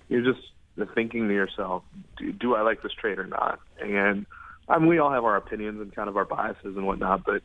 You're 0.09 0.21
just 0.21 0.45
thinking 0.95 1.27
to 1.27 1.33
yourself, 1.33 1.83
do, 2.17 2.31
do 2.31 2.55
I 2.55 2.61
like 2.61 2.81
this 2.81 2.93
trade 2.93 3.19
or 3.19 3.27
not? 3.27 3.59
And 3.81 4.25
I 4.67 4.79
mean, 4.79 4.87
we 4.87 4.99
all 4.99 5.11
have 5.11 5.23
our 5.23 5.35
opinions 5.35 5.81
and 5.81 5.93
kind 5.93 6.09
of 6.09 6.17
our 6.17 6.25
biases 6.25 6.75
and 6.77 6.85
whatnot, 6.85 7.23
but 7.25 7.41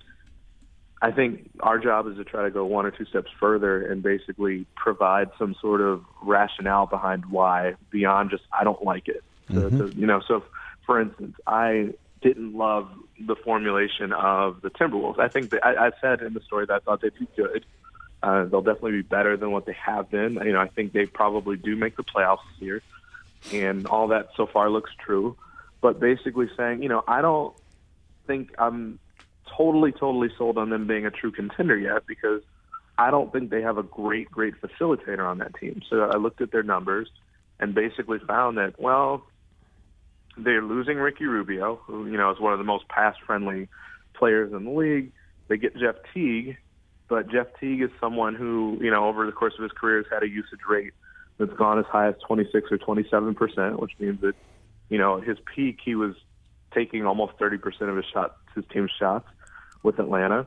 I 1.01 1.13
think 1.13 1.51
our 1.61 1.79
job 1.79 2.09
is 2.09 2.17
to 2.17 2.25
try 2.25 2.43
to 2.43 2.51
go 2.51 2.65
one 2.65 2.85
or 2.85 2.91
two 2.91 3.05
steps 3.05 3.31
further 3.39 3.87
and 3.87 4.03
basically 4.03 4.67
provide 4.75 5.31
some 5.39 5.55
sort 5.61 5.81
of 5.81 6.05
rationale 6.23 6.87
behind 6.87 7.27
why, 7.27 7.75
beyond 7.91 8.31
just 8.31 8.43
I 8.53 8.65
don't 8.65 8.83
like 8.83 9.09
it. 9.09 9.23
So, 9.53 9.71
so, 9.71 9.87
you 9.87 10.07
know, 10.07 10.21
so 10.27 10.45
for 10.85 11.01
instance, 11.01 11.37
I 11.47 11.95
didn't 12.21 12.55
love 12.55 12.89
the 13.21 13.37
formulation 13.37 14.13
of 14.13 14.61
the 14.61 14.71
Timberwolves. 14.71 15.19
I 15.19 15.29
think 15.29 15.51
that 15.51 15.65
I, 15.65 15.87
I 15.87 15.91
said 16.01 16.21
in 16.21 16.35
the 16.35 16.41
story 16.41 16.67
that 16.67 16.75
I 16.75 16.79
thought 16.81 17.01
they'd 17.01 17.19
be 17.19 17.29
good. 17.37 17.65
Uh, 18.23 18.45
they'll 18.45 18.63
definitely 18.63 18.93
be 18.93 19.03
better 19.03 19.37
than 19.37 19.53
what 19.53 19.67
they 19.67 19.75
have 19.75 20.11
been. 20.11 20.35
You 20.35 20.53
know, 20.53 20.61
I 20.61 20.69
think 20.69 20.93
they 20.93 21.07
probably 21.07 21.57
do 21.57 21.77
make 21.77 21.97
the 21.97 22.03
playoffs 22.03 22.41
this 22.53 22.63
year, 22.63 22.83
and 23.53 23.87
all 23.87 24.09
that 24.09 24.29
so 24.37 24.47
far 24.47 24.71
looks 24.71 24.91
true. 24.99 25.37
But 25.81 26.01
basically 26.01 26.49
saying, 26.57 26.83
you 26.83 26.89
know, 26.89 27.05
I 27.07 27.23
don't 27.23 27.55
think 28.27 28.53
I'm 28.59 28.99
totally, 29.57 29.93
totally 29.93 30.31
sold 30.37 30.59
on 30.59 30.71
them 30.71 30.87
being 30.87 31.07
a 31.07 31.11
true 31.11 31.33
contender 31.33 31.77
yet 31.77 32.07
because 32.07 32.43
I 32.99 33.11
don't 33.11 33.33
think 33.33 33.51
they 33.51 33.63
have 33.63 33.79
a 33.79 33.83
great, 33.83 34.31
great 34.31 34.55
facilitator 34.61 35.29
on 35.29 35.39
that 35.39 35.55
team. 35.55 35.83
So 35.89 36.03
I 36.03 36.17
looked 36.17 36.41
at 36.41 36.51
their 36.51 36.65
numbers 36.65 37.09
and 37.61 37.75
basically 37.75 38.19
found 38.19 38.59
that, 38.59 38.81
well, 38.81 39.25
they're 40.37 40.63
losing 40.63 40.97
Ricky 40.97 41.27
Rubio, 41.27 41.81
who, 41.87 42.07
you 42.07 42.17
know, 42.17 42.31
is 42.31 42.41
one 42.41 42.53
of 42.53 42.59
the 42.59 42.65
most 42.65 42.89
pass 42.89 43.17
friendly 43.27 43.69
players 44.15 44.53
in 44.53 44.65
the 44.65 44.71
league. 44.71 45.13
They 45.49 45.57
get 45.57 45.77
Jeff 45.77 45.97
Teague, 46.13 46.59
but 47.09 47.31
Jeff 47.31 47.47
Teague 47.59 47.83
is 47.83 47.91
someone 48.01 48.35
who, 48.35 48.79
you 48.81 48.91
know, 48.91 49.07
over 49.07 49.27
the 49.27 49.33
course 49.33 49.55
of 49.57 49.63
his 49.63 49.73
career 49.73 49.99
has 49.99 50.07
had 50.11 50.23
a 50.23 50.29
usage 50.29 50.61
rate 50.69 50.93
that's 51.39 51.53
gone 51.55 51.79
as 51.79 51.87
high 51.87 52.09
as 52.09 52.15
26 52.27 52.71
or 52.71 52.79
27 52.79 53.35
percent, 53.35 53.81
which 53.81 53.93
means 53.99 54.21
that, 54.21 54.35
you 54.89 54.99
know, 54.99 55.21
his 55.21 55.39
peak 55.55 55.79
he 55.85 55.95
was 55.95 56.15
taking 56.75 57.07
almost 57.07 57.35
30 57.39 57.59
percent 57.59 57.91
of 57.91 57.97
his 57.97 58.07
shots, 58.13 58.35
his 58.55 58.65
team's 58.73 58.91
shots, 58.99 59.29
with 59.83 59.99
Atlanta, 59.99 60.47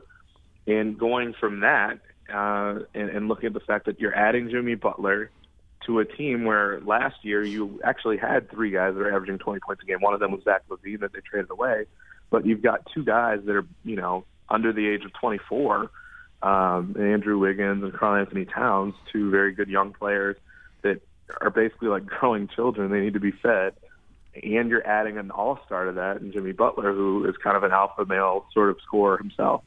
and 0.66 0.98
going 0.98 1.34
from 1.38 1.60
that 1.60 1.98
uh, 2.32 2.80
and, 2.94 3.10
and 3.10 3.28
looking 3.28 3.46
at 3.46 3.54
the 3.54 3.60
fact 3.60 3.86
that 3.86 4.00
you're 4.00 4.14
adding 4.14 4.50
Jimmy 4.50 4.74
Butler 4.74 5.30
to 5.86 5.98
a 5.98 6.04
team 6.04 6.44
where 6.44 6.80
last 6.80 7.16
year 7.22 7.42
you 7.42 7.80
actually 7.82 8.16
had 8.16 8.50
three 8.50 8.70
guys 8.70 8.94
that 8.94 9.00
are 9.00 9.14
averaging 9.14 9.38
20 9.38 9.60
points 9.60 9.82
a 9.82 9.86
game. 9.86 9.98
One 10.00 10.14
of 10.14 10.20
them 10.20 10.30
was 10.30 10.42
Zach 10.44 10.62
LaVine 10.70 11.00
that 11.00 11.12
they 11.12 11.20
traded 11.20 11.50
away, 11.50 11.86
but 12.30 12.46
you've 12.46 12.62
got 12.62 12.88
two 12.94 13.02
guys 13.04 13.40
that 13.44 13.56
are, 13.56 13.66
you 13.84 13.96
know, 13.96 14.24
under 14.48 14.72
the 14.72 14.86
age 14.86 15.04
of 15.04 15.12
24, 15.14 15.90
um, 16.42 16.96
Andrew 16.98 17.38
Wiggins 17.38 17.82
and 17.82 17.92
Karl-Anthony 17.92 18.44
Towns, 18.44 18.94
two 19.12 19.30
very 19.30 19.52
good 19.52 19.68
young 19.68 19.92
players 19.92 20.36
that 20.82 21.00
are 21.40 21.50
basically 21.50 21.88
like 21.88 22.06
growing 22.06 22.48
children. 22.48 22.90
They 22.90 23.00
need 23.00 23.14
to 23.14 23.20
be 23.20 23.32
fed. 23.32 23.74
And 24.34 24.70
you're 24.70 24.86
adding 24.86 25.18
an 25.18 25.30
all-star 25.30 25.86
to 25.86 25.92
that, 25.92 26.22
and 26.22 26.32
Jimmy 26.32 26.52
Butler, 26.52 26.94
who 26.94 27.26
is 27.28 27.36
kind 27.36 27.54
of 27.54 27.64
an 27.64 27.72
alpha 27.72 28.06
male 28.06 28.46
sort 28.54 28.70
of 28.70 28.78
scorer 28.80 29.18
himself. 29.18 29.62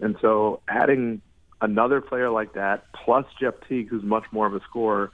And 0.00 0.16
so 0.22 0.60
adding 0.68 1.20
another 1.60 2.00
player 2.00 2.30
like 2.30 2.54
that, 2.54 2.84
plus 2.92 3.26
Jeff 3.38 3.54
Teague, 3.68 3.88
who's 3.88 4.02
much 4.02 4.24
more 4.32 4.46
of 4.46 4.54
a 4.54 4.60
scorer 4.60 5.10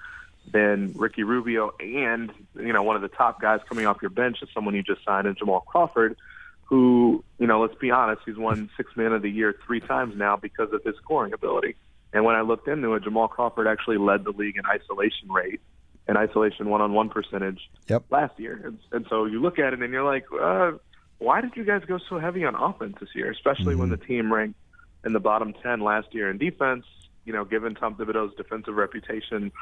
than 0.52 0.92
Ricky 0.96 1.22
Rubio, 1.22 1.72
and 1.80 2.32
you 2.56 2.72
know 2.72 2.82
one 2.82 2.96
of 2.96 3.02
the 3.02 3.08
top 3.08 3.40
guys 3.40 3.60
coming 3.68 3.86
off 3.86 3.98
your 4.02 4.10
bench 4.10 4.38
is 4.42 4.48
someone 4.52 4.74
you 4.74 4.82
just 4.82 5.04
signed 5.04 5.26
in 5.26 5.34
Jamal 5.36 5.60
Crawford, 5.60 6.16
who, 6.64 7.22
you 7.38 7.46
know, 7.46 7.60
let's 7.60 7.74
be 7.76 7.90
honest, 7.90 8.22
he's 8.24 8.36
won 8.36 8.70
six 8.76 8.96
man 8.96 9.12
of 9.12 9.22
the 9.22 9.30
year 9.30 9.54
three 9.66 9.80
times 9.80 10.16
now 10.16 10.36
because 10.36 10.72
of 10.72 10.82
his 10.84 10.96
scoring 10.96 11.32
ability. 11.32 11.76
And 12.12 12.24
when 12.24 12.34
I 12.34 12.42
looked 12.42 12.68
into 12.68 12.94
it, 12.94 13.04
Jamal 13.04 13.28
Crawford 13.28 13.66
actually 13.66 13.98
led 13.98 14.24
the 14.24 14.32
league 14.32 14.56
in 14.56 14.64
isolation 14.66 15.30
rate 15.30 15.60
and 16.06 16.18
isolation 16.18 16.68
one 16.68 16.80
on 16.80 16.92
one 16.92 17.08
percentage 17.08 17.60
Yep. 17.88 18.04
last 18.10 18.38
year. 18.38 18.60
And, 18.64 18.78
and 18.90 19.06
so 19.08 19.24
you 19.24 19.40
look 19.40 19.58
at 19.58 19.72
it 19.72 19.80
and 19.80 19.92
you're 19.92 20.04
like, 20.04 20.24
uh, 20.40 20.72
why 21.18 21.40
did 21.40 21.52
you 21.54 21.64
guys 21.64 21.82
go 21.86 21.98
so 22.08 22.18
heavy 22.18 22.44
on 22.44 22.54
offense 22.54 22.96
this 23.00 23.10
year, 23.14 23.30
especially 23.30 23.76
when 23.76 23.90
the 23.90 23.96
team 23.96 24.32
ranked 24.32 24.58
in 25.04 25.12
the 25.12 25.20
bottom 25.20 25.54
10 25.62 25.80
last 25.80 26.08
year 26.12 26.30
in 26.30 26.38
defense, 26.38 26.84
you 27.24 27.32
know, 27.32 27.44
given 27.44 27.74
Tom 27.74 27.94
Thibodeau's 27.94 28.34
defensive 28.36 28.74
reputation. 28.74 29.52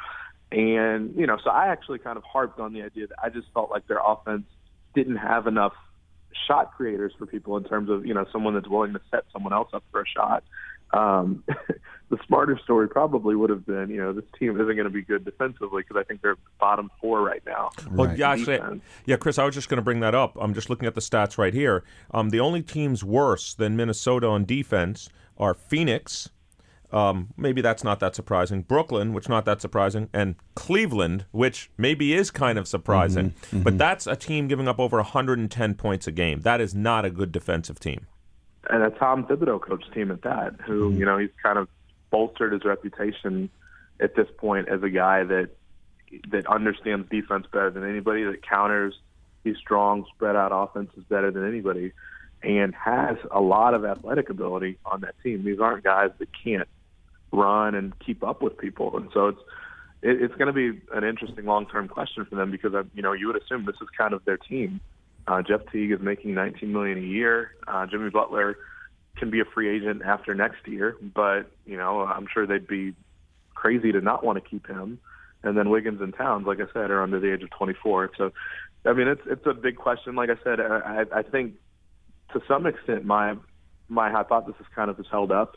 And, 0.51 1.15
you 1.17 1.27
know, 1.27 1.39
so 1.43 1.51
I 1.51 1.69
actually 1.69 1.99
kind 1.99 2.17
of 2.17 2.25
harped 2.25 2.59
on 2.59 2.73
the 2.73 2.83
idea 2.83 3.07
that 3.07 3.19
I 3.23 3.29
just 3.29 3.49
felt 3.53 3.71
like 3.71 3.87
their 3.87 4.01
offense 4.05 4.47
didn't 4.95 5.17
have 5.17 5.47
enough 5.47 5.75
shot 6.47 6.73
creators 6.77 7.13
for 7.19 7.27
people 7.27 7.57
in 7.57 7.65
terms 7.65 7.91
of, 7.91 8.07
you 8.07 8.15
know, 8.15 8.25
someone 8.33 8.55
that's 8.55 8.69
willing 8.69 8.93
to 8.95 9.01
set 9.11 9.25
someone 9.33 9.53
else 9.53 9.69
up 9.73 9.85
for 9.91 10.01
a 10.01 10.07
shot. 10.07 10.43
Um, 10.93 11.45
the 12.11 12.19
smarter 12.27 12.59
story 12.65 12.89
probably 12.89 13.37
would 13.37 13.51
have 13.51 13.65
been, 13.65 13.89
you 13.91 13.99
know, 13.99 14.13
this 14.13 14.25
team 14.39 14.55
isn't 14.61 14.67
going 14.75 14.85
to 14.85 14.91
be 14.91 15.03
good 15.03 15.25
defensively 15.25 15.83
because 15.83 15.97
I 16.01 16.03
think 16.05 16.23
they're 16.23 16.37
bottom 16.59 16.91
four 17.01 17.23
right 17.23 17.43
now. 17.47 17.71
Well, 17.91 18.09
Right. 18.09 18.19
yeah, 18.19 18.31
actually, 18.31 18.81
yeah, 19.07 19.17
Chris, 19.17 19.39
I 19.39 19.45
was 19.45 19.55
just 19.55 19.69
going 19.69 19.77
to 19.79 19.83
bring 19.83 20.01
that 20.01 20.15
up. 20.15 20.37
I'm 20.41 20.53
just 20.55 20.69
looking 20.69 20.87
at 20.89 20.95
the 20.95 21.01
stats 21.01 21.39
right 21.39 21.55
here. 21.55 21.85
Um, 22.13 22.31
the 22.31 22.41
only 22.41 22.63
teams 22.63 23.05
worse 23.05 23.55
than 23.55 23.77
Minnesota 23.77 24.27
on 24.27 24.45
defense 24.45 25.09
are 25.39 25.55
Phoenix. 25.55 26.29
Um, 26.93 27.29
maybe 27.37 27.61
that's 27.61 27.85
not 27.85 28.01
that 28.01 28.17
surprising. 28.17 28.63
Brooklyn, 28.63 29.13
which 29.13 29.29
not 29.29 29.45
that 29.45 29.61
surprising, 29.61 30.09
and 30.13 30.35
Cleveland, 30.57 31.25
which 31.31 31.71
maybe 31.79 32.13
is 32.15 32.33
kind 32.33 32.59
of 32.59 32.67
surprising. 32.67 33.35
But 33.53 33.79
that's 33.79 34.09
a 34.09 34.17
team 34.17 34.49
giving 34.49 34.67
up 34.67 34.81
over 34.81 34.97
110 34.97 35.75
points 35.75 36.09
a 36.09 36.13
game. 36.13 36.41
That 36.41 36.61
is 36.61 36.75
not 36.75 37.05
a 37.05 37.11
good 37.11 37.31
defensive 37.31 37.79
team. 37.79 38.09
And 38.69 38.83
a 38.83 38.91
Tom 38.91 39.25
Thibodeau 39.25 39.61
coach 39.61 39.85
team 39.95 40.11
at 40.11 40.23
that, 40.23 40.55
who 40.67 40.93
you 40.93 41.05
know 41.05 41.19
he's 41.19 41.31
kind 41.43 41.59
of 41.59 41.69
bolstered 42.11 42.53
his 42.53 42.65
reputation 42.65 43.49
at 44.01 44.15
this 44.17 44.29
point 44.37 44.69
as 44.69 44.83
a 44.83 44.91
guy 44.91 45.25
that 45.25 45.51
that 46.31 46.47
understands 46.47 47.09
defense 47.09 47.47
better 47.53 47.71
than 47.71 47.89
anybody, 47.89 48.25
that 48.25 48.43
counters 48.43 48.95
these 49.45 49.57
strong 49.57 50.05
spread 50.15 50.37
out 50.37 50.51
offenses 50.53 51.05
better 51.09 51.31
than 51.31 51.49
anybody, 51.49 51.93
and 52.43 52.75
has 52.75 53.17
a 53.31 53.41
lot 53.41 53.75
of 53.75 53.85
athletic 53.85 54.29
ability 54.29 54.79
on 54.85 55.01
that 55.03 55.15
team. 55.23 55.45
These 55.45 55.61
aren't 55.61 55.85
guys 55.85 56.11
that 56.19 56.29
can't 56.45 56.69
run 57.33 57.75
and 57.75 57.99
keep 58.01 58.25
up 58.25 58.43
with 58.43 58.59
people, 58.59 58.97
and 58.97 59.09
so 59.15 59.29
it's 59.29 59.41
it, 60.03 60.23
it's 60.23 60.35
going 60.35 60.53
to 60.53 60.53
be 60.53 60.81
an 60.93 61.05
interesting 61.05 61.45
long 61.47 61.67
term 61.67 61.89
question 61.89 62.25
for 62.25 62.35
them 62.35 62.51
because 62.51 62.75
uh, 62.75 62.83
you 62.95 63.03
know 63.03 63.13
you 63.13 63.27
would 63.27 63.41
assume 63.41 63.65
this 63.65 63.77
is 63.81 63.89
kind 63.97 64.15
of 64.15 64.25
their 64.25 64.39
team. 64.39 64.81
Uh, 65.27 65.43
Jeff 65.43 65.61
Teague 65.73 65.93
is 65.93 66.01
making 66.01 66.35
19 66.35 66.73
million 66.73 66.99
a 66.99 67.03
year. 67.03 67.53
Uh, 67.69 67.87
Jimmy 67.87 68.11
Butler 68.11 68.57
can 69.17 69.31
be 69.31 69.41
a 69.41 69.45
free 69.45 69.69
agent 69.75 70.03
after 70.05 70.35
next 70.35 70.67
year, 70.67 70.97
but 71.15 71.51
you 71.67 71.77
know 71.77 72.01
I'm 72.01 72.27
sure 72.33 72.47
they'd 72.47 72.67
be 72.67 72.95
crazy 73.55 73.93
to 73.93 74.01
not 74.01 74.25
want 74.25 74.43
to 74.43 74.49
keep 74.49 74.67
him. 74.67 74.99
And 75.43 75.57
then 75.57 75.71
Wiggins 75.71 76.01
and 76.01 76.15
Towns, 76.15 76.47
like 76.47 76.59
I 76.61 76.73
said, 76.73 76.91
are 76.91 77.03
under 77.03 77.19
the 77.19 77.33
age 77.33 77.43
of 77.43 77.51
24. 77.51 78.11
So, 78.17 78.31
I 78.85 78.93
mean, 78.93 79.09
it's 79.09 79.23
it's 79.27 79.47
a 79.47 79.55
big 79.55 79.77
question. 79.77 80.15
Like 80.15 80.31
I 80.31 80.43
said, 80.45 80.61
I, 80.61 81.05
I 81.15 81.23
think 81.23 81.55
to 82.33 82.41
some 82.49 82.67
extent 82.67 83.05
my 83.05 83.37
my 83.89 84.11
hypothesis 84.11 84.67
kind 84.75 84.91
of 84.91 84.99
is 85.01 85.07
held 85.11 85.33
up 85.33 85.57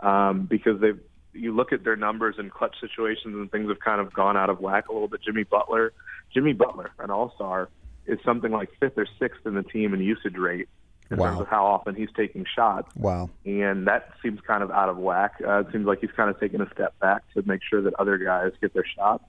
um, 0.00 0.46
because 0.48 0.80
they've 0.80 1.00
you 1.32 1.54
look 1.54 1.72
at 1.72 1.82
their 1.84 1.96
numbers 1.96 2.36
in 2.38 2.48
clutch 2.48 2.76
situations 2.80 3.34
and 3.34 3.50
things 3.50 3.68
have 3.68 3.80
kind 3.80 4.00
of 4.00 4.12
gone 4.12 4.36
out 4.36 4.50
of 4.50 4.60
whack 4.60 4.88
a 4.88 4.92
little 4.92 5.08
bit. 5.08 5.20
Jimmy 5.22 5.42
Butler, 5.42 5.92
Jimmy 6.32 6.52
Butler, 6.52 6.90
an 7.00 7.10
All 7.10 7.32
Star, 7.34 7.68
is 8.06 8.18
something 8.24 8.52
like 8.52 8.70
fifth 8.80 8.98
or 8.98 9.06
sixth 9.18 9.46
in 9.46 9.54
the 9.54 9.62
team 9.62 9.94
in 9.94 10.00
usage 10.00 10.36
rate 10.36 10.68
in 11.10 11.18
Wow. 11.18 11.26
terms 11.26 11.40
of 11.42 11.48
how 11.48 11.66
often 11.66 11.94
he's 11.94 12.08
taking 12.16 12.44
shots 12.46 12.88
Wow. 12.96 13.28
and 13.44 13.86
that 13.86 14.10
seems 14.22 14.40
kind 14.40 14.62
of 14.62 14.70
out 14.70 14.88
of 14.88 14.96
whack. 14.96 15.34
Uh, 15.46 15.60
it 15.60 15.66
seems 15.72 15.86
like 15.86 16.00
he's 16.00 16.10
kind 16.16 16.30
of 16.30 16.40
taken 16.40 16.60
a 16.60 16.70
step 16.72 16.98
back 16.98 17.22
to 17.34 17.42
make 17.46 17.60
sure 17.68 17.82
that 17.82 17.94
other 17.94 18.16
guys 18.18 18.52
get 18.60 18.72
their 18.74 18.86
shots, 18.86 19.24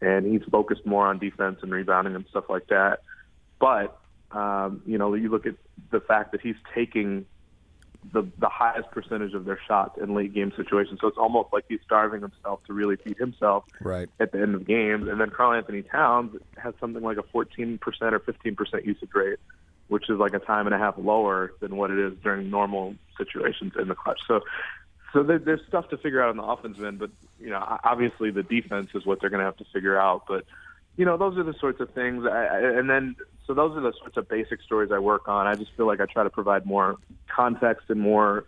and 0.00 0.26
he's 0.26 0.42
focused 0.50 0.84
more 0.84 1.06
on 1.06 1.18
defense 1.18 1.58
and 1.62 1.70
rebounding 1.72 2.14
and 2.16 2.26
stuff 2.28 2.44
like 2.48 2.66
that. 2.68 3.00
But 3.60 3.96
um, 4.32 4.82
you 4.86 4.98
know, 4.98 5.14
you 5.14 5.28
look 5.28 5.46
at 5.46 5.54
the 5.90 6.00
fact 6.00 6.32
that 6.32 6.40
he's 6.40 6.56
taking 6.74 7.26
the 8.12 8.22
the 8.38 8.48
highest 8.48 8.90
percentage 8.90 9.32
of 9.34 9.44
their 9.44 9.58
shots 9.68 9.98
in 10.02 10.14
late 10.14 10.34
game 10.34 10.52
situations, 10.56 10.98
so 11.00 11.06
it's 11.06 11.18
almost 11.18 11.52
like 11.52 11.64
he's 11.68 11.80
starving 11.84 12.20
himself 12.20 12.60
to 12.66 12.72
really 12.72 12.96
feed 12.96 13.16
himself 13.16 13.64
Right. 13.80 14.08
at 14.18 14.32
the 14.32 14.40
end 14.40 14.54
of 14.54 14.66
games. 14.66 15.08
And 15.08 15.20
then 15.20 15.30
Karl-Anthony 15.30 15.82
Towns 15.82 16.36
has 16.56 16.74
something 16.80 17.02
like 17.02 17.18
a 17.18 17.22
14% 17.22 17.78
or 17.80 18.18
15% 18.20 18.84
usage 18.84 19.08
rate, 19.14 19.38
which 19.88 20.10
is 20.10 20.18
like 20.18 20.34
a 20.34 20.40
time 20.40 20.66
and 20.66 20.74
a 20.74 20.78
half 20.78 20.94
lower 20.98 21.52
than 21.60 21.76
what 21.76 21.90
it 21.90 21.98
is 21.98 22.12
during 22.22 22.50
normal 22.50 22.96
situations 23.16 23.72
in 23.78 23.86
the 23.88 23.94
clutch. 23.94 24.20
So, 24.26 24.40
so 25.12 25.22
there, 25.22 25.38
there's 25.38 25.60
stuff 25.68 25.88
to 25.90 25.96
figure 25.96 26.22
out 26.22 26.30
on 26.30 26.36
the 26.38 26.42
offensive 26.42 26.84
end, 26.84 26.98
but 26.98 27.10
you 27.38 27.50
know, 27.50 27.78
obviously 27.84 28.30
the 28.30 28.42
defense 28.42 28.90
is 28.94 29.06
what 29.06 29.20
they're 29.20 29.30
going 29.30 29.40
to 29.40 29.44
have 29.46 29.58
to 29.58 29.66
figure 29.72 29.98
out. 29.98 30.24
But 30.26 30.44
you 30.96 31.04
know, 31.04 31.16
those 31.16 31.38
are 31.38 31.42
the 31.42 31.54
sorts 31.54 31.80
of 31.80 31.90
things. 31.90 32.24
I, 32.26 32.44
I, 32.44 32.58
and 32.78 32.88
then, 32.88 33.16
so 33.46 33.54
those 33.54 33.76
are 33.76 33.80
the 33.80 33.92
sorts 33.98 34.16
of 34.16 34.28
basic 34.28 34.60
stories 34.62 34.90
I 34.92 34.98
work 34.98 35.28
on. 35.28 35.46
I 35.46 35.54
just 35.54 35.70
feel 35.76 35.86
like 35.86 36.00
I 36.00 36.06
try 36.06 36.22
to 36.22 36.30
provide 36.30 36.66
more 36.66 36.96
context 37.34 37.86
and 37.88 38.00
more 38.00 38.44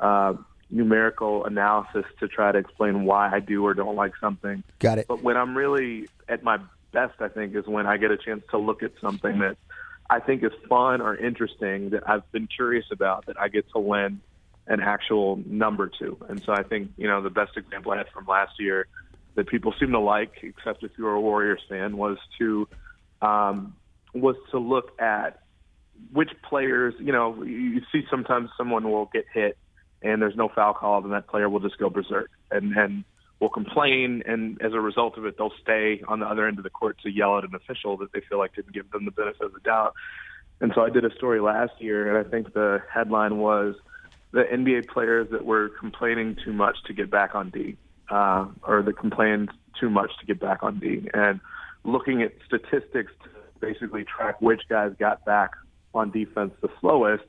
uh, 0.00 0.34
numerical 0.70 1.44
analysis 1.44 2.04
to 2.20 2.28
try 2.28 2.52
to 2.52 2.58
explain 2.58 3.04
why 3.04 3.30
I 3.30 3.40
do 3.40 3.64
or 3.64 3.74
don't 3.74 3.96
like 3.96 4.12
something. 4.20 4.62
Got 4.78 4.98
it. 4.98 5.06
But 5.08 5.22
when 5.22 5.36
I'm 5.36 5.56
really 5.56 6.08
at 6.28 6.42
my 6.42 6.58
best, 6.92 7.20
I 7.20 7.28
think, 7.28 7.56
is 7.56 7.66
when 7.66 7.86
I 7.86 7.96
get 7.96 8.10
a 8.10 8.16
chance 8.16 8.42
to 8.50 8.58
look 8.58 8.82
at 8.82 8.92
something 9.00 9.40
that 9.40 9.56
I 10.08 10.20
think 10.20 10.42
is 10.44 10.52
fun 10.68 11.00
or 11.00 11.16
interesting 11.16 11.90
that 11.90 12.08
I've 12.08 12.30
been 12.32 12.46
curious 12.46 12.86
about 12.92 13.26
that 13.26 13.40
I 13.40 13.48
get 13.48 13.68
to 13.72 13.78
lend 13.78 14.20
an 14.66 14.80
actual 14.80 15.42
number 15.46 15.90
to. 15.98 16.16
And 16.28 16.42
so 16.42 16.52
I 16.52 16.62
think, 16.62 16.92
you 16.96 17.08
know, 17.08 17.22
the 17.22 17.30
best 17.30 17.56
example 17.56 17.92
I 17.92 17.98
had 17.98 18.08
from 18.10 18.26
last 18.26 18.52
year 18.58 18.86
that 19.34 19.48
people 19.48 19.74
seem 19.78 19.92
to 19.92 20.00
like, 20.00 20.32
except 20.42 20.82
if 20.82 20.92
you're 20.98 21.14
a 21.14 21.20
Warriors 21.20 21.60
fan, 21.68 21.96
was 21.96 22.18
to 22.38 22.68
um, 23.22 23.74
was 24.14 24.36
to 24.50 24.58
look 24.58 25.00
at 25.00 25.40
which 26.12 26.30
players, 26.48 26.94
you 26.98 27.12
know, 27.12 27.42
you 27.42 27.80
see 27.92 28.02
sometimes 28.10 28.50
someone 28.56 28.90
will 28.90 29.06
get 29.12 29.24
hit 29.32 29.58
and 30.02 30.22
there's 30.22 30.36
no 30.36 30.48
foul 30.48 30.74
called 30.74 31.04
and 31.04 31.12
that 31.12 31.26
player 31.26 31.48
will 31.48 31.60
just 31.60 31.78
go 31.78 31.90
berserk 31.90 32.30
and, 32.50 32.76
and 32.76 33.04
will 33.40 33.48
complain 33.48 34.22
and 34.26 34.60
as 34.62 34.72
a 34.72 34.80
result 34.80 35.18
of 35.18 35.24
it 35.24 35.36
they'll 35.36 35.52
stay 35.62 36.02
on 36.08 36.20
the 36.20 36.26
other 36.26 36.46
end 36.46 36.58
of 36.58 36.64
the 36.64 36.70
court 36.70 36.96
to 37.02 37.10
yell 37.10 37.38
at 37.38 37.44
an 37.44 37.54
official 37.54 37.96
that 37.96 38.12
they 38.12 38.20
feel 38.28 38.38
like 38.38 38.54
didn't 38.54 38.72
give 38.72 38.90
them 38.90 39.04
the 39.04 39.10
benefit 39.10 39.42
of 39.42 39.52
the 39.52 39.60
doubt. 39.60 39.94
And 40.60 40.72
so 40.74 40.82
I 40.82 40.90
did 40.90 41.04
a 41.04 41.14
story 41.14 41.40
last 41.40 41.72
year 41.80 42.16
and 42.16 42.26
I 42.26 42.28
think 42.28 42.52
the 42.52 42.82
headline 42.92 43.38
was 43.38 43.74
the 44.32 44.42
NBA 44.42 44.88
players 44.88 45.28
that 45.30 45.44
were 45.44 45.70
complaining 45.80 46.36
too 46.44 46.52
much 46.52 46.76
to 46.86 46.92
get 46.92 47.10
back 47.10 47.34
on 47.34 47.50
D, 47.50 47.76
uh, 48.10 48.46
or 48.62 48.82
that 48.82 48.98
complained 48.98 49.50
too 49.78 49.90
much 49.90 50.10
to 50.20 50.26
get 50.26 50.40
back 50.40 50.62
on 50.62 50.78
D, 50.78 51.08
and 51.14 51.40
looking 51.84 52.22
at 52.22 52.32
statistics 52.46 53.12
to 53.24 53.30
basically 53.60 54.04
track 54.04 54.40
which 54.40 54.62
guys 54.68 54.92
got 54.98 55.24
back 55.24 55.50
on 55.94 56.10
defense 56.10 56.52
the 56.60 56.68
slowest 56.80 57.24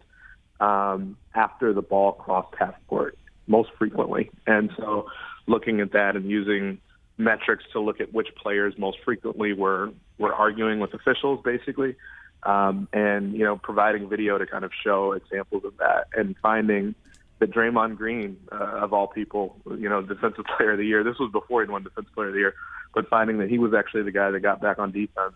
um, 0.60 1.18
after 1.34 1.74
the 1.74 1.82
ball 1.82 2.12
crossed 2.14 2.54
half 2.58 2.76
court 2.88 3.18
most 3.48 3.70
frequently. 3.78 4.30
And 4.46 4.70
so 4.78 5.08
looking 5.48 5.80
at 5.82 5.92
that 5.94 6.16
and 6.16 6.30
using 6.30 6.80
metrics 7.18 7.64
to 7.74 7.80
look 7.80 8.00
at 8.00 8.14
which 8.14 8.28
players 8.36 8.74
most 8.78 8.98
frequently 9.04 9.54
were, 9.54 9.92
were 10.18 10.34
arguing 10.34 10.80
with 10.80 10.94
officials, 10.94 11.42
basically, 11.44 11.96
um, 12.44 12.88
and, 12.94 13.34
you 13.34 13.44
know, 13.44 13.58
providing 13.58 14.08
video 14.08 14.38
to 14.38 14.46
kind 14.46 14.64
of 14.64 14.72
show 14.84 15.14
examples 15.14 15.64
of 15.66 15.76
that 15.78 16.08
and 16.16 16.36
finding 16.42 16.96
that 17.40 17.52
Draymond 17.52 17.96
Green, 17.98 18.38
uh, 18.52 18.56
of 18.56 18.94
all 18.94 19.08
people, 19.08 19.58
you 19.66 19.90
know, 19.90 20.02
defensive 20.02 20.46
player 20.58 20.74
of 20.74 20.78
the 20.78 20.86
year, 20.86 21.04
this 21.04 21.18
was 21.20 21.32
before 21.32 21.64
he 21.64 21.70
won 21.70 21.84
defensive 21.84 22.14
player 22.14 22.28
of 22.28 22.34
the 22.34 22.40
year, 22.40 22.54
but 22.94 23.10
finding 23.10 23.38
that 23.40 23.50
he 23.50 23.58
was 23.58 23.74
actually 23.74 24.04
the 24.04 24.12
guy 24.12 24.32
that 24.32 24.40
got 24.42 24.62
back 24.62 24.80
on 24.80 24.92
defense 24.92 25.34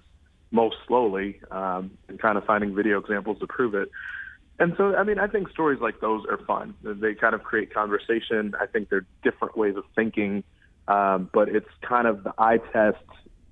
most 0.52 0.76
slowly 0.88 1.40
um, 1.50 1.92
and 2.08 2.20
kind 2.20 2.38
of 2.38 2.46
finding 2.46 2.76
video 2.76 3.00
examples 3.00 3.40
to 3.40 3.48
prove 3.48 3.74
it. 3.74 3.90
And 4.60 4.76
so, 4.78 4.96
I 4.96 5.04
mean, 5.04 5.18
I 5.18 5.28
think 5.28 5.50
stories 5.50 5.80
like 5.82 6.00
those 6.00 6.24
are 6.30 6.38
fun. 6.46 6.76
They 6.84 7.16
kind 7.16 7.34
of 7.34 7.44
create 7.44 7.74
conversation. 7.74 8.54
I 8.62 8.68
think 8.68 8.90
they're 8.90 9.06
different 9.24 9.58
ways 9.58 9.76
of 9.76 9.84
thinking, 9.96 10.44
um, 10.88 11.30
but 11.34 11.50
it's 11.50 11.70
kind 11.82 12.08
of 12.08 12.24
the 12.24 12.34
eye 12.38 12.60
test 12.72 13.04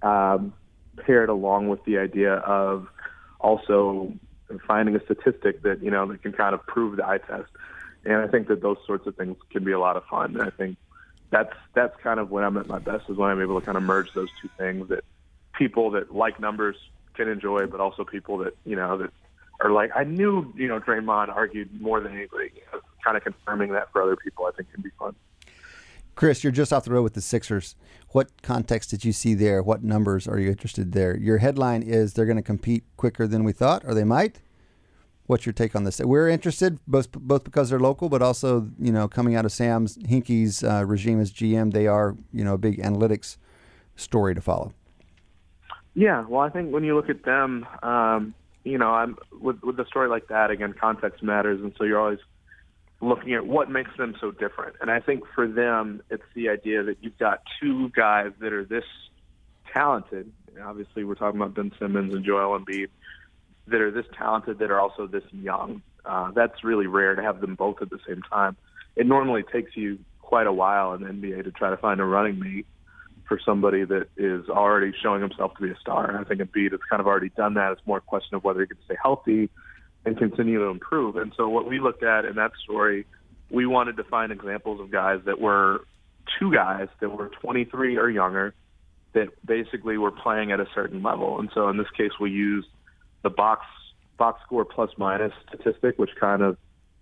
um, 0.03 0.53
paired 0.97 1.29
along 1.29 1.69
with 1.69 1.83
the 1.85 1.97
idea 1.97 2.35
of 2.35 2.87
also 3.39 4.13
finding 4.67 4.95
a 4.95 5.03
statistic 5.03 5.63
that, 5.63 5.81
you 5.81 5.89
know, 5.89 6.05
that 6.05 6.21
can 6.21 6.33
kind 6.33 6.53
of 6.53 6.65
prove 6.67 6.97
the 6.97 7.07
eye 7.07 7.17
test. 7.17 7.49
And 8.05 8.15
I 8.15 8.27
think 8.27 8.47
that 8.47 8.61
those 8.61 8.77
sorts 8.85 9.05
of 9.07 9.15
things 9.15 9.37
can 9.51 9.63
be 9.63 9.71
a 9.71 9.79
lot 9.79 9.95
of 9.95 10.03
fun. 10.05 10.35
And 10.35 10.41
I 10.41 10.49
think 10.49 10.77
that's 11.29 11.53
that's 11.73 11.95
kind 12.01 12.19
of 12.19 12.31
when 12.31 12.43
I'm 12.43 12.57
at 12.57 12.67
my 12.67 12.79
best 12.79 13.09
is 13.09 13.17
when 13.17 13.29
I'm 13.29 13.41
able 13.41 13.59
to 13.59 13.65
kind 13.65 13.77
of 13.77 13.83
merge 13.83 14.13
those 14.13 14.29
two 14.41 14.49
things 14.57 14.89
that 14.89 15.03
people 15.57 15.91
that 15.91 16.13
like 16.13 16.39
numbers 16.39 16.75
can 17.13 17.27
enjoy, 17.27 17.65
but 17.67 17.79
also 17.79 18.03
people 18.03 18.37
that 18.39 18.53
you 18.65 18.75
know 18.75 18.97
that 18.97 19.11
are 19.61 19.71
like 19.71 19.91
I 19.95 20.03
knew 20.03 20.53
you 20.55 20.67
know 20.67 20.79
Draymond 20.79 21.29
argued 21.29 21.81
more 21.81 21.99
than 22.01 22.13
anybody. 22.13 22.51
You 22.55 22.61
know, 22.73 22.79
kind 23.03 23.17
of 23.17 23.23
confirming 23.23 23.71
that 23.71 23.91
for 23.91 24.01
other 24.01 24.15
people, 24.15 24.45
I 24.45 24.51
think 24.51 24.71
can 24.71 24.81
be 24.81 24.91
fun. 24.99 25.15
Chris, 26.15 26.43
you're 26.43 26.51
just 26.51 26.73
off 26.73 26.83
the 26.83 26.91
road 26.91 27.03
with 27.03 27.13
the 27.13 27.21
Sixers. 27.21 27.75
What 28.09 28.41
context 28.41 28.89
did 28.89 29.05
you 29.05 29.13
see 29.13 29.33
there? 29.33 29.63
What 29.63 29.83
numbers 29.83 30.27
are 30.27 30.37
you 30.37 30.49
interested 30.49 30.91
there? 30.91 31.15
Your 31.17 31.37
headline 31.37 31.81
is 31.81 32.13
they're 32.13 32.25
going 32.25 32.35
to 32.35 32.43
compete 32.43 32.83
quicker 32.97 33.25
than 33.25 33.43
we 33.43 33.53
thought, 33.53 33.83
or 33.85 33.93
they 33.93 34.03
might. 34.03 34.41
What's 35.31 35.45
your 35.45 35.53
take 35.53 35.77
on 35.77 35.85
this? 35.85 36.01
We're 36.01 36.27
interested 36.27 36.77
both 36.85 37.09
both 37.13 37.45
because 37.45 37.69
they're 37.69 37.79
local, 37.79 38.09
but 38.09 38.21
also 38.21 38.69
you 38.77 38.91
know 38.91 39.07
coming 39.07 39.35
out 39.35 39.45
of 39.45 39.53
Sam's 39.53 39.97
Hinkie's 40.05 40.61
uh, 40.61 40.83
regime 40.85 41.21
as 41.21 41.31
GM, 41.31 41.71
they 41.71 41.87
are 41.87 42.17
you 42.33 42.43
know 42.43 42.55
a 42.55 42.57
big 42.57 42.81
analytics 42.83 43.37
story 43.95 44.35
to 44.35 44.41
follow. 44.41 44.73
Yeah, 45.93 46.25
well, 46.27 46.41
I 46.41 46.49
think 46.49 46.73
when 46.73 46.83
you 46.83 46.95
look 46.95 47.09
at 47.09 47.23
them, 47.23 47.65
um, 47.81 48.33
you 48.65 48.77
know, 48.77 48.91
I'm 48.91 49.17
with 49.39 49.63
with 49.63 49.79
a 49.79 49.85
story 49.85 50.09
like 50.09 50.27
that. 50.27 50.51
Again, 50.51 50.75
context 50.79 51.23
matters, 51.23 51.61
and 51.61 51.73
so 51.77 51.85
you're 51.85 51.99
always 51.99 52.19
looking 52.99 53.33
at 53.33 53.47
what 53.47 53.69
makes 53.69 53.95
them 53.97 54.15
so 54.19 54.31
different. 54.31 54.75
And 54.81 54.91
I 54.91 54.99
think 54.99 55.23
for 55.33 55.47
them, 55.47 56.03
it's 56.09 56.29
the 56.35 56.49
idea 56.49 56.83
that 56.83 56.97
you've 57.01 57.17
got 57.17 57.41
two 57.59 57.89
guys 57.95 58.31
that 58.39 58.51
are 58.51 58.65
this 58.65 58.83
talented. 59.73 60.29
Obviously, 60.61 61.05
we're 61.05 61.15
talking 61.15 61.39
about 61.39 61.53
Ben 61.53 61.71
Simmons 61.79 62.13
and 62.13 62.25
Joel 62.25 62.59
Embiid 62.59 62.89
that 63.71 63.81
are 63.81 63.91
this 63.91 64.05
talented 64.17 64.59
that 64.59 64.71
are 64.71 64.79
also 64.79 65.07
this 65.07 65.23
young. 65.31 65.81
Uh, 66.05 66.31
that's 66.31 66.63
really 66.63 66.87
rare 66.87 67.15
to 67.15 67.21
have 67.21 67.41
them 67.41 67.55
both 67.55 67.81
at 67.81 67.89
the 67.89 67.99
same 68.07 68.21
time. 68.23 68.55
It 68.95 69.05
normally 69.05 69.43
takes 69.43 69.75
you 69.75 69.99
quite 70.21 70.47
a 70.47 70.53
while 70.53 70.93
in 70.93 71.03
the 71.03 71.09
NBA 71.09 71.43
to 71.43 71.51
try 71.51 71.69
to 71.69 71.77
find 71.77 71.99
a 71.99 72.05
running 72.05 72.39
mate 72.39 72.65
for 73.27 73.39
somebody 73.45 73.85
that 73.85 74.07
is 74.17 74.49
already 74.49 74.91
showing 75.01 75.21
himself 75.21 75.55
to 75.55 75.61
be 75.61 75.69
a 75.69 75.75
star. 75.79 76.09
And 76.09 76.17
I 76.17 76.23
think 76.23 76.41
Embiid 76.41 76.71
has 76.71 76.79
kind 76.89 76.99
of 76.99 77.07
already 77.07 77.29
done 77.29 77.53
that. 77.53 77.71
It's 77.73 77.81
more 77.85 77.97
a 77.97 78.01
question 78.01 78.35
of 78.35 78.43
whether 78.43 78.61
he 78.61 78.67
can 78.67 78.77
stay 78.85 78.97
healthy 79.01 79.49
and 80.05 80.17
continue 80.17 80.59
to 80.59 80.65
improve. 80.65 81.15
And 81.15 81.31
so 81.37 81.47
what 81.47 81.67
we 81.67 81.79
looked 81.79 82.03
at 82.03 82.25
in 82.25 82.35
that 82.35 82.51
story, 82.63 83.05
we 83.49 83.65
wanted 83.65 83.97
to 83.97 84.03
find 84.03 84.31
examples 84.31 84.81
of 84.81 84.91
guys 84.91 85.19
that 85.25 85.39
were 85.39 85.85
two 86.39 86.53
guys 86.53 86.87
that 86.99 87.09
were 87.09 87.29
23 87.41 87.97
or 87.97 88.09
younger 88.09 88.53
that 89.13 89.27
basically 89.45 89.97
were 89.97 90.11
playing 90.11 90.51
at 90.51 90.59
a 90.59 90.67
certain 90.73 91.03
level. 91.03 91.39
And 91.39 91.49
so 91.53 91.69
in 91.69 91.77
this 91.77 91.89
case, 91.97 92.11
we 92.19 92.31
used 92.31 92.67
the 93.23 93.29
box 93.29 93.65
box 94.17 94.41
score 94.45 94.65
plus 94.65 94.91
minus 94.97 95.33
statistic, 95.47 95.97
which 95.97 96.11
kind 96.19 96.41
of 96.41 96.57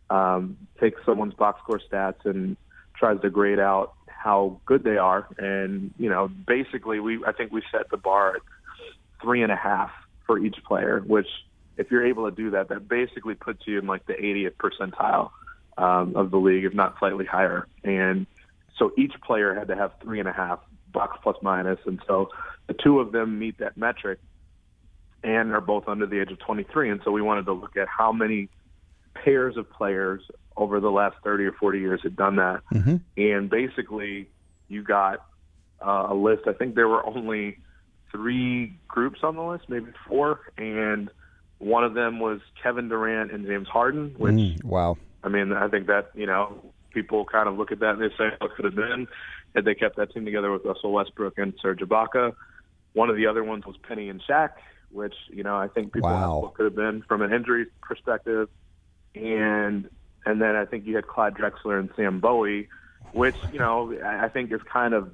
um, 0.09 0.57
takes 0.79 0.99
someone's 1.05 1.33
box 1.33 1.61
score 1.63 1.81
stats 1.91 2.25
and 2.25 2.55
tries 2.95 3.19
to 3.21 3.29
grade 3.29 3.59
out 3.59 3.93
how 4.07 4.59
good 4.65 4.83
they 4.83 4.97
are. 4.97 5.27
And 5.37 5.93
you 5.97 6.09
know, 6.09 6.27
basically, 6.27 6.99
we 6.99 7.23
I 7.25 7.31
think 7.31 7.51
we 7.51 7.61
set 7.71 7.89
the 7.89 7.97
bar 7.97 8.35
at 8.35 8.41
three 9.21 9.43
and 9.43 9.51
a 9.51 9.55
half 9.55 9.91
for 10.25 10.37
each 10.39 10.57
player, 10.65 11.01
which 11.05 11.27
if 11.77 11.91
you're 11.91 12.05
able 12.05 12.29
to 12.29 12.35
do 12.35 12.51
that, 12.51 12.69
that 12.69 12.87
basically 12.87 13.35
puts 13.35 13.65
you 13.65 13.79
in 13.79 13.87
like 13.87 14.05
the 14.05 14.13
80th 14.13 14.53
percentile 14.55 15.31
um, 15.77 16.15
of 16.15 16.29
the 16.29 16.37
league, 16.37 16.65
if 16.65 16.73
not 16.73 16.99
slightly 16.99 17.25
higher. 17.25 17.67
And 17.83 18.27
so 18.77 18.91
each 18.97 19.13
player 19.25 19.53
had 19.53 19.69
to 19.69 19.75
have 19.75 19.93
three 20.01 20.19
and 20.19 20.27
a 20.27 20.33
half 20.33 20.59
box 20.91 21.17
plus 21.23 21.37
minus, 21.41 21.79
and 21.85 22.01
so 22.07 22.29
the 22.67 22.73
two 22.73 22.99
of 22.99 23.11
them 23.11 23.39
meet 23.39 23.57
that 23.59 23.77
metric 23.77 24.19
and 25.23 25.51
are 25.51 25.61
both 25.61 25.87
under 25.87 26.05
the 26.05 26.21
age 26.21 26.31
of 26.31 26.39
23. 26.39 26.89
And 26.89 27.01
so 27.03 27.11
we 27.11 27.21
wanted 27.21 27.45
to 27.45 27.53
look 27.53 27.77
at 27.77 27.87
how 27.87 28.11
many 28.11 28.49
pairs 29.13 29.57
of 29.57 29.69
players 29.69 30.21
over 30.55 30.79
the 30.79 30.89
last 30.89 31.15
30 31.23 31.45
or 31.45 31.51
40 31.53 31.79
years 31.79 31.99
had 32.03 32.15
done 32.15 32.37
that. 32.37 32.61
Mm-hmm. 32.73 32.97
And 33.17 33.49
basically, 33.49 34.29
you 34.67 34.83
got 34.83 35.25
uh, 35.85 36.07
a 36.09 36.13
list. 36.13 36.43
I 36.47 36.53
think 36.53 36.75
there 36.75 36.87
were 36.87 37.05
only 37.05 37.57
three 38.11 38.75
groups 38.87 39.19
on 39.23 39.35
the 39.35 39.43
list, 39.43 39.65
maybe 39.69 39.91
four, 40.07 40.51
and 40.57 41.09
one 41.59 41.83
of 41.83 41.93
them 41.93 42.19
was 42.19 42.39
Kevin 42.61 42.89
Durant 42.89 43.31
and 43.31 43.45
James 43.45 43.67
Harden, 43.67 44.15
which 44.17 44.33
Mm, 44.33 44.63
wow. 44.63 44.97
I 45.23 45.27
mean, 45.27 45.51
I 45.51 45.67
think 45.67 45.87
that 45.87 46.11
you 46.15 46.25
know 46.25 46.61
people 46.91 47.25
kind 47.25 47.47
of 47.47 47.57
look 47.57 47.71
at 47.71 47.79
that 47.79 47.91
and 47.95 48.01
they 48.01 48.15
say 48.17 48.29
what 48.39 48.55
could 48.55 48.65
have 48.65 48.75
been 48.75 49.07
had 49.55 49.65
they 49.65 49.75
kept 49.75 49.97
that 49.97 50.13
team 50.13 50.25
together 50.25 50.51
with 50.51 50.63
Russell 50.65 50.91
Westbrook 50.91 51.37
and 51.37 51.53
Serge 51.61 51.79
Ibaka. 51.79 52.33
One 52.93 53.09
of 53.09 53.15
the 53.15 53.27
other 53.27 53.43
ones 53.43 53.65
was 53.65 53.75
Penny 53.87 54.09
and 54.09 54.21
Shaq, 54.27 54.51
which 54.91 55.15
you 55.29 55.43
know 55.43 55.55
I 55.55 55.67
think 55.67 55.93
people 55.93 56.09
Wow. 56.09 56.51
could 56.55 56.65
have 56.65 56.75
been 56.75 57.01
from 57.07 57.21
an 57.21 57.31
injury 57.33 57.67
perspective, 57.81 58.49
and 59.15 59.89
and 60.25 60.41
then 60.41 60.55
I 60.55 60.65
think 60.65 60.85
you 60.85 60.95
had 60.95 61.07
Clyde 61.07 61.35
Drexler 61.35 61.79
and 61.79 61.89
Sam 61.95 62.19
Bowie, 62.19 62.67
which 63.13 63.35
you 63.51 63.59
know 63.59 63.93
I 64.03 64.27
think 64.29 64.51
is 64.51 64.61
kind 64.71 64.93
of 64.93 65.11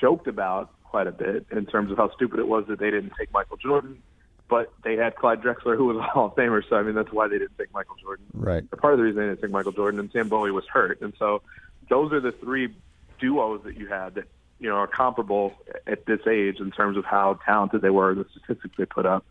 joked 0.00 0.26
about 0.26 0.70
quite 0.84 1.06
a 1.06 1.12
bit 1.12 1.46
in 1.50 1.66
terms 1.66 1.90
of 1.90 1.96
how 1.96 2.10
stupid 2.14 2.38
it 2.38 2.48
was 2.48 2.64
that 2.68 2.78
they 2.78 2.90
didn't 2.90 3.12
take 3.18 3.32
Michael 3.32 3.56
Jordan, 3.56 4.02
but 4.48 4.72
they 4.84 4.96
had 4.96 5.16
Clyde 5.16 5.42
Drexler 5.42 5.76
who 5.76 5.86
was 5.86 5.96
a 5.96 6.02
Hall 6.02 6.26
of 6.26 6.34
Famer, 6.34 6.62
so 6.68 6.76
I 6.76 6.82
mean 6.82 6.94
that's 6.94 7.12
why 7.12 7.28
they 7.28 7.38
didn't 7.38 7.56
take 7.58 7.72
Michael 7.72 7.96
Jordan 8.00 8.26
Right. 8.34 8.64
or 8.72 8.78
part 8.78 8.92
of 8.94 8.98
the 8.98 9.04
reason 9.04 9.20
they 9.20 9.28
didn't 9.28 9.40
take 9.42 9.50
Michael 9.50 9.72
Jordan 9.72 10.00
and 10.00 10.10
Sam 10.12 10.28
Bowie 10.28 10.50
was 10.50 10.64
hurt. 10.72 11.00
And 11.00 11.12
so 11.18 11.42
those 11.88 12.12
are 12.12 12.20
the 12.20 12.32
three 12.32 12.74
duos 13.18 13.62
that 13.64 13.76
you 13.78 13.86
had 13.86 14.14
that, 14.16 14.24
you 14.58 14.68
know, 14.68 14.76
are 14.76 14.86
comparable 14.86 15.52
at 15.86 16.06
this 16.06 16.20
age 16.26 16.60
in 16.60 16.70
terms 16.70 16.96
of 16.96 17.04
how 17.04 17.38
talented 17.44 17.82
they 17.82 17.90
were, 17.90 18.14
the 18.14 18.26
statistics 18.30 18.74
they 18.78 18.86
put 18.86 19.06
up. 19.06 19.24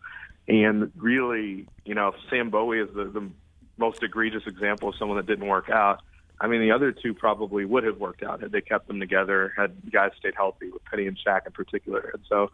And 0.48 0.92
really, 0.96 1.66
you 1.84 1.94
know, 1.94 2.14
Sam 2.30 2.50
Bowie 2.50 2.80
is 2.80 2.88
the, 2.94 3.04
the 3.04 3.28
most 3.76 4.02
egregious 4.02 4.44
example 4.46 4.90
of 4.90 4.94
someone 4.96 5.16
that 5.16 5.26
didn't 5.26 5.46
work 5.46 5.68
out. 5.68 6.02
I 6.40 6.46
mean, 6.48 6.60
the 6.60 6.72
other 6.72 6.92
two 6.92 7.14
probably 7.14 7.64
would 7.64 7.84
have 7.84 7.98
worked 7.98 8.22
out 8.22 8.42
had 8.42 8.52
they 8.52 8.60
kept 8.60 8.88
them 8.88 9.00
together, 9.00 9.52
had 9.56 9.72
guys 9.90 10.10
stayed 10.18 10.34
healthy, 10.36 10.70
with 10.70 10.84
Penny 10.84 11.06
and 11.06 11.18
Shaq 11.18 11.46
in 11.46 11.52
particular. 11.52 12.10
And 12.12 12.22
so, 12.28 12.50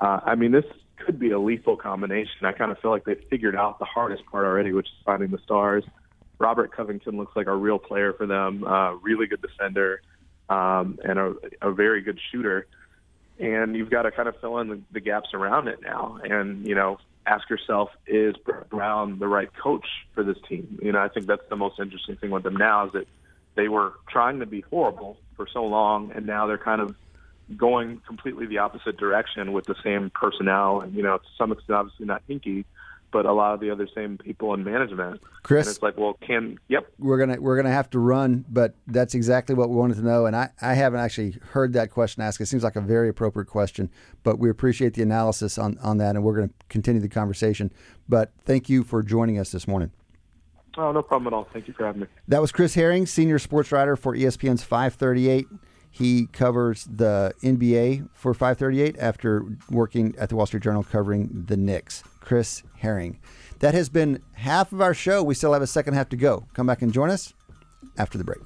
uh, 0.00 0.20
I 0.24 0.34
mean, 0.34 0.50
this 0.50 0.64
could 0.96 1.18
be 1.18 1.30
a 1.30 1.38
lethal 1.38 1.76
combination. 1.76 2.46
I 2.46 2.52
kind 2.52 2.72
of 2.72 2.78
feel 2.78 2.90
like 2.90 3.04
they 3.04 3.14
figured 3.14 3.54
out 3.54 3.78
the 3.78 3.84
hardest 3.84 4.24
part 4.26 4.44
already, 4.44 4.72
which 4.72 4.86
is 4.86 4.94
finding 5.04 5.30
the 5.30 5.38
stars. 5.38 5.84
Robert 6.38 6.72
Covington 6.72 7.16
looks 7.16 7.36
like 7.36 7.46
a 7.46 7.54
real 7.54 7.78
player 7.78 8.12
for 8.12 8.26
them, 8.26 8.64
uh, 8.64 8.92
really 8.94 9.26
good 9.26 9.42
defender, 9.42 10.00
um, 10.48 10.98
and 11.04 11.18
a, 11.18 11.34
a 11.62 11.72
very 11.72 12.00
good 12.02 12.18
shooter. 12.30 12.66
And 13.38 13.76
you've 13.76 13.90
got 13.90 14.02
to 14.02 14.10
kind 14.10 14.28
of 14.28 14.34
fill 14.40 14.58
in 14.58 14.68
the, 14.68 14.80
the 14.90 15.00
gaps 15.00 15.30
around 15.32 15.68
it 15.68 15.80
now. 15.80 16.18
And, 16.22 16.66
you 16.66 16.74
know, 16.74 16.98
ask 17.24 17.48
yourself, 17.48 17.90
is 18.06 18.34
Brown 18.68 19.18
the 19.18 19.28
right 19.28 19.50
coach 19.54 19.86
for 20.14 20.24
this 20.24 20.38
team? 20.48 20.80
You 20.82 20.92
know, 20.92 20.98
I 20.98 21.08
think 21.08 21.26
that's 21.26 21.48
the 21.48 21.56
most 21.56 21.78
interesting 21.78 22.16
thing 22.16 22.30
with 22.30 22.42
them 22.42 22.56
now 22.56 22.86
is 22.86 22.92
that 22.92 23.06
they 23.54 23.68
were 23.68 23.92
trying 24.08 24.40
to 24.40 24.46
be 24.46 24.62
horrible 24.62 25.18
for 25.36 25.46
so 25.52 25.64
long, 25.64 26.10
and 26.14 26.26
now 26.26 26.46
they're 26.46 26.58
kind 26.58 26.80
of 26.80 26.96
going 27.56 28.00
completely 28.06 28.46
the 28.46 28.58
opposite 28.58 28.96
direction 28.96 29.52
with 29.52 29.66
the 29.66 29.76
same 29.84 30.10
personnel. 30.10 30.80
And, 30.80 30.94
you 30.94 31.02
know, 31.02 31.18
to 31.18 31.24
some 31.36 31.52
extent, 31.52 31.76
obviously 31.76 32.06
not 32.06 32.22
Hinkie, 32.28 32.64
but 33.10 33.26
a 33.26 33.32
lot 33.32 33.54
of 33.54 33.60
the 33.60 33.70
other 33.70 33.88
same 33.94 34.18
people 34.18 34.54
in 34.54 34.64
management. 34.64 35.20
Chris? 35.42 35.66
And 35.66 35.74
it's 35.74 35.82
like, 35.82 35.96
well, 35.96 36.14
can, 36.14 36.58
yep, 36.68 36.86
we're 36.98 37.18
gonna 37.18 37.40
we're 37.40 37.56
gonna 37.56 37.72
have 37.72 37.90
to 37.90 37.98
run, 37.98 38.44
but 38.48 38.74
that's 38.86 39.14
exactly 39.14 39.54
what 39.54 39.70
we 39.70 39.76
wanted 39.76 39.96
to 39.96 40.02
know. 40.02 40.26
And 40.26 40.36
I, 40.36 40.50
I 40.60 40.74
haven't 40.74 41.00
actually 41.00 41.38
heard 41.50 41.72
that 41.74 41.90
question 41.90 42.22
asked. 42.22 42.40
It 42.40 42.46
seems 42.46 42.64
like 42.64 42.76
a 42.76 42.80
very 42.80 43.08
appropriate 43.08 43.46
question, 43.46 43.90
but 44.22 44.38
we 44.38 44.50
appreciate 44.50 44.94
the 44.94 45.02
analysis 45.02 45.58
on, 45.58 45.78
on 45.78 45.98
that, 45.98 46.16
and 46.16 46.24
we're 46.24 46.36
going 46.36 46.48
to 46.48 46.54
continue 46.68 47.00
the 47.00 47.08
conversation. 47.08 47.72
But 48.08 48.32
thank 48.44 48.68
you 48.68 48.84
for 48.84 49.02
joining 49.02 49.38
us 49.38 49.52
this 49.52 49.66
morning. 49.66 49.90
Oh, 50.76 50.92
no 50.92 51.02
problem 51.02 51.26
at 51.32 51.36
all. 51.36 51.48
Thank 51.52 51.66
you 51.66 51.74
for 51.74 51.86
having 51.86 52.02
me. 52.02 52.06
That 52.28 52.40
was 52.40 52.52
Chris 52.52 52.74
Herring, 52.74 53.06
senior 53.06 53.38
sports 53.38 53.72
writer 53.72 53.96
for 53.96 54.14
ESPN's 54.14 54.62
538. 54.62 55.46
He 55.90 56.26
covers 56.26 56.84
the 56.84 57.32
NBA 57.42 58.10
for 58.12 58.32
538 58.32 58.96
after 58.98 59.44
working 59.70 60.14
at 60.18 60.28
the 60.28 60.36
Wall 60.36 60.46
Street 60.46 60.62
Journal 60.62 60.84
covering 60.84 61.46
the 61.48 61.56
Knicks. 61.56 62.04
Chris 62.28 62.62
Herring. 62.76 63.18
That 63.60 63.72
has 63.72 63.88
been 63.88 64.22
half 64.32 64.70
of 64.72 64.82
our 64.82 64.92
show. 64.92 65.22
We 65.22 65.34
still 65.34 65.54
have 65.54 65.62
a 65.62 65.66
second 65.66 65.94
half 65.94 66.10
to 66.10 66.16
go. 66.16 66.44
Come 66.52 66.66
back 66.66 66.82
and 66.82 66.92
join 66.92 67.08
us 67.08 67.32
after 67.96 68.18
the 68.18 68.24
break. 68.24 68.38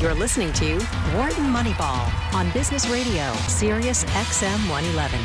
You're 0.00 0.14
listening 0.14 0.50
to 0.54 0.78
Wharton 1.14 1.52
Moneyball 1.52 2.10
on 2.32 2.50
Business 2.52 2.88
Radio, 2.88 3.30
Sirius 3.48 4.04
XM 4.04 4.70
111. 4.70 5.20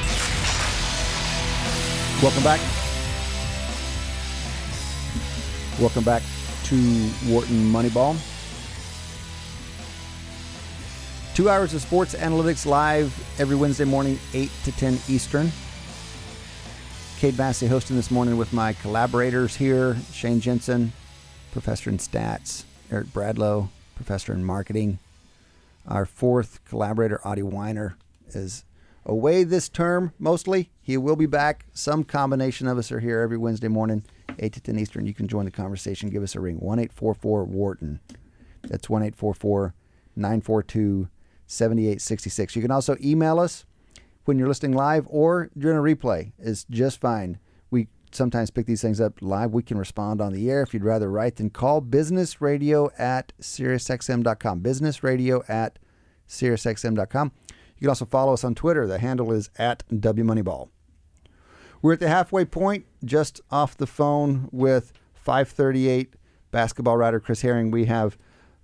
Welcome 2.22 2.44
back. 2.44 2.60
Welcome 5.80 6.04
back 6.04 6.24
to 6.66 6.76
Wharton 7.32 7.72
Moneyball. 7.72 8.33
Two 11.36 11.50
hours 11.50 11.74
of 11.74 11.82
sports 11.82 12.14
analytics 12.14 12.64
live 12.64 13.12
every 13.40 13.56
Wednesday 13.56 13.86
morning, 13.86 14.20
8 14.36 14.52
to 14.66 14.72
10 14.72 15.00
Eastern. 15.10 15.52
Cade 17.18 17.36
Massey 17.36 17.66
hosting 17.66 17.96
this 17.96 18.12
morning 18.12 18.38
with 18.38 18.54
my 18.54 18.74
collaborators 18.74 19.56
here 19.56 19.98
Shane 20.12 20.40
Jensen, 20.40 20.94
professor 21.52 21.90
in 21.90 21.98
stats, 21.98 22.66
Eric 22.92 23.08
Bradlow, 23.08 23.70
professor 23.96 24.32
in 24.32 24.46
marketing. 24.46 25.00
Our 25.88 26.06
fourth 26.06 26.64
collaborator, 26.66 27.20
Adi 27.26 27.42
Wyner, 27.42 27.96
is 28.30 28.64
away 29.04 29.44
this 29.44 29.70
term 29.70 30.14
mostly. 30.20 30.70
He 30.84 30.98
will 30.98 31.16
be 31.16 31.26
back. 31.26 31.66
Some 31.74 32.04
combination 32.04 32.68
of 32.68 32.78
us 32.78 32.92
are 32.92 33.00
here 33.00 33.22
every 33.22 33.40
Wednesday 33.40 33.70
morning, 33.70 34.04
8 34.38 34.54
to 34.54 34.62
10 34.62 34.78
Eastern. 34.78 35.08
You 35.08 35.16
can 35.16 35.28
join 35.28 35.46
the 35.46 35.52
conversation. 35.52 36.12
Give 36.12 36.22
us 36.22 36.36
a 36.36 36.40
ring 36.40 36.58
1 36.58 36.78
844 36.78 37.46
Wharton. 37.46 38.02
That's 38.62 38.88
1 38.88 39.02
844 39.02 39.74
942 40.16 41.10
7866. 41.54 42.56
You 42.56 42.62
can 42.62 42.72
also 42.72 42.98
email 43.02 43.40
us 43.40 43.66
when 44.26 44.38
you're 44.38 44.48
listening 44.48 44.74
live 44.74 45.06
or 45.10 45.50
during 45.58 45.78
a 45.78 45.82
replay, 45.82 46.32
is 46.40 46.66
just 46.70 47.00
fine. 47.02 47.40
We 47.72 47.88
sometimes 48.12 48.52
pick 48.52 48.66
these 48.66 48.82
things 48.82 49.02
up 49.02 49.22
live. 49.22 49.52
We 49.52 49.64
can 49.64 49.78
respond 49.78 50.22
on 50.22 50.34
the 50.34 50.50
air 50.50 50.62
if 50.62 50.74
you'd 50.74 50.84
rather 50.84 51.10
write 51.10 51.36
than 51.36 51.50
call 51.50 51.82
business 51.82 52.42
radio 52.42 52.90
at 52.98 53.34
SiriusXM.com. 53.42 54.60
Business 54.60 55.04
radio 55.04 55.44
at 55.48 55.80
SiriusXM.com. 56.28 57.32
You 57.50 57.80
can 57.80 57.90
also 57.90 58.06
follow 58.06 58.34
us 58.34 58.44
on 58.44 58.56
Twitter. 58.56 58.88
The 58.88 59.00
handle 59.00 59.32
is 59.34 59.50
at 59.58 59.84
WMoneyball. 59.90 60.70
We're 61.82 61.94
at 61.94 62.00
the 62.00 62.08
halfway 62.08 62.46
point, 62.46 62.86
just 63.04 63.42
off 63.52 63.76
the 63.76 63.88
phone 63.88 64.48
with 64.54 64.94
538 65.14 66.14
basketball 66.50 66.96
writer 66.96 67.20
Chris 67.20 67.42
Herring. 67.42 67.72
We 67.72 67.86
have 67.86 68.18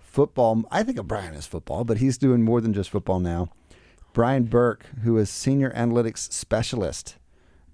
football. 0.10 0.64
I 0.72 0.84
think 0.84 0.97
of 0.97 1.07
Brian 1.07 1.36
as 1.36 1.47
football, 1.47 1.84
but 1.84 1.97
he's 1.99 2.18
doing 2.18 2.41
more 2.41 2.62
than 2.62 2.74
just 2.74 2.89
football 2.89 3.20
now. 3.20 3.49
Brian 4.12 4.45
Burke, 4.45 4.88
who 5.03 5.18
is 5.18 5.30
senior 5.30 5.70
analytics 5.72 6.32
specialist 6.32 7.18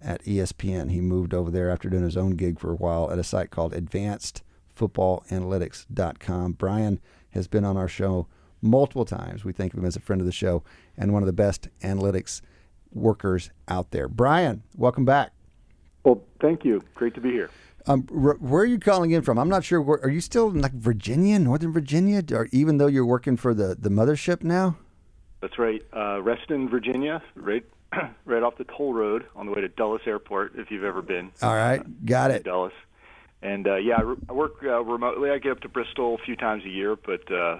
at 0.01 0.21
ESPN. 0.23 0.91
He 0.91 0.99
moved 1.01 1.33
over 1.33 1.49
there 1.49 1.71
after 1.71 1.89
doing 1.89 2.03
his 2.03 2.17
own 2.17 2.31
gig 2.31 2.59
for 2.59 2.71
a 2.71 2.75
while 2.75 3.09
at 3.09 3.17
a 3.17 3.23
site 3.23 3.51
called 3.51 3.73
advancedfootballanalytics.com. 3.73 6.51
Brian 6.53 6.99
has 7.31 7.47
been 7.47 7.65
on 7.65 7.77
our 7.77 7.87
show 7.87 8.27
multiple 8.61 9.05
times. 9.05 9.45
We 9.45 9.53
think 9.53 9.73
of 9.73 9.79
him 9.79 9.85
as 9.85 9.95
a 9.95 10.01
friend 10.01 10.21
of 10.21 10.25
the 10.25 10.33
show 10.33 10.63
and 10.97 11.13
one 11.13 11.23
of 11.23 11.27
the 11.27 11.33
best 11.33 11.69
analytics 11.81 12.41
workers 12.91 13.49
out 13.67 13.91
there. 13.91 14.07
Brian, 14.07 14.63
welcome 14.75 15.05
back. 15.05 15.31
Well, 16.03 16.23
thank 16.39 16.65
you. 16.65 16.81
Great 16.93 17.15
to 17.15 17.21
be 17.21 17.31
here. 17.31 17.49
Um, 17.87 18.07
r- 18.11 18.37
where 18.39 18.63
are 18.63 18.65
you 18.65 18.79
calling 18.79 19.11
in 19.11 19.21
from? 19.21 19.37
I'm 19.37 19.49
not 19.49 19.63
sure. 19.63 19.81
Where, 19.81 19.99
are 19.99 20.09
you 20.09 20.21
still 20.21 20.49
in 20.49 20.61
like 20.61 20.73
Virginia, 20.73 21.37
Northern 21.39 21.71
Virginia, 21.71 22.23
or 22.31 22.47
even 22.51 22.77
though 22.77 22.87
you're 22.87 23.05
working 23.05 23.37
for 23.37 23.53
the, 23.53 23.75
the 23.79 23.89
mothership 23.89 24.43
now? 24.43 24.77
That's 25.41 25.59
right. 25.59 25.83
Uh, 25.95 26.21
Reston, 26.21 26.69
Virginia, 26.69 27.21
right, 27.35 27.63
right 28.25 28.41
off 28.41 28.57
the 28.57 28.63
toll 28.63 28.93
road 28.93 29.25
on 29.35 29.45
the 29.45 29.51
way 29.51 29.61
to 29.61 29.67
Dulles 29.67 30.01
Airport. 30.05 30.53
If 30.55 30.71
you've 30.71 30.83
ever 30.83 31.01
been. 31.01 31.31
All 31.41 31.53
right, 31.53 32.05
got 32.05 32.31
it. 32.31 32.43
Dulles, 32.43 32.71
and 33.43 33.67
uh, 33.67 33.75
yeah, 33.75 33.97
I, 33.97 34.01
re- 34.01 34.17
I 34.29 34.33
work 34.33 34.55
uh, 34.63 34.83
remotely. 34.83 35.29
I 35.29 35.37
get 35.37 35.51
up 35.51 35.59
to 35.61 35.69
Bristol 35.69 36.15
a 36.15 36.25
few 36.25 36.35
times 36.35 36.63
a 36.65 36.69
year, 36.69 36.95
but 36.95 37.31
uh, 37.31 37.59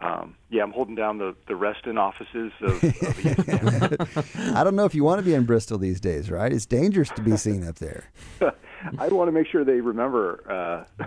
um, 0.00 0.34
yeah, 0.50 0.62
I'm 0.62 0.72
holding 0.72 0.96
down 0.96 1.18
the, 1.18 1.34
the 1.46 1.56
Reston 1.56 1.96
offices 1.96 2.52
of, 2.60 2.84
of. 2.84 4.36
I 4.54 4.64
don't 4.64 4.74
know 4.74 4.84
if 4.84 4.94
you 4.94 5.04
want 5.04 5.20
to 5.20 5.24
be 5.24 5.34
in 5.34 5.44
Bristol 5.44 5.78
these 5.78 6.00
days, 6.00 6.30
right? 6.30 6.52
It's 6.52 6.66
dangerous 6.66 7.10
to 7.10 7.22
be 7.22 7.36
seen 7.36 7.66
up 7.66 7.76
there. 7.76 8.10
I 8.98 9.08
want 9.08 9.28
to 9.28 9.32
make 9.32 9.46
sure 9.46 9.64
they 9.64 9.80
remember, 9.80 10.86
uh, 10.98 11.06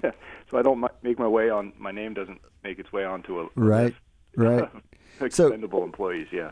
so 0.50 0.58
I 0.58 0.62
don't 0.62 0.84
make 1.02 1.18
my 1.18 1.28
way 1.28 1.50
on. 1.50 1.72
My 1.78 1.92
name 1.92 2.14
doesn't 2.14 2.40
make 2.62 2.78
its 2.78 2.92
way 2.92 3.04
onto 3.04 3.40
a 3.40 3.48
Right, 3.54 3.94
right. 4.36 4.68
So- 5.30 5.52
employees. 5.52 6.28
Yeah. 6.30 6.50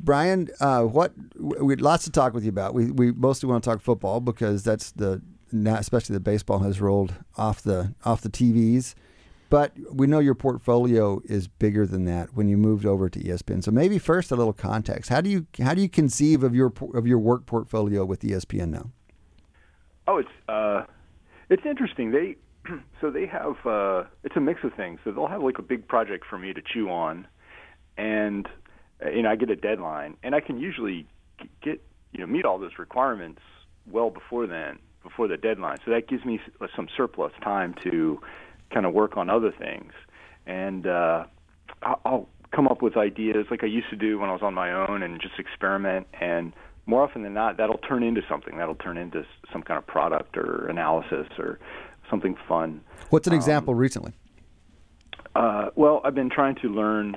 Brian, 0.00 0.48
uh, 0.60 0.82
what 0.82 1.12
we 1.38 1.72
had 1.72 1.82
lots 1.82 2.04
to 2.04 2.10
talk 2.10 2.32
with 2.32 2.44
you 2.44 2.50
about. 2.50 2.72
We 2.74 2.90
we 2.90 3.12
mostly 3.12 3.48
want 3.48 3.62
to 3.64 3.70
talk 3.70 3.80
football 3.80 4.20
because 4.20 4.62
that's 4.64 4.90
the 4.92 5.22
especially 5.52 6.14
the 6.14 6.20
baseball 6.20 6.60
has 6.60 6.80
rolled 6.80 7.14
off 7.36 7.62
the 7.62 7.94
off 8.04 8.22
the 8.22 8.30
TVs. 8.30 8.94
But 9.48 9.72
we 9.92 10.06
know 10.06 10.18
your 10.18 10.34
portfolio 10.34 11.20
is 11.24 11.46
bigger 11.46 11.86
than 11.86 12.04
that 12.06 12.34
when 12.34 12.48
you 12.48 12.56
moved 12.56 12.84
over 12.84 13.08
to 13.08 13.18
ESPN. 13.20 13.62
So 13.62 13.70
maybe 13.70 13.98
first 13.98 14.32
a 14.32 14.36
little 14.36 14.52
context. 14.52 15.08
How 15.08 15.20
do 15.20 15.30
you 15.30 15.46
how 15.62 15.74
do 15.74 15.82
you 15.82 15.88
conceive 15.88 16.42
of 16.42 16.54
your 16.54 16.72
of 16.94 17.06
your 17.06 17.18
work 17.18 17.46
portfolio 17.46 18.04
with 18.04 18.20
ESPN 18.22 18.70
now? 18.70 18.90
Oh, 20.06 20.18
it's 20.18 20.28
uh, 20.48 20.84
it's 21.48 21.64
interesting. 21.64 22.12
They 22.12 22.36
so 23.00 23.10
they 23.10 23.26
have 23.26 23.56
uh, 23.66 24.04
it's 24.24 24.36
a 24.36 24.40
mix 24.40 24.60
of 24.64 24.72
things. 24.74 25.00
So 25.04 25.12
they'll 25.12 25.26
have 25.26 25.42
like 25.42 25.58
a 25.58 25.62
big 25.62 25.86
project 25.86 26.24
for 26.28 26.38
me 26.38 26.52
to 26.52 26.62
chew 26.62 26.88
on, 26.90 27.26
and 27.96 28.48
uh, 29.04 29.10
you 29.10 29.22
know 29.22 29.30
I 29.30 29.36
get 29.36 29.50
a 29.50 29.56
deadline, 29.56 30.16
and 30.22 30.34
I 30.34 30.40
can 30.40 30.58
usually 30.58 31.06
get 31.62 31.82
you 32.12 32.20
know 32.20 32.26
meet 32.26 32.44
all 32.44 32.58
those 32.58 32.78
requirements 32.78 33.40
well 33.90 34.10
before 34.10 34.46
then, 34.46 34.78
before 35.02 35.28
the 35.28 35.36
deadline. 35.36 35.78
So 35.84 35.90
that 35.92 36.08
gives 36.08 36.24
me 36.24 36.40
some 36.74 36.88
surplus 36.96 37.32
time 37.42 37.74
to 37.84 38.20
kind 38.72 38.86
of 38.86 38.92
work 38.92 39.16
on 39.16 39.30
other 39.30 39.52
things, 39.56 39.92
and 40.46 40.86
uh, 40.86 41.24
I'll 41.82 42.28
come 42.54 42.68
up 42.68 42.80
with 42.80 42.96
ideas 42.96 43.46
like 43.50 43.62
I 43.64 43.66
used 43.66 43.90
to 43.90 43.96
do 43.96 44.18
when 44.18 44.30
I 44.30 44.32
was 44.32 44.42
on 44.42 44.54
my 44.54 44.72
own 44.72 45.02
and 45.02 45.20
just 45.20 45.38
experiment 45.38 46.06
and 46.20 46.52
more 46.86 47.02
often 47.02 47.22
than 47.22 47.34
not 47.34 47.56
that'll 47.56 47.78
turn 47.78 48.02
into 48.02 48.22
something 48.28 48.56
that'll 48.56 48.74
turn 48.76 48.96
into 48.96 49.24
some 49.52 49.62
kind 49.62 49.76
of 49.78 49.86
product 49.86 50.36
or 50.36 50.66
analysis 50.68 51.26
or 51.38 51.58
something 52.10 52.36
fun 52.48 52.80
What's 53.10 53.26
an 53.26 53.34
example 53.34 53.74
recently? 53.74 54.12
uh, 55.34 55.70
well 55.74 56.00
i've 56.04 56.14
been 56.14 56.30
trying 56.30 56.54
to 56.56 56.68
learn 56.68 57.16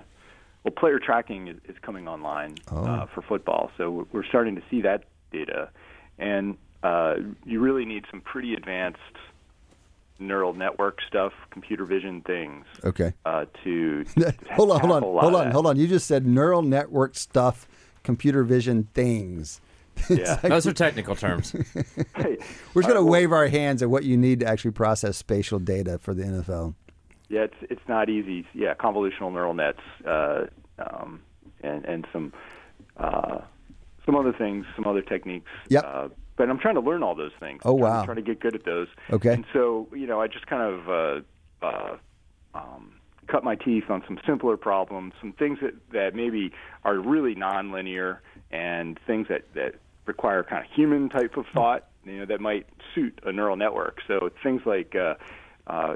well 0.64 0.72
player 0.72 1.00
tracking 1.00 1.48
is, 1.48 1.58
is 1.68 1.76
coming 1.82 2.08
online 2.08 2.56
uh, 2.72 3.06
for 3.14 3.22
football 3.22 3.72
so 3.78 4.06
we're- 4.12 4.28
starting 4.28 4.56
to 4.56 4.62
see 4.70 4.82
that 4.82 5.04
data 5.32 5.70
and 6.18 6.58
uh, 6.84 7.16
you 7.46 7.60
really 7.60 7.86
need 7.86 8.06
some 8.10 8.22
pretty 8.22 8.54
advanced 8.54 9.00
neural 10.18 10.54
network 10.54 11.00
stuff 11.08 11.32
computer 11.52 11.86
vision 11.86 12.22
things 12.22 12.66
Okay. 12.84 13.14
uh, 13.26 13.46
to 13.64 14.06
hold 14.52 14.72
on, 14.72 14.80
hold 14.80 14.92
on, 14.92 15.02
tackle 15.02 15.12
a 15.12 15.14
lot 15.14 15.22
hold 15.24 15.36
on, 15.36 15.52
hold 15.52 15.68
on. 15.68 15.78
You 15.78 15.88
just 15.88 16.08
said 16.08 16.26
neural 16.26 16.62
network 16.62 17.16
stuff, 17.16 17.68
computer 18.04 18.44
vision 18.44 18.88
things. 18.94 19.62
Yeah. 20.10 20.36
Those 20.36 20.66
are 20.66 20.72
technical 20.72 21.16
terms. 21.16 21.52
Hey, 22.16 22.38
We're 22.74 22.82
just 22.84 22.88
going 22.88 22.96
to 22.96 23.00
uh, 23.00 23.04
well, 23.04 23.06
wave 23.06 23.34
our 23.34 23.48
hands 23.48 23.84
at 23.84 23.90
what 23.90 24.04
you 24.06 24.16
need 24.16 24.40
to 24.40 24.46
actually 24.46 24.72
process 24.72 25.18
spatial 25.18 25.60
data 25.60 25.98
for 25.98 26.14
the 26.14 26.24
NFL. 26.24 26.74
Yeah, 27.28 27.42
it's 27.42 27.56
it's 27.62 27.82
not 27.88 28.10
easy. 28.10 28.46
Yeah, 28.54 28.74
convolutional 28.76 29.32
neural 29.34 29.54
nets, 29.54 29.82
uh, 30.08 30.46
um, 30.80 31.22
and 31.62 31.84
and 31.86 32.08
some 32.14 32.32
uh, 32.98 33.40
some 34.06 34.16
other 34.16 34.32
things, 34.34 34.66
some 34.76 34.88
other 34.88 35.02
techniques. 35.02 35.50
Yep. 35.68 35.84
Uh, 35.86 36.08
but 36.38 36.50
I'm 36.50 36.60
trying 36.60 36.76
to 36.76 36.82
learn 36.82 37.04
all 37.04 37.14
those 37.16 37.34
things. 37.40 37.62
Oh, 37.66 37.74
I'm 37.76 37.80
trying 37.80 37.92
to- 37.92 37.98
wow. 38.00 38.06
Trying 38.06 38.16
to 38.18 38.22
get 38.24 38.40
good 38.40 38.56
at 38.56 38.64
those. 38.64 38.88
Okay. 39.12 39.34
And 39.34 39.46
so 39.52 39.88
you 39.94 40.08
know, 40.08 40.22
I 40.22 40.28
just 40.28 40.48
kind 40.48 40.64
of 40.64 40.90
uh, 40.90 41.66
uh, 41.66 41.98
um, 42.56 42.94
cut 43.30 43.44
my 43.44 43.56
teeth 43.56 43.86
on 43.90 44.04
some 44.08 44.20
simpler 44.26 44.58
problems, 44.58 45.14
some 45.20 45.34
things 45.34 45.60
that 45.62 45.74
that 45.92 46.16
maybe 46.16 46.52
are 46.84 46.98
really 46.98 47.36
nonlinear, 47.36 48.20
and 48.52 49.00
things 49.06 49.28
that 49.30 49.44
that 49.56 49.76
require 50.06 50.44
kind 50.44 50.66
of 50.66 50.72
human 50.72 51.10
type 51.10 51.38
of 51.38 51.46
thought. 51.54 51.86
You 52.06 52.20
know, 52.20 52.26
that 52.26 52.42
might 52.42 52.66
suit 52.96 53.20
a 53.24 53.32
neural 53.32 53.56
network. 53.56 54.00
So 54.08 54.30
things 54.42 54.62
like 54.66 54.96
uh, 54.96 55.16
uh, 55.68 55.96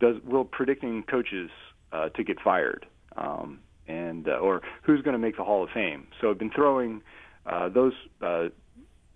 does 0.00 0.16
will 0.24 0.44
predicting 0.44 1.02
coaches 1.04 1.50
uh, 1.92 2.08
to 2.10 2.24
get 2.24 2.40
fired, 2.40 2.86
um, 3.16 3.60
and 3.86 4.28
uh, 4.28 4.32
or 4.32 4.62
who's 4.82 5.02
going 5.02 5.14
to 5.14 5.18
make 5.18 5.36
the 5.36 5.44
Hall 5.44 5.64
of 5.64 5.70
Fame. 5.70 6.08
So 6.20 6.30
I've 6.30 6.38
been 6.38 6.50
throwing 6.50 7.02
uh, 7.46 7.68
those 7.68 7.94
uh, 8.20 8.48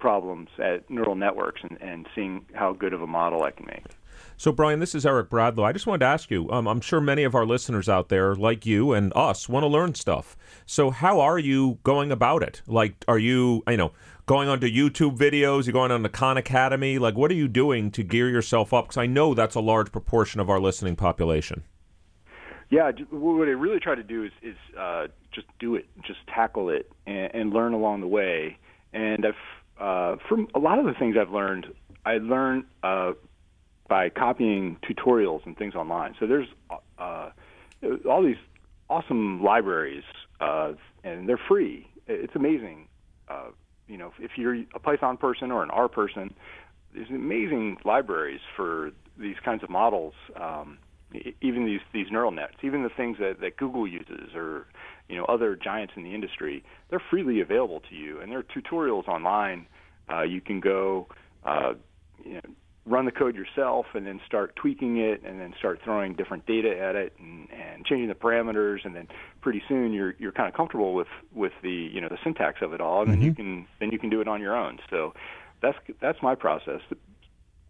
problems 0.05 0.51
at 0.59 0.91
neural 0.91 1.15
networks 1.15 1.63
and, 1.63 1.81
and 1.81 2.07
seeing 2.15 2.45
how 2.53 2.75
good 2.75 2.93
of 2.93 3.01
a 3.01 3.07
model 3.07 3.43
I 3.43 3.51
can 3.51 3.65
make. 3.65 3.87
So, 4.37 4.53
Brian, 4.53 4.79
this 4.79 4.95
is 4.95 5.07
Eric 5.07 5.31
Bradlow. 5.31 5.65
I 5.65 5.73
just 5.73 5.87
wanted 5.87 6.01
to 6.01 6.07
ask 6.09 6.31
you 6.31 6.51
um, 6.51 6.69
I'm 6.69 6.83
sure 6.83 7.01
many 7.01 7.25
of 7.25 7.35
our 7.35 7.47
listeners 7.47 7.89
out 7.89 8.11
there, 8.11 8.35
like 8.35 8.67
you 8.67 8.93
and 8.93 9.15
us, 9.17 9.49
want 9.49 9.65
to 9.65 9.67
learn 9.67 9.95
stuff. 9.95 10.37
So, 10.67 10.91
how 10.91 11.21
are 11.21 11.39
you 11.39 11.79
going 11.85 12.13
about 12.13 12.43
it? 12.43 12.61
Like, 12.67 13.03
are 13.09 13.19
you, 13.19 13.63
you 13.67 13.79
know, 13.79 13.93
going 14.27 14.47
onto 14.47 14.69
YouTube 14.69 15.17
videos? 15.17 15.65
You're 15.65 15.73
going 15.73 15.91
on 15.91 16.03
the 16.03 16.11
Khan 16.11 16.37
Academy? 16.37 16.99
Like, 16.99 17.17
what 17.17 17.31
are 17.31 17.35
you 17.35 17.49
doing 17.49 17.91
to 17.93 18.03
gear 18.03 18.29
yourself 18.29 18.75
up? 18.75 18.85
Because 18.85 18.99
I 18.99 19.07
know 19.07 19.33
that's 19.33 19.55
a 19.55 19.61
large 19.61 19.91
proportion 19.91 20.39
of 20.39 20.51
our 20.51 20.61
listening 20.61 20.97
population. 20.97 21.65
Yeah, 22.69 22.91
what 23.09 23.49
I 23.49 23.53
really 23.53 23.81
try 23.81 23.95
to 23.95 24.03
do 24.03 24.25
is, 24.25 24.33
is 24.43 24.57
uh, 24.79 25.07
just 25.33 25.47
do 25.59 25.77
it, 25.77 25.87
just 26.07 26.19
tackle 26.27 26.69
it, 26.69 26.93
and, 27.07 27.35
and 27.35 27.53
learn 27.55 27.73
along 27.73 28.03
the 28.03 28.07
way. 28.07 28.59
And 28.93 29.25
I've 29.25 29.35
uh, 29.79 30.17
from 30.29 30.49
a 30.55 30.59
lot 30.59 30.79
of 30.79 30.87
the 30.87 30.95
things 30.95 31.17
I've 31.21 31.31
learned, 31.31 31.67
I 32.05 32.19
learned 32.19 32.65
uh, 32.83 33.13
by 33.89 34.09
copying 34.09 34.77
tutorials 34.83 35.45
and 35.47 35.57
things 35.57 35.75
online. 35.75 36.15
So 36.19 36.27
there's 36.27 36.49
uh, 36.99 37.31
all 38.09 38.23
these 38.23 38.37
awesome 38.89 39.43
libraries, 39.43 40.05
uh, 40.41 40.73
and 41.03 41.29
they're 41.29 41.41
free. 41.49 41.89
It's 42.07 42.35
amazing. 42.35 42.89
Uh, 43.29 43.49
you 43.89 43.97
know, 43.99 44.13
if 44.19 44.33
you're 44.37 44.55
a 44.75 44.79
Python 44.79 45.17
person 45.17 45.51
or 45.51 45.63
an 45.63 45.71
R 45.71 45.89
person, 45.89 46.35
there's 46.95 47.11
amazing 47.11 47.79
libraries 47.85 48.41
for 48.57 48.93
these 49.19 49.37
kinds 49.45 49.63
of 49.63 49.71
models. 49.71 50.15
Um, 50.37 50.79
even 51.41 51.65
these 51.65 51.81
these 51.93 52.07
neural 52.11 52.33
nets, 52.33 52.55
even 52.63 52.83
the 52.83 52.89
things 52.89 53.19
that, 53.21 53.41
that 53.41 53.57
Google 53.57 53.87
uses, 53.87 54.35
or 54.35 54.67
you 55.09 55.17
know 55.17 55.25
other 55.25 55.57
giants 55.57 55.95
in 55.97 56.03
the 56.03 56.15
industry, 56.15 56.65
they're 56.91 57.03
freely 57.11 57.41
available 57.41 57.81
to 57.89 57.95
you, 57.95 58.21
and 58.21 58.31
there 58.31 58.39
are 58.39 58.43
tutorials 58.43 59.09
online. 59.09 59.67
Uh, 60.11 60.23
you 60.23 60.41
can 60.41 60.61
go, 60.61 61.07
uh, 61.45 61.75
you 62.25 62.35
know, 62.35 62.41
run 62.87 63.07
the 63.07 63.11
code 63.11 63.35
yourself, 63.35 63.87
and 63.95 64.07
then 64.07 64.21
start 64.27 64.55
tweaking 64.57 64.99
it, 64.99 65.23
and 65.25 65.41
then 65.41 65.55
start 65.59 65.81
throwing 65.83 66.15
different 66.15 66.47
data 66.47 66.79
at 66.79 66.95
it, 66.95 67.15
and, 67.19 67.49
and 67.51 67.85
changing 67.87 68.09
the 68.09 68.15
parameters, 68.15 68.85
and 68.85 68.95
then 68.95 69.09
pretty 69.41 69.63
soon 69.69 69.93
you're 69.93 70.15
you're 70.19 70.33
kind 70.33 70.49
of 70.49 70.55
comfortable 70.55 70.95
with 70.95 71.09
with 71.33 71.53
the 71.63 71.71
you 71.71 72.01
know 72.01 72.09
the 72.09 72.19
syntax 72.23 72.61
of 72.63 72.73
it 72.73 72.81
all, 72.81 73.03
and 73.03 73.11
then 73.11 73.21
you 73.23 73.35
can 73.35 73.67
then 73.81 73.91
you 73.91 73.99
can 73.99 74.11
do 74.11 74.21
it 74.21 74.29
on 74.29 74.41
your 74.41 74.57
own. 74.57 74.79
So 74.91 75.15
that's 75.63 75.79
that's 76.01 76.23
my 76.23 76.35
process. 76.35 76.81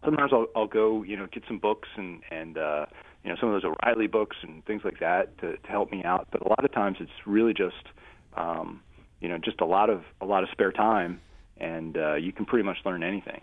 Sometimes 0.03 0.31
I'll, 0.33 0.45
I'll 0.55 0.67
go, 0.67 1.01
you 1.01 1.17
know, 1.17 1.25
get 1.31 1.43
some 1.47 1.57
books 1.57 1.89
and 1.97 2.21
and 2.29 2.57
uh, 2.57 2.85
you 3.25 3.31
know 3.31 3.37
some 3.39 3.51
of 3.51 3.59
those 3.59 3.73
O'Reilly 3.83 4.05
books 4.05 4.37
and 4.43 4.63
things 4.65 4.83
like 4.85 4.99
that 4.99 5.35
to, 5.39 5.57
to 5.57 5.67
help 5.67 5.91
me 5.91 6.03
out. 6.03 6.27
But 6.31 6.45
a 6.45 6.47
lot 6.47 6.63
of 6.63 6.71
times 6.71 6.97
it's 6.99 7.11
really 7.25 7.55
just, 7.55 7.83
um, 8.37 8.81
you 9.19 9.27
know, 9.27 9.39
just 9.39 9.61
a 9.61 9.65
lot 9.65 9.89
of 9.89 10.03
a 10.21 10.25
lot 10.25 10.43
of 10.43 10.49
spare 10.51 10.71
time, 10.71 11.19
and 11.57 11.97
uh, 11.97 12.13
you 12.13 12.31
can 12.31 12.45
pretty 12.45 12.63
much 12.63 12.77
learn 12.85 13.01
anything. 13.01 13.41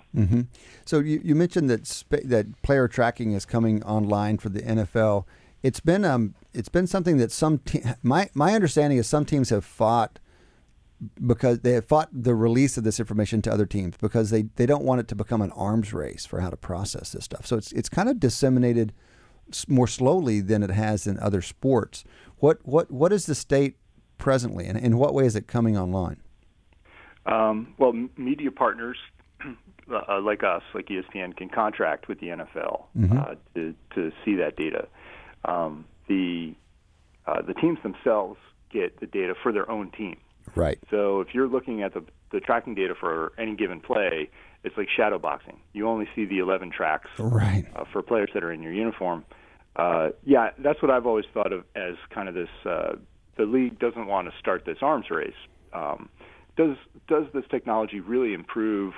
So 0.85 1.01
you, 1.01 1.21
you 1.25 1.35
mentioned 1.35 1.69
that 1.69 1.89
spa- 1.89 2.19
that 2.25 2.63
player 2.63 2.87
tracking 2.87 3.33
is 3.33 3.45
coming 3.45 3.83
online 3.83 4.39
for 4.39 4.51
the 4.51 4.63
NFL. 4.63 5.25
It's 5.65 5.81
been 5.81 6.05
um, 6.05 6.37
it's 6.55 6.69
been 6.69 6.87
something 6.87 7.17
that 7.17 7.33
some 7.33 7.59
te- 7.59 7.83
my 8.05 8.31
my 8.35 8.55
understanding 8.55 8.99
is 8.99 9.09
some 9.09 9.25
teams 9.25 9.51
have 9.51 9.65
fought 9.65 10.21
because 11.27 11.59
they 11.61 11.73
have 11.73 11.85
fought 11.85 12.09
the 12.13 12.37
release 12.37 12.77
of 12.77 12.85
this 12.85 13.01
information 13.01 13.43
to 13.43 13.53
other 13.53 13.67
teams 13.67 13.97
because 14.01 14.31
they, 14.31 14.43
they 14.55 14.67
don't 14.67 14.85
want 14.85 15.01
it 15.01 15.09
to 15.09 15.17
become 15.17 15.43
an 15.43 15.51
arms 15.51 15.93
race 15.93 16.25
for 16.25 16.41
how 16.41 16.49
to 16.49 16.57
process 16.57 17.11
this 17.11 17.25
stuff. 17.25 17.47
So 17.49 17.57
it's 17.57 17.73
it's 17.73 17.89
kind 17.89 18.09
of 18.09 18.21
disseminated 18.21 18.93
more 19.69 19.87
slowly 19.87 20.41
than 20.41 20.63
it 20.63 20.71
has 20.71 21.07
in 21.07 21.19
other 21.19 21.43
sports. 21.43 22.05
What 22.39 22.59
what 22.65 22.91
what 22.91 23.13
is 23.13 23.27
the 23.27 23.35
state 23.35 23.77
presently, 24.19 24.67
and 24.67 24.79
in 24.79 24.97
what 24.99 25.15
way 25.15 25.27
is 25.27 25.37
it 25.37 25.47
coming 25.47 25.77
online? 25.77 26.19
Um, 27.27 27.75
well, 27.79 27.93
media 28.17 28.51
partners 28.51 28.97
uh, 29.91 30.21
like 30.21 30.43
us, 30.43 30.63
like 30.75 30.87
ESPN, 30.87 31.37
can 31.37 31.49
contract 31.49 32.09
with 32.09 32.21
the 32.21 32.29
NFL 32.29 32.85
uh, 33.13 33.35
to 33.55 33.75
to 33.95 34.13
see 34.25 34.37
that 34.37 34.57
data. 34.57 34.89
Um, 35.45 35.85
the 36.09 36.55
uh, 37.27 37.43
the 37.43 37.55
teams 37.55 37.79
themselves 37.83 38.39
get 38.71 38.99
the 39.01 39.07
data 39.07 39.35
for 39.41 39.53
their 39.53 39.71
own 39.71 39.91
team. 39.91 40.17
Right. 40.55 40.79
So 40.91 41.21
if 41.21 41.29
you're 41.35 41.49
looking 41.49 41.83
at 41.83 41.95
the 41.95 42.05
the 42.33 42.41
tracking 42.41 42.75
data 42.75 42.95
for 42.99 43.33
any 43.39 43.55
given 43.55 43.81
play, 43.81 44.31
it's 44.65 44.77
like 44.77 44.89
shadow 44.89 45.19
boxing. 45.19 45.61
You 45.73 45.89
only 45.89 46.09
see 46.15 46.25
the 46.25 46.39
11 46.39 46.71
tracks 46.71 47.11
Right. 47.19 47.65
uh, 47.75 47.85
for 47.93 48.03
players 48.03 48.31
that 48.35 48.45
are 48.45 48.53
in 48.53 48.63
your 48.63 48.73
uniform. 48.73 49.25
Uh, 49.77 50.11
yeah, 50.25 50.51
that's 50.59 50.81
what 50.83 50.91
I've 50.91 51.07
always 51.07 51.25
thought 51.33 51.53
of 51.53 51.65
as 51.75 51.95
kind 52.11 52.29
of 52.29 52.35
this. 52.35 52.49
Uh, 52.65 52.97
the 53.37 53.45
league 53.45 53.79
doesn't 53.79 54.07
want 54.07 54.31
to 54.31 54.39
start 54.39 54.65
this 54.67 54.79
arms 54.83 55.11
race. 55.11 55.33
Um, 55.73 56.09
does 56.57 56.77
does 57.09 57.25
this 57.33 57.45
technology 57.51 58.01
really 58.01 58.35
improve 58.35 58.93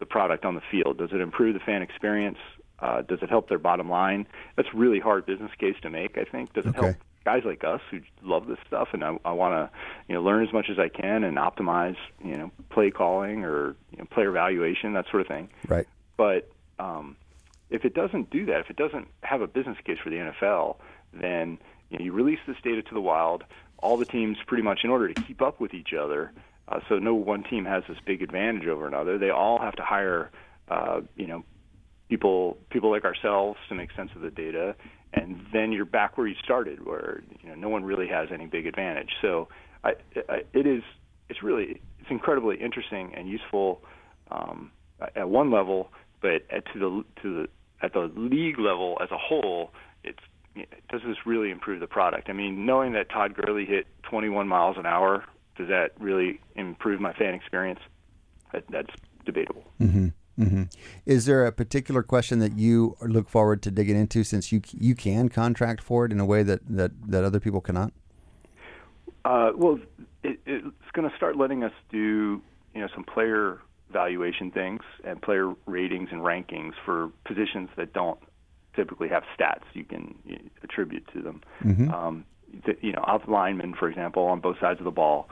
the 0.00 0.06
product 0.06 0.44
on 0.44 0.56
the 0.56 0.60
field? 0.70 0.98
Does 0.98 1.10
it 1.12 1.20
improve 1.20 1.54
the 1.54 1.60
fan 1.60 1.80
experience? 1.82 2.38
Uh, 2.80 3.02
does 3.02 3.20
it 3.22 3.30
help 3.30 3.48
their 3.48 3.58
bottom 3.58 3.88
line? 3.88 4.26
That's 4.56 4.68
a 4.74 4.76
really 4.76 4.98
hard 4.98 5.24
business 5.24 5.52
case 5.58 5.76
to 5.82 5.90
make. 5.90 6.18
I 6.18 6.24
think. 6.24 6.52
Does 6.52 6.66
it 6.66 6.70
Okay. 6.76 6.86
help 6.88 6.96
guys 7.26 7.42
like 7.44 7.64
us 7.64 7.80
who 7.90 7.98
love 8.22 8.46
this 8.46 8.58
stuff 8.68 8.90
and 8.92 9.02
I, 9.02 9.18
I 9.24 9.32
want 9.32 9.54
to 9.54 9.76
you 10.08 10.14
know 10.14 10.22
learn 10.22 10.46
as 10.46 10.52
much 10.52 10.70
as 10.70 10.78
I 10.78 10.88
can 10.88 11.24
and 11.24 11.36
optimize 11.36 11.96
you 12.24 12.36
know 12.36 12.52
play 12.70 12.92
calling 12.92 13.44
or 13.44 13.74
you 13.90 13.98
know, 13.98 14.04
player 14.04 14.30
evaluation 14.30 14.92
that 14.92 15.06
sort 15.10 15.22
of 15.22 15.26
thing. 15.26 15.48
Right. 15.66 15.88
But 16.16 16.48
um, 16.78 17.16
if 17.68 17.84
it 17.84 17.94
doesn't 17.94 18.30
do 18.30 18.46
that, 18.46 18.60
if 18.60 18.70
it 18.70 18.76
doesn't 18.76 19.08
have 19.22 19.40
a 19.40 19.48
business 19.48 19.76
case 19.84 19.98
for 20.02 20.08
the 20.08 20.16
NFL, 20.16 20.76
then 21.12 21.58
you, 21.90 21.98
know, 21.98 22.04
you 22.04 22.12
release 22.12 22.38
this 22.46 22.56
data 22.62 22.80
to 22.80 22.94
the 22.94 23.00
wild. 23.00 23.42
All 23.78 23.96
the 23.96 24.06
teams, 24.06 24.38
pretty 24.46 24.62
much, 24.62 24.80
in 24.84 24.90
order 24.90 25.12
to 25.12 25.22
keep 25.22 25.42
up 25.42 25.60
with 25.60 25.74
each 25.74 25.92
other, 25.92 26.32
uh, 26.68 26.80
so 26.88 26.98
no 26.98 27.14
one 27.14 27.42
team 27.42 27.64
has 27.64 27.82
this 27.88 27.98
big 28.06 28.22
advantage 28.22 28.66
over 28.68 28.86
another. 28.86 29.18
They 29.18 29.30
all 29.30 29.60
have 29.60 29.74
to 29.76 29.82
hire, 29.82 30.30
uh, 30.68 31.00
you 31.16 31.26
know, 31.26 31.44
people 32.08 32.56
people 32.70 32.90
like 32.90 33.04
ourselves 33.04 33.58
to 33.68 33.74
make 33.74 33.90
sense 33.92 34.12
of 34.14 34.22
the 34.22 34.30
data, 34.30 34.76
and 35.16 35.40
then 35.52 35.72
you're 35.72 35.84
back 35.84 36.16
where 36.16 36.26
you 36.26 36.36
started, 36.44 36.84
where 36.86 37.22
you 37.42 37.48
know 37.48 37.54
no 37.54 37.68
one 37.68 37.84
really 37.84 38.08
has 38.08 38.28
any 38.32 38.46
big 38.46 38.66
advantage. 38.66 39.10
So 39.22 39.48
I, 39.82 39.94
I, 40.28 40.42
it 40.52 40.66
is 40.66 40.82
it's 41.28 41.42
really 41.42 41.80
it's 42.00 42.10
incredibly 42.10 42.56
interesting 42.56 43.14
and 43.16 43.28
useful 43.28 43.82
um, 44.30 44.70
at 45.14 45.28
one 45.28 45.50
level, 45.50 45.90
but 46.20 46.42
at, 46.50 46.64
to 46.72 46.78
the 46.78 47.04
to 47.22 47.42
the 47.42 47.48
at 47.82 47.92
the 47.92 48.10
league 48.14 48.58
level 48.58 48.98
as 49.02 49.10
a 49.10 49.18
whole, 49.18 49.72
it's 50.04 50.20
does 50.90 51.02
this 51.06 51.16
really 51.26 51.50
improve 51.50 51.80
the 51.80 51.86
product? 51.86 52.30
I 52.30 52.32
mean, 52.32 52.64
knowing 52.64 52.92
that 52.92 53.10
Todd 53.10 53.34
Gurley 53.34 53.66
hit 53.66 53.86
21 54.08 54.48
miles 54.48 54.76
an 54.78 54.86
hour, 54.86 55.24
does 55.58 55.68
that 55.68 55.90
really 55.98 56.40
improve 56.54 56.98
my 57.00 57.12
fan 57.12 57.34
experience? 57.34 57.80
That, 58.52 58.64
that's 58.70 58.90
debatable. 59.26 59.64
Is 61.06 61.26
there 61.26 61.46
a 61.46 61.52
particular 61.52 62.02
question 62.02 62.38
that 62.40 62.58
you 62.58 62.96
look 63.00 63.28
forward 63.28 63.62
to 63.62 63.70
digging 63.70 63.96
into 63.96 64.24
since 64.24 64.52
you 64.52 64.60
you 64.72 64.94
can 64.94 65.28
contract 65.28 65.82
for 65.82 66.04
it 66.04 66.12
in 66.12 66.20
a 66.20 66.26
way 66.26 66.42
that, 66.42 66.60
that, 66.68 66.92
that 67.10 67.24
other 67.24 67.40
people 67.40 67.60
cannot? 67.60 67.92
Uh, 69.24 69.52
well, 69.56 69.78
it, 70.22 70.38
it's 70.46 70.90
going 70.92 71.08
to 71.08 71.16
start 71.16 71.36
letting 71.36 71.64
us 71.64 71.72
do 71.90 72.40
you 72.74 72.80
know 72.80 72.88
some 72.94 73.04
player 73.04 73.60
valuation 73.90 74.50
things 74.50 74.82
and 75.04 75.22
player 75.22 75.54
ratings 75.66 76.08
and 76.12 76.20
rankings 76.20 76.72
for 76.84 77.10
positions 77.24 77.68
that 77.76 77.92
don't 77.92 78.18
typically 78.74 79.08
have 79.08 79.22
stats 79.38 79.62
you 79.72 79.84
can 79.84 80.14
attribute 80.62 81.06
to 81.12 81.22
them. 81.22 81.40
Um, 81.92 82.24
the, 82.64 82.76
you 82.80 82.92
know, 82.92 83.00
off 83.02 83.22
linemen, 83.26 83.74
for 83.74 83.88
example, 83.88 84.24
on 84.24 84.40
both 84.40 84.58
sides 84.60 84.80
of 84.80 84.84
the 84.84 84.90
ball 84.90 85.28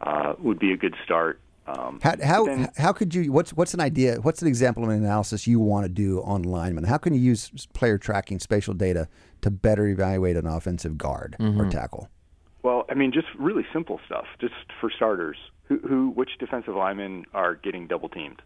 uh, 0.00 0.34
would 0.38 0.58
be 0.58 0.72
a 0.72 0.76
good 0.76 0.94
start. 1.04 1.40
Um, 1.66 1.98
How 2.02 2.14
how, 2.22 2.44
then- 2.46 2.68
how 2.76 2.92
could 2.92 3.14
you? 3.14 3.32
What's 3.32 3.52
what's 3.52 3.74
an 3.74 3.80
idea? 3.80 4.20
What's 4.20 4.40
an 4.42 4.48
example 4.48 4.84
of 4.84 4.90
an 4.90 4.96
analysis 4.96 5.46
you 5.46 5.58
want 5.58 5.84
to 5.84 5.88
do 5.88 6.22
on 6.22 6.42
linemen? 6.42 6.84
How 6.84 6.96
can 6.98 7.12
you 7.12 7.20
use 7.20 7.50
player 7.74 7.98
tracking, 7.98 8.38
spatial 8.38 8.72
data 8.74 9.08
to 9.42 9.50
better 9.50 9.86
evaluate 9.88 10.36
an 10.36 10.46
offensive 10.46 10.96
guard 10.96 11.36
or 11.40 11.68
tackle? 11.68 12.08
Well, 12.62 12.84
I 12.88 12.94
mean, 12.94 13.12
just 13.12 13.26
really 13.38 13.64
simple 13.72 14.00
stuff. 14.06 14.26
Just 14.40 14.54
for 14.80 14.90
starters, 14.90 15.36
who, 15.64 15.78
who 15.78 16.10
which 16.10 16.30
defensive 16.38 16.74
linemen 16.76 17.24
are 17.34 17.54
getting 17.56 17.86
double 17.86 18.08
teamed? 18.08 18.42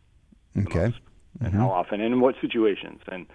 the 0.55 0.63
Okay. 0.63 0.79
most, 0.87 1.01
and 1.41 1.53
how 1.55 1.71
often 1.71 2.01
and 2.01 2.15
in 2.15 2.21
what 2.21 2.35
situations 2.41 3.01
and 3.13 3.27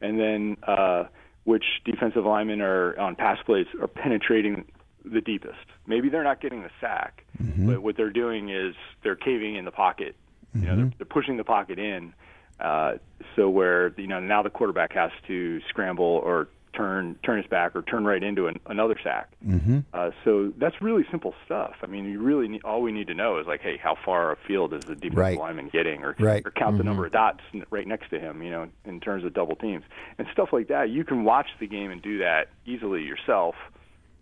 and 0.00 0.18
then 0.20 0.56
uh, 0.66 1.04
which 1.44 1.64
defensive 1.84 2.24
linemen 2.24 2.60
are 2.60 2.98
on 2.98 3.14
pass 3.16 3.38
plays 3.44 3.66
are 3.80 3.88
penetrating 3.88 4.64
the 5.04 5.20
deepest. 5.20 5.58
Maybe 5.86 6.08
they're 6.08 6.24
not 6.24 6.40
getting 6.40 6.62
the 6.62 6.70
sack, 6.80 7.24
but 7.58 7.82
what 7.82 7.96
they're 7.96 8.10
doing 8.10 8.48
is 8.50 8.74
they're 9.02 9.16
caving 9.16 9.56
in 9.56 9.64
the 9.64 9.70
pocket. 9.72 10.14
You 10.54 10.62
know, 10.66 10.76
they're, 10.76 10.90
they're 10.98 11.06
pushing 11.06 11.36
the 11.38 11.44
pocket 11.44 11.78
in, 11.78 12.12
uh, 12.60 12.94
so 13.36 13.48
where 13.48 13.92
you 13.96 14.06
know 14.06 14.20
now 14.20 14.42
the 14.42 14.50
quarterback 14.50 14.92
has 14.92 15.10
to 15.26 15.60
scramble 15.68 16.04
or 16.24 16.48
turn 16.74 17.16
turn 17.22 17.36
his 17.38 17.46
back 17.46 17.74
or 17.76 17.82
turn 17.82 18.04
right 18.04 18.22
into 18.22 18.46
an, 18.46 18.58
another 18.66 18.96
sack. 19.02 19.30
Mm-hmm. 19.46 19.80
Uh, 19.92 20.10
so 20.24 20.52
that's 20.56 20.80
really 20.80 21.04
simple 21.10 21.34
stuff. 21.44 21.74
I 21.82 21.86
mean, 21.86 22.06
you 22.06 22.18
really 22.20 22.48
need, 22.48 22.62
all 22.64 22.80
we 22.80 22.92
need 22.92 23.08
to 23.08 23.14
know 23.14 23.38
is 23.38 23.46
like, 23.46 23.60
hey, 23.60 23.76
how 23.76 23.94
far 24.04 24.32
afield 24.32 24.72
is 24.72 24.80
the 24.84 24.94
defensive 24.94 25.18
Right. 25.18 25.38
lineman 25.38 25.68
getting, 25.70 26.02
or, 26.02 26.16
Right. 26.18 26.42
or 26.46 26.50
count 26.50 26.78
the 26.78 26.84
number 26.84 27.04
of 27.04 27.12
dots 27.12 27.40
right 27.70 27.86
next 27.86 28.08
to 28.10 28.18
him. 28.18 28.42
You 28.42 28.50
know, 28.50 28.68
in 28.86 29.00
terms 29.00 29.24
of 29.24 29.34
double 29.34 29.56
teams 29.56 29.84
and 30.18 30.26
stuff 30.32 30.50
like 30.52 30.68
that. 30.68 30.88
You 30.88 31.04
can 31.04 31.24
watch 31.24 31.48
the 31.60 31.66
game 31.66 31.90
and 31.90 32.00
do 32.00 32.18
that 32.18 32.48
easily 32.64 33.02
yourself, 33.02 33.54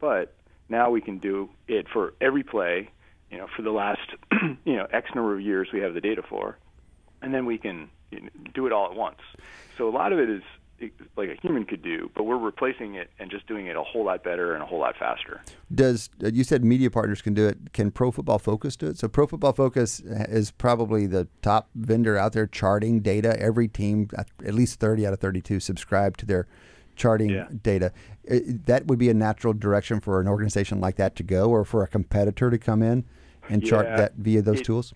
but 0.01 0.35
now 0.71 0.91
we 0.91 1.01
can 1.01 1.19
do 1.19 1.51
it 1.69 1.87
for 1.93 2.15
every 2.21 2.43
play. 2.43 2.91
You 3.31 3.39
know, 3.39 3.47
for 3.55 3.63
the 3.63 3.71
last 3.71 4.01
you 4.65 4.77
know 4.77 4.87
X 4.91 5.11
number 5.15 5.35
of 5.35 5.41
years, 5.41 5.69
we 5.73 5.81
have 5.81 5.95
the 5.95 6.01
data 6.01 6.23
for, 6.29 6.57
and 7.23 7.35
then 7.35 7.47
we 7.47 7.59
can 7.59 7.91
you 8.11 8.23
know, 8.23 8.29
do 8.55 8.67
it 8.67 8.73
all 8.73 8.87
at 8.87 8.97
once. 8.97 9.21
So 9.77 9.89
a 9.89 9.91
lot 9.91 10.13
of 10.13 10.19
it 10.19 10.31
is 10.31 10.43
like 11.17 11.29
a 11.29 11.37
human 11.43 11.65
could 11.65 11.83
do, 11.83 12.11
but 12.15 12.25
we're 12.25 12.39
replacing 12.39 12.95
it 12.95 13.11
and 13.19 13.31
just 13.31 13.47
doing 13.47 13.67
it 13.67 13.77
a 13.77 13.83
whole 13.83 14.05
lot 14.05 14.25
better 14.25 14.55
and 14.55 14.63
a 14.63 14.67
whole 14.67 14.81
lot 14.81 14.97
faster. 14.99 15.43
Does 15.75 16.09
uh, 16.25 16.29
you 16.29 16.45
said 16.45 16.65
media 16.65 16.91
partners 16.91 17.21
can 17.21 17.35
do 17.35 17.47
it? 17.47 17.73
Can 17.73 17.91
Pro 17.91 18.11
Football 18.11 18.39
Focus 18.39 18.77
do 18.77 18.87
it? 18.87 18.99
So 18.99 19.09
Pro 19.09 19.27
Football 19.27 19.53
Focus 19.53 20.01
is 20.01 20.51
probably 20.51 21.07
the 21.07 21.29
top 21.43 21.69
vendor 21.75 22.17
out 22.17 22.33
there 22.33 22.47
charting 22.47 23.01
data. 23.01 23.39
Every 23.39 23.69
team, 23.69 24.09
at 24.17 24.29
at 24.45 24.55
least 24.55 24.81
thirty 24.81 25.07
out 25.07 25.13
of 25.13 25.21
thirty-two, 25.21 25.61
subscribe 25.61 26.17
to 26.19 26.27
their 26.27 26.47
charting 27.01 27.31
Yeah. 27.31 27.49
data. 27.63 27.93
I- 28.31 28.43
that 28.67 28.87
would 28.87 28.99
be 28.99 29.09
a 29.09 29.15
natural 29.15 29.53
direction 29.55 30.01
for 30.01 30.21
an 30.21 30.29
organization 30.29 30.81
like 30.81 30.97
that 30.97 31.17
to 31.17 31.23
go, 31.23 31.51
or 31.51 31.65
for 31.65 31.83
a 31.83 31.89
competitor 31.89 32.51
to 32.51 32.59
come 32.59 32.83
in 32.83 33.05
and 33.49 33.65
chart 33.65 33.87
Yeah, 33.87 33.97
that 33.97 34.15
via 34.17 34.43
those 34.43 34.61
it- 34.61 34.65
tools. 34.65 34.93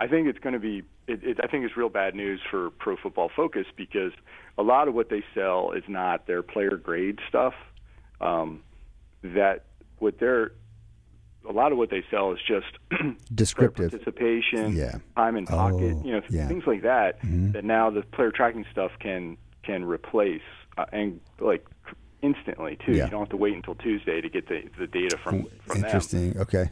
I 0.00 0.06
think 0.06 0.28
it's 0.28 0.38
going 0.38 0.52
to 0.52 0.60
be. 0.60 0.82
It, 1.08 1.24
it, 1.24 1.40
I 1.42 1.46
think 1.48 1.64
it's 1.64 1.76
real 1.76 1.88
bad 1.88 2.14
news 2.14 2.40
for 2.50 2.70
Pro 2.70 2.96
Football 2.96 3.30
Focus 3.34 3.66
because 3.76 4.12
a 4.58 4.62
lot 4.62 4.86
of 4.88 4.94
what 4.94 5.08
they 5.08 5.24
sell 5.34 5.72
is 5.72 5.82
not 5.88 6.26
their 6.26 6.42
player 6.42 6.76
grade 6.76 7.18
stuff. 7.28 7.54
Um, 8.20 8.60
that 9.22 9.64
what 9.98 10.18
they're 10.20 10.52
a 11.48 11.52
lot 11.52 11.72
of 11.72 11.78
what 11.78 11.88
they 11.90 12.04
sell 12.10 12.32
is 12.32 12.38
just 12.46 12.66
Descriptive. 13.34 13.90
participation, 13.90 14.76
Yeah. 14.76 14.98
time 15.16 15.36
in 15.36 15.46
pocket, 15.46 15.94
Oh, 15.96 16.02
you 16.04 16.12
know, 16.12 16.22
yeah. 16.28 16.40
Mm-hmm. 16.42 16.48
things 16.48 16.64
like 16.66 16.82
that. 16.82 17.18
That 17.52 17.64
now 17.64 17.90
the 17.90 18.02
player 18.02 18.30
tracking 18.30 18.66
stuff 18.70 18.92
can 19.00 19.36
can 19.64 19.84
replace 19.84 20.42
uh, 20.78 20.84
and 20.92 21.20
like 21.40 21.66
instantly 22.22 22.78
too. 22.86 22.92
Yeah. 22.92 23.04
You 23.04 23.10
don't 23.10 23.20
have 23.20 23.28
to 23.30 23.36
wait 23.36 23.54
until 23.54 23.74
Tuesday 23.74 24.20
to 24.20 24.28
get 24.28 24.48
the 24.48 24.62
the 24.78 24.86
data 24.86 25.18
from 25.18 25.46
from 25.66 25.80
them. 25.80 25.84
Interesting. 25.84 26.38
Okay. 26.38 26.70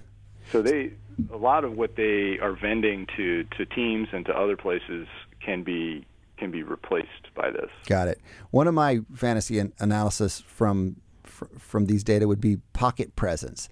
So 0.53 0.63
they, 0.63 0.93
a 1.33 1.37
lot 1.37 1.65
of 1.65 1.77
what 1.77 1.97
they 1.97 2.39
are 2.41 2.53
vending 2.53 3.07
to, 3.17 3.43
to 3.57 3.67
teams 3.67 4.09
and 4.13 4.25
to 4.27 4.33
other 4.33 4.57
places 4.57 5.09
can 5.41 5.63
be 5.63 6.07
can 6.37 6.51
be 6.51 6.63
replaced 6.63 7.35
by 7.35 7.51
this. 7.51 7.71
Got 7.87 8.09
it. 8.09 8.21
One 8.51 8.69
of 8.69 8.75
my 8.75 9.01
fantasy 9.15 9.59
an- 9.59 9.73
analysis 9.79 10.41
from 10.41 10.97
fr- 11.25 11.47
from 11.59 11.87
these 11.87 12.05
data 12.05 12.29
would 12.29 12.41
be 12.41 12.59
pocket 12.75 13.17
presence. 13.17 13.69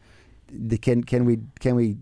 The, 0.50 0.78
can 0.78 1.04
can 1.04 1.24
we 1.24 1.40
can 1.60 1.76
we 1.76 1.96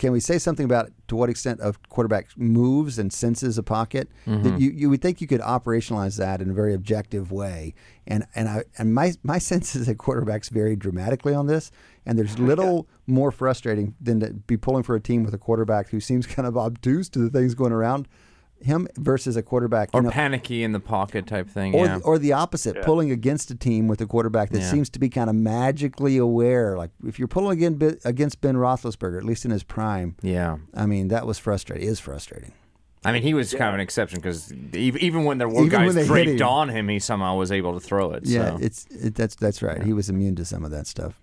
can 0.00 0.12
we 0.12 0.20
say 0.20 0.38
something 0.38 0.64
about 0.64 0.90
to 1.08 1.14
what 1.14 1.28
extent 1.28 1.60
of 1.60 1.78
quarterback 1.90 2.28
moves 2.34 2.98
and 2.98 3.12
senses 3.12 3.58
a 3.58 3.62
pocket? 3.62 4.08
That 4.24 4.32
mm-hmm. 4.32 4.56
you, 4.56 4.70
you 4.70 4.88
would 4.88 5.02
think 5.02 5.20
you 5.20 5.26
could 5.26 5.42
operationalize 5.42 6.16
that 6.16 6.40
in 6.40 6.48
a 6.48 6.54
very 6.54 6.72
objective 6.72 7.30
way. 7.30 7.74
And 8.06 8.26
and 8.34 8.48
I 8.48 8.64
and 8.78 8.94
my 8.94 9.12
my 9.22 9.36
sense 9.50 9.76
is 9.76 9.86
that 9.86 9.98
quarterbacks 9.98 10.48
vary 10.48 10.74
dramatically 10.74 11.34
on 11.34 11.48
this. 11.48 11.70
And 12.06 12.18
there's 12.18 12.34
oh, 12.40 12.42
little 12.42 12.88
more 13.06 13.30
frustrating 13.30 13.94
than 14.00 14.20
to 14.20 14.32
be 14.32 14.56
pulling 14.56 14.84
for 14.84 14.96
a 14.96 15.00
team 15.00 15.22
with 15.22 15.34
a 15.34 15.38
quarterback 15.38 15.90
who 15.90 16.00
seems 16.00 16.26
kind 16.26 16.48
of 16.48 16.56
obtuse 16.56 17.10
to 17.10 17.18
the 17.18 17.28
things 17.28 17.54
going 17.54 17.72
around 17.72 18.08
him 18.62 18.86
versus 18.96 19.36
a 19.36 19.42
quarterback, 19.42 19.90
you 19.94 19.98
Or 19.98 20.02
know, 20.02 20.10
panicky 20.10 20.62
in 20.62 20.72
the 20.72 20.80
pocket 20.80 21.26
type 21.26 21.48
thing. 21.48 21.74
or 21.74 21.86
yeah. 21.86 21.98
or 22.04 22.18
the 22.18 22.32
opposite, 22.32 22.82
pulling 22.82 23.10
against 23.10 23.50
a 23.50 23.54
team 23.54 23.88
with 23.88 24.00
a 24.00 24.06
quarterback 24.06 24.50
that 24.50 24.60
Yeah. 24.60 24.70
seems 24.70 24.90
to 24.90 24.98
be 24.98 25.08
kind 25.08 25.30
of 25.30 25.36
magically 25.36 26.16
aware. 26.18 26.76
Like 26.76 26.90
if 27.06 27.18
you're 27.18 27.28
pulling 27.28 27.56
again 27.62 27.98
against 28.04 28.40
Ben 28.40 28.56
Roethlisberger, 28.56 29.16
at 29.18 29.24
least 29.24 29.44
in 29.44 29.50
his 29.50 29.62
prime, 29.62 30.16
yeah. 30.22 30.58
I 30.74 30.86
mean 30.86 31.08
that 31.08 31.26
was 31.26 31.38
frustrating. 31.38 31.86
Is 31.88 32.00
frustrating. 32.00 32.52
I 33.02 33.12
mean, 33.12 33.22
he 33.22 33.32
was 33.32 33.52
kind 33.54 33.68
of 33.70 33.74
an 33.76 33.80
exception 33.80 34.18
because 34.18 34.52
even 34.74 35.24
when 35.24 35.38
there 35.38 35.48
were 35.48 35.64
Even 35.64 35.70
guys 35.94 36.06
draped 36.06 36.38
him. 36.42 36.46
on 36.46 36.68
him, 36.68 36.86
he 36.88 36.98
somehow 36.98 37.34
was 37.36 37.50
able 37.50 37.72
to 37.72 37.80
throw 37.80 38.10
it. 38.12 38.24
Yeah, 38.26 38.50
so. 38.50 38.58
it's 38.60 38.84
it, 38.90 39.14
that's 39.14 39.36
that's 39.36 39.62
right. 39.62 39.82
He 39.82 39.94
was 39.94 40.10
immune 40.10 40.36
to 40.36 40.44
some 40.44 40.66
of 40.66 40.70
that 40.72 40.86
stuff. 40.86 41.18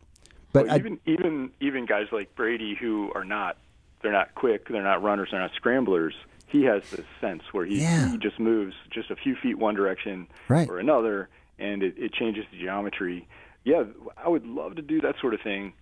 But 0.54 0.66
Well, 0.66 0.74
I- 0.74 0.78
even 0.80 1.00
even 1.06 1.52
even 1.60 1.86
guys 1.86 2.08
like 2.12 2.34
Brady 2.36 2.74
who 2.74 3.12
are 3.14 3.24
not 3.24 3.58
they're 4.02 4.12
not 4.12 4.34
quick, 4.34 4.68
they're 4.70 4.82
not 4.82 5.04
runners, 5.04 5.30
they're 5.32 5.40
not 5.40 5.52
scramblers. 5.56 6.16
He 6.48 6.64
has 6.64 6.82
this 6.90 7.06
sense 7.20 7.44
where 7.52 7.66
he, 7.66 7.82
Yeah. 7.82 8.10
he 8.12 8.18
just 8.18 8.40
moves 8.40 8.74
just 8.90 9.12
a 9.12 9.16
few 9.16 9.36
feet 9.36 9.58
one 9.60 9.76
direction 9.76 10.28
Right. 10.48 10.68
or 10.70 10.80
another, 10.80 11.30
and 11.60 11.84
it, 11.84 11.96
it 11.98 12.14
changes 12.14 12.46
the 12.52 12.58
geometry. 12.58 13.28
Yeah, 13.66 13.84
I 14.18 14.30
would 14.30 14.46
love 14.46 14.76
to 14.78 14.82
do 14.82 15.02
that 15.02 15.16
sort 15.20 15.34
of 15.34 15.42
thing. 15.42 15.74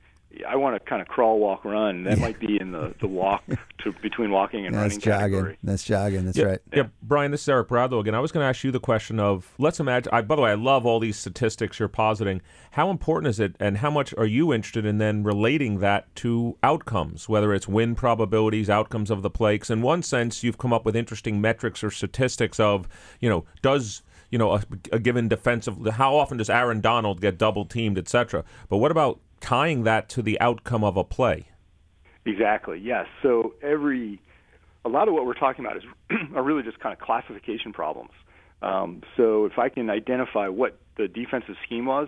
I 0.47 0.55
want 0.55 0.75
to 0.75 0.79
kind 0.79 1.01
of 1.01 1.07
crawl, 1.07 1.39
walk, 1.39 1.63
run. 1.65 2.03
That 2.03 2.19
might 2.19 2.39
be 2.39 2.59
in 2.59 2.71
the, 2.71 2.93
the 2.99 3.07
walk 3.07 3.43
to 3.83 3.93
between 4.01 4.31
walking 4.31 4.65
and 4.65 4.75
running. 4.75 4.89
that's 4.89 5.05
running 5.05 5.19
jogging. 5.19 5.31
category. 5.35 5.57
That's 5.63 5.83
jogging. 5.83 6.25
That's 6.25 6.37
yeah, 6.37 6.45
right. 6.45 6.59
Yeah. 6.73 6.83
Brian, 7.01 7.31
this 7.31 7.41
is 7.43 7.49
Eric 7.49 7.67
Bradlow 7.69 7.99
again. 7.99 8.15
I 8.15 8.19
was 8.19 8.31
going 8.31 8.43
to 8.43 8.47
ask 8.47 8.63
you 8.63 8.71
the 8.71 8.79
question 8.79 9.19
of 9.19 9.53
let's 9.57 9.79
imagine. 9.79 10.09
I, 10.13 10.21
by 10.21 10.35
the 10.35 10.41
way, 10.41 10.51
I 10.51 10.55
love 10.55 10.85
all 10.85 10.99
these 10.99 11.17
statistics 11.17 11.79
you're 11.79 11.87
positing. 11.87 12.41
How 12.71 12.89
important 12.89 13.29
is 13.29 13.39
it, 13.39 13.55
and 13.59 13.77
how 13.77 13.89
much 13.91 14.13
are 14.17 14.25
you 14.25 14.51
interested 14.53 14.85
in 14.85 14.97
then 14.97 15.23
relating 15.23 15.79
that 15.79 16.13
to 16.17 16.57
outcomes, 16.63 17.29
whether 17.29 17.53
it's 17.53 17.67
win 17.67 17.95
probabilities, 17.95 18.69
outcomes 18.69 19.09
of 19.11 19.21
the 19.21 19.29
play? 19.29 19.57
'Cause 19.57 19.69
in 19.69 19.81
one 19.81 20.01
sense, 20.03 20.43
you've 20.43 20.57
come 20.57 20.73
up 20.73 20.85
with 20.85 20.95
interesting 20.95 21.39
metrics 21.39 21.83
or 21.83 21.91
statistics 21.91 22.59
of, 22.59 22.87
you 23.19 23.29
know, 23.29 23.45
does 23.61 24.01
you 24.31 24.39
know 24.39 24.53
a, 24.55 24.61
a 24.91 24.99
given 24.99 25.27
defensive 25.27 25.77
how 25.93 26.15
often 26.15 26.37
does 26.37 26.49
Aaron 26.49 26.81
Donald 26.81 27.21
get 27.21 27.37
double 27.37 27.63
teamed, 27.63 27.97
etc. 27.97 28.43
But 28.69 28.77
what 28.77 28.91
about 28.91 29.19
tying 29.39 29.83
that 29.83 30.09
to 30.09 30.21
the 30.21 30.39
outcome 30.39 30.83
of 30.83 30.97
a 30.97 31.03
play? 31.03 31.47
Exactly. 32.25 32.79
Yes. 32.79 33.05
So 33.21 33.53
every 33.61 34.19
a 34.83 34.89
lot 34.89 35.07
of 35.07 35.13
what 35.13 35.25
we're 35.25 35.33
talking 35.33 35.65
about 35.65 35.77
is 35.77 35.83
are 36.35 36.43
really 36.43 36.63
just 36.63 36.79
kind 36.79 36.93
of 36.93 36.99
classification 36.99 37.73
problems. 37.73 38.11
Um, 38.61 39.01
so 39.17 39.45
if 39.45 39.57
I 39.57 39.69
can 39.69 39.89
identify 39.89 40.47
what 40.47 40.77
the 40.97 41.07
defensive 41.07 41.55
scheme 41.65 41.85
was, 41.85 42.07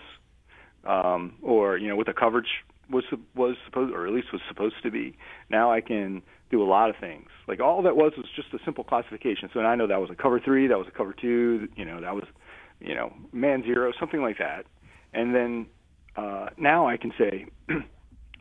um, 0.85 1.35
or 1.41 1.77
you 1.77 1.87
know 1.87 1.95
what 1.95 2.07
the 2.07 2.13
coverage 2.13 2.47
was 2.89 3.03
was 3.35 3.55
supposed, 3.65 3.93
or 3.93 4.07
at 4.07 4.13
least 4.13 4.31
was 4.31 4.41
supposed 4.47 4.75
to 4.83 4.91
be, 4.91 5.17
now 5.49 5.71
I 5.71 5.81
can 5.81 6.21
do 6.49 6.63
a 6.63 6.65
lot 6.65 6.89
of 6.89 6.95
things. 6.97 7.27
Like 7.47 7.59
all 7.59 7.81
that 7.83 7.97
was 7.97 8.13
was 8.15 8.27
just 8.35 8.53
a 8.53 8.59
simple 8.63 8.83
classification. 8.83 9.49
So 9.53 9.59
I 9.59 9.75
know 9.75 9.87
that 9.87 9.99
was 9.99 10.09
a 10.09 10.15
cover 10.15 10.39
three, 10.39 10.67
that 10.67 10.77
was 10.77 10.87
a 10.87 10.97
cover 10.97 11.13
two, 11.13 11.67
you 11.75 11.83
know 11.83 11.99
that 12.01 12.15
was, 12.15 12.23
you 12.79 12.95
know 12.95 13.13
man 13.33 13.63
zero, 13.63 13.91
something 13.99 14.21
like 14.21 14.37
that, 14.37 14.65
and 15.13 15.35
then 15.35 15.65
uh, 16.17 16.49
now 16.57 16.87
I 16.87 16.97
can 16.97 17.13
say. 17.17 17.45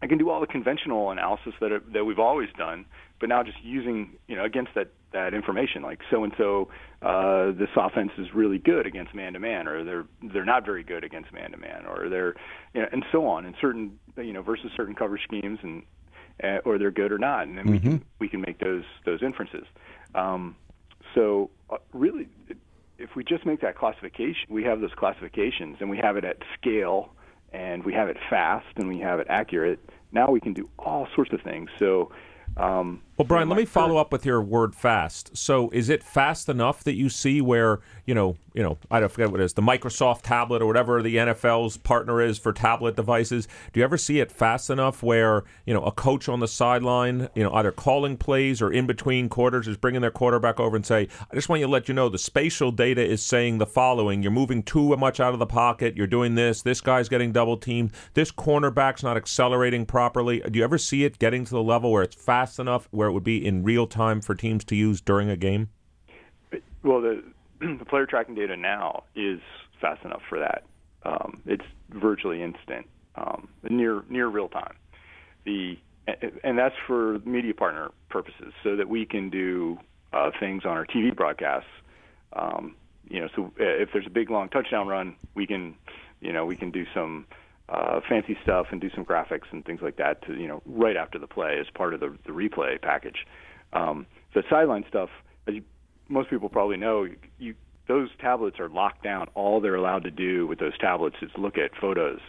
I 0.02 0.08
can 0.08 0.18
do 0.18 0.28
all 0.28 0.40
the 0.40 0.46
conventional 0.46 1.10
analysis 1.10 1.54
that 1.58 1.72
are, 1.72 1.80
that 1.94 2.04
we've 2.04 2.18
always 2.18 2.50
done, 2.58 2.84
but 3.18 3.30
now 3.30 3.42
just 3.42 3.56
using 3.62 4.18
you 4.28 4.36
know 4.36 4.44
against 4.44 4.74
that 4.74 4.88
that 5.12 5.32
information, 5.32 5.82
like 5.82 6.00
so 6.10 6.24
and 6.24 6.34
so, 6.36 6.68
uh, 7.00 7.52
this 7.52 7.70
offense 7.76 8.12
is 8.18 8.26
really 8.34 8.58
good 8.58 8.86
against 8.86 9.14
man 9.14 9.32
to 9.32 9.38
man, 9.38 9.66
or 9.66 9.84
they're 9.84 10.04
they're 10.22 10.44
not 10.44 10.66
very 10.66 10.82
good 10.82 11.02
against 11.02 11.32
man 11.32 11.50
to 11.52 11.56
man, 11.56 11.86
or 11.86 12.10
they're 12.10 12.34
you 12.74 12.82
know, 12.82 12.88
and 12.92 13.04
so 13.10 13.26
on, 13.26 13.46
and 13.46 13.54
certain 13.58 13.98
you 14.18 14.34
know 14.34 14.42
versus 14.42 14.70
certain 14.76 14.94
coverage 14.94 15.22
schemes, 15.24 15.58
and 15.62 15.82
uh, 16.44 16.58
or 16.66 16.76
they're 16.76 16.90
good 16.90 17.12
or 17.12 17.18
not, 17.18 17.46
and 17.46 17.56
then 17.56 17.66
we 17.70 17.78
can 17.78 18.04
we 18.18 18.28
can 18.28 18.42
make 18.42 18.58
those 18.58 18.84
those 19.06 19.22
inferences. 19.22 19.64
Um, 20.14 20.56
so 21.14 21.50
uh, 21.70 21.78
really, 21.94 22.28
if 22.98 23.16
we 23.16 23.24
just 23.24 23.46
make 23.46 23.62
that 23.62 23.76
classification, 23.76 24.44
we 24.50 24.64
have 24.64 24.80
those 24.80 24.94
classifications, 24.94 25.78
and 25.80 25.88
we 25.88 25.96
have 25.96 26.18
it 26.18 26.24
at 26.24 26.36
scale 26.60 27.10
and 27.56 27.82
we 27.84 27.92
have 27.94 28.08
it 28.08 28.18
fast 28.28 28.66
and 28.76 28.86
we 28.86 28.98
have 28.98 29.18
it 29.18 29.26
accurate. 29.30 29.80
Now 30.12 30.30
we 30.30 30.40
can 30.40 30.52
do 30.52 30.68
all 30.78 31.08
sorts 31.14 31.32
of 31.32 31.40
things. 31.40 31.70
So, 31.78 32.12
um, 32.56 33.00
Well, 33.18 33.26
Brian, 33.26 33.48
let 33.48 33.56
me 33.56 33.64
follow 33.64 33.96
up 33.96 34.12
with 34.12 34.26
your 34.26 34.42
word 34.42 34.74
"fast." 34.74 35.38
So, 35.38 35.70
is 35.70 35.88
it 35.88 36.02
fast 36.02 36.50
enough 36.50 36.84
that 36.84 36.96
you 36.96 37.08
see 37.08 37.40
where 37.40 37.80
you 38.04 38.14
know, 38.14 38.36
you 38.52 38.62
know, 38.62 38.76
I 38.90 39.00
don't 39.00 39.10
forget 39.10 39.30
what 39.30 39.40
it 39.40 39.44
is, 39.44 39.54
the 39.54 39.62
Microsoft 39.62 40.20
tablet 40.20 40.60
or 40.60 40.66
whatever 40.66 41.02
the 41.02 41.16
NFL's 41.16 41.78
partner 41.78 42.20
is 42.20 42.38
for 42.38 42.52
tablet 42.52 42.94
devices? 42.94 43.48
Do 43.72 43.80
you 43.80 43.84
ever 43.84 43.96
see 43.96 44.20
it 44.20 44.30
fast 44.30 44.68
enough 44.68 45.02
where 45.02 45.44
you 45.64 45.72
know 45.72 45.82
a 45.82 45.92
coach 45.92 46.28
on 46.28 46.40
the 46.40 46.46
sideline, 46.46 47.30
you 47.34 47.42
know, 47.42 47.52
either 47.54 47.72
calling 47.72 48.18
plays 48.18 48.60
or 48.60 48.70
in 48.70 48.86
between 48.86 49.30
quarters 49.30 49.66
is 49.66 49.78
bringing 49.78 50.02
their 50.02 50.10
quarterback 50.10 50.60
over 50.60 50.76
and 50.76 50.84
say, 50.84 51.08
"I 51.30 51.34
just 51.34 51.48
want 51.48 51.60
you 51.60 51.66
to 51.66 51.72
let 51.72 51.88
you 51.88 51.94
know 51.94 52.10
the 52.10 52.18
spatial 52.18 52.70
data 52.70 53.02
is 53.02 53.22
saying 53.22 53.56
the 53.56 53.66
following: 53.66 54.22
You're 54.22 54.30
moving 54.30 54.62
too 54.62 54.94
much 54.94 55.20
out 55.20 55.32
of 55.32 55.38
the 55.38 55.46
pocket. 55.46 55.96
You're 55.96 56.06
doing 56.06 56.34
this. 56.34 56.60
This 56.60 56.82
guy's 56.82 57.08
getting 57.08 57.32
double 57.32 57.56
teamed. 57.56 57.92
This 58.12 58.30
cornerback's 58.30 59.02
not 59.02 59.16
accelerating 59.16 59.86
properly." 59.86 60.40
Do 60.40 60.58
you 60.58 60.64
ever 60.64 60.76
see 60.76 61.04
it 61.04 61.18
getting 61.18 61.46
to 61.46 61.54
the 61.54 61.62
level 61.62 61.90
where 61.90 62.02
it's 62.02 62.14
fast 62.14 62.58
enough 62.58 62.86
where 62.90 63.05
it 63.06 63.12
would 63.12 63.24
be 63.24 63.44
in 63.44 63.62
real 63.62 63.86
time 63.86 64.20
for 64.20 64.34
teams 64.34 64.64
to 64.66 64.76
use 64.76 65.00
during 65.00 65.30
a 65.30 65.36
game? 65.36 65.70
well, 66.82 67.00
the 67.00 67.22
the 67.60 67.84
player 67.84 68.06
tracking 68.06 68.34
data 68.34 68.56
now 68.56 69.04
is 69.14 69.40
fast 69.80 70.04
enough 70.04 70.22
for 70.28 70.38
that. 70.38 70.64
Um, 71.04 71.40
it's 71.46 71.64
virtually 71.90 72.42
instant, 72.42 72.86
um, 73.14 73.48
near 73.68 74.02
near 74.08 74.28
real 74.28 74.48
time. 74.48 74.74
The 75.44 75.78
and 76.44 76.58
that's 76.58 76.74
for 76.86 77.18
media 77.24 77.54
partner 77.54 77.90
purposes, 78.08 78.52
so 78.62 78.76
that 78.76 78.88
we 78.88 79.04
can 79.06 79.30
do 79.30 79.78
uh, 80.12 80.30
things 80.38 80.64
on 80.64 80.72
our 80.72 80.86
TV 80.86 81.14
broadcasts. 81.14 81.68
Um, 82.32 82.76
you 83.08 83.20
know, 83.20 83.28
so 83.34 83.52
if 83.56 83.90
there's 83.92 84.06
a 84.06 84.10
big 84.10 84.30
long 84.30 84.48
touchdown 84.48 84.88
run, 84.88 85.16
we 85.34 85.46
can, 85.46 85.74
you 86.20 86.32
know, 86.32 86.44
we 86.44 86.56
can 86.56 86.70
do 86.70 86.84
some 86.92 87.26
uh, 87.68 88.00
fancy 88.08 88.36
stuff 88.42 88.66
and 88.70 88.80
do 88.80 88.90
some 88.94 89.04
graphics 89.04 89.50
and 89.50 89.64
things 89.64 89.80
like 89.82 89.96
that 89.96 90.22
to, 90.26 90.34
you 90.34 90.46
know, 90.46 90.62
right 90.66 90.96
after 90.96 91.18
the 91.18 91.26
play 91.26 91.58
as 91.58 91.66
part 91.74 91.94
of 91.94 92.00
the, 92.00 92.16
the 92.24 92.32
replay 92.32 92.80
package. 92.80 93.26
Um, 93.72 94.06
the 94.34 94.44
sideline 94.48 94.84
stuff, 94.88 95.10
as 95.46 95.54
you, 95.54 95.62
most 96.08 96.30
people 96.30 96.48
probably 96.48 96.76
know, 96.76 97.08
you, 97.38 97.54
those 97.88 98.08
tablets 98.18 98.60
are 98.60 98.68
locked 98.68 99.02
down. 99.02 99.28
All 99.34 99.60
they're 99.60 99.74
allowed 99.74 100.04
to 100.04 100.10
do 100.10 100.46
with 100.46 100.58
those 100.58 100.76
tablets 100.78 101.16
is 101.22 101.30
look 101.36 101.58
at 101.58 101.74
photos. 101.76 102.20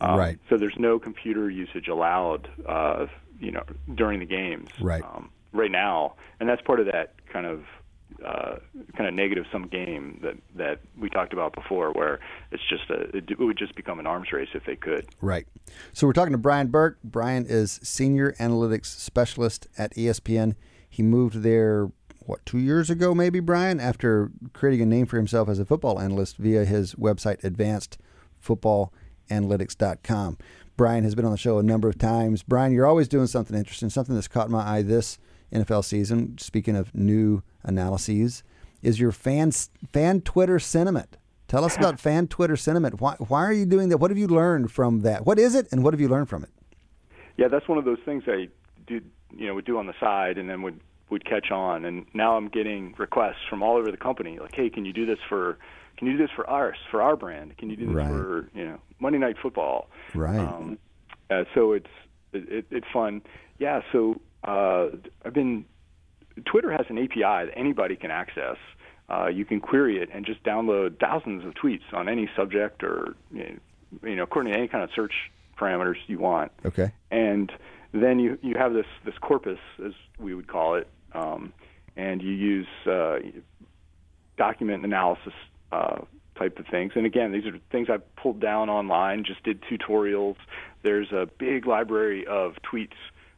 Um, 0.00 0.18
Right. 0.18 0.38
So 0.48 0.56
there's 0.56 0.78
no 0.78 0.98
computer 0.98 1.50
usage 1.50 1.88
allowed, 1.88 2.48
uh, 2.66 3.06
you 3.40 3.50
know, 3.50 3.62
during 3.94 4.20
the 4.20 4.26
games. 4.26 4.70
Right. 4.80 5.02
Um, 5.02 5.30
right 5.52 5.70
now, 5.70 6.14
and 6.40 6.48
that's 6.48 6.62
part 6.62 6.80
of 6.80 6.86
that 6.86 7.14
kind 7.32 7.46
of 7.46 7.64
uh, 8.24 8.56
kind 8.96 9.08
of 9.08 9.14
negative 9.14 9.44
sum 9.50 9.66
game 9.68 10.20
that 10.22 10.36
that 10.54 10.80
we 10.98 11.08
talked 11.08 11.32
about 11.32 11.54
before, 11.54 11.92
where 11.92 12.20
it's 12.50 12.62
just 12.68 12.90
a 12.90 13.16
it 13.16 13.38
would 13.38 13.56
just 13.56 13.74
become 13.74 13.98
an 13.98 14.06
arms 14.06 14.30
race 14.32 14.50
if 14.54 14.64
they 14.64 14.76
could. 14.76 15.06
Right. 15.20 15.46
So 15.92 16.06
we're 16.06 16.12
talking 16.12 16.32
to 16.32 16.38
Brian 16.38 16.68
Burke. 16.68 16.98
Brian 17.02 17.46
is 17.46 17.80
senior 17.82 18.32
analytics 18.38 18.86
specialist 18.86 19.66
at 19.78 19.94
ESPN. 19.94 20.54
He 20.88 21.02
moved 21.02 21.42
there 21.42 21.90
what 22.20 22.46
two 22.46 22.58
years 22.58 22.90
ago, 22.90 23.14
maybe 23.14 23.40
Brian, 23.40 23.80
after 23.80 24.30
creating 24.52 24.82
a 24.82 24.86
name 24.86 25.06
for 25.06 25.16
himself 25.16 25.48
as 25.48 25.58
a 25.58 25.64
football 25.64 26.00
analyst 26.00 26.36
via 26.36 26.64
his 26.64 26.94
website 26.94 27.42
advancedfootballanalytics.com. 27.42 30.38
Brian 30.76 31.04
has 31.04 31.14
been 31.14 31.24
on 31.24 31.30
the 31.30 31.38
show 31.38 31.58
a 31.58 31.62
number 31.62 31.88
of 31.88 31.98
times. 31.98 32.42
Brian, 32.42 32.72
you're 32.72 32.86
always 32.86 33.08
doing 33.08 33.26
something 33.26 33.56
interesting. 33.56 33.90
Something 33.90 34.14
that's 34.14 34.28
caught 34.28 34.50
my 34.50 34.66
eye 34.66 34.82
this 34.82 35.18
NFL 35.54 35.84
season. 35.84 36.36
Speaking 36.38 36.76
of 36.76 36.94
new 36.94 37.42
analyses, 37.62 38.42
is 38.82 39.00
your 39.00 39.12
fan 39.12 39.50
fan 39.92 40.20
Twitter 40.20 40.58
sentiment. 40.58 41.16
Tell 41.48 41.64
us 41.64 41.76
about 41.76 41.98
fan 42.06 42.26
Twitter 42.28 42.56
sentiment. 42.56 43.00
Why, 43.00 43.14
why 43.18 43.44
are 43.44 43.52
you 43.52 43.64
doing 43.66 43.88
that? 43.90 43.98
What 43.98 44.10
have 44.10 44.18
you 44.18 44.26
learned 44.26 44.70
from 44.72 45.00
that? 45.00 45.24
What 45.26 45.38
is 45.38 45.54
it, 45.54 45.68
and 45.72 45.82
what 45.82 45.94
have 45.94 46.00
you 46.00 46.08
learned 46.08 46.28
from 46.28 46.42
it? 46.44 46.50
Yeah, 47.36 47.48
that's 47.48 47.68
one 47.68 47.78
of 47.78 47.84
those 47.84 47.98
things 48.04 48.24
I 48.26 48.48
did, 48.86 49.10
you 49.36 49.46
know, 49.48 49.54
would 49.54 49.64
do 49.64 49.78
on 49.78 49.86
the 49.86 49.94
side, 49.98 50.38
and 50.38 50.48
then 50.48 50.62
would 50.62 50.80
would 51.10 51.24
catch 51.24 51.50
on. 51.50 51.84
And 51.84 52.06
now 52.14 52.36
I'm 52.36 52.48
getting 52.48 52.94
requests 52.98 53.44
from 53.48 53.62
all 53.62 53.76
over 53.76 53.90
the 53.90 53.96
company, 53.96 54.38
like, 54.38 54.54
"Hey, 54.54 54.70
can 54.70 54.84
you 54.84 54.92
do 54.92 55.06
this 55.06 55.18
for? 55.28 55.58
Can 55.96 56.08
you 56.08 56.14
do 56.16 56.18
this 56.18 56.30
for 56.34 56.48
ours, 56.50 56.76
for 56.90 57.00
our 57.02 57.14
brand? 57.14 57.56
Can 57.56 57.70
you 57.70 57.76
do 57.76 57.86
this 57.86 57.94
Right. 57.94 58.08
for, 58.08 58.48
you 58.52 58.64
know, 58.64 58.78
Monday 58.98 59.18
Night 59.18 59.36
Football?" 59.40 59.88
Right. 60.14 60.38
Um, 60.38 60.78
uh, 61.30 61.44
so 61.54 61.72
it's 61.72 61.90
it, 62.32 62.48
it, 62.50 62.66
it's 62.70 62.86
fun. 62.92 63.22
Yeah. 63.58 63.80
So 63.92 64.20
uh, 64.44 64.88
I've 65.24 65.32
been. 65.34 65.64
Twitter 66.46 66.72
has 66.72 66.86
an 66.88 66.98
API 66.98 67.20
that 67.20 67.52
anybody 67.56 67.94
can 67.96 68.10
access. 68.10 68.56
Uh, 69.08 69.26
you 69.28 69.44
can 69.44 69.60
query 69.60 69.98
it 70.02 70.08
and 70.12 70.26
just 70.26 70.42
download 70.42 70.98
thousands 70.98 71.44
of 71.44 71.54
tweets 71.54 71.92
on 71.92 72.08
any 72.08 72.28
subject 72.34 72.82
or 72.82 73.14
you 73.32 73.60
know, 74.16 74.22
according 74.24 74.52
to 74.52 74.58
any 74.58 74.66
kind 74.66 74.82
of 74.82 74.90
search 74.94 75.12
parameters 75.58 75.96
you 76.08 76.18
want 76.18 76.50
Okay. 76.64 76.90
and 77.12 77.52
then 77.92 78.18
you 78.18 78.36
you 78.42 78.56
have 78.56 78.72
this 78.72 78.86
this 79.04 79.14
corpus 79.20 79.58
as 79.84 79.92
we 80.18 80.34
would 80.34 80.48
call 80.48 80.74
it, 80.74 80.88
um, 81.12 81.52
and 81.96 82.20
you 82.22 82.32
use 82.32 82.66
uh, 82.86 83.18
document 84.36 84.84
analysis 84.84 85.32
uh, 85.70 85.98
type 86.36 86.58
of 86.58 86.66
things. 86.66 86.92
And 86.96 87.06
again, 87.06 87.30
these 87.30 87.46
are 87.46 87.56
things 87.70 87.88
I 87.88 87.98
pulled 88.20 88.40
down 88.40 88.68
online, 88.68 89.22
just 89.24 89.42
did 89.44 89.62
tutorials. 89.62 90.36
There's 90.82 91.12
a 91.12 91.28
big 91.38 91.66
library 91.66 92.26
of 92.26 92.54
tweets, 92.68 92.96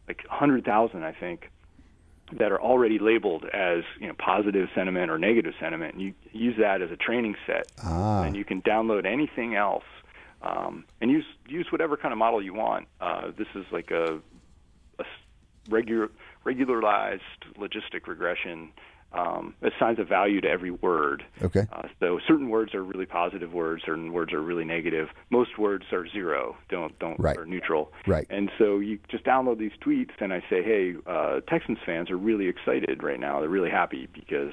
like 0.08 0.24
100,000, 0.28 1.02
I 1.02 1.12
think, 1.12 1.50
that 2.32 2.50
are 2.52 2.60
already 2.60 2.98
labeled 2.98 3.44
as 3.52 3.84
you 4.00 4.08
know 4.08 4.14
positive 4.18 4.68
sentiment 4.74 5.10
or 5.10 5.18
negative 5.18 5.54
sentiment. 5.60 5.94
And 5.94 6.02
you 6.02 6.14
use 6.32 6.56
that 6.58 6.82
as 6.82 6.90
a 6.90 6.96
training 6.96 7.36
set, 7.46 7.70
Ah. 7.84 8.22
and 8.24 8.36
you 8.36 8.44
can 8.44 8.62
download 8.62 9.06
anything 9.06 9.54
else 9.54 9.84
um, 10.42 10.84
and 11.00 11.10
use 11.10 11.24
use 11.48 11.70
whatever 11.70 11.96
kind 11.96 12.12
of 12.12 12.18
model 12.18 12.42
you 12.42 12.52
want. 12.54 12.88
Uh, 13.00 13.30
this 13.36 13.46
is 13.54 13.64
like 13.70 13.90
a 13.92 14.20
regular 15.68 16.10
regularized 16.44 17.22
logistic 17.58 18.06
regression. 18.06 18.72
Um, 19.12 19.54
assigns 19.62 19.98
a 19.98 20.04
value 20.04 20.42
to 20.42 20.48
every 20.48 20.70
word. 20.70 21.24
Okay. 21.40 21.66
Uh, 21.72 21.88
so 22.00 22.18
certain 22.28 22.50
words 22.50 22.74
are 22.74 22.82
really 22.82 23.06
positive 23.06 23.52
words, 23.54 23.82
certain 23.86 24.12
words 24.12 24.32
are 24.34 24.42
really 24.42 24.64
negative. 24.64 25.08
Most 25.30 25.58
words 25.58 25.86
are 25.92 26.06
zero, 26.08 26.56
don't 26.68 26.98
don't 26.98 27.18
Right. 27.18 27.38
or 27.38 27.46
neutral. 27.46 27.92
Right. 28.06 28.26
And 28.28 28.50
so 28.58 28.78
you 28.78 28.98
just 29.08 29.24
download 29.24 29.58
these 29.58 29.72
tweets, 29.80 30.10
and 30.20 30.34
I 30.34 30.40
say, 30.50 30.62
hey, 30.62 30.96
uh, 31.06 31.40
Texans 31.48 31.78
fans 31.86 32.10
are 32.10 32.18
really 32.18 32.46
excited 32.48 33.02
right 33.02 33.18
now. 33.18 33.40
They're 33.40 33.48
really 33.48 33.70
happy 33.70 34.06
because, 34.12 34.52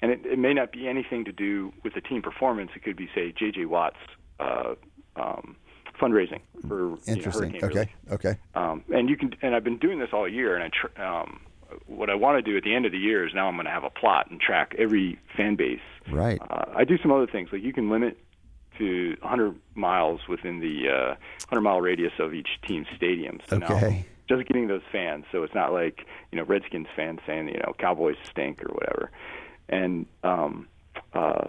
and 0.00 0.10
it, 0.10 0.24
it 0.24 0.38
may 0.38 0.54
not 0.54 0.72
be 0.72 0.88
anything 0.88 1.24
to 1.26 1.32
do 1.32 1.72
with 1.82 1.92
the 1.94 2.00
team 2.00 2.22
performance. 2.22 2.70
It 2.74 2.84
could 2.84 2.96
be, 2.96 3.10
say, 3.14 3.32
J.J. 3.36 3.66
Watt's 3.66 3.96
uh, 4.40 4.74
um, 5.16 5.56
fundraising 6.00 6.40
for 6.68 6.78
you 6.84 6.90
know, 6.90 6.98
Interesting. 7.06 7.56
okay. 7.56 7.66
relief. 7.66 7.88
Okay. 8.12 8.36
Um, 8.54 8.82
and 8.94 9.10
you 9.10 9.16
can, 9.16 9.34
and 9.42 9.54
I've 9.54 9.64
been 9.64 9.78
doing 9.78 9.98
this 9.98 10.10
all 10.12 10.26
year. 10.28 10.56
And 10.56 10.64
I, 10.64 10.70
tr- 10.72 11.02
um, 11.02 11.40
what 11.86 12.10
I 12.10 12.14
want 12.14 12.44
to 12.44 12.50
do 12.50 12.56
at 12.56 12.64
the 12.64 12.74
end 12.74 12.86
of 12.86 12.92
the 12.92 12.98
year 12.98 13.26
is 13.26 13.32
now 13.34 13.48
I'm 13.48 13.54
going 13.54 13.66
to 13.66 13.70
have 13.70 13.84
a 13.84 13.90
plot 13.90 14.30
and 14.30 14.40
track 14.40 14.74
every 14.78 15.18
fan 15.36 15.56
base. 15.56 15.80
Right. 16.10 16.40
Uh, 16.40 16.66
I 16.76 16.84
do 16.84 16.98
some 16.98 17.12
other 17.12 17.26
things 17.26 17.48
like 17.52 17.62
you 17.62 17.72
can 17.72 17.90
limit 17.90 18.18
to 18.78 19.16
100 19.20 19.54
miles 19.74 20.20
within 20.28 20.60
the 20.60 20.88
uh, 20.90 21.08
100 21.48 21.60
mile 21.60 21.80
radius 21.80 22.12
of 22.18 22.34
each 22.34 22.48
team's 22.66 22.88
stadium. 22.96 23.40
So 23.48 23.58
now 23.58 23.76
Okay. 23.76 24.04
just 24.28 24.46
getting 24.48 24.68
those 24.68 24.82
fans, 24.90 25.24
so 25.30 25.42
it's 25.42 25.54
not 25.54 25.72
like 25.72 26.06
you 26.32 26.38
know 26.38 26.44
Redskins 26.44 26.88
fans 26.96 27.20
saying 27.26 27.48
you 27.48 27.58
know 27.58 27.74
Cowboys 27.78 28.16
stink 28.30 28.62
or 28.62 28.72
whatever, 28.72 29.10
and 29.68 30.06
um, 30.22 30.66
uh, 31.12 31.48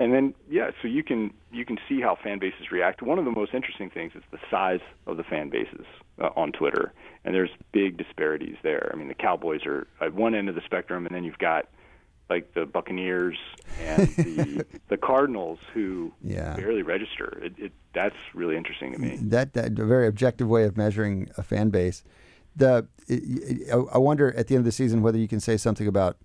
and 0.00 0.12
then 0.12 0.34
yeah, 0.48 0.70
so 0.82 0.88
you 0.88 1.04
can 1.04 1.32
you 1.52 1.64
can 1.64 1.78
see 1.88 2.00
how 2.00 2.16
fan 2.20 2.38
bases 2.40 2.72
react. 2.72 3.02
One 3.02 3.18
of 3.18 3.24
the 3.24 3.30
most 3.30 3.54
interesting 3.54 3.90
things 3.90 4.12
is 4.16 4.22
the 4.32 4.38
size 4.50 4.80
of 5.06 5.16
the 5.16 5.22
fan 5.24 5.50
bases 5.50 5.86
uh, 6.20 6.30
on 6.34 6.50
Twitter, 6.52 6.92
and 7.24 7.34
there's 7.34 7.50
big 7.70 7.96
disparities 7.96 8.56
there. 8.62 8.90
I 8.92 8.96
mean, 8.96 9.08
the 9.08 9.14
Cowboys 9.14 9.64
are 9.66 9.86
at 10.00 10.14
one 10.14 10.34
end 10.34 10.48
of 10.48 10.54
the 10.56 10.62
spectrum, 10.64 11.06
and 11.06 11.14
then 11.14 11.22
you've 11.24 11.38
got 11.38 11.68
like 12.28 12.54
the 12.54 12.64
Buccaneers 12.64 13.36
and 13.80 14.08
the 14.16 14.64
the 14.88 14.96
Cardinals 14.96 15.58
who 15.74 16.12
Yeah. 16.22 16.56
barely 16.56 16.82
register. 16.82 17.38
It, 17.42 17.54
it 17.58 17.72
that's 17.92 18.16
really 18.34 18.56
interesting 18.56 18.92
to 18.92 18.98
me. 18.98 19.18
that 19.20 19.52
that 19.52 19.78
a 19.78 19.84
very 19.84 20.06
objective 20.06 20.48
way 20.48 20.64
of 20.64 20.76
measuring 20.76 21.28
a 21.36 21.42
fan 21.42 21.70
base. 21.70 22.02
The 22.56 22.86
I 23.72 23.76
I 23.94 23.98
wonder 23.98 24.34
at 24.36 24.46
the 24.46 24.54
end 24.54 24.60
of 24.62 24.64
the 24.66 24.72
season 24.72 25.02
whether 25.02 25.18
you 25.18 25.28
can 25.28 25.40
say 25.40 25.56
something 25.56 25.86
about 25.86 26.16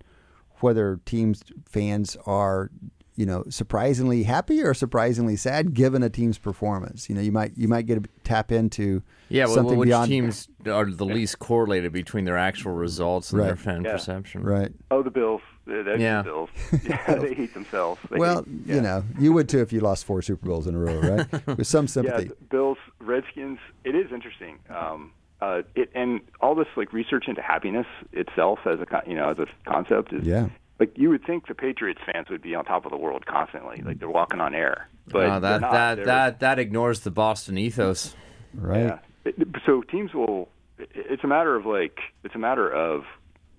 whether 0.60 0.98
teams 1.04 1.42
fans 1.68 2.16
are 2.24 2.70
you 3.16 3.26
know 3.26 3.44
surprisingly 3.48 4.22
happy 4.22 4.62
or 4.62 4.74
surprisingly 4.74 5.36
sad 5.36 5.74
given 5.74 6.02
a 6.02 6.10
team's 6.10 6.38
performance. 6.38 7.08
You 7.08 7.14
know, 7.14 7.20
you 7.20 7.32
might 7.32 7.52
you 7.56 7.68
might 7.68 7.86
get 7.86 7.98
a 7.98 8.02
tap 8.24 8.52
into 8.52 9.02
Yeah, 9.28 9.46
well, 9.46 9.54
something 9.54 9.78
which 9.78 9.88
beyond 9.88 10.08
teams 10.08 10.48
are 10.66 10.84
the 10.90 11.04
least 11.06 11.38
correlated 11.38 11.92
between 11.92 12.24
their 12.24 12.36
actual 12.38 12.72
results 12.72 13.32
and 13.32 13.40
their 13.42 13.56
fan 13.56 13.84
Yeah. 13.84 13.92
perception? 13.92 14.42
right. 14.44 14.72
Oh, 14.90 15.02
the 15.02 15.10
Bills. 15.10 15.40
That's 15.66 15.98
Yeah. 15.98 16.22
the 16.22 16.30
Bills. 16.30 16.50
Yeah, 16.84 17.14
they 17.16 17.34
hate 17.34 17.54
themselves. 17.54 18.00
They 18.10 18.18
Well, 18.18 18.44
hate- 18.44 18.74
you 18.76 18.80
know, 18.80 19.02
you 19.18 19.32
would 19.32 19.48
too 19.48 19.60
if 19.60 19.72
you 19.72 19.80
lost 19.80 20.04
four 20.04 20.22
Super 20.22 20.46
Bowls 20.46 20.66
in 20.66 20.74
a 20.74 20.78
row, 20.78 21.00
right? 21.00 21.46
With 21.58 21.66
some 21.66 21.84
Yeah, 21.86 21.88
sympathy. 21.88 22.28
the 22.28 22.34
Bills, 22.50 22.78
Redskins. 23.00 23.58
It 23.84 23.94
is 23.96 24.12
interesting. 24.12 24.58
Um, 24.70 25.10
uh, 25.40 25.62
it 25.74 25.90
and 25.94 26.20
all 26.40 26.54
this 26.54 26.66
like 26.76 26.92
research 26.92 27.24
into 27.28 27.42
happiness 27.42 27.86
itself 28.12 28.60
as 28.64 28.78
a 28.80 28.86
you 29.06 29.14
know 29.14 29.28
as 29.30 29.38
a 29.38 29.46
concept 29.68 30.12
is 30.14 30.24
Yeah. 30.24 30.48
Like 30.78 30.92
you 30.96 31.08
would 31.10 31.24
think 31.24 31.46
the 31.48 31.54
Patriots 31.54 32.00
fans 32.10 32.28
would 32.30 32.42
be 32.42 32.54
on 32.54 32.64
top 32.64 32.84
of 32.84 32.90
the 32.90 32.96
world 32.98 33.24
constantly, 33.26 33.82
like 33.84 33.98
they're 33.98 34.10
walking 34.10 34.40
on 34.40 34.54
air. 34.54 34.88
But 35.08 35.40
they're 35.40 35.40
that 35.40 35.60
that 35.60 35.94
They're- 35.96 36.04
that 36.04 36.40
that 36.40 36.58
ignores 36.58 37.00
the 37.00 37.10
Boston 37.10 37.56
ethos. 37.58 38.14
right. 38.54 38.98
Yeah. 39.26 39.32
So 39.64 39.82
teams 39.82 40.12
will. 40.14 40.48
It's 40.78 41.24
a 41.24 41.26
matter 41.26 41.56
of 41.56 41.64
like. 41.66 41.98
It's 42.24 42.34
a 42.34 42.38
matter 42.38 42.70
of 42.70 43.04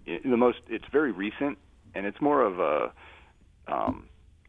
the 0.06 0.38
most. 0.38 0.60
It's 0.70 0.86
very 0.92 1.12
recent, 1.12 1.58
and 1.96 2.06
it's 2.06 2.22
more 2.22 2.42
of 2.44 2.60
a, 2.60 2.92
um, 3.68 4.04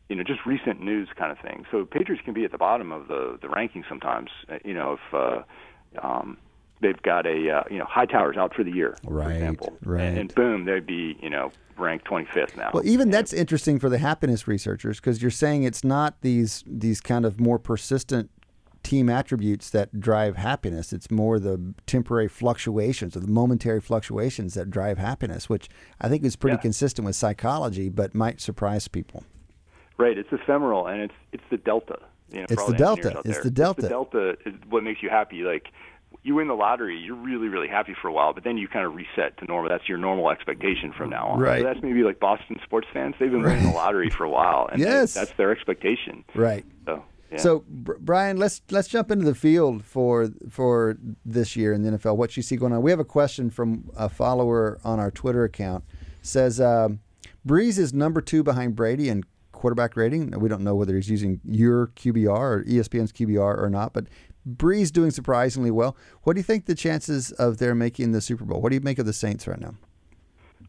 you 0.09 0.17
know, 0.17 0.23
just 0.23 0.45
recent 0.47 0.81
news 0.83 1.09
kind 1.17 1.33
of 1.33 1.39
thing. 1.39 1.65
So 1.71 1.85
Patriots 1.87 2.23
can 2.25 2.35
be 2.35 2.45
at 2.45 2.53
the 2.53 2.59
bottom 2.59 2.93
of 2.93 3.09
the 3.09 3.39
the 3.41 3.49
ranking 3.49 3.85
sometimes. 3.89 4.31
uh, 4.51 4.59
You 4.65 4.75
know, 4.75 4.93
if 4.99 5.15
uh, 5.15 6.07
um, 6.07 6.37
they've 6.81 7.01
got 7.03 7.27
a 7.27 7.51
uh, 7.51 7.63
you 7.71 7.79
know 7.79 7.85
Hightower's 7.87 8.37
out 8.37 8.55
for 8.55 8.63
the 8.65 8.71
year, 8.73 8.97
Right, 9.05 9.27
for 9.27 9.33
example, 9.33 9.79
right. 9.85 10.03
and, 10.03 10.19
and 10.19 10.35
boom, 10.35 10.65
they'd 10.65 10.87
be 10.87 11.17
you 11.23 11.31
know 11.31 11.51
ranked 11.77 12.07
25th 12.09 12.57
now. 12.57 12.71
Well, 12.75 12.85
even 12.87 13.11
that's 13.11 13.33
interesting 13.33 13.79
for 13.79 13.89
the 13.89 13.99
happiness 13.99 14.49
researchers 14.49 14.99
because 15.01 15.23
you're 15.23 15.31
saying 15.31 15.63
it's 15.65 15.85
not 15.85 16.21
these 16.23 16.65
these 16.67 17.01
kind 17.01 17.25
of 17.25 17.39
more 17.41 17.59
persistent 17.59 18.31
team 18.85 19.09
attributes 19.11 19.71
that 19.71 20.01
drive 20.01 20.37
happiness. 20.37 20.93
It's 20.93 21.11
more 21.11 21.39
the 21.39 21.75
temporary 21.87 22.29
fluctuations 22.29 23.17
or 23.17 23.21
the 23.21 23.27
momentary 23.29 23.81
fluctuations 23.81 24.55
that 24.55 24.71
drive 24.71 24.99
happiness, 24.99 25.49
which 25.49 25.69
I 26.01 26.09
think 26.09 26.25
is 26.25 26.37
pretty 26.37 26.55
Yeah. 26.57 26.61
consistent 26.63 27.05
with 27.05 27.17
psychology, 27.17 27.89
but 27.89 28.15
might 28.15 28.41
surprise 28.41 28.89
people. 28.89 29.25
Right, 29.99 30.17
it's 30.17 30.33
ephemeral, 30.33 30.87
and 30.87 31.03
it's 31.03 31.15
it's 31.33 31.43
the 31.51 31.57
delta. 31.59 31.99
You 32.31 32.41
know, 32.41 32.47
It's 32.51 32.65
the 32.67 32.75
delta. 32.75 33.21
It's 33.25 33.35
there. 33.37 33.43
the 33.45 33.51
delta. 33.51 33.83
the 33.83 33.89
delta 33.89 34.37
is 34.47 34.55
what 34.69 34.85
makes 34.85 35.03
you 35.03 35.09
happy. 35.11 35.43
Like 35.43 35.69
you 36.23 36.35
win 36.35 36.49
the 36.49 36.55
lottery, 36.55 36.99
you're 36.99 37.17
really 37.17 37.49
really 37.49 37.69
happy 37.69 37.95
for 38.01 38.09
a 38.09 38.13
while, 38.13 38.33
but 38.35 38.45
then 38.45 38.59
you 38.59 38.69
kind 38.69 38.85
of 38.87 38.95
reset 38.95 39.37
to 39.39 39.45
normal. 39.47 39.71
That's 39.71 39.89
your 39.89 39.99
normal 39.99 40.31
expectation 40.31 40.93
from 40.97 41.11
now 41.11 41.29
on. 41.29 41.41
Right. 41.41 41.61
So 41.61 41.65
that's 41.65 41.83
maybe 41.83 42.03
like 42.03 42.21
Boston 42.21 42.57
sports 42.65 42.89
fans. 42.93 43.15
They've 43.19 43.31
been 43.31 43.43
winning 43.43 43.65
the 43.65 43.71
lottery 43.73 44.11
for 44.11 44.25
a 44.25 44.31
while, 44.31 44.69
and 44.71 44.81
Yes. 44.81 45.15
that's 45.15 45.33
their 45.33 45.51
expectation. 45.53 46.25
Right. 46.35 46.65
So 46.87 47.05
yeah. 47.31 47.39
So, 47.39 47.65
Brian, 47.69 48.39
let's 48.39 48.63
let's 48.71 48.89
jump 48.89 49.11
into 49.11 49.27
the 49.27 49.35
field 49.35 49.85
for 49.85 50.31
for 50.49 50.97
this 51.27 51.57
year 51.57 51.73
in 51.75 51.83
the 51.83 51.91
NFL. 51.99 52.17
What 52.17 52.37
you 52.39 52.43
see 52.43 52.57
going 52.57 52.73
on? 52.73 52.81
We 52.81 52.91
have 52.91 53.01
a 53.01 53.05
question 53.05 53.51
from 53.51 53.91
a 53.97 54.09
follower 54.09 54.79
on 54.83 54.99
our 54.99 55.11
Twitter 55.11 55.45
account. 55.45 55.85
Says 56.23 56.59
um, 56.59 57.01
Brees 57.47 57.79
is 57.79 57.93
number 57.93 58.21
two 58.23 58.43
behind 58.43 58.77
Brady 58.77 59.11
in 59.11 59.25
quarterback 59.53 59.95
rating. 59.97 60.31
We 60.41 60.49
don't 60.49 60.63
know 60.63 60.75
whether 60.75 60.95
he's 60.95 61.11
using 61.11 61.41
your 61.45 61.89
QBR 61.89 62.29
or 62.29 62.65
ESPN's 62.65 63.13
QBR 63.13 63.61
or 63.63 63.69
not, 63.69 63.93
but 63.93 64.07
Brees 64.47 64.93
doing 64.93 65.11
surprisingly 65.11 65.71
well. 65.71 65.97
What 66.23 66.35
do 66.35 66.41
you 66.41 66.45
think 66.45 66.67
the 66.67 66.75
chances 66.75 67.33
of 67.33 67.59
their 67.59 67.75
making 67.75 68.13
the 68.13 68.21
Super 68.21 68.45
Bowl? 68.45 68.61
What 68.61 68.71
do 68.71 68.75
you 68.75 68.81
make 68.81 68.99
of 68.99 69.07
the 69.07 69.13
Saints 69.13 69.47
right 69.47 69.61
now? 69.61 69.75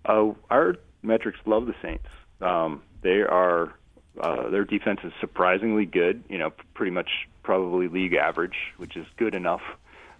Uh, 0.05 0.33
our 0.49 0.75
metrics 1.01 1.39
love 1.45 1.65
the 1.65 1.75
Saints. 1.81 2.07
Um, 2.41 2.81
they 3.01 3.21
are 3.21 3.73
uh, 4.19 4.49
their 4.49 4.65
defense 4.65 4.99
is 5.03 5.13
surprisingly 5.19 5.85
good. 5.85 6.23
You 6.29 6.37
know, 6.37 6.51
pretty 6.73 6.91
much 6.91 7.09
probably 7.43 7.87
league 7.87 8.13
average, 8.13 8.55
which 8.77 8.97
is 8.97 9.05
good 9.17 9.33
enough 9.33 9.61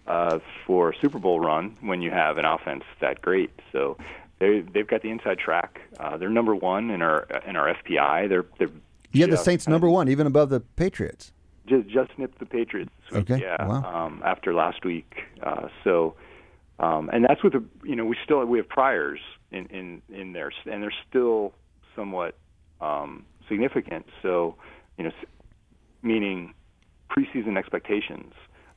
uh, 0.08 0.40
for 0.66 0.92
a 0.92 0.96
Super 1.00 1.20
Bowl 1.20 1.40
run 1.40 1.78
when 1.82 2.02
you 2.02 2.12
have 2.12 2.38
an 2.38 2.46
offense 2.46 2.84
that 3.02 3.22
great. 3.22 3.52
So 3.72 3.98
they 4.40 4.62
they've 4.62 4.88
got 4.88 5.02
the 5.02 5.10
inside 5.10 5.40
track. 5.40 5.82
Uh, 6.00 6.18
they're 6.18 6.30
number 6.30 6.56
one 6.56 6.90
in 6.90 7.02
our 7.02 7.28
in 7.46 7.56
our 7.56 7.74
FPI. 7.76 8.30
They're 8.30 8.46
they're 8.58 8.70
have 9.22 9.32
the 9.32 9.38
Saints 9.38 9.68
number 9.68 9.90
one, 9.90 10.08
even 10.08 10.28
above 10.28 10.50
the 10.50 10.60
Patriots. 10.60 11.32
Just 11.70 11.88
just 11.88 12.18
nipped 12.18 12.40
the 12.40 12.46
Patriots 12.46 12.92
this 13.00 13.18
week. 13.18 13.32
Okay, 13.32 13.42
Yeah. 13.44 13.66
wow. 13.66 14.06
Um, 14.06 14.22
after 14.26 14.54
last 14.54 14.84
week, 14.84 15.24
uh, 15.44 15.68
so 15.84 16.16
um, 16.80 17.10
and 17.14 17.26
that's 17.26 17.44
with 17.44 17.54
the 17.54 17.64
you 17.84 17.96
know 17.96 18.06
we 18.06 18.18
still 18.24 18.44
we 18.46 18.58
have 18.58 18.68
priors 18.68 19.20
in 19.52 19.66
in 19.68 20.02
in 20.10 20.34
there 20.34 20.52
and 20.66 20.82
they're 20.84 20.94
still 21.10 21.54
somewhat 21.96 22.36
um, 22.82 23.26
significant. 23.48 24.06
So 24.22 24.56
you 24.98 25.06
know, 25.06 25.12
meaning 26.02 26.54
preseason 27.10 27.58
expectations. 27.58 28.34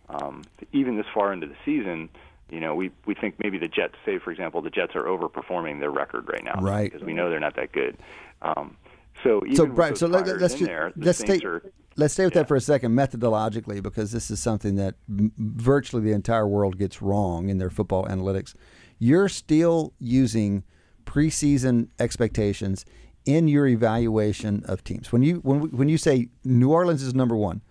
Um, 0.08 0.42
even 0.72 0.96
this 0.96 1.06
far 1.14 1.32
into 1.32 1.46
the 1.46 1.56
season, 1.64 2.08
you 2.50 2.60
know, 2.60 2.74
we 2.74 2.90
we 3.06 3.14
think 3.14 3.36
maybe 3.42 3.58
the 3.58 3.68
Jets, 3.68 3.94
say 4.04 4.18
for 4.18 4.30
example, 4.30 4.60
the 4.60 4.70
Jets 4.70 4.94
are 4.94 5.04
overperforming 5.04 5.80
their 5.80 5.90
record 5.90 6.28
right 6.28 6.44
now, 6.44 6.60
Right. 6.60 6.90
Because 6.92 7.06
we 7.06 7.14
know 7.14 7.30
they're 7.30 7.40
not 7.40 7.56
that 7.56 7.72
good. 7.72 7.96
Um, 8.42 8.76
so 9.22 9.42
even 9.44 9.56
so 9.56 9.66
Brian, 9.66 9.92
those 9.92 10.00
so 10.00 10.06
let, 10.06 10.26
in 10.26 10.38
just, 10.38 10.58
there, 10.58 10.92
the 10.96 11.06
let's 11.06 11.18
Saints 11.18 11.38
stay 11.38 11.46
are 11.46 11.62
let's 11.96 12.14
stay 12.14 12.24
with 12.24 12.34
yeah. 12.34 12.42
that 12.42 12.48
for 12.48 12.56
a 12.56 12.60
second 12.60 12.92
methodologically 12.92 13.82
because 13.82 14.12
this 14.12 14.30
is 14.30 14.40
something 14.40 14.76
that 14.76 14.94
m- 15.08 15.32
virtually 15.36 16.02
the 16.02 16.12
entire 16.12 16.46
world 16.46 16.78
gets 16.78 17.02
wrong 17.02 17.48
in 17.48 17.58
their 17.58 17.70
football 17.70 18.04
analytics. 18.06 18.54
You're 18.98 19.28
still 19.28 19.92
using 19.98 20.64
preseason 21.04 21.88
expectations 21.98 22.84
in 23.24 23.48
your 23.48 23.66
evaluation 23.66 24.62
of 24.66 24.84
teams. 24.84 25.12
When 25.12 25.22
you 25.22 25.36
when 25.36 25.70
when 25.70 25.88
you 25.88 25.98
say 25.98 26.28
New 26.44 26.70
Orleans 26.70 27.02
is 27.02 27.14
number 27.14 27.36
one, 27.36 27.62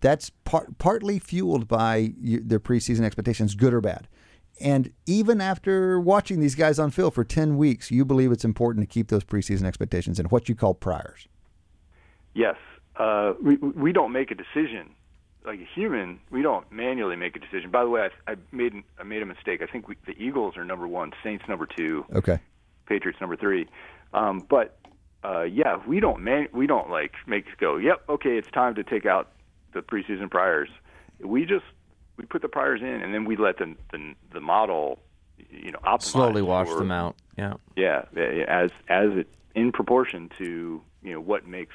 that's 0.00 0.30
part, 0.44 0.78
partly 0.78 1.18
fueled 1.18 1.68
by 1.68 2.12
their 2.18 2.60
preseason 2.60 3.04
expectations, 3.04 3.54
good 3.54 3.72
or 3.72 3.80
bad. 3.80 4.08
And 4.60 4.92
even 5.06 5.40
after 5.40 5.98
watching 5.98 6.40
these 6.40 6.54
guys 6.54 6.78
on 6.78 6.90
field 6.90 7.14
for 7.14 7.24
10 7.24 7.56
weeks, 7.56 7.90
you 7.90 8.04
believe 8.04 8.30
it's 8.30 8.44
important 8.44 8.88
to 8.88 8.92
keep 8.92 9.08
those 9.08 9.24
preseason 9.24 9.64
expectations 9.64 10.18
and 10.18 10.30
what 10.30 10.48
you 10.48 10.54
call 10.54 10.74
priors. 10.74 11.26
Yes, 12.34 12.56
uh, 12.96 13.34
we 13.42 13.56
we 13.56 13.92
don't 13.92 14.12
make 14.12 14.30
a 14.30 14.34
decision 14.34 14.90
like 15.44 15.60
a 15.60 15.68
human. 15.74 16.20
We 16.30 16.42
don't 16.42 16.70
manually 16.72 17.16
make 17.16 17.36
a 17.36 17.38
decision. 17.40 17.70
By 17.70 17.82
the 17.84 17.90
way, 17.90 18.08
I, 18.26 18.32
I 18.32 18.36
made 18.52 18.74
I 18.98 19.02
made 19.02 19.22
a 19.22 19.26
mistake. 19.26 19.62
I 19.62 19.66
think 19.66 19.88
we, 19.88 19.96
the 20.06 20.12
Eagles 20.18 20.56
are 20.56 20.64
number 20.64 20.86
one, 20.88 21.12
Saints 21.22 21.44
number 21.48 21.66
two, 21.66 22.04
Okay. 22.14 22.38
Patriots 22.86 23.20
number 23.20 23.36
three. 23.36 23.66
Um, 24.12 24.44
but 24.48 24.78
uh, 25.24 25.42
yeah, 25.42 25.80
we 25.86 26.00
don't 26.00 26.20
man- 26.22 26.48
we 26.52 26.66
don't 26.66 26.90
like 26.90 27.12
make 27.26 27.44
go. 27.58 27.76
Yep, 27.76 28.04
okay, 28.10 28.38
it's 28.38 28.50
time 28.50 28.74
to 28.76 28.84
take 28.84 29.06
out 29.06 29.32
the 29.72 29.80
preseason 29.80 30.30
priors. 30.30 30.68
We 31.20 31.44
just 31.44 31.64
we 32.16 32.24
put 32.24 32.42
the 32.42 32.48
priors 32.48 32.80
in, 32.80 32.86
and 33.02 33.12
then 33.12 33.24
we 33.24 33.36
let 33.36 33.58
the 33.58 33.74
the, 33.92 34.14
the 34.32 34.40
model, 34.40 35.00
you 35.50 35.72
know, 35.72 35.78
optimize 35.84 36.02
Slowly 36.02 36.42
wash 36.42 36.68
for- 36.68 36.78
them 36.78 36.90
out. 36.92 37.16
Yeah. 37.36 37.54
Yeah, 37.76 38.04
as 38.46 38.70
as 38.88 39.10
it 39.12 39.28
in 39.54 39.72
proportion 39.72 40.30
to 40.38 40.80
you 41.02 41.12
know 41.12 41.20
what 41.20 41.46
makes 41.46 41.74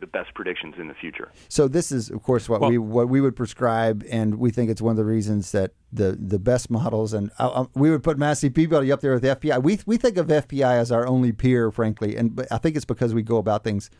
the 0.00 0.06
best 0.06 0.34
predictions 0.34 0.74
in 0.78 0.88
the 0.88 0.94
future. 0.94 1.30
So 1.48 1.68
this 1.68 1.90
is, 1.92 2.10
of 2.10 2.22
course, 2.22 2.48
what 2.48 2.60
Well- 2.60 2.70
we 2.70 2.78
what 2.78 3.08
we 3.08 3.20
would 3.20 3.36
prescribe, 3.36 4.04
and 4.10 4.36
we 4.36 4.50
think 4.50 4.70
it's 4.70 4.82
one 4.82 4.92
of 4.92 4.96
the 4.96 5.04
reasons 5.04 5.52
that 5.52 5.72
the 5.92 6.12
the 6.12 6.38
best 6.38 6.70
models, 6.70 7.12
and 7.12 7.30
uh, 7.38 7.48
uh, 7.48 7.66
we 7.74 7.90
would 7.90 8.02
put 8.02 8.18
Massey 8.18 8.50
Peabody 8.50 8.92
up 8.92 9.00
there 9.00 9.14
with 9.14 9.24
FPI. 9.24 9.62
We 9.62 9.80
we 9.86 9.96
think 9.96 10.16
of 10.16 10.26
FPI 10.28 10.76
as 10.78 10.92
our 10.92 11.06
only 11.06 11.32
peer, 11.32 11.70
frankly, 11.70 12.16
and 12.16 12.46
I 12.50 12.58
think 12.58 12.76
it's 12.76 12.84
because 12.84 13.14
we 13.14 13.22
go 13.22 13.36
about 13.38 13.64
things 13.64 13.90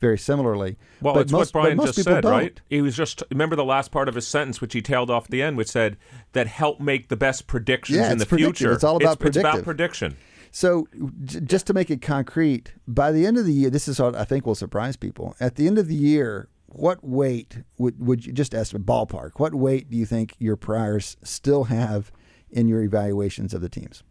very 0.00 0.18
similarly. 0.18 0.76
Well, 1.00 1.14
but 1.14 1.20
it's 1.20 1.32
most, 1.32 1.54
what 1.54 1.62
Brian 1.62 1.78
just 1.78 2.02
said, 2.02 2.22
don't. 2.22 2.30
right? 2.32 2.60
He 2.68 2.82
was 2.82 2.96
just 2.96 3.22
remember 3.30 3.54
the 3.56 3.64
last 3.64 3.92
part 3.92 4.08
of 4.08 4.16
his 4.16 4.26
sentence, 4.26 4.60
which 4.60 4.72
he 4.74 4.82
tailed 4.82 5.10
off 5.10 5.24
at 5.26 5.30
the 5.30 5.40
end, 5.40 5.56
which 5.56 5.68
said 5.68 5.96
that 6.32 6.48
help 6.48 6.80
make 6.80 7.08
the 7.08 7.16
best 7.16 7.46
predictions 7.46 7.98
Yeah, 7.98 8.10
in 8.10 8.18
the 8.18 8.22
it's 8.22 8.28
predictive. 8.28 8.56
future. 8.56 8.72
It's 8.72 8.84
all 8.84 8.96
about 8.96 9.22
it's, 9.24 9.36
about 9.36 9.62
prediction. 9.62 10.16
So, 10.54 10.86
j- 11.24 11.40
just 11.40 11.66
to 11.68 11.74
make 11.74 11.90
it 11.90 12.02
concrete, 12.02 12.74
by 12.86 13.10
the 13.10 13.26
end 13.26 13.38
of 13.38 13.46
the 13.46 13.52
year, 13.52 13.70
this 13.70 13.88
is 13.88 13.98
what 13.98 14.14
I 14.14 14.24
think 14.24 14.44
will 14.44 14.54
surprise 14.54 14.96
people. 14.96 15.34
At 15.40 15.56
the 15.56 15.66
end 15.66 15.78
of 15.78 15.88
the 15.88 15.94
year, 15.94 16.48
what 16.66 17.02
weight 17.02 17.62
would 17.78 17.98
would 17.98 18.26
you 18.26 18.32
just 18.32 18.54
estimate 18.54 18.86
ballpark? 18.86 19.32
What 19.36 19.54
weight 19.54 19.90
do 19.90 19.96
you 19.96 20.04
think 20.04 20.34
your 20.38 20.56
priors 20.56 21.16
still 21.22 21.64
have 21.64 22.12
in 22.50 22.68
your 22.68 22.82
evaluations 22.82 23.54
of 23.54 23.62
the 23.62 23.70
teams? 23.70 24.02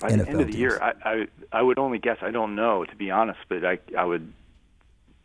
By 0.00 0.08
the 0.08 0.12
end 0.12 0.20
of 0.20 0.38
the 0.38 0.44
teams. 0.44 0.56
year, 0.56 0.78
I, 0.82 0.92
I 1.10 1.26
I 1.50 1.62
would 1.62 1.78
only 1.78 1.98
guess. 1.98 2.18
I 2.20 2.30
don't 2.30 2.54
know 2.54 2.84
to 2.84 2.96
be 2.96 3.10
honest, 3.10 3.40
but 3.48 3.64
I 3.64 3.78
I 3.96 4.04
would 4.04 4.30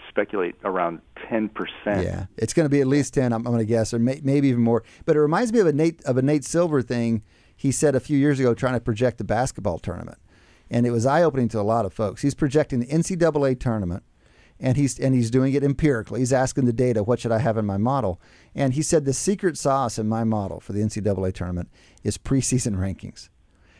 speculate 0.07 0.55
around 0.63 1.01
ten 1.29 1.49
percent. 1.49 2.03
Yeah, 2.03 2.25
it's 2.37 2.53
going 2.53 2.65
to 2.65 2.69
be 2.69 2.79
at 2.79 2.87
least 2.87 3.13
ten. 3.13 3.33
I'm, 3.33 3.45
I'm 3.45 3.53
going 3.53 3.59
to 3.59 3.65
guess, 3.65 3.93
or 3.93 3.99
may, 3.99 4.21
maybe 4.23 4.47
even 4.47 4.63
more. 4.63 4.83
But 5.05 5.17
it 5.17 5.19
reminds 5.19 5.51
me 5.51 5.59
of 5.59 5.67
a 5.67 5.73
Nate 5.73 6.03
of 6.05 6.17
a 6.17 6.21
Nate 6.21 6.45
Silver 6.45 6.81
thing 6.81 7.23
he 7.63 7.71
said 7.71 7.95
a 7.95 8.01
few 8.01 8.17
years 8.17 8.41
ago, 8.41 8.53
trying 8.53 8.73
to 8.73 8.81
project 8.81 9.19
the 9.19 9.23
basketball 9.23 9.79
tournament, 9.79 10.17
and 10.69 10.85
it 10.85 10.91
was 10.91 11.05
eye 11.05 11.23
opening 11.23 11.47
to 11.47 11.61
a 11.61 11.63
lot 11.63 11.85
of 11.85 11.93
folks. 11.93 12.21
He's 12.21 12.33
projecting 12.33 12.81
the 12.81 12.87
NCAA 12.87 13.57
tournament, 13.57 14.03
and 14.59 14.75
he's 14.75 14.99
and 14.99 15.15
he's 15.15 15.31
doing 15.31 15.53
it 15.53 15.63
empirically. 15.63 16.19
He's 16.19 16.33
asking 16.33 16.65
the 16.65 16.73
data, 16.73 17.03
what 17.03 17.21
should 17.21 17.31
I 17.31 17.39
have 17.39 17.57
in 17.57 17.65
my 17.65 17.77
model? 17.77 18.19
And 18.53 18.73
he 18.73 18.81
said 18.81 19.05
the 19.05 19.13
secret 19.13 19.57
sauce 19.57 19.97
in 19.97 20.09
my 20.09 20.25
model 20.25 20.59
for 20.59 20.73
the 20.73 20.81
NCAA 20.81 21.33
tournament 21.33 21.69
is 22.03 22.17
preseason 22.17 22.75
rankings. 22.85 23.29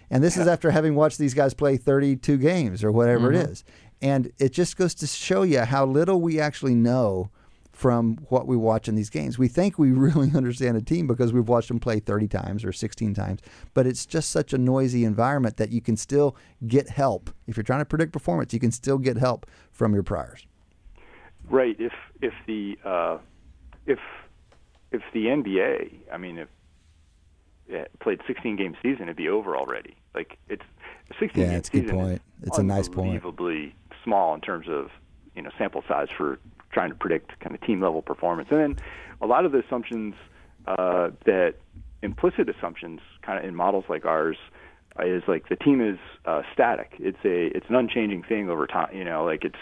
And 0.09 0.23
this 0.23 0.37
is 0.37 0.47
after 0.47 0.71
having 0.71 0.95
watched 0.95 1.17
these 1.17 1.33
guys 1.33 1.53
play 1.53 1.75
32 1.75 2.37
games 2.37 2.85
or 2.85 2.91
whatever 2.93 3.33
it 3.33 3.35
mm-hmm. 3.35 3.51
is. 3.51 3.65
And 4.01 4.31
it 4.39 4.53
just 4.53 4.77
goes 4.77 4.95
to 4.95 5.07
show 5.07 5.43
you 5.43 5.59
how 5.59 5.85
little 5.85 6.21
we 6.21 6.39
actually 6.39 6.75
know 6.75 7.31
from 7.73 8.17
what 8.29 8.47
we 8.47 8.55
watch 8.55 8.87
in 8.87 8.95
these 8.95 9.09
games. 9.09 9.37
We 9.37 9.47
think 9.47 9.77
we 9.77 9.91
really 9.91 10.31
understand 10.33 10.77
a 10.77 10.81
team 10.81 11.07
because 11.07 11.33
we've 11.33 11.49
watched 11.49 11.67
them 11.67 11.79
play 11.79 11.99
30 11.99 12.27
times 12.27 12.63
or 12.63 12.71
16 12.71 13.13
times, 13.13 13.41
but 13.73 13.85
it's 13.85 14.05
just 14.05 14.29
such 14.29 14.53
a 14.53 14.57
noisy 14.57 15.03
environment 15.03 15.57
that 15.57 15.71
you 15.71 15.81
can 15.81 15.97
still 15.97 16.35
get 16.67 16.89
help. 16.89 17.31
If 17.47 17.57
you're 17.57 17.63
trying 17.63 17.79
to 17.81 17.85
predict 17.85 18.13
performance, 18.13 18.53
you 18.53 18.59
can 18.59 18.71
still 18.71 18.97
get 18.99 19.17
help 19.17 19.45
from 19.71 19.93
your 19.93 20.03
priors. 20.03 20.45
Right. 21.49 21.75
If 21.77 21.91
if 22.21 22.33
the 22.47 22.77
uh, 22.85 23.17
if 23.85 23.99
if 24.91 25.01
the 25.13 25.25
NBA, 25.25 25.91
I 26.11 26.17
mean, 26.17 26.37
if 26.37 26.47
played 27.99 28.21
16 28.27 28.55
game 28.55 28.75
season, 28.81 29.03
it'd 29.03 29.17
be 29.17 29.27
over 29.27 29.57
already. 29.57 29.95
Like 30.13 30.37
it's 30.47 30.63
a 31.09 31.13
16 31.19 31.41
Yeah, 31.41 31.49
game 31.49 31.57
it's 31.57 31.69
a 31.69 31.71
good 31.71 31.81
season. 31.83 31.95
point. 31.97 32.21
It's 32.43 32.57
a 32.57 32.63
nice 32.63 32.87
point. 32.87 33.09
Unbelievably 33.15 33.75
small 34.03 34.33
in 34.35 34.41
terms 34.41 34.67
of 34.69 34.89
you 35.35 35.41
know 35.41 35.49
sample 35.57 35.83
size 35.87 36.07
for 36.15 36.39
trying 36.73 36.89
to 36.89 36.95
predict 36.95 37.39
kind 37.39 37.55
of 37.55 37.61
team 37.61 37.81
level 37.81 38.01
performance, 38.01 38.49
and 38.51 38.59
then 38.59 38.75
a 39.21 39.27
lot 39.27 39.45
of 39.45 39.51
the 39.51 39.59
assumptions 39.59 40.15
uh, 40.67 41.09
that 41.25 41.55
implicit 42.01 42.49
assumptions 42.49 42.99
kind 43.21 43.39
of 43.39 43.45
in 43.45 43.55
models 43.55 43.85
like 43.89 44.05
ours 44.05 44.37
is 45.01 45.23
like 45.27 45.49
the 45.49 45.55
team 45.55 45.81
is 45.81 45.97
uh, 46.25 46.41
static. 46.53 46.91
It's 46.99 47.17
a 47.25 47.55
it's 47.55 47.65
an 47.69 47.75
unchanging 47.75 48.23
thing 48.23 48.49
over 48.49 48.67
time. 48.67 48.95
You 48.95 49.03
know, 49.03 49.25
like 49.25 49.43
it's 49.43 49.55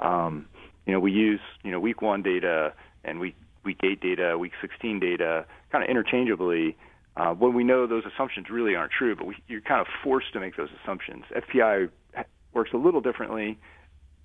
um, 0.00 0.46
you 0.86 0.92
know 0.92 1.00
we 1.00 1.12
use 1.12 1.40
you 1.62 1.70
know 1.70 1.78
week 1.78 2.02
one 2.02 2.22
data 2.22 2.72
and 3.04 3.20
week 3.20 3.36
week 3.64 3.78
eight 3.84 4.00
data, 4.00 4.36
week 4.38 4.52
16 4.60 4.98
data, 4.98 5.46
kind 5.70 5.84
of 5.84 5.90
interchangeably. 5.90 6.76
Uh, 7.16 7.32
when 7.34 7.52
we 7.54 7.62
know 7.62 7.86
those 7.86 8.04
assumptions 8.06 8.48
really 8.50 8.74
aren't 8.74 8.90
true, 8.90 9.14
but 9.14 9.26
we, 9.26 9.36
you're 9.46 9.60
kind 9.60 9.80
of 9.80 9.86
forced 10.02 10.32
to 10.32 10.40
make 10.40 10.56
those 10.56 10.70
assumptions. 10.82 11.24
FPI 11.36 11.90
works 12.54 12.70
a 12.72 12.76
little 12.76 13.00
differently. 13.00 13.58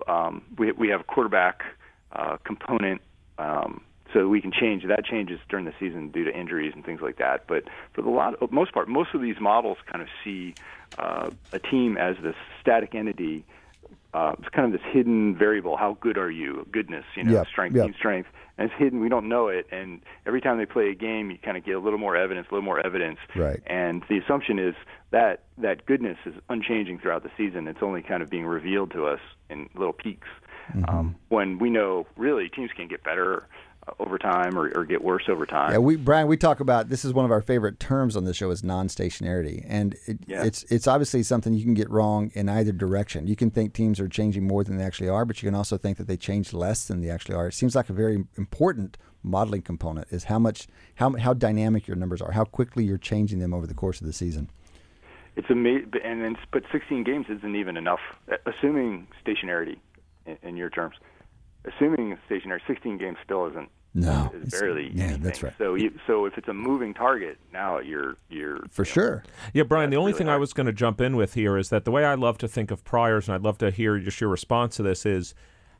Um, 0.07 0.43
we 0.57 0.71
we 0.71 0.87
have 0.89 1.01
a 1.01 1.03
quarterback 1.03 1.61
uh, 2.11 2.37
component, 2.43 3.01
um, 3.37 3.81
so 4.13 4.27
we 4.27 4.39
can 4.41 4.51
change 4.51 4.85
that 4.87 5.03
changes 5.05 5.39
during 5.49 5.65
the 5.65 5.73
season 5.79 6.09
due 6.09 6.23
to 6.23 6.33
injuries 6.33 6.71
and 6.73 6.85
things 6.85 7.01
like 7.01 7.17
that. 7.17 7.45
But 7.47 7.65
for 7.93 8.01
the 8.01 8.09
lot, 8.09 8.35
most 8.51 8.73
part, 8.73 8.87
most 8.87 9.13
of 9.13 9.21
these 9.21 9.39
models 9.39 9.77
kind 9.85 10.01
of 10.01 10.07
see 10.23 10.55
uh, 10.97 11.29
a 11.51 11.59
team 11.59 11.97
as 11.97 12.15
this 12.23 12.35
static 12.61 12.95
entity. 12.95 13.45
Uh, 14.13 14.33
it's 14.39 14.49
kind 14.49 14.73
of 14.73 14.79
this 14.79 14.89
hidden 14.91 15.35
variable. 15.35 15.75
How 15.77 15.97
good 15.99 16.17
are 16.17 16.31
you? 16.31 16.65
Goodness, 16.71 17.03
you 17.15 17.23
know, 17.23 17.33
Yep, 17.33 17.47
strength, 17.47 17.75
yep. 17.75 17.85
team 17.85 17.93
strength, 17.95 18.29
and 18.57 18.71
it's 18.71 18.79
hidden. 18.79 19.01
We 19.01 19.09
don't 19.09 19.27
know 19.27 19.49
it. 19.49 19.67
And 19.71 20.01
every 20.25 20.39
time 20.41 20.57
they 20.57 20.65
play 20.65 20.89
a 20.89 20.95
game, 20.95 21.29
you 21.29 21.37
kind 21.37 21.57
of 21.57 21.65
get 21.65 21.75
a 21.75 21.79
little 21.79 21.99
more 21.99 22.15
evidence, 22.15 22.47
a 22.49 22.53
little 22.53 22.65
more 22.65 22.83
evidence. 22.83 23.19
Right. 23.35 23.61
And 23.67 24.03
the 24.09 24.17
assumption 24.19 24.57
is 24.57 24.73
that 25.11 25.43
that 25.57 25.85
goodness 25.85 26.17
is 26.25 26.33
unchanging 26.49 26.99
throughout 26.99 27.23
the 27.23 27.31
season. 27.37 27.67
It's 27.67 27.83
only 27.83 28.01
kind 28.01 28.23
of 28.23 28.29
being 28.29 28.45
revealed 28.45 28.91
to 28.91 29.05
us 29.05 29.19
in 29.49 29.69
little 29.75 29.93
peeks. 29.93 30.27
Mm-hmm. 30.73 30.85
Um, 30.89 31.15
when 31.29 31.59
we 31.59 31.69
know 31.69 32.05
really 32.17 32.49
teams 32.49 32.71
can 32.75 32.87
get 32.87 33.03
better 33.03 33.47
uh, 33.87 33.93
over 33.99 34.17
time 34.17 34.57
or, 34.57 34.71
or 34.75 34.85
get 34.85 35.03
worse 35.03 35.23
over 35.29 35.45
time. 35.45 35.71
Yeah, 35.71 35.77
we 35.77 35.95
Brian, 35.95 36.27
we 36.27 36.37
talk 36.37 36.59
about 36.59 36.89
this 36.89 37.05
is 37.05 37.13
one 37.13 37.25
of 37.25 37.31
our 37.31 37.41
favorite 37.41 37.79
terms 37.79 38.15
on 38.15 38.25
the 38.25 38.33
show 38.33 38.51
is 38.51 38.63
non-stationarity, 38.63 39.65
and 39.67 39.95
it, 40.07 40.19
Yeah. 40.27 40.43
it's 40.43 40.63
it's 40.63 40.87
obviously 40.87 41.23
something 41.23 41.53
you 41.53 41.63
can 41.63 41.73
get 41.73 41.89
wrong 41.89 42.31
in 42.33 42.49
either 42.49 42.71
direction. 42.71 43.27
You 43.27 43.35
can 43.35 43.49
think 43.49 43.73
teams 43.73 43.99
are 43.99 44.07
changing 44.09 44.45
more 44.47 44.63
than 44.63 44.77
they 44.77 44.83
actually 44.83 45.09
are, 45.09 45.25
but 45.25 45.41
you 45.41 45.47
can 45.47 45.55
also 45.55 45.77
think 45.77 45.97
that 45.97 46.07
they 46.07 46.17
change 46.17 46.53
less 46.53 46.85
than 46.85 47.01
they 47.01 47.09
actually 47.09 47.35
are. 47.35 47.47
It 47.47 47.53
seems 47.53 47.75
like 47.75 47.89
a 47.89 47.93
very 47.93 48.25
important 48.37 48.97
modeling 49.23 49.61
component 49.61 50.07
is 50.11 50.25
how 50.25 50.39
much 50.39 50.67
how 50.95 51.15
how 51.17 51.33
dynamic 51.33 51.87
your 51.87 51.97
numbers 51.97 52.21
are, 52.21 52.31
how 52.31 52.43
quickly 52.43 52.83
you're 52.83 52.97
changing 52.97 53.39
them 53.39 53.53
over 53.53 53.67
the 53.67 53.73
course 53.73 54.01
of 54.01 54.07
the 54.07 54.13
season. 54.13 54.49
It's 55.35 55.49
amazing, 55.51 55.91
and 56.03 56.23
then 56.23 56.35
but 56.51 56.63
16 56.71 57.03
games 57.03 57.27
isn't 57.29 57.55
even 57.55 57.77
enough. 57.77 57.99
Uh, 58.31 58.37
Assuming 58.47 59.07
stationarity, 59.23 59.77
in, 60.27 60.37
in 60.43 60.57
your 60.57 60.69
terms, 60.69 60.95
assuming 61.65 62.17
stationary, 62.25 62.61
16 62.67 62.97
games 62.97 63.17
still 63.23 63.47
isn't. 63.47 63.69
No, 63.93 64.29
is 64.35 64.43
it's- 64.47 64.59
barely. 64.61 64.91
yeah, 64.93 65.05
anything. 65.05 65.23
that's 65.23 65.41
right. 65.41 65.53
So, 65.57 65.73
you, 65.73 65.91
so 66.05 66.25
if 66.25 66.37
it's 66.37 66.47
a 66.47 66.53
moving 66.53 66.93
target, 66.93 67.39
now 67.51 67.79
you're 67.79 68.17
you're 68.29 68.57
For 68.69 68.83
you 68.83 68.89
know, 68.89 68.93
sure. 68.93 69.23
Yeah, 69.53 69.63
Brian, 69.63 69.89
the 69.89 69.95
only 69.95 70.11
really 70.11 70.19
thing 70.19 70.29
I 70.29 70.37
was 70.37 70.53
going 70.53 70.67
to 70.67 70.73
jump 70.73 71.01
in 71.01 71.15
with 71.15 71.33
here 71.33 71.57
is 71.57 71.69
that 71.69 71.83
the 71.83 71.89
way 71.89 72.05
I 72.05 72.13
love 72.13 72.37
to 72.39 72.47
think 72.47 72.69
of 72.69 72.83
priors, 72.83 73.27
and 73.27 73.33
I'd 73.33 73.41
love 73.41 73.57
to 73.59 73.71
hear 73.71 73.97
just 73.97 74.21
your 74.21 74.29
response 74.29 74.75
to 74.75 74.83
this, 74.83 75.03
is 75.05 75.33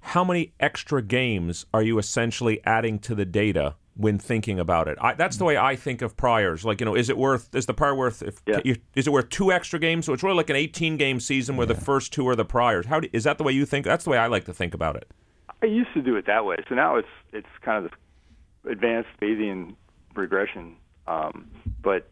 how 0.08 0.24
many 0.24 0.54
extra 0.60 1.02
games 1.02 1.66
are 1.74 1.82
you 1.84 1.98
essentially 2.00 2.62
adding 2.66 2.98
to 3.00 3.14
the 3.16 3.26
data 3.26 3.76
when 3.96 4.18
thinking 4.18 4.60
about 4.60 4.88
it? 4.88 4.98
I, 5.02 5.14
that's 5.16 5.38
the 5.38 5.44
way 5.44 5.58
I 5.58 5.76
think 5.76 6.02
of 6.02 6.16
priors. 6.16 6.64
Like, 6.64 6.80
you 6.80 6.86
know, 6.86 6.96
is 6.96 7.10
it 7.10 7.18
worth, 7.18 7.54
is 7.54 7.66
the 7.66 7.74
prior 7.74 7.94
worth, 7.94 8.22
if, 8.24 8.42
Yeah. 8.46 8.60
you- 8.64 8.78
is 8.96 9.08
it 9.08 9.10
worth 9.12 9.30
two 9.30 9.52
extra 9.52 9.80
games? 9.80 10.06
So 10.06 10.14
it's 10.14 10.24
really 10.24 10.38
like 10.38 10.50
an 10.50 10.56
18 10.56 10.96
game 10.98 11.20
season 11.20 11.58
where 11.58 11.66
the 11.68 11.76
first 11.76 12.14
two 12.14 12.28
are 12.30 12.36
the 12.36 12.46
priors. 12.46 12.86
How 12.86 13.02
do, 13.02 13.10
is 13.12 13.26
that 13.26 13.38
the 13.38 13.44
way 13.44 13.52
you 13.52 13.66
think? 13.66 13.86
That's 13.86 14.06
the 14.06 14.10
way 14.12 14.18
I 14.18 14.28
like 14.28 14.46
to 14.46 14.54
think 14.54 14.74
about 14.74 14.96
it. 14.96 15.10
I 15.62 15.66
used 15.66 15.94
to 15.96 16.02
do 16.02 16.16
it 16.16 16.26
that 16.28 16.46
way. 16.46 16.58
So 16.70 16.76
now 16.76 16.96
it's 16.98 17.08
it's 17.34 17.48
kind 17.62 17.84
of 17.84 17.92
this 17.92 18.00
advanced 18.72 19.10
Bayesian 19.20 19.76
regression. 20.16 20.76
Um, 21.08 21.48
but 21.82 22.08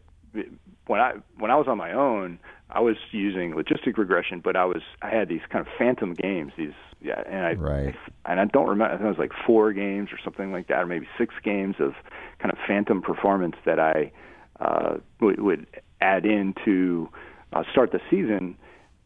when 0.86 1.00
I 1.00 1.12
when 1.38 1.50
I 1.52 1.56
was 1.56 1.68
on 1.68 1.78
my 1.78 1.92
own, 1.92 2.40
I 2.70 2.80
was 2.80 2.96
using 3.12 3.52
logistic 3.52 3.96
regression, 3.98 4.40
but 4.40 4.56
I 4.56 4.64
was 4.64 4.82
I 5.00 5.10
had 5.10 5.28
these 5.28 5.42
kind 5.48 5.64
of 5.64 5.72
phantom 5.78 6.14
games. 6.14 6.52
These 6.58 6.72
yeah, 7.06 7.22
and 7.26 7.46
I 7.46 7.52
Right. 7.54 7.94
and 8.24 8.40
I 8.40 8.44
don't 8.46 8.68
remember. 8.68 8.92
I 8.92 8.96
think 8.96 9.06
it 9.06 9.08
was 9.08 9.18
like 9.18 9.32
four 9.46 9.72
games 9.72 10.10
or 10.12 10.18
something 10.22 10.50
like 10.50 10.66
that, 10.68 10.82
or 10.82 10.86
maybe 10.86 11.06
six 11.16 11.34
games 11.42 11.76
of 11.78 11.94
kind 12.40 12.52
of 12.52 12.58
phantom 12.66 13.00
performance 13.00 13.56
that 13.64 13.78
I 13.78 14.10
uh, 14.58 14.96
would, 15.20 15.40
would 15.40 15.66
add 16.00 16.26
in 16.26 16.54
to 16.64 17.08
uh, 17.52 17.62
start 17.70 17.92
the 17.92 18.00
season, 18.10 18.56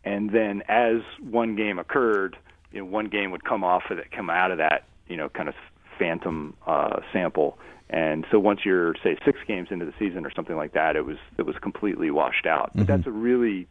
and 0.05 0.31
then 0.31 0.62
as 0.68 1.02
one 1.20 1.56
game 1.56 1.78
occurred, 1.78 2.36
you 2.72 2.81
know, 2.81 2.86
one 2.86 3.09
game 3.09 3.31
would 3.32 3.44
come 3.44 3.62
off 3.62 3.82
of 3.90 3.98
that, 3.98 4.10
come 4.10 4.31
out 4.31 4.51
of 4.51 4.59
that, 4.59 4.85
you 5.09 5.16
know, 5.16 5.28
kind 5.28 5.48
of 5.48 5.55
phantom 5.98 6.56
uh, 6.66 7.01
sample. 7.12 7.59
And 7.90 8.24
so 8.31 8.39
once 8.39 8.60
you're 8.64 8.94
say 9.02 9.18
six 9.24 9.39
games 9.47 9.68
into 9.70 9.85
the 9.85 9.93
season 9.98 10.24
or 10.24 10.31
something 10.31 10.56
like 10.56 10.72
that, 10.72 10.97
it 10.97 11.05
was 11.05 11.18
it 11.39 11.43
was 11.43 11.56
completely 11.60 12.10
washed 12.10 12.47
out. 12.47 12.70
But 12.74 12.86
that's 12.86 13.06
a 13.06 13.10
really 13.10 13.66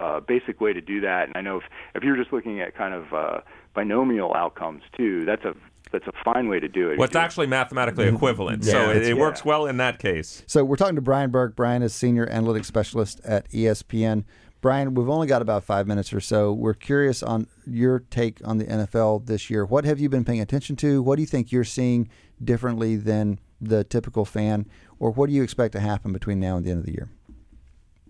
uh, 0.00 0.20
basic 0.20 0.60
way 0.60 0.72
to 0.72 0.80
do 0.80 1.00
that. 1.00 1.28
And 1.28 1.36
I 1.36 1.40
know 1.40 1.58
if 1.58 1.64
if 1.94 2.02
you're 2.02 2.16
just 2.16 2.32
looking 2.32 2.60
at 2.60 2.74
kind 2.76 2.94
of 2.94 3.12
uh, 3.12 3.40
binomial 3.74 4.34
outcomes 4.34 4.82
too, 4.96 5.24
that's 5.24 5.44
a 5.44 5.54
that's 5.92 6.06
a 6.06 6.12
fine 6.24 6.48
way 6.48 6.58
to 6.60 6.68
do 6.68 6.90
it. 6.90 6.98
Well, 6.98 7.06
it's 7.06 7.14
you- 7.14 7.20
actually 7.20 7.46
mathematically 7.46 8.08
equivalent. 8.08 8.64
Yeah, 8.64 8.72
so 8.72 8.78
it, 8.90 8.96
it's- 8.96 9.08
it 9.08 9.14
yeah. 9.16 9.20
works 9.20 9.44
well 9.44 9.66
in 9.66 9.76
that 9.78 9.98
case. 9.98 10.42
So 10.46 10.64
we're 10.64 10.76
talking 10.76 10.96
to 10.96 11.00
Brian 11.02 11.30
Burke. 11.30 11.54
Brian 11.56 11.82
is 11.82 11.94
senior 11.94 12.26
analytics 12.26 12.64
specialist 12.66 13.20
at 13.24 13.48
ESPN. 13.50 14.24
Brian, 14.62 14.94
we've 14.94 15.08
only 15.08 15.26
got 15.28 15.42
about 15.42 15.62
five 15.62 15.86
minutes 15.86 16.12
or 16.12 16.20
so. 16.20 16.52
We're 16.52 16.74
curious 16.74 17.22
on 17.22 17.46
your 17.66 18.00
take 18.00 18.40
on 18.44 18.58
the 18.58 18.64
NFL 18.64 19.26
this 19.26 19.48
year. 19.48 19.64
What 19.64 19.84
have 19.84 20.00
you 20.00 20.08
been 20.08 20.24
paying 20.24 20.40
attention 20.40 20.74
to? 20.76 21.02
What 21.02 21.16
do 21.16 21.22
you 21.22 21.26
think 21.26 21.52
you're 21.52 21.62
seeing 21.62 22.08
differently 22.42 22.96
than 22.96 23.38
the 23.60 23.84
typical 23.84 24.24
fan, 24.24 24.66
or 24.98 25.10
what 25.10 25.28
do 25.28 25.34
you 25.34 25.42
expect 25.42 25.72
to 25.72 25.80
happen 25.80 26.12
between 26.12 26.40
now 26.40 26.56
and 26.56 26.66
the 26.66 26.70
end 26.70 26.80
of 26.80 26.86
the 26.86 26.92
year? 26.92 27.08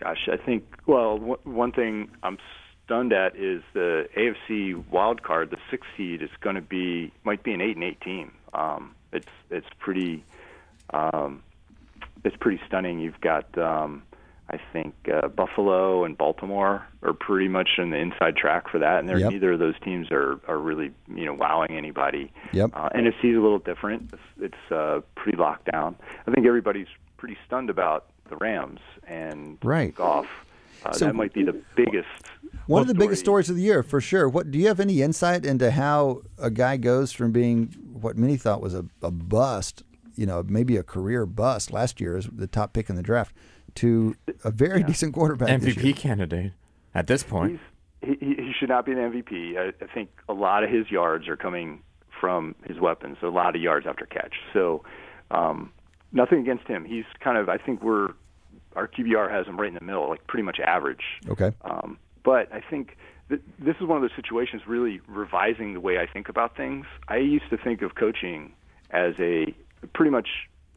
Gosh, 0.01 0.29
I 0.31 0.37
think 0.37 0.65
well, 0.87 1.17
w- 1.19 1.39
one 1.45 1.73
thing 1.73 2.11
I'm 2.23 2.39
stunned 2.85 3.13
at 3.13 3.35
is 3.37 3.63
the 3.73 4.09
AFC 4.17 4.89
wild 4.91 5.23
card. 5.23 5.51
The 5.51 5.57
sixth 5.71 5.89
seed 5.97 6.23
is 6.23 6.31
going 6.41 6.57
to 6.57 6.63
be 6.63 7.13
might 7.25 7.43
be 7.43 7.53
an 7.53 7.61
eight 7.61 7.77
and 7.77 7.85
eight 7.85 8.01
team. 8.01 8.33
Um, 8.53 8.95
it's 9.13 9.27
it's 9.51 9.67
pretty 9.79 10.25
um, 10.93 11.43
it's 12.25 12.37
pretty 12.39 12.61
stunning. 12.67 12.99
You've 13.01 13.21
got 13.21 13.57
um, 13.57 14.03
I 14.51 14.59
think 14.73 14.95
uh, 15.13 15.29
Buffalo 15.29 16.05
and 16.05 16.17
Baltimore 16.17 16.87
are 17.03 17.13
pretty 17.13 17.49
much 17.49 17.71
in 17.79 17.91
the 17.91 17.97
inside 17.97 18.37
track 18.37 18.69
for 18.71 18.79
that, 18.79 19.01
and 19.01 19.09
they're, 19.09 19.19
Yep. 19.19 19.33
neither 19.33 19.53
of 19.55 19.59
those 19.59 19.75
teams 19.83 20.11
are 20.11 20.39
are 20.47 20.59
really 20.59 20.91
you 21.15 21.25
know 21.25 21.33
wowing 21.35 21.71
anybody. 21.71 22.31
Yep. 22.53 22.71
Uh, 22.75 22.91
NFC 22.91 23.31
is 23.31 23.37
a 23.37 23.41
little 23.41 23.59
different. 23.59 24.11
It's, 24.13 24.23
it's 24.53 24.73
uh, 24.73 25.01
pretty 25.17 25.39
locked 25.39 25.71
down. 25.73 25.97
I 26.27 26.31
think 26.33 26.47
everybody's 26.47 26.87
pretty 27.17 27.37
stunned 27.47 27.71
about 27.71 28.07
the 28.29 28.37
Rams 28.37 28.81
and 29.07 29.59
Right. 29.63 29.95
Goff. 29.95 30.27
Uh, 30.85 30.93
So- 30.93 31.07
that 31.07 31.15
might 31.15 31.33
be 31.33 31.43
the 31.45 31.61
biggest. 31.75 32.09
One 32.67 32.83
of 32.83 32.89
the 32.89 32.95
biggest 32.95 33.21
story. 33.21 33.45
stories 33.45 33.51
of 33.51 33.57
the 33.57 33.63
year, 33.63 33.83
for 33.83 34.01
sure. 34.01 34.29
What 34.29 34.51
do 34.51 34.59
you 34.59 34.67
have 34.69 34.81
any 34.81 35.01
insight 35.03 35.45
into 35.45 35.71
how 35.71 36.23
a 36.39 36.51
guy 36.51 36.77
goes 36.77 37.13
from 37.13 37.31
being 37.33 37.67
what 37.93 38.17
many 38.17 38.37
thought 38.37 38.61
was 38.61 38.75
a, 38.75 38.85
a 39.03 39.11
bust, 39.11 39.85
you 40.17 40.27
know, 40.27 40.43
maybe 40.47 40.77
a 40.77 40.83
career 40.83 41.27
bust 41.27 41.73
last 41.73 42.01
year 42.01 42.17
as 42.17 42.27
the 42.27 42.47
top 42.47 42.73
pick 42.73 42.89
in 42.91 42.97
the 42.97 43.03
draft, 43.03 43.35
to 43.77 44.17
a 44.45 44.51
very 44.51 44.83
decent 44.83 45.15
quarterback? 45.15 45.49
this 45.61 45.77
year? 45.77 45.85
MVP 45.93 45.97
candidate 45.97 46.53
at 46.95 47.07
this 47.07 47.23
point. 47.23 47.61
He's, 48.03 48.17
he, 48.21 48.35
he 48.35 48.53
should 48.59 48.69
not 48.69 48.85
be 48.87 48.93
an 48.93 48.99
MVP. 48.99 49.57
I, 49.57 49.73
I 49.85 49.87
think 49.95 50.11
a 50.29 50.33
lot 50.35 50.65
of 50.65 50.71
his 50.71 50.91
yards 50.91 51.29
are 51.29 51.37
coming 51.37 51.83
from 52.21 52.55
his 52.65 52.81
weapons, 52.81 53.19
a 53.23 53.29
lot 53.29 53.55
of 53.55 53.63
yards 53.63 53.87
after 53.87 54.07
catch. 54.07 54.35
So, 54.53 54.83
um, 55.31 55.71
nothing 56.13 56.41
against 56.41 56.67
him. 56.67 56.85
He's 56.85 57.05
kind 57.21 57.39
of, 57.39 57.49
I 57.49 57.59
think 57.59 57.83
we're, 57.83 58.11
our 58.75 58.89
QBR 58.89 59.31
has 59.31 59.47
him 59.47 59.59
right 59.59 59.69
in 59.69 59.75
the 59.75 59.85
middle, 59.85 60.09
like 60.09 60.27
pretty 60.27 60.43
much 60.43 60.61
average. 60.61 61.03
Okay. 61.29 61.53
Um, 61.63 61.99
but 62.25 62.53
I 62.53 62.61
think 62.61 62.97
th- 63.29 63.41
this 63.59 63.77
is 63.81 63.87
one 63.87 63.97
of 63.97 64.03
those 64.03 64.17
situations 64.17 64.63
really 64.67 65.01
revising 65.09 65.75
the 65.75 65.81
way 65.81 65.99
I 65.99 66.07
think 66.07 66.29
about 66.29 66.57
things. 66.57 66.87
I 67.09 67.17
used 67.19 67.49
to 67.51 67.57
think 67.57 67.83
of 67.83 67.95
coaching 67.95 68.53
as 68.91 69.15
a 69.19 69.55
pretty 69.95 70.11
much 70.11 70.29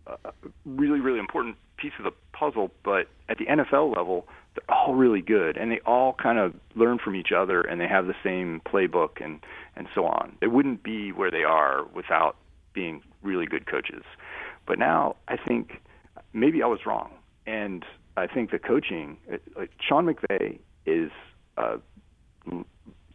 a 0.07 0.31
really, 0.65 0.99
really 0.99 1.19
important 1.19 1.55
piece 1.77 1.93
of 1.97 2.05
the 2.05 2.11
puzzle, 2.33 2.71
but 2.83 3.07
at 3.27 3.37
the 3.37 3.45
NFL 3.45 3.95
level, 3.95 4.27
they're 4.55 4.75
all 4.75 4.95
really 4.95 5.21
good 5.21 5.57
and 5.57 5.71
they 5.71 5.79
all 5.85 6.13
kind 6.13 6.39
of 6.39 6.53
learn 6.75 6.97
from 6.97 7.15
each 7.15 7.31
other 7.31 7.61
and 7.61 7.79
they 7.79 7.87
have 7.87 8.07
the 8.07 8.15
same 8.23 8.61
playbook 8.65 9.23
and, 9.23 9.39
and 9.75 9.87
so 9.93 10.05
on. 10.05 10.35
They 10.41 10.47
wouldn't 10.47 10.83
be 10.83 11.11
where 11.11 11.31
they 11.31 11.43
are 11.43 11.85
without 11.93 12.35
being 12.73 13.01
really 13.21 13.45
good 13.45 13.65
coaches. 13.65 14.03
But 14.69 14.77
now 14.77 15.15
I 15.27 15.35
think 15.35 15.81
maybe 16.31 16.61
I 16.61 16.67
was 16.67 16.85
wrong. 16.85 17.09
And 17.47 17.83
I 18.15 18.27
think 18.27 18.51
the 18.51 18.59
coaching, 18.59 19.17
like 19.57 19.71
Sean 19.81 20.05
McVay 20.05 20.59
is 20.85 21.09
uh, 21.57 21.77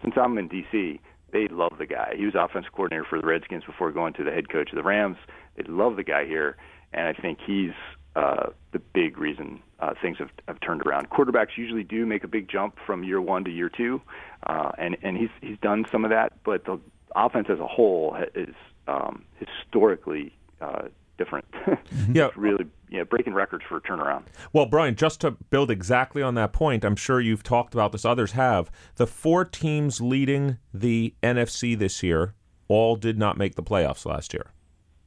since 0.02 0.14
I'm 0.16 0.36
in 0.36 0.48
DC, 0.48 0.98
they 1.32 1.46
love 1.48 1.78
the 1.78 1.86
guy. 1.86 2.14
He 2.16 2.24
was 2.24 2.34
offensive 2.34 2.72
coordinator 2.72 3.06
for 3.08 3.20
the 3.20 3.26
Redskins 3.26 3.62
before 3.64 3.92
going 3.92 4.14
to 4.14 4.24
the 4.24 4.32
head 4.32 4.48
coach 4.48 4.70
of 4.70 4.76
the 4.76 4.82
Rams. 4.82 5.16
They 5.56 5.62
love 5.68 5.94
the 5.94 6.02
guy 6.02 6.26
here, 6.26 6.56
and 6.92 7.06
I 7.06 7.12
think 7.12 7.38
he's 7.46 7.72
uh, 8.16 8.46
the 8.72 8.80
big 8.80 9.16
reason 9.16 9.62
uh, 9.78 9.94
things 10.02 10.18
have, 10.18 10.30
have 10.48 10.58
turned 10.58 10.82
around. 10.82 11.10
Quarterbacks 11.10 11.56
usually 11.56 11.84
do 11.84 12.04
make 12.04 12.24
a 12.24 12.28
big 12.28 12.48
jump 12.48 12.78
from 12.84 13.04
year 13.04 13.20
one 13.20 13.44
to 13.44 13.50
year 13.50 13.68
two, 13.68 14.02
uh, 14.48 14.72
and 14.76 14.96
and 15.02 15.16
he's 15.16 15.30
he's 15.40 15.58
done 15.58 15.84
some 15.92 16.04
of 16.04 16.10
that. 16.10 16.32
But 16.44 16.64
the 16.64 16.80
offense 17.14 17.46
as 17.48 17.60
a 17.60 17.66
whole 17.66 18.16
is 18.34 18.54
um, 18.88 19.24
historically 19.38 20.36
uh, 20.60 20.88
different. 21.18 21.44
Mm-hmm. 21.94 22.16
Yeah. 22.16 22.26
It's 22.26 22.36
really 22.36 22.66
yeah, 22.90 23.04
breaking 23.04 23.34
records 23.34 23.64
for 23.68 23.80
turnaround. 23.80 24.24
Well, 24.52 24.66
Brian, 24.66 24.94
just 24.94 25.20
to 25.22 25.32
build 25.32 25.70
exactly 25.70 26.22
on 26.22 26.34
that 26.34 26.52
point, 26.52 26.84
I'm 26.84 26.96
sure 26.96 27.20
you've 27.20 27.42
talked 27.42 27.74
about 27.74 27.92
this, 27.92 28.04
others 28.04 28.32
have. 28.32 28.70
The 28.96 29.06
four 29.06 29.44
teams 29.44 30.00
leading 30.00 30.58
the 30.72 31.14
NFC 31.22 31.78
this 31.78 32.02
year 32.02 32.34
all 32.68 32.96
did 32.96 33.18
not 33.18 33.36
make 33.36 33.54
the 33.54 33.62
playoffs 33.62 34.06
last 34.06 34.32
year. 34.32 34.52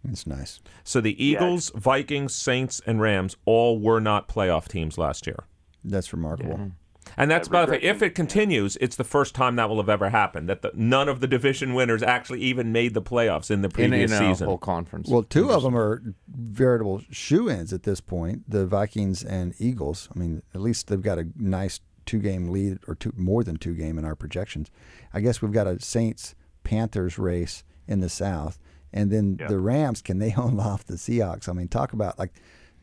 It's 0.09 0.27
nice. 0.27 0.59
So 0.83 1.01
the 1.01 1.21
Eagles, 1.23 1.71
Vikings, 1.75 2.35
Saints, 2.35 2.81
and 2.85 3.01
Rams 3.01 3.35
all 3.45 3.79
were 3.79 3.99
not 3.99 4.27
playoff 4.27 4.67
teams 4.67 4.97
last 4.97 5.27
year. 5.27 5.45
That's 5.83 6.13
remarkable. 6.13 6.71
And 7.15 7.31
that's, 7.31 7.47
by 7.47 7.65
the 7.65 7.73
way, 7.73 7.81
if 7.81 8.01
it 8.01 8.15
continues, 8.15 8.77
it's 8.81 8.95
the 8.95 9.03
first 9.03 9.35
time 9.35 9.55
that 9.55 9.69
will 9.69 9.77
have 9.77 9.89
ever 9.89 10.09
happened 10.09 10.49
that 10.49 10.61
the, 10.61 10.71
none 10.75 11.07
of 11.07 11.19
the 11.19 11.27
division 11.27 11.73
winners 11.73 12.03
actually 12.03 12.41
even 12.41 12.71
made 12.71 12.93
the 12.93 13.01
playoffs 13.01 13.49
in 13.49 13.61
the 13.61 13.69
previous 13.69 14.11
in 14.11 14.23
a 14.23 14.29
season. 14.29 14.47
whole 14.47 14.57
conference. 14.57 15.09
Well, 15.09 15.23
two 15.23 15.51
of 15.51 15.63
them 15.63 15.77
are 15.77 16.01
veritable 16.27 17.01
shoe-ins 17.11 17.71
at 17.73 17.83
this 17.83 18.01
point. 18.01 18.49
The 18.49 18.65
Vikings 18.65 19.23
and 19.23 19.53
Eagles. 19.59 20.09
I 20.15 20.19
mean, 20.19 20.41
at 20.53 20.61
least 20.61 20.87
they've 20.87 21.01
got 21.01 21.17
a 21.17 21.27
nice 21.35 21.79
two-game 22.05 22.49
lead, 22.49 22.79
or 22.87 22.95
two 22.95 23.13
more 23.15 23.43
than 23.43 23.57
two 23.57 23.73
game 23.73 23.97
in 23.97 24.05
our 24.05 24.15
projections. 24.15 24.71
I 25.13 25.19
guess 25.19 25.41
we've 25.41 25.51
got 25.51 25.67
a 25.67 25.79
Saints 25.79 26.35
Panthers 26.63 27.17
race 27.17 27.63
in 27.87 27.99
the 27.99 28.09
South, 28.09 28.59
and 28.91 29.11
then 29.11 29.37
the 29.47 29.59
Rams. 29.59 30.01
Can 30.01 30.19
they 30.19 30.29
hold 30.31 30.59
off 30.59 30.85
the 30.85 30.95
Seahawks? 30.95 31.47
I 31.47 31.53
mean, 31.53 31.67
talk 31.67 31.93
about 31.93 32.17
like 32.17 32.33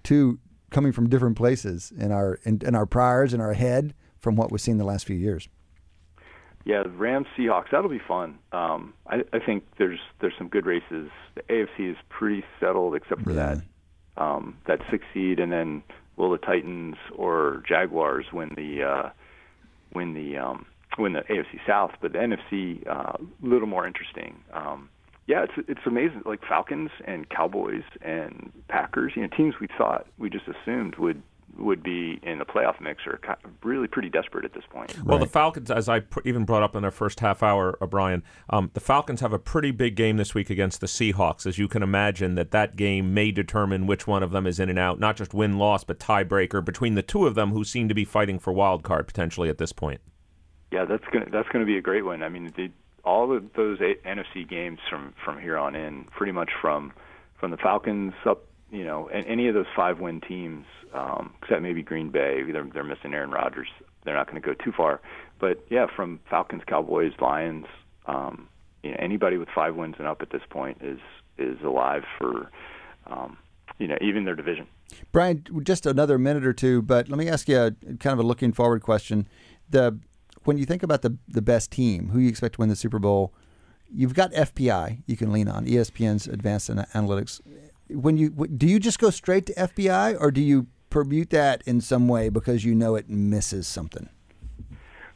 two 0.02 0.38
coming 0.70 0.92
from 0.92 1.08
different 1.08 1.36
places 1.36 1.92
in 1.96 2.12
our 2.12 2.40
in, 2.44 2.60
in 2.64 2.74
our 2.74 2.86
priors 2.86 3.32
in 3.32 3.40
our 3.40 3.54
head 3.54 3.94
from 4.24 4.34
what 4.34 4.50
we've 4.50 4.60
seen 4.60 4.78
the 4.78 4.84
last 4.84 5.06
few 5.06 5.14
years. 5.14 5.48
Yeah, 6.64 6.82
Rams 6.96 7.26
Seahawks. 7.38 7.66
That'll 7.70 7.90
be 7.90 8.00
fun. 8.08 8.38
Um, 8.50 8.94
I, 9.06 9.22
I 9.34 9.38
think 9.38 9.64
there's 9.78 10.00
there's 10.20 10.32
some 10.38 10.48
good 10.48 10.64
races. 10.64 11.10
The 11.34 11.42
AFC 11.50 11.90
is 11.90 11.96
pretty 12.08 12.42
settled, 12.58 12.96
except 12.96 13.22
for 13.22 13.32
Yeah. 13.32 13.56
that 14.16 14.22
um, 14.22 14.56
that 14.66 14.80
six 14.90 15.04
seed, 15.12 15.38
and 15.38 15.52
then 15.52 15.82
will 16.16 16.30
the 16.30 16.38
Titans 16.38 16.96
or 17.14 17.62
Jaguars 17.68 18.24
win 18.32 18.54
the 18.56 18.82
uh, 18.82 19.10
win 19.94 20.14
the 20.14 20.38
um, 20.38 20.64
win 20.98 21.12
the 21.12 21.20
AFC 21.20 21.60
South? 21.66 21.90
But 22.00 22.12
the 22.12 22.18
NFC 22.18 22.86
a 22.86 22.90
uh, 22.90 23.16
little 23.42 23.68
more 23.68 23.86
interesting. 23.86 24.38
Um, 24.54 24.88
yeah, 25.26 25.44
it's 25.44 25.68
it's 25.68 25.86
amazing. 25.86 26.22
Like 26.24 26.40
Falcons 26.48 26.90
and 27.06 27.28
Cowboys 27.28 27.84
and 28.00 28.50
Packers, 28.68 29.12
you 29.16 29.22
know, 29.22 29.28
teams 29.36 29.56
we 29.60 29.68
thought 29.76 30.06
we 30.16 30.30
just 30.30 30.46
assumed 30.48 30.96
would 30.96 31.22
would 31.56 31.82
be 31.82 32.18
in 32.22 32.38
the 32.38 32.44
playoff 32.44 32.80
mix 32.80 33.02
are 33.06 33.18
really 33.62 33.86
pretty 33.86 34.08
desperate 34.08 34.44
at 34.44 34.52
this 34.54 34.64
point. 34.70 35.02
Well, 35.04 35.18
the 35.18 35.26
Falcons, 35.26 35.70
as 35.70 35.88
I 35.88 36.00
pr- 36.00 36.20
even 36.24 36.44
brought 36.44 36.62
up 36.62 36.74
in 36.74 36.82
their 36.82 36.90
first 36.90 37.20
half 37.20 37.42
hour, 37.42 37.78
O'Brien, 37.80 38.22
um, 38.50 38.70
the 38.74 38.80
Falcons 38.80 39.20
have 39.20 39.32
a 39.32 39.38
pretty 39.38 39.70
big 39.70 39.94
game 39.94 40.16
this 40.16 40.34
week 40.34 40.50
against 40.50 40.80
the 40.80 40.86
Seahawks. 40.86 41.46
As 41.46 41.58
you 41.58 41.68
can 41.68 41.82
imagine, 41.82 42.34
that 42.34 42.50
that 42.50 42.76
game 42.76 43.14
may 43.14 43.30
determine 43.30 43.86
which 43.86 44.06
one 44.06 44.22
of 44.22 44.32
them 44.32 44.46
is 44.46 44.58
in 44.58 44.68
and 44.68 44.78
out, 44.78 44.98
not 44.98 45.16
just 45.16 45.32
win 45.32 45.58
loss, 45.58 45.84
but 45.84 45.98
tiebreaker 45.98 46.64
between 46.64 46.94
the 46.94 47.02
two 47.02 47.26
of 47.26 47.34
them, 47.34 47.50
who 47.50 47.64
seem 47.64 47.88
to 47.88 47.94
be 47.94 48.04
fighting 48.04 48.38
for 48.38 48.52
wild 48.52 48.82
card 48.82 49.06
potentially 49.06 49.48
at 49.48 49.58
this 49.58 49.72
point. 49.72 50.00
Yeah, 50.72 50.84
that's 50.84 51.04
gonna 51.12 51.26
that's 51.30 51.48
gonna 51.50 51.66
be 51.66 51.78
a 51.78 51.82
great 51.82 52.04
one. 52.04 52.22
I 52.22 52.28
mean, 52.28 52.52
the, 52.56 52.70
all 53.04 53.34
of 53.34 53.44
those 53.54 53.78
eight 53.80 54.02
NFC 54.04 54.48
games 54.48 54.80
from 54.90 55.14
from 55.24 55.40
here 55.40 55.56
on 55.56 55.76
in, 55.76 56.04
pretty 56.16 56.32
much 56.32 56.50
from 56.60 56.92
from 57.38 57.50
the 57.52 57.56
Falcons 57.56 58.14
up, 58.26 58.44
you 58.74 58.84
know, 58.84 59.08
and 59.08 59.24
any 59.26 59.46
of 59.46 59.54
those 59.54 59.66
five 59.76 60.00
win 60.00 60.20
teams, 60.20 60.66
um, 60.92 61.32
except 61.40 61.62
maybe 61.62 61.82
Green 61.82 62.10
Bay, 62.10 62.42
they're 62.50 62.68
they're 62.72 62.84
missing 62.84 63.14
Aaron 63.14 63.30
Rodgers. 63.30 63.68
They're 64.04 64.16
not 64.16 64.28
going 64.28 64.40
to 64.40 64.46
go 64.46 64.54
too 64.54 64.72
far, 64.76 65.00
but 65.38 65.64
yeah, 65.70 65.86
from 65.94 66.20
Falcons, 66.28 66.62
Cowboys, 66.66 67.12
Lions, 67.20 67.66
um, 68.06 68.48
you 68.82 68.90
know, 68.90 68.96
anybody 68.98 69.38
with 69.38 69.48
five 69.54 69.76
wins 69.76 69.94
and 69.98 70.06
up 70.06 70.20
at 70.22 70.30
this 70.30 70.42
point 70.50 70.78
is 70.82 70.98
is 71.38 71.56
alive 71.64 72.02
for, 72.18 72.50
um, 73.06 73.38
you 73.78 73.86
know, 73.86 73.96
even 74.00 74.24
their 74.24 74.36
division. 74.36 74.66
Brian, 75.12 75.44
just 75.62 75.86
another 75.86 76.18
minute 76.18 76.44
or 76.44 76.52
two, 76.52 76.82
but 76.82 77.08
let 77.08 77.18
me 77.18 77.28
ask 77.28 77.48
you 77.48 77.58
a 77.58 77.70
kind 77.70 78.12
of 78.12 78.18
a 78.18 78.22
looking 78.22 78.52
forward 78.52 78.82
question. 78.82 79.28
The 79.70 79.98
when 80.44 80.58
you 80.58 80.66
think 80.66 80.82
about 80.82 81.02
the 81.02 81.16
the 81.28 81.42
best 81.42 81.70
team, 81.70 82.10
who 82.10 82.18
you 82.18 82.28
expect 82.28 82.54
to 82.56 82.60
win 82.60 82.68
the 82.68 82.76
Super 82.76 82.98
Bowl, 82.98 83.32
you've 83.88 84.14
got 84.14 84.32
FPI 84.32 85.02
you 85.06 85.16
can 85.16 85.32
lean 85.32 85.48
on, 85.48 85.64
ESPN's 85.64 86.26
advanced 86.26 86.68
analytics. 86.70 87.40
When 87.88 88.16
you 88.16 88.30
do 88.30 88.66
you 88.66 88.78
just 88.78 88.98
go 88.98 89.10
straight 89.10 89.46
to 89.46 89.54
FPI 89.54 90.16
or 90.20 90.30
do 90.30 90.40
you 90.40 90.66
permute 90.90 91.30
that 91.30 91.62
in 91.66 91.80
some 91.80 92.08
way 92.08 92.28
because 92.28 92.64
you 92.64 92.74
know 92.74 92.94
it 92.94 93.08
misses 93.10 93.66
something? 93.66 94.08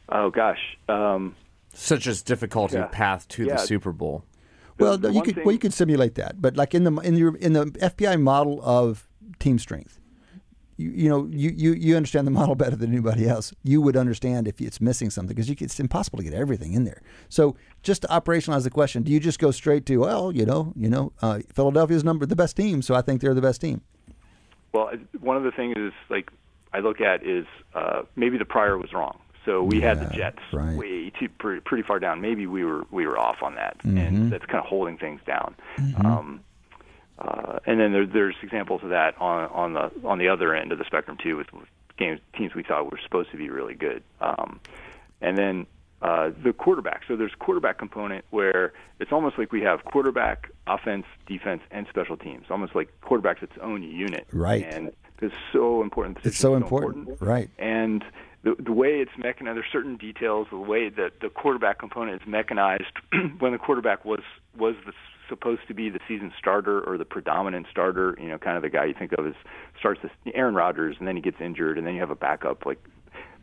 Oh 0.09 0.29
gosh, 0.29 0.77
um, 0.87 1.35
Such 1.73 2.07
as 2.07 2.21
difficulty 2.21 2.75
Yeah. 2.77 2.87
path 2.87 3.27
to 3.29 3.45
Yeah. 3.45 3.55
the 3.55 3.57
Super 3.61 3.91
Bowl. 3.91 4.25
The- 4.77 4.83
well, 4.83 4.97
the 4.97 5.11
you 5.13 5.21
could 5.21 5.35
thing- 5.35 5.43
well 5.45 5.53
you 5.53 5.59
could 5.59 5.73
simulate 5.73 6.15
that, 6.15 6.41
but 6.41 6.57
like 6.57 6.73
in 6.73 6.83
the 6.83 6.91
in 7.01 7.15
your 7.15 7.35
in 7.37 7.53
the 7.53 7.65
FPI 7.79 8.15
model 8.19 8.59
of 8.63 9.07
team 9.39 9.59
strength, 9.59 9.98
you, 10.79 10.91
you 10.91 11.09
know 11.09 11.27
you, 11.31 11.49
you 11.55 11.73
you 11.73 11.95
understand 11.97 12.25
the 12.25 12.31
model 12.39 12.55
better 12.55 12.75
than 12.75 12.91
anybody 12.91 13.27
else. 13.27 13.53
You 13.63 13.81
would 13.81 13.97
understand 13.97 14.47
if 14.47 14.61
it's 14.61 14.79
missing 14.79 15.09
something 15.09 15.35
because 15.35 15.49
it's 15.49 15.79
impossible 15.79 16.17
to 16.17 16.23
get 16.23 16.33
everything 16.33 16.73
in 16.73 16.85
there. 16.85 17.01
So 17.27 17.55
just 17.83 18.01
to 18.03 18.07
operationalize 18.07 18.63
the 18.63 18.69
question, 18.69 19.03
do 19.03 19.11
you 19.11 19.19
just 19.19 19.39
go 19.39 19.51
straight 19.51 19.85
to 19.87 19.97
well, 19.97 20.31
you 20.31 20.45
know, 20.45 20.73
you 20.75 20.89
know, 20.89 21.11
uh, 21.21 21.39
Philadelphia's 21.53 22.03
number 22.03 22.25
the 22.25 22.35
best 22.35 22.55
team, 22.55 22.81
so 22.81 22.95
I 22.95 23.01
think 23.01 23.21
they're 23.21 23.33
the 23.33 23.41
best 23.41 23.61
team. 23.61 23.81
Well, 24.73 24.91
one 25.19 25.35
of 25.35 25.43
the 25.43 25.51
things 25.51 25.75
is 25.77 25.93
like 26.09 26.31
I 26.73 26.79
look 26.79 27.01
at 27.01 27.25
is 27.25 27.45
uh, 27.73 28.03
maybe 28.15 28.37
the 28.37 28.45
prior 28.45 28.77
was 28.77 28.93
wrong. 28.93 29.19
So 29.45 29.63
we 29.63 29.81
had 29.81 29.99
the 29.99 30.13
Jets 30.15 30.37
right. 30.53 30.77
way 30.77 31.11
too 31.19 31.27
pretty, 31.39 31.61
pretty 31.61 31.81
far 31.81 31.97
down. 31.99 32.21
Maybe 32.21 32.45
we 32.45 32.63
were 32.63 32.83
we 32.91 33.07
were 33.07 33.17
off 33.17 33.37
on 33.41 33.55
that, 33.55 33.77
Mm-hmm. 33.79 33.97
and 33.97 34.31
that's 34.31 34.45
kind 34.45 34.59
of 34.59 34.65
holding 34.65 34.97
things 34.97 35.21
down. 35.25 35.55
Um, 36.05 36.41
uh, 37.19 37.59
and 37.65 37.79
then 37.79 37.91
there, 37.91 38.05
there's 38.05 38.35
examples 38.41 38.81
of 38.83 38.89
that 38.89 39.19
on 39.19 39.49
on 39.49 39.73
the 39.73 40.07
on 40.07 40.17
the 40.17 40.29
other 40.29 40.55
end 40.55 40.71
of 40.71 40.77
the 40.77 40.85
spectrum 40.85 41.17
too, 41.21 41.37
with, 41.37 41.51
with 41.53 41.67
games 41.97 42.19
teams 42.37 42.55
we 42.55 42.63
thought 42.63 42.91
were 42.91 42.99
supposed 43.03 43.29
to 43.31 43.37
be 43.37 43.49
really 43.49 43.75
good. 43.75 44.03
Um, 44.21 44.59
and 45.21 45.37
then 45.37 45.67
uh, 46.01 46.31
the 46.43 46.53
quarterback. 46.53 47.01
So 47.07 47.17
there's 47.17 47.33
quarterback 47.39 47.77
component 47.77 48.23
where 48.29 48.71
it's 48.99 49.11
almost 49.11 49.37
like 49.37 49.51
we 49.51 49.61
have 49.61 49.83
quarterback, 49.83 50.49
offense, 50.65 51.05
defense, 51.27 51.61
and 51.71 51.87
special 51.89 52.15
teams. 52.15 52.45
Almost 52.49 52.73
like 52.73 52.89
quarterback's 53.01 53.43
its 53.43 53.57
own 53.61 53.83
unit. 53.83 54.25
Right. 54.31 54.65
And 54.65 54.93
it's 55.21 55.35
so 55.51 55.81
important. 55.81 56.23
The 56.23 56.29
It's 56.29 56.37
so 56.37 56.51
position's 56.53 56.63
important. 56.71 57.21
Right. 57.21 57.49
and 57.57 58.05
the 58.43 58.55
the 58.57 58.71
way 58.71 59.01
it's 59.01 59.11
mechanized, 59.17 59.57
there's 59.57 59.71
certain 59.71 59.97
details. 59.97 60.47
The 60.49 60.57
way 60.57 60.87
that 60.87 61.19
the 61.19 61.29
quarterback 61.29 61.79
component 61.79 62.21
is 62.21 62.27
mechanized, 62.27 62.93
when 63.39 63.51
the 63.51 63.57
quarterback 63.57 64.05
was 64.05 64.21
was 64.57 64.75
the, 64.85 64.93
supposed 65.29 65.61
to 65.67 65.73
be 65.73 65.89
the 65.89 65.99
season 66.07 66.33
starter 66.37 66.81
or 66.81 66.97
the 66.97 67.05
predominant 67.05 67.67
starter, 67.71 68.17
you 68.19 68.27
know, 68.27 68.37
kind 68.37 68.57
of 68.57 68.63
the 68.63 68.69
guy 68.69 68.85
you 68.85 68.95
think 68.97 69.13
of 69.13 69.25
as 69.25 69.35
starts 69.79 70.01
this 70.01 70.11
Aaron 70.33 70.55
Rodgers, 70.55 70.95
and 70.99 71.07
then 71.07 71.15
he 71.15 71.21
gets 71.21 71.37
injured, 71.39 71.77
and 71.77 71.87
then 71.87 71.93
you 71.93 72.01
have 72.01 72.11
a 72.11 72.15
backup 72.15 72.65
like. 72.65 72.83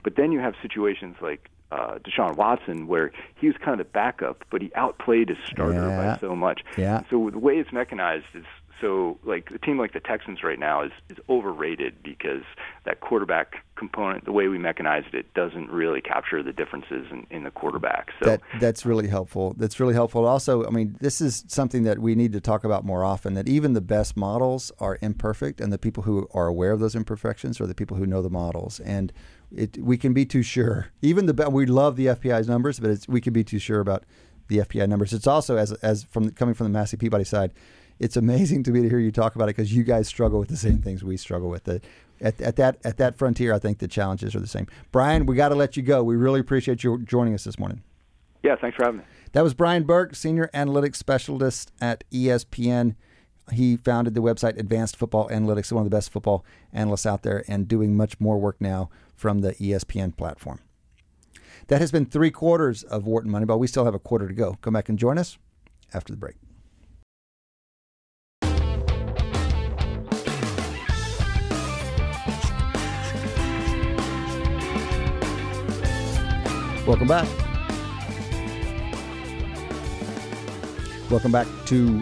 But 0.02 0.14
then 0.16 0.30
you 0.30 0.38
have 0.38 0.54
situations 0.62 1.16
like 1.20 1.50
uh, 1.70 1.98
Deshaun 1.98 2.36
Watson 2.36 2.86
where 2.86 3.12
he 3.40 3.48
was 3.48 3.56
kind 3.56 3.80
of 3.80 3.86
the 3.86 3.90
backup, 3.92 4.44
but 4.50 4.62
he 4.62 4.72
outplayed 4.74 5.28
his 5.28 5.38
starter 5.46 5.88
Yeah. 5.88 6.14
by 6.14 6.20
so 6.20 6.36
much. 6.36 6.62
Yeah. 6.76 7.02
So 7.10 7.30
the 7.30 7.38
way 7.38 7.54
it's 7.54 7.72
mechanized 7.72 8.26
is 8.34 8.44
so 8.80 9.18
like 9.24 9.50
a 9.54 9.58
team 9.58 9.78
like 9.78 9.94
the 9.94 10.00
Texans 10.00 10.42
right 10.42 10.58
now 10.58 10.82
is 10.82 10.92
is 11.08 11.16
overrated 11.28 12.02
because 12.02 12.42
that 12.84 13.00
quarterback 13.00 13.64
component, 13.76 14.24
the 14.24 14.32
way 14.32 14.48
we 14.48 14.58
mechanized 14.58 15.14
it, 15.14 15.32
doesn't 15.34 15.70
really 15.70 16.00
capture 16.00 16.42
the 16.42 16.52
differences 16.52 17.06
in, 17.10 17.26
in 17.30 17.44
the 17.44 17.50
quarterback. 17.50 18.10
So 18.20 18.26
That 18.30 18.40
that's 18.60 18.84
really 18.86 19.08
helpful. 19.08 19.54
That's 19.56 19.80
really 19.80 19.94
helpful. 19.94 20.26
Also, 20.26 20.66
I 20.66 20.70
mean, 20.70 20.96
this 21.00 21.20
is 21.20 21.44
something 21.48 21.84
that 21.84 21.98
we 21.98 22.14
need 22.14 22.32
to 22.32 22.40
talk 22.40 22.64
about 22.64 22.84
more 22.84 23.02
often. 23.04 23.34
That 23.34 23.48
even 23.48 23.72
the 23.72 23.80
best 23.80 24.16
models 24.16 24.72
are 24.78 24.98
imperfect, 25.00 25.60
and 25.60 25.72
the 25.72 25.78
people 25.78 26.02
who 26.02 26.28
are 26.34 26.46
aware 26.46 26.72
of 26.72 26.80
those 26.80 26.94
imperfections 26.94 27.60
are 27.60 27.66
the 27.66 27.74
people 27.74 27.96
who 27.96 28.06
know 28.06 28.22
the 28.22 28.30
models. 28.30 28.80
And 28.80 29.12
it, 29.56 29.78
we 29.78 29.96
can 29.96 30.12
be 30.12 30.26
too 30.26 30.42
sure. 30.42 30.88
Even 31.02 31.26
the 31.26 31.50
we 31.50 31.66
love 31.66 31.96
the 31.96 32.06
FPI's 32.06 32.48
numbers, 32.48 32.78
but 32.78 32.90
it's, 32.90 33.08
we 33.08 33.20
can 33.20 33.32
be 33.32 33.42
too 33.42 33.58
sure 33.58 33.80
about 33.80 34.04
the 34.48 34.58
FPI 34.58 34.88
numbers. 34.88 35.12
It's 35.12 35.26
also 35.26 35.56
as 35.56 35.72
as 35.74 36.04
from 36.04 36.30
coming 36.30 36.54
from 36.54 36.64
the 36.64 36.78
Massey 36.78 36.96
Peabody 36.96 37.24
side. 37.24 37.52
It's 37.98 38.16
amazing 38.16 38.62
to 38.64 38.70
me 38.70 38.82
to 38.82 38.88
hear 38.90 38.98
you 38.98 39.10
talk 39.10 39.34
about 39.34 39.44
it 39.44 39.56
because 39.56 39.74
you 39.74 39.82
guys 39.82 40.06
struggle 40.06 40.38
with 40.38 40.50
the 40.50 40.56
same 40.56 40.82
things 40.82 41.02
we 41.02 41.16
struggle 41.16 41.48
with. 41.48 41.64
The, 41.64 41.80
at, 42.20 42.38
at 42.42 42.56
that 42.56 42.78
at 42.84 42.98
that 42.98 43.16
frontier, 43.16 43.54
I 43.54 43.58
think 43.58 43.78
the 43.78 43.88
challenges 43.88 44.34
are 44.34 44.40
the 44.40 44.46
same. 44.46 44.66
Brian, 44.92 45.24
we 45.24 45.34
got 45.34 45.48
to 45.48 45.54
let 45.54 45.76
you 45.76 45.82
go. 45.82 46.04
We 46.04 46.16
really 46.16 46.40
appreciate 46.40 46.84
you 46.84 46.98
joining 47.02 47.34
us 47.34 47.44
this 47.44 47.58
morning. 47.58 47.82
yeah, 48.42 48.56
thanks 48.60 48.76
for 48.76 48.84
having 48.84 48.98
me. 48.98 49.04
That 49.32 49.42
was 49.42 49.54
Brian 49.54 49.84
Burke, 49.84 50.14
Senior 50.14 50.50
Analytics 50.54 50.96
Specialist 50.96 51.72
at 51.80 52.04
ESPN. 52.10 52.94
He 53.52 53.76
founded 53.76 54.14
the 54.14 54.22
website 54.22 54.58
Advanced 54.58 54.96
Football 54.96 55.28
Analytics, 55.28 55.72
one 55.72 55.84
of 55.84 55.90
the 55.90 55.96
best 55.96 56.10
football 56.10 56.44
analysts 56.72 57.06
out 57.06 57.22
there, 57.22 57.44
and 57.46 57.68
doing 57.68 57.96
much 57.96 58.18
more 58.18 58.38
work 58.38 58.56
now 58.60 58.90
from 59.16 59.40
the 59.40 59.54
ESPN 59.54 60.16
platform. 60.16 60.60
That 61.68 61.80
has 61.80 61.90
been 61.90 62.06
three 62.06 62.30
quarters 62.30 62.84
of 62.84 63.06
Wharton 63.06 63.32
Moneyball. 63.32 63.58
We 63.58 63.66
still 63.66 63.84
have 63.84 63.94
a 63.94 63.98
quarter 63.98 64.28
to 64.28 64.34
go. 64.34 64.56
Come 64.60 64.74
back 64.74 64.88
and 64.88 64.98
join 64.98 65.18
us 65.18 65.38
after 65.92 66.12
the 66.12 66.18
break. 66.18 66.36
Welcome 76.86 77.08
back. 77.08 77.26
Welcome 81.10 81.32
back 81.32 81.48
to 81.66 82.00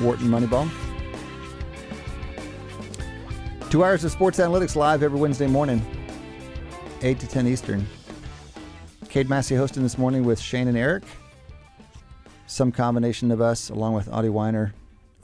Wharton 0.00 0.28
Moneyball. 0.28 0.70
Two 3.70 3.82
hours 3.84 4.04
of 4.04 4.12
sports 4.12 4.38
analytics 4.38 4.76
live 4.76 5.02
every 5.02 5.18
Wednesday 5.18 5.46
morning, 5.46 5.80
8 7.02 7.18
to 7.18 7.26
10 7.26 7.46
Eastern. 7.48 7.86
Cade 9.08 9.28
Massey 9.28 9.56
hosting 9.56 9.82
this 9.82 9.98
morning 9.98 10.24
with 10.24 10.40
Shane 10.40 10.68
and 10.68 10.76
Eric. 10.78 11.02
Some 12.46 12.70
combination 12.70 13.30
of 13.30 13.40
us, 13.40 13.70
along 13.70 13.94
with 13.94 14.08
Adi 14.08 14.28
Wyner, 14.28 14.72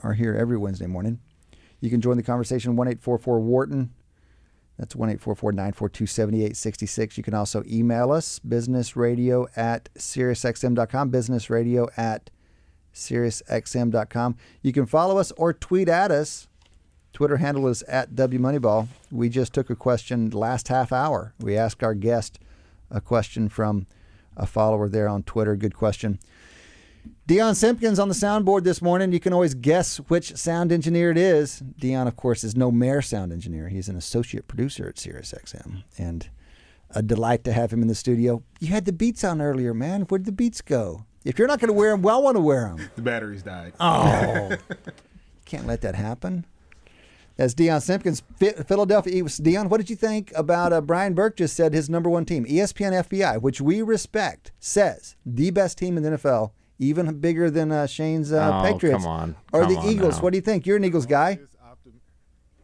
are 0.03 0.13
here 0.13 0.35
every 0.35 0.57
Wednesday 0.57 0.87
morning. 0.87 1.19
You 1.79 1.89
can 1.89 2.01
join 2.01 2.17
the 2.17 2.23
conversation 2.23 2.75
1 2.75 2.87
844 2.87 3.39
Wharton. 3.39 3.93
That's 4.77 4.95
1 4.95 5.09
844 5.09 5.51
942 5.53 6.05
7866. 6.05 7.17
You 7.17 7.23
can 7.23 7.33
also 7.33 7.63
email 7.65 8.11
us, 8.11 8.39
businessradio 8.39 9.47
at 9.55 9.89
SiriusXM.com, 9.95 11.11
businessradio 11.11 11.87
at 11.97 12.29
SiriusXM.com. 12.93 14.35
You 14.61 14.73
can 14.73 14.85
follow 14.85 15.17
us 15.17 15.31
or 15.37 15.53
tweet 15.53 15.87
at 15.87 16.11
us. 16.11 16.48
Twitter 17.19 17.35
handle 17.35 17.67
is 17.67 17.81
at 17.81 18.11
WMoneyball. 18.11 18.87
We 19.11 19.27
just 19.27 19.51
took 19.51 19.69
a 19.69 19.75
question 19.75 20.29
last 20.29 20.69
half 20.69 20.93
hour. 20.93 21.33
We 21.37 21.57
asked 21.57 21.83
our 21.83 21.93
guest 21.93 22.39
a 22.89 23.01
question 23.01 23.49
from 23.49 23.87
a 24.37 24.45
follower 24.47 24.87
there 24.87 25.09
on 25.09 25.23
Twitter. 25.23 25.57
Good 25.57 25.75
question. 25.75 26.19
Dion 27.27 27.55
Simpkins 27.55 27.99
on 27.99 28.07
the 28.07 28.13
soundboard 28.13 28.63
this 28.63 28.81
morning. 28.81 29.11
You 29.11 29.19
can 29.19 29.33
always 29.33 29.53
guess 29.53 29.97
which 30.07 30.37
sound 30.37 30.71
engineer 30.71 31.11
it 31.11 31.17
is. 31.17 31.59
Dion, 31.59 32.07
of 32.07 32.15
course, 32.15 32.45
is 32.45 32.55
no 32.55 32.71
mere 32.71 33.01
sound 33.01 33.33
engineer. 33.33 33.67
He's 33.67 33.89
an 33.89 33.97
associate 33.97 34.47
producer 34.47 34.87
at 34.87 34.95
SiriusXM, 34.95 35.83
and 35.97 36.29
a 36.91 37.03
delight 37.03 37.43
to 37.43 37.51
have 37.51 37.73
him 37.73 37.81
in 37.81 37.89
the 37.89 37.95
studio. 37.95 38.43
You 38.61 38.69
had 38.69 38.85
the 38.85 38.93
beats 38.93 39.25
on 39.25 39.41
earlier, 39.41 39.73
man. 39.73 40.03
Where'd 40.03 40.23
the 40.23 40.31
beats 40.31 40.61
go? 40.61 41.03
If 41.25 41.37
you're 41.37 41.49
not 41.49 41.59
going 41.59 41.67
to 41.67 41.73
wear 41.73 41.91
them, 41.91 42.01
well, 42.01 42.15
I 42.15 42.21
want 42.21 42.37
to 42.37 42.41
wear 42.41 42.73
them. 42.73 42.89
The 42.95 43.01
batteries 43.01 43.43
died. 43.43 43.73
Oh, 43.77 44.51
can't 45.43 45.67
let 45.67 45.81
that 45.81 45.95
happen. 45.95 46.45
That's 47.39 47.53
Dion 47.53 47.79
Simpkins, 47.79 48.21
Phi- 48.37 48.51
Philadelphia 48.67 49.15
Eagles. 49.15 49.37
Dion, 49.37 49.69
what 49.69 49.77
did 49.77 49.89
you 49.89 49.95
think 49.95 50.33
about 50.35 50.73
uh, 50.73 50.81
Brian 50.81 51.13
Burke 51.13 51.37
just 51.37 51.55
said 51.55 51.73
his 51.73 51.89
number 51.89 52.09
one 52.09 52.25
team, 52.25 52.43
ESPN 52.45 52.91
FPI, 53.07 53.41
which 53.41 53.61
we 53.61 53.81
respect, 53.81 54.51
says 54.59 55.15
the 55.25 55.49
best 55.49 55.77
team 55.77 55.95
in 55.95 56.03
the 56.03 56.09
NFL, 56.09 56.51
even 56.79 57.17
bigger 57.21 57.49
than 57.49 57.71
uh, 57.71 57.87
Shane's 57.87 58.33
uh, 58.33 58.59
Oh, 58.61 58.73
Patriots. 58.73 58.97
come 59.05 59.07
on. 59.07 59.35
Or 59.53 59.61
Come 59.61 59.73
the 59.73 59.79
on 59.79 59.87
Eagles. 59.87 60.17
now. 60.17 60.23
What 60.23 60.33
do 60.33 60.37
you 60.37 60.41
think? 60.41 60.65
You're 60.65 60.75
an 60.75 60.83
Eagles 60.83 61.05
guy. 61.05 61.39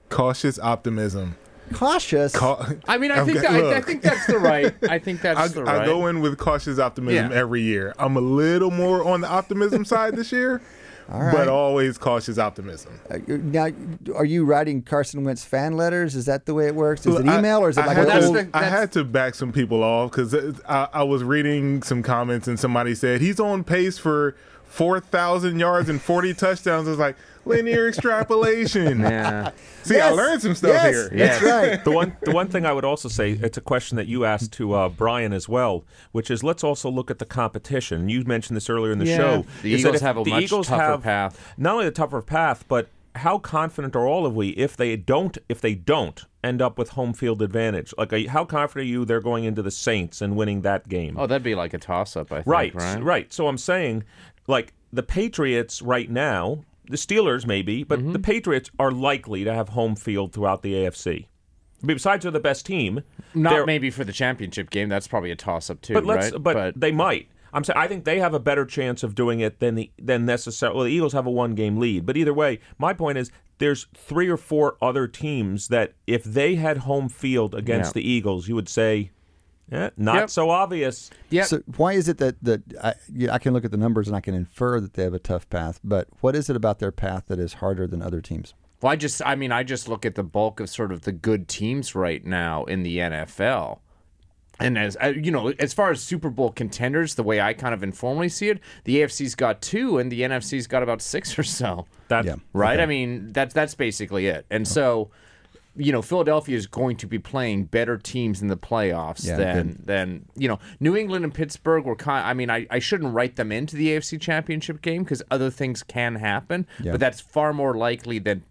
Cautious 0.09 0.59
optimism. 0.59 1.35
Cautious. 1.73 2.33
Ca- 2.35 2.73
I 2.87 2.97
mean, 2.99 3.11
I 3.11 3.23
think 3.25 3.41
got- 3.41 3.53
that, 3.53 3.63
I, 3.73 3.77
I 3.77 3.81
think 3.81 4.01
that's 4.03 4.27
the 4.27 4.37
right. 4.37 4.73
I 4.89 4.99
think 4.99 5.21
that's 5.21 5.39
I, 5.39 5.47
the 5.47 5.63
right. 5.63 5.81
I 5.81 5.85
go 5.85 6.07
in 6.07 6.19
with 6.21 6.37
cautious 6.37 6.77
optimism 6.79 7.31
Yeah. 7.31 7.37
every 7.37 7.61
year. 7.61 7.93
I'm 7.97 8.15
a 8.17 8.21
little 8.21 8.69
more 8.71 9.03
on 9.07 9.21
the 9.21 9.27
optimism 9.29 9.83
side 9.83 10.15
this 10.15 10.31
year, 10.31 10.61
right. 11.09 11.31
but 11.33 11.47
always 11.47 11.97
cautious 11.97 12.37
optimism. 12.37 12.99
Uh, 13.09 13.17
now, 13.27 13.67
are 14.15 14.25
you 14.25 14.45
writing 14.45 14.81
Carson 14.81 15.23
Wentz 15.23 15.43
fan 15.43 15.77
letters? 15.77 16.15
Is 16.15 16.25
that 16.25 16.45
the 16.45 16.53
way 16.53 16.67
it 16.67 16.75
works? 16.75 17.01
Is 17.01 17.13
Look, 17.13 17.25
it 17.25 17.29
I- 17.29 17.39
email 17.39 17.59
or 17.59 17.69
is 17.69 17.77
it 17.77 17.81
I 17.81 17.87
like 17.87 17.97
had 17.97 18.07
an 18.07 18.33
that's 18.33 18.51
the- 18.51 18.57
I 18.57 18.63
had 18.63 18.91
to 18.93 19.03
back 19.03 19.35
some 19.35 19.51
people 19.51 19.83
off 19.83 20.11
because 20.11 20.33
I, 20.67 20.87
I 20.93 21.03
was 21.03 21.23
reading 21.23 21.81
some 21.83 22.01
comments 22.03 22.47
and 22.47 22.59
somebody 22.59 22.95
said 22.95 23.21
he's 23.21 23.39
on 23.39 23.63
pace 23.63 23.97
for 23.97 24.35
four 24.63 24.99
thousand 24.99 25.59
yards 25.59 25.89
and 25.89 26.01
forty 26.01 26.33
touchdowns. 26.33 26.87
I 26.87 26.91
was 26.91 26.99
like 26.99 27.15
linear 27.45 27.87
extrapolation. 27.87 28.99
Yeah. 28.99 29.51
See, 29.83 29.99
I 29.99 30.09
learned 30.09 30.41
some 30.41 30.55
stuff 30.55 30.71
yes, 30.71 30.93
here. 30.93 31.09
That's 31.09 31.43
right. 31.43 31.83
the 31.83 31.91
one 31.91 32.17
the 32.21 32.31
one 32.31 32.47
thing 32.47 32.65
I 32.65 32.73
would 32.73 32.85
also 32.85 33.07
say 33.09 33.31
it's 33.31 33.57
a 33.57 33.61
question 33.61 33.97
that 33.97 34.07
you 34.07 34.25
asked 34.25 34.51
to 34.53 34.73
uh, 34.73 34.89
Brian 34.89 35.31
as 35.33 35.47
well, 35.47 35.83
which 36.11 36.31
is 36.31 36.43
let's 36.43 36.63
also 36.63 36.89
look 36.89 37.11
at 37.11 37.19
the 37.19 37.25
competition. 37.25 38.09
You 38.09 38.23
mentioned 38.23 38.57
this 38.57 38.69
earlier 38.69 38.91
in 38.91 38.99
the 38.99 39.05
Yeah. 39.05 39.17
show. 39.17 39.45
The 39.61 39.73
is 39.73 39.79
Eagles 39.81 40.01
have 40.01 40.17
a 40.17 40.23
the 40.23 40.31
much 40.31 40.43
Eagles 40.43 40.67
tougher 40.67 40.81
have 40.83 41.03
path. 41.03 41.53
Not 41.57 41.75
only 41.75 41.87
a 41.87 41.91
tougher 41.91 42.21
path, 42.21 42.65
but 42.67 42.87
how 43.15 43.37
confident 43.37 43.95
are 43.95 44.05
all 44.05 44.25
of 44.25 44.35
we 44.35 44.49
if 44.49 44.75
they 44.75 44.95
don't 44.97 45.37
if 45.47 45.61
they 45.61 45.73
don't 45.75 46.25
end 46.43 46.61
up 46.61 46.77
with 46.77 46.89
home 46.89 47.13
field 47.13 47.41
advantage? 47.41 47.93
Like, 47.97 48.11
are 48.11 48.17
you, 48.17 48.29
how 48.29 48.43
confident 48.45 48.85
are 48.87 48.89
you 48.89 49.05
they're 49.05 49.21
going 49.21 49.43
into 49.45 49.61
the 49.61 49.71
Saints 49.71 50.21
and 50.21 50.35
winning 50.35 50.61
that 50.61 50.89
game? 50.89 51.15
Oh, 51.17 51.25
that'd 51.27 51.43
be 51.43 51.55
like 51.55 51.73
a 51.73 51.77
toss-up. 51.77 52.31
I 52.31 52.37
think. 52.37 52.47
Right, 52.47 52.75
Right. 52.75 53.01
right. 53.03 53.33
So 53.33 53.47
I'm 53.47 53.57
saying, 53.57 54.03
like 54.47 54.73
the 54.91 55.03
Patriots 55.03 55.81
right 55.81 56.09
now, 56.09 56.63
the 56.89 56.97
Steelers 56.97 57.45
maybe, 57.45 57.83
but 57.83 57.99
Mm-hmm. 57.99 58.11
the 58.13 58.19
Patriots 58.19 58.69
are 58.79 58.91
likely 58.91 59.43
to 59.43 59.53
have 59.53 59.69
home 59.69 59.95
field 59.95 60.33
throughout 60.33 60.61
the 60.61 60.73
AFC. 60.73 61.27
Besides, 61.85 62.23
they're 62.23 62.31
the 62.31 62.39
best 62.39 62.65
team. 62.65 63.01
Not 63.33 63.65
maybe 63.67 63.89
for 63.91 64.03
the 64.03 64.13
championship 64.13 64.69
game. 64.69 64.89
That's 64.89 65.07
probably 65.07 65.29
a 65.31 65.35
toss-up 65.35 65.81
too. 65.81 65.93
but 65.93 66.05
let's, 66.05 66.31
right? 66.31 66.41
but, 66.41 66.79
they 66.79 66.91
might. 66.91 67.27
I'm 67.53 67.63
saying 67.63 67.77
I 67.77 67.87
think 67.87 68.03
they 68.05 68.19
have 68.19 68.33
a 68.33 68.39
better 68.39 68.65
chance 68.65 69.01
of 69.03 69.15
doing 69.15 69.39
it 69.39 69.59
than 69.59 69.75
the 69.75 69.91
than 69.97 70.25
necessarily. 70.25 70.75
Well, 70.75 70.85
the 70.85 70.91
Eagles 70.91 71.13
have 71.13 71.25
a 71.25 71.31
one 71.31 71.55
game 71.55 71.77
lead, 71.77 72.05
but 72.05 72.17
either 72.17 72.33
way, 72.33 72.59
my 72.77 72.93
point 72.93 73.17
is 73.17 73.31
there's 73.59 73.87
three 73.95 74.27
or 74.27 74.35
four 74.35 74.75
other 74.81 75.07
teams 75.07 75.69
that 75.69 75.93
if 76.05 76.23
they 76.25 76.55
had 76.55 76.79
home 76.79 77.07
field 77.07 77.55
against 77.55 77.89
Yeah. 77.95 78.01
the 78.01 78.09
Eagles, 78.09 78.47
you 78.49 78.55
would 78.55 78.67
say, 78.67 79.11
eh, 79.71 79.89
not 79.97 80.15
Yep. 80.15 80.29
so 80.29 80.49
obvious. 80.49 81.09
yeah. 81.29 81.43
So 81.43 81.61
why 81.77 81.93
is 81.93 82.07
it 82.07 82.17
that 82.19 82.35
that 82.43 82.61
I, 82.83 82.93
yeah, 83.13 83.33
I 83.33 83.37
can 83.39 83.53
look 83.53 83.65
at 83.65 83.71
the 83.71 83.77
numbers 83.77 84.07
and 84.07 84.15
I 84.15 84.21
can 84.21 84.33
infer 84.33 84.79
that 84.79 84.93
they 84.93 85.03
have 85.03 85.13
a 85.13 85.19
tough 85.19 85.49
path, 85.49 85.79
but 85.83 86.07
what 86.21 86.35
is 86.35 86.49
it 86.49 86.55
about 86.55 86.79
their 86.79 86.91
path 86.91 87.23
that 87.27 87.39
is 87.39 87.53
harder 87.55 87.87
than 87.87 88.01
other 88.01 88.21
teams? 88.21 88.53
Well, 88.81 88.91
I 88.91 88.97
just, 88.97 89.21
I 89.25 89.35
mean, 89.35 89.51
I 89.51 89.63
just 89.63 89.87
look 89.87 90.05
at 90.05 90.15
the 90.15 90.23
bulk 90.23 90.59
of 90.59 90.69
sort 90.69 90.91
of 90.91 91.01
the 91.01 91.11
good 91.11 91.47
teams 91.47 91.95
right 91.95 92.23
now 92.23 92.65
in 92.65 92.83
the 92.83 92.97
NFL. 92.97 93.79
And 94.59 94.77
as 94.77 94.95
uh, 95.03 95.07
you 95.07 95.31
know, 95.31 95.49
as 95.59 95.73
far 95.73 95.91
as 95.91 96.01
Super 96.01 96.29
Bowl 96.29 96.49
contenders, 96.51 97.15
the 97.15 97.23
way 97.23 97.41
I 97.41 97.53
kind 97.53 97.73
of 97.73 97.83
informally 97.83 98.29
see 98.29 98.47
it, 98.49 98.59
the 98.85 98.97
AFC's 99.01 99.35
got 99.35 99.61
two, 99.61 99.97
and 99.97 100.09
the 100.11 100.21
NFC's 100.21 100.65
got 100.67 100.81
about 100.81 101.01
six 101.01 101.37
or 101.37 101.43
so. 101.43 101.87
That 102.07 102.23
Yeah. 102.23 102.35
Right? 102.53 102.79
I 102.79 102.85
mean, 102.85 103.33
that's 103.33 103.53
that's 103.53 103.75
basically 103.75 104.27
it. 104.27 104.45
And 104.49 104.65
so, 104.65 105.09
you 105.77 105.91
know, 105.91 106.01
Philadelphia 106.01 106.55
is 106.55 106.67
going 106.67 106.95
to 106.97 107.07
be 107.07 107.19
playing 107.19 107.65
better 107.65 107.97
teams 107.97 108.41
in 108.41 108.47
the 108.47 108.55
playoffs 108.57 109.25
Yeah, 109.27 109.35
than 109.37 109.81
than 109.83 110.25
you 110.35 110.47
know. 110.47 110.59
New 110.79 110.95
England 110.95 111.25
and 111.25 111.33
Pittsburgh 111.33 111.85
were 111.85 111.95
kind. 111.95 112.25
I 112.25 112.33
mean, 112.33 112.49
I, 112.49 112.65
I 112.69 112.79
shouldn't 112.79 113.13
write 113.13 113.35
them 113.35 113.51
into 113.51 113.75
the 113.75 113.89
AFC 113.89 114.19
Championship 114.21 114.81
game 114.81 115.03
because 115.03 115.21
other 115.29 115.49
things 115.49 115.83
can 115.83 116.15
happen, 116.15 116.65
Yeah. 116.81 116.91
but 116.91 116.99
that's 116.99 117.19
far 117.19 117.51
more 117.53 117.75
likely 117.75 118.19
than 118.19 118.43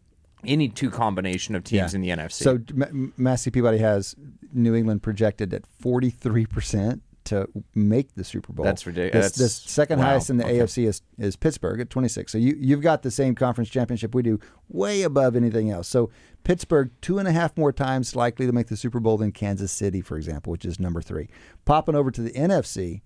any 0.46 0.68
two 0.68 0.90
combination 0.90 1.54
of 1.54 1.64
teams 1.64 1.92
Yeah. 1.92 1.96
in 1.96 2.00
the 2.02 2.10
NFC. 2.10 2.42
So 2.42 2.58
M- 2.78 3.14
Massey 3.16 3.50
Peabody 3.50 3.78
has 3.78 4.14
New 4.52 4.74
England 4.74 5.02
projected 5.02 5.54
at 5.54 5.62
43% 5.82 7.00
to 7.26 7.48
make 7.74 8.14
the 8.14 8.24
Super 8.24 8.52
Bowl. 8.52 8.64
That's 8.64 8.86
ridiculous. 8.86 9.26
This, 9.32 9.36
that's- 9.36 9.62
this 9.62 9.70
second 9.72 9.98
wow. 9.98 10.06
highest 10.06 10.30
in 10.30 10.36
the 10.36 10.44
Okay. 10.44 10.58
AFC 10.58 10.86
is, 10.86 11.02
is 11.18 11.36
Pittsburgh 11.36 11.80
at 11.80 11.90
26. 11.90 12.32
So 12.32 12.38
you, 12.38 12.56
you've 12.58 12.80
got 12.80 13.02
the 13.02 13.10
same 13.10 13.34
conference 13.34 13.70
championship 13.70 14.14
we 14.14 14.22
do, 14.22 14.38
way 14.68 15.02
above 15.02 15.36
anything 15.36 15.70
else. 15.70 15.88
So 15.88 16.10
Pittsburgh, 16.44 16.90
two 17.00 17.18
and 17.18 17.26
a 17.26 17.32
half 17.32 17.56
more 17.56 17.72
times 17.72 18.14
likely 18.14 18.46
to 18.46 18.52
make 18.52 18.66
the 18.68 18.76
Super 18.76 19.00
Bowl 19.00 19.16
than 19.16 19.32
Kansas 19.32 19.72
City, 19.72 20.00
for 20.00 20.16
example, 20.16 20.50
which 20.50 20.64
is 20.64 20.78
number 20.78 21.00
three. 21.00 21.28
Popping 21.64 21.94
over 21.94 22.10
to 22.10 22.20
the 22.20 22.32
NFC, 22.32 23.00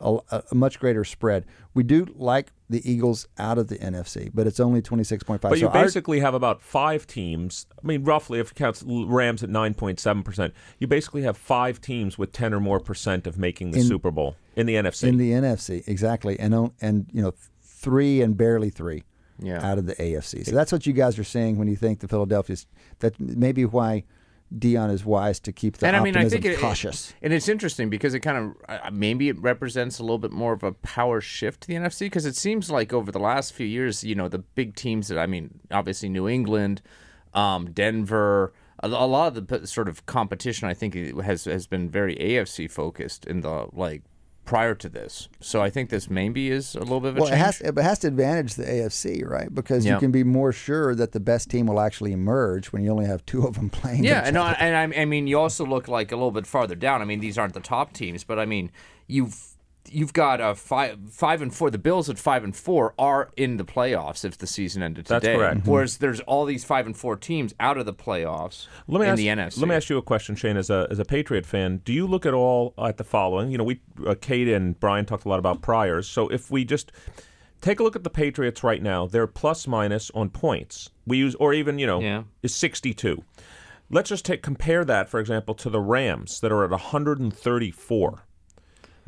a, 0.00 0.18
a 0.50 0.54
much 0.54 0.78
greater 0.78 1.04
spread. 1.04 1.46
We 1.74 1.82
do 1.82 2.06
like 2.14 2.52
the 2.70 2.88
Eagles 2.90 3.26
out 3.36 3.58
of 3.58 3.66
the 3.68 3.76
NFC, 3.78 4.30
but 4.32 4.46
it's 4.46 4.60
only 4.60 4.80
26.5. 4.80 5.40
But 5.40 5.50
so 5.50 5.54
you 5.56 5.66
our- 5.66 5.72
basically 5.72 6.20
have 6.20 6.34
about 6.34 6.62
five 6.62 7.06
teams. 7.06 7.66
I 7.82 7.86
mean, 7.86 8.04
roughly, 8.04 8.38
if 8.38 8.52
it 8.52 8.54
counts 8.54 8.82
Rams 8.86 9.42
at 9.42 9.50
9.7%, 9.50 10.52
you 10.78 10.86
basically 10.86 11.22
have 11.22 11.36
five 11.36 11.80
teams 11.80 12.16
with 12.16 12.32
10 12.32 12.54
or 12.54 12.60
more 12.60 12.80
percent 12.80 13.26
of 13.26 13.36
making 13.36 13.72
the 13.72 13.80
In- 13.80 13.86
Super 13.86 14.10
Bowl 14.10 14.36
in 14.56 14.66
the 14.66 14.74
NFC. 14.76 15.08
in 15.08 15.16
the 15.18 15.32
NFC, 15.32 15.82
exactly, 15.86 16.38
and 16.38 16.70
and 16.80 17.06
you 17.12 17.20
know 17.20 17.34
three 17.62 18.22
and 18.22 18.36
barely 18.36 18.70
three 18.70 19.02
Yeah. 19.42 19.64
out 19.68 19.78
of 19.78 19.86
the 19.86 19.94
AFC. 20.00 20.44
So 20.44 20.52
that's 20.54 20.70
what 20.70 20.86
you 20.86 20.92
guys 20.92 21.18
are 21.18 21.24
saying 21.24 21.56
when 21.58 21.66
you 21.66 21.76
think 21.76 22.00
the 22.00 22.08
Philadelphia's. 22.08 22.66
That 23.00 23.18
maybe 23.18 23.64
why 23.64 24.04
Dion 24.56 24.90
is 24.90 25.04
wise 25.04 25.38
to 25.40 25.52
keep 25.52 25.76
the 25.76 25.86
and 25.86 25.96
I 25.96 26.00
mean, 26.00 26.16
I 26.16 26.28
think 26.28 26.44
it, 26.44 26.58
cautious. 26.58 27.14
and 27.22 27.32
it's 27.32 27.48
interesting 27.48 27.88
because 27.88 28.14
it 28.14 28.20
kind 28.20 28.54
of 28.68 28.92
maybe 28.92 29.28
it 29.28 29.40
represents 29.40 29.98
a 29.98 30.02
little 30.02 30.18
bit 30.18 30.32
more 30.32 30.52
of 30.52 30.64
a 30.64 30.72
power 30.72 31.20
shift 31.20 31.62
to 31.62 31.68
the 31.68 31.74
NFC 31.74 32.00
because 32.00 32.26
it 32.26 32.34
seems 32.34 32.70
like 32.70 32.92
over 32.92 33.12
the 33.12 33.20
last 33.20 33.52
few 33.52 33.66
years, 33.66 34.02
you 34.02 34.14
know, 34.14 34.28
the 34.28 34.38
big 34.38 34.74
teams 34.74 35.08
that 35.08 35.18
I 35.18 35.26
mean, 35.26 35.60
obviously 35.70 36.08
New 36.08 36.28
England, 36.28 36.82
um, 37.32 37.70
Denver, 37.70 38.52
a, 38.80 38.88
a 38.88 39.06
lot 39.06 39.36
of 39.36 39.46
the 39.46 39.66
sort 39.66 39.88
of 39.88 40.04
competition 40.06 40.68
I 40.68 40.74
think 40.74 40.94
has 41.20 41.44
has 41.44 41.66
been 41.68 41.88
very 41.88 42.16
AFC 42.16 42.68
focused 42.68 43.26
in 43.26 43.42
the 43.42 43.68
like 43.72 44.02
prior 44.50 44.74
to 44.74 44.88
this. 44.88 45.28
So 45.38 45.62
I 45.62 45.70
think 45.70 45.90
this 45.90 46.10
maybe 46.10 46.50
is 46.50 46.74
a 46.74 46.80
little 46.80 46.98
bit 46.98 47.10
of 47.10 47.18
a 47.18 47.20
well, 47.20 47.28
it 47.28 47.30
change. 47.30 47.42
has 47.42 47.60
it 47.60 47.78
has 47.78 48.00
to 48.00 48.08
advantage 48.08 48.54
the 48.54 48.64
AFC, 48.64 49.24
right? 49.24 49.54
Because 49.54 49.86
you 49.86 49.96
can 49.98 50.10
be 50.10 50.24
more 50.24 50.50
sure 50.50 50.92
that 50.96 51.12
the 51.12 51.20
best 51.20 51.48
team 51.50 51.66
will 51.66 51.78
actually 51.78 52.10
emerge 52.10 52.72
when 52.72 52.82
you 52.82 52.90
only 52.90 53.06
have 53.06 53.24
two 53.26 53.46
of 53.46 53.54
them 53.54 53.70
playing. 53.80 54.02
Yeah, 54.02 54.22
and. 54.26 54.36
I- 54.36 54.56
and 54.58 54.94
I, 54.94 55.02
I 55.02 55.04
mean, 55.04 55.28
you 55.28 55.38
also 55.38 55.64
look 55.64 55.86
like 55.86 56.10
a 56.10 56.16
little 56.16 56.32
bit 56.32 56.46
farther 56.46 56.74
down. 56.74 57.00
I 57.00 57.04
mean, 57.04 57.20
these 57.20 57.38
aren't 57.38 57.54
the 57.54 57.60
top 57.60 57.92
teams, 57.92 58.24
but 58.24 58.38
I 58.40 58.46
mean, 58.46 58.72
you've 59.06 59.49
you've 59.90 60.12
got 60.12 60.40
a 60.40 60.54
five 60.54 60.98
five 61.10 61.42
and 61.42 61.52
four. 61.54 61.70
The 61.70 61.78
Bills 61.78 62.08
at 62.08 62.18
five 62.18 62.44
and 62.44 62.54
four 62.56 62.94
are 62.98 63.30
in 63.36 63.56
the 63.56 63.64
playoffs 63.64 64.24
if 64.24 64.38
the 64.38 64.46
season 64.46 64.82
ended 64.82 65.06
today. 65.06 65.14
That's 65.14 65.24
today. 65.24 65.36
correct. 65.36 65.66
Whereas 65.66 65.98
there's 65.98 66.20
all 66.20 66.44
these 66.44 66.64
five 66.64 66.86
and 66.86 66.96
four 66.96 67.16
teams 67.16 67.54
out 67.60 67.76
of 67.76 67.86
the 67.86 67.92
playoffs 67.94 68.66
Let 68.86 69.00
me 69.00 69.06
in 69.06 69.12
ask, 69.12 69.18
the 69.18 69.26
NFC. 69.26 69.58
Let 69.60 69.68
me 69.68 69.74
ask 69.74 69.90
you 69.90 69.98
a 69.98 70.02
question, 70.02 70.36
Shane. 70.36 70.56
As 70.56 70.70
a 70.70 70.86
as 70.90 70.98
a 70.98 71.04
Patriot 71.04 71.44
fan, 71.44 71.82
do 71.84 71.92
you 71.92 72.06
look 72.06 72.24
at 72.24 72.34
all 72.34 72.72
at 72.78 72.96
the 72.96 73.04
following? 73.04 73.50
You 73.50 73.58
know, 73.58 73.64
we 73.64 73.80
uh, 74.06 74.14
Cade 74.20 74.48
and 74.48 74.78
Brian 74.78 75.04
talked 75.06 75.24
a 75.24 75.28
lot 75.28 75.38
about 75.38 75.60
priors. 75.62 76.08
So 76.08 76.28
if 76.28 76.50
we 76.50 76.64
just 76.64 76.92
take 77.60 77.80
a 77.80 77.82
look 77.82 77.96
at 77.96 78.04
the 78.04 78.10
Patriots 78.10 78.62
right 78.64 78.82
now, 78.82 79.06
they're 79.06 79.26
plus 79.26 79.66
minus 79.66 80.10
on 80.12 80.30
points. 80.30 80.90
We 81.06 81.18
use 81.18 81.34
or 81.36 81.52
even 81.52 81.78
you 81.78 81.86
know 81.86 82.00
Yeah. 82.00 82.22
is 82.42 82.54
sixty 82.54 82.94
two. 82.94 83.24
Let's 83.92 84.08
just 84.08 84.24
take 84.24 84.40
compare 84.40 84.84
that, 84.84 85.08
for 85.08 85.18
example, 85.18 85.52
to 85.56 85.68
the 85.68 85.80
Rams 85.80 86.38
that 86.42 86.52
are 86.52 86.62
at 86.64 86.70
134. 86.70 88.22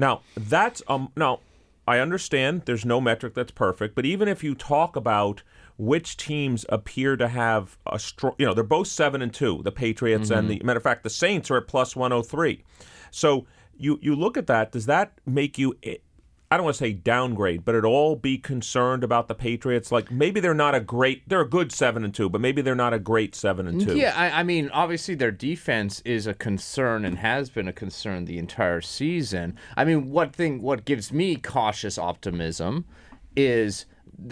Now 0.03 0.23
that's 0.37 0.83
um 0.89 1.13
now 1.17 1.39
I 1.87 2.01
understand 2.01 2.63
there's 2.67 2.85
no 2.85 3.01
metric 3.01 3.35
that's 3.35 3.53
perfect, 3.53 3.95
but 3.95 4.05
even 4.05 4.27
if 4.27 4.43
you 4.43 4.55
talk 4.55 4.97
about 4.97 5.45
which 5.79 6.17
teams 6.17 6.67
appear 6.69 7.17
to 7.17 7.29
have 7.29 7.79
a 7.87 7.99
strong, 8.01 8.35
you 8.37 8.45
know, 8.47 8.53
they're 8.53 8.65
both 8.65 8.89
seven 8.89 9.23
and 9.23 9.33
two, 9.33 9.63
the 9.63 9.73
Patriots 9.73 10.31
and 10.31 10.51
the 10.51 10.61
matter 10.65 10.77
of 10.77 10.83
fact, 10.83 11.05
the 11.05 11.11
Saints 11.11 11.51
are 11.51 11.57
at 11.57 11.69
plus 11.69 11.95
103. 11.95 12.65
So 13.13 13.47
you 13.77 14.01
you 14.03 14.17
look 14.17 14.37
at 14.37 14.49
that. 14.49 14.73
Does 14.73 14.87
that 14.87 15.13
make 15.25 15.57
you? 15.57 15.77
I 16.53 16.59
don't 16.59 16.65
want 16.65 16.77
to 16.77 16.85
say 16.85 16.93
downgrade, 16.93 17.65
but 17.65 17.75
at 17.75 17.87
all 17.87 18.15
be 18.15 18.37
concerned 18.37 19.03
about 19.03 19.27
the 19.27 19.35
Patriots? 19.35 19.91
Like 19.91 20.11
maybe 20.11 20.39
they're 20.39 20.53
not 20.53 20.75
a 20.75 20.81
great, 20.81 21.27
they're 21.27 21.41
a 21.41 21.49
good 21.49 21.73
seven 21.73 22.05
and 22.05 22.15
two, 22.15 22.29
but 22.29 22.43
maybe 22.43 22.61
they're 22.61 22.75
not 22.75 22.93
a 22.93 22.99
great 22.99 23.35
seven 23.35 23.67
and 23.67 23.81
two. 23.81 23.97
Yeah, 23.97 24.13
I, 24.15 24.41
I 24.41 24.43
mean, 24.43 24.69
obviously 24.69 25.15
their 25.15 25.31
defense 25.31 26.03
is 26.05 26.27
a 26.27 26.35
concern 26.35 27.07
and 27.07 27.17
has 27.21 27.49
been 27.49 27.69
a 27.69 27.73
concern 27.73 28.27
the 28.27 28.37
entire 28.37 28.83
season. 28.83 29.57
I 29.79 29.87
mean, 29.87 30.11
what 30.11 30.37
thing, 30.37 30.61
what 30.61 30.85
gives 30.85 31.11
me 31.11 31.37
cautious 31.37 31.97
optimism 31.97 32.85
is, 33.35 33.87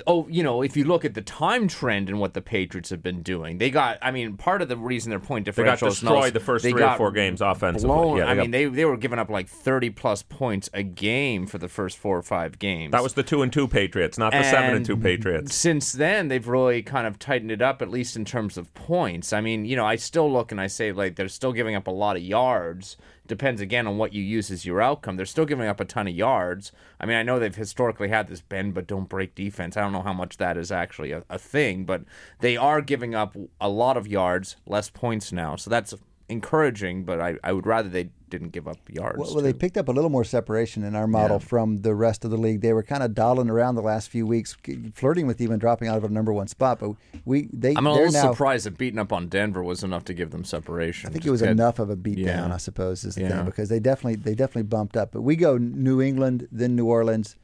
oh, 0.07 0.27
you 0.29 0.43
know, 0.43 0.63
if 0.63 0.77
you 0.77 0.85
look 0.85 1.05
at 1.05 1.15
the 1.15 1.23
time 1.23 1.67
trend 1.69 2.09
and 2.09 2.21
what 2.21 2.35
the 2.35 2.41
Patriots 2.41 2.91
have 2.91 3.03
been 3.03 3.23
doing, 3.23 3.59
they 3.59 3.71
got. 3.71 3.99
I 4.03 4.11
mean, 4.11 4.37
part 4.37 4.63
of 4.63 4.69
the 4.69 4.77
reason 4.77 5.11
their 5.11 5.19
point 5.19 5.45
differential 5.45 5.89
They 5.89 5.91
got 5.91 6.01
destroyed 6.01 6.21
null- 6.23 6.31
the 6.33 6.41
first 6.41 6.65
three 6.65 6.83
or 6.83 6.97
four 6.97 7.11
games 7.13 7.41
offensively. 7.41 7.89
Blown. 7.95 8.17
Yeah, 8.19 8.31
I 8.31 8.35
got- 8.35 8.43
mean, 8.43 8.51
they 8.51 8.67
they 8.67 8.85
were 8.85 8.97
giving 8.97 9.19
up 9.19 9.31
like 9.31 9.49
thirty 9.49 9.91
plus 9.91 10.23
points 10.23 10.69
a 10.73 10.83
game 10.83 11.47
for 11.47 11.59
the 11.59 11.69
first 11.69 11.99
four 11.99 12.17
or 12.19 12.23
five 12.23 12.59
games. 12.59 12.93
that 12.93 13.03
was 13.03 13.15
the 13.15 13.23
two 13.23 13.43
and 13.43 13.53
two 13.53 13.67
Patriots, 13.69 14.19
not 14.19 14.33
the 14.33 14.43
seven 14.43 14.77
and 14.77 14.87
two 14.87 14.97
Patriots. 14.97 15.55
Since 15.55 15.93
then, 15.93 16.29
they've 16.29 16.47
really 16.47 16.83
kind 16.83 17.07
of 17.07 17.19
tightened 17.19 17.51
it 17.51 17.63
up, 17.63 17.83
at 17.83 17.91
least 17.91 18.17
in 18.17 18.25
terms 18.25 18.57
of 18.57 18.73
points. 18.75 19.33
I 19.33 19.41
mean, 19.41 19.65
you 19.65 19.77
know, 19.77 19.85
I 19.87 19.97
still 19.97 20.31
look 20.33 20.53
and 20.53 20.61
I 20.61 20.67
say, 20.67 20.93
like, 20.93 21.17
they're 21.17 21.29
still 21.29 21.53
giving 21.53 21.75
up 21.75 21.87
a 21.87 21.91
lot 21.91 22.17
of 22.17 22.23
yards. 22.23 22.97
Depends 23.31 23.61
again 23.61 23.87
on 23.87 23.97
what 23.97 24.13
you 24.13 24.25
use 24.25 24.51
as 24.51 24.67
your 24.67 24.83
outcome. 24.83 25.17
They're 25.17 25.25
still 25.25 25.45
giving 25.45 25.69
up 25.69 25.79
a 25.79 25.85
ton 25.85 26.09
of 26.09 26.15
yards. 26.17 26.73
I 26.99 27.07
mean, 27.07 27.17
I 27.17 27.23
know 27.23 27.39
they've 27.39 27.55
historically 27.55 28.09
had 28.09 28.27
this 28.27 28.41
bend 28.41 28.75
but 28.75 28.89
don't 28.89 29.09
break 29.09 29.37
defense. 29.37 29.77
I 29.77 29.83
don't 29.83 29.93
know 29.93 30.03
how 30.03 30.13
much 30.13 30.39
that 30.39 30.57
is 30.57 30.73
actually 30.73 31.13
a, 31.13 31.23
a 31.31 31.39
thing, 31.39 31.85
but 31.85 32.03
they 32.41 32.57
are 32.57 32.81
giving 32.81 33.15
up 33.15 33.37
a 33.61 33.69
lot 33.69 33.97
of 33.97 34.09
yards, 34.09 34.57
less 34.67 34.91
points 34.91 35.31
now. 35.31 35.55
So 35.55 35.71
that's 35.71 35.95
encouraging, 36.29 37.05
but 37.05 37.21
I, 37.21 37.37
I 37.45 37.53
would 37.53 37.69
rather 37.69 37.89
they 37.89 38.11
didn't 38.31 38.51
give 38.51 38.67
up 38.69 38.79
yards. 38.89 39.19
Well, 39.19 39.35
well, 39.35 39.43
they 39.45 39.53
picked 39.53 39.77
up 39.77 39.89
a 39.89 39.93
little 39.93 40.11
more 40.11 40.25
separation 40.25 40.85
in 40.85 40.95
our 40.97 41.07
model 41.07 41.39
from 41.39 41.79
the 41.79 41.95
rest 41.95 42.25
of 42.25 42.31
the 42.31 42.37
league. 42.37 42.61
They 42.61 42.73
were 42.73 42.83
kind 42.83 43.03
of 43.03 43.15
dawdling 43.15 43.51
around 43.51 43.75
the 43.75 43.83
last 43.83 44.09
few 44.09 44.27
weeks, 44.27 44.57
flirting 44.95 45.27
with 45.27 45.41
even 45.41 45.59
dropping 45.59 45.89
out 45.89 45.97
of 45.99 46.05
a 46.05 46.09
number 46.09 46.33
one 46.33 46.47
spot. 46.49 46.79
But 46.81 46.93
we, 47.25 47.49
they, 47.53 47.75
I'm 47.77 47.87
a 47.87 47.93
little 47.93 48.13
now. 48.13 48.31
surprised 48.33 48.67
that 48.67 48.79
beating 48.79 48.99
up 48.99 49.13
on 49.13 49.29
Denver 49.29 49.63
was 49.63 49.83
enough 49.85 50.05
to 50.07 50.15
give 50.15 50.31
them 50.31 50.45
separation. 50.45 51.09
I 51.09 51.13
think 51.13 51.23
Just 51.25 51.29
it 51.29 51.31
was 51.33 51.43
enough 51.43 51.79
of 51.79 51.91
a 51.91 51.97
beatdown, 51.97 52.17
Yeah. 52.27 52.55
I 52.55 52.59
suppose, 52.59 53.05
is 53.05 53.17
the 53.17 53.23
Yeah. 53.23 53.29
thing 53.37 53.45
because 53.45 53.69
they 53.69 53.81
definitely 53.81 54.17
they 54.17 54.35
definitely 54.35 54.63
bumped 54.69 54.97
up. 54.97 55.13
But 55.13 55.23
we 55.23 55.37
go 55.37 55.59
New 55.59 56.01
England, 56.01 56.49
then 56.53 56.77
New 56.77 56.87
Orleans, 56.87 57.37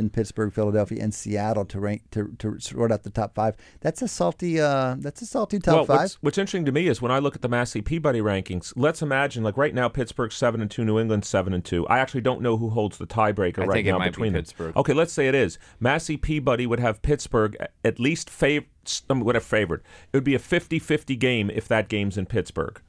then 0.00 0.10
Pittsburgh, 0.10 0.52
Philadelphia, 0.52 1.02
and 1.02 1.14
Seattle 1.14 1.64
to 1.66 1.78
rank 1.78 2.02
to, 2.12 2.34
to 2.38 2.58
sort 2.58 2.90
out 2.90 3.02
the 3.02 3.10
top 3.10 3.34
five. 3.34 3.56
That's 3.80 4.02
a 4.02 4.08
salty 4.08 4.60
uh, 4.60 4.96
that's 4.98 5.22
a 5.22 5.26
salty 5.26 5.58
top 5.58 5.74
well, 5.74 5.84
five. 5.84 5.98
What's, 5.98 6.14
what's 6.22 6.38
interesting 6.38 6.64
to 6.64 6.72
me 6.72 6.88
is 6.88 7.02
when 7.02 7.12
I 7.12 7.18
look 7.18 7.34
at 7.34 7.42
the 7.42 7.48
Massey 7.48 7.82
Peabody 7.82 8.20
rankings. 8.20 8.72
Let's 8.76 9.02
imagine, 9.02 9.42
like 9.42 9.56
right 9.56 9.74
now, 9.74 9.88
Pittsburgh 9.88 10.32
seven 10.32 10.60
and 10.60 10.70
two, 10.70 10.84
New 10.84 10.98
England 10.98 11.24
seven 11.24 11.52
and 11.52 11.64
two. 11.64 11.86
I 11.88 11.98
actually 11.98 12.22
don't 12.22 12.40
know 12.40 12.56
who 12.56 12.70
holds 12.70 12.98
the 12.98 13.06
tiebreaker 13.06 13.60
I 13.60 13.66
right 13.66 13.74
think 13.74 13.86
it 13.86 13.92
now 13.92 13.98
might 13.98 14.06
be 14.06 14.10
between 14.10 14.32
them. 14.32 14.42
Pittsburgh. 14.42 14.76
Okay, 14.76 14.94
let's 14.94 15.12
say 15.12 15.28
it 15.28 15.34
is. 15.34 15.58
Massey 15.78 16.16
Peabody 16.16 16.66
would 16.66 16.80
have 16.80 17.02
Pittsburgh 17.02 17.56
at 17.84 18.00
least 18.00 18.28
fav- 18.30 18.66
um, 19.08 19.20
would 19.20 19.34
have 19.34 19.44
favored. 19.44 19.82
It 20.12 20.16
would 20.16 20.24
be 20.24 20.34
a 20.34 20.38
50-50 20.38 21.18
game 21.18 21.50
if 21.50 21.68
that 21.68 21.88
game's 21.88 22.16
in 22.16 22.26
Pittsburgh. 22.26 22.80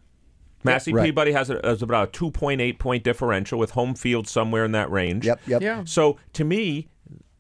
Massey 0.64 0.94
right. 0.94 1.06
Peabody 1.06 1.32
has, 1.32 1.50
a, 1.50 1.60
has 1.64 1.82
about 1.82 2.16
a 2.16 2.20
2.8 2.20 2.80
point 2.80 3.04
differential 3.04 3.58
with 3.60 3.72
home 3.72 3.96
field 3.96 4.28
somewhere 4.28 4.66
in 4.66 4.72
that 4.74 4.92
range. 4.92 5.26
Yep, 5.26 5.42
yep. 5.48 5.62
Yeah. 5.62 5.84
So 5.86 6.18
to 6.34 6.44
me, 6.44 6.88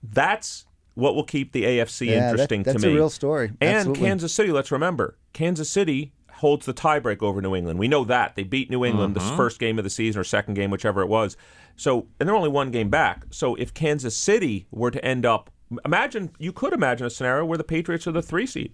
that's 0.03 0.65
what 0.95 1.15
will 1.15 1.23
keep 1.23 1.51
the 1.53 1.63
AFC 1.63 2.07
Yeah, 2.07 2.33
that- 2.33 2.51
me. 2.51 2.63
that's 2.63 2.83
a 2.83 2.93
real 2.93 3.09
story. 3.09 3.51
And 3.61 3.75
Absolutely. 3.77 4.03
Kansas 4.07 4.33
City, 4.33 4.51
let's 4.51 4.71
remember, 4.71 5.17
Kansas 5.33 5.69
City 5.69 6.11
holds 6.33 6.65
the 6.65 6.73
tiebreak 6.73 7.21
over 7.21 7.41
New 7.41 7.55
England. 7.55 7.79
We 7.79 7.87
know 7.87 8.03
that. 8.05 8.35
They 8.35 8.43
beat 8.43 8.69
New 8.69 8.83
England 8.83 9.15
Uh-huh. 9.15 9.29
the 9.29 9.37
first 9.37 9.59
game 9.59 9.77
of 9.77 9.83
the 9.83 9.89
season 9.89 10.19
or 10.19 10.23
second 10.23 10.55
game, 10.55 10.71
whichever 10.71 11.01
it 11.01 11.07
was. 11.07 11.37
So, 11.75 12.07
and 12.19 12.27
they're 12.27 12.35
only 12.35 12.49
one 12.49 12.71
game 12.71 12.89
back. 12.89 13.25
So 13.29 13.55
if 13.55 13.73
Kansas 13.73 14.15
City 14.17 14.65
were 14.71 14.91
to 14.91 15.03
end 15.05 15.25
up, 15.25 15.49
imagine, 15.85 16.31
you 16.39 16.51
could 16.51 16.73
imagine 16.73 17.07
a 17.07 17.09
scenario 17.09 17.45
where 17.45 17.57
the 17.57 17.63
Patriots 17.63 18.05
are 18.07 18.11
the 18.11 18.21
three 18.21 18.45
seed. 18.45 18.73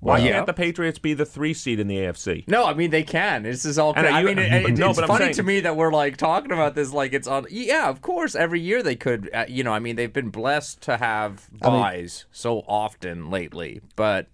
Why 0.00 0.14
Well, 0.14 0.22
yeah. 0.24 0.32
can't 0.32 0.46
the 0.46 0.54
Patriots 0.54 0.98
be 0.98 1.12
the 1.12 1.26
three 1.26 1.52
seed 1.52 1.78
in 1.78 1.86
the 1.86 1.96
AFC? 1.98 2.48
No, 2.48 2.64
I 2.64 2.72
mean 2.72 2.90
they 2.90 3.02
can. 3.02 3.42
This 3.42 3.64
is 3.66 3.78
all. 3.78 3.92
And 3.94 4.06
I 4.06 4.22
mean, 4.22 4.38
it, 4.40 4.50
it- 4.70 4.78
no, 4.78 4.90
it's 4.90 4.98
but 5.00 5.06
funny 5.06 5.24
saying- 5.26 5.34
to 5.34 5.42
me 5.42 5.60
that 5.60 5.76
we're 5.76 5.92
like 5.92 6.16
talking 6.16 6.52
about 6.52 6.74
this 6.74 6.92
like 6.92 7.12
it's 7.12 7.26
on. 7.28 7.46
Yeah, 7.50 7.88
of 7.90 8.00
course. 8.00 8.34
Every 8.34 8.60
year 8.60 8.82
they 8.82 8.96
could. 8.96 9.28
Uh, 9.34 9.44
you 9.48 9.62
know, 9.62 9.72
I 9.72 9.78
mean, 9.78 9.96
they've 9.96 10.12
been 10.12 10.30
blessed 10.30 10.80
to 10.82 10.96
have 10.96 11.48
byes 11.60 12.24
so 12.32 12.60
often 12.66 13.30
lately, 13.30 13.80
but. 13.96 14.28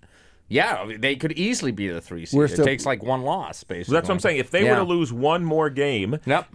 Yeah, 0.48 0.86
they 1.00 1.16
could 1.16 1.32
easily 1.32 1.72
be 1.72 1.88
the 1.88 2.00
three 2.00 2.24
seed. 2.24 2.38
We're 2.38 2.44
it 2.44 2.54
takes 2.62 2.86
like 2.86 3.02
one 3.02 3.22
loss, 3.22 3.64
basically. 3.64 3.94
That's 3.94 4.06
what 4.08 4.14
I'm 4.14 4.20
saying. 4.20 4.36
If 4.36 4.52
they 4.52 4.62
Yeah. 4.62 4.74
were 4.74 4.76
to 4.76 4.82
lose 4.84 5.12
one 5.12 5.44
more 5.44 5.68
game, 5.70 6.20
Yep. 6.24 6.46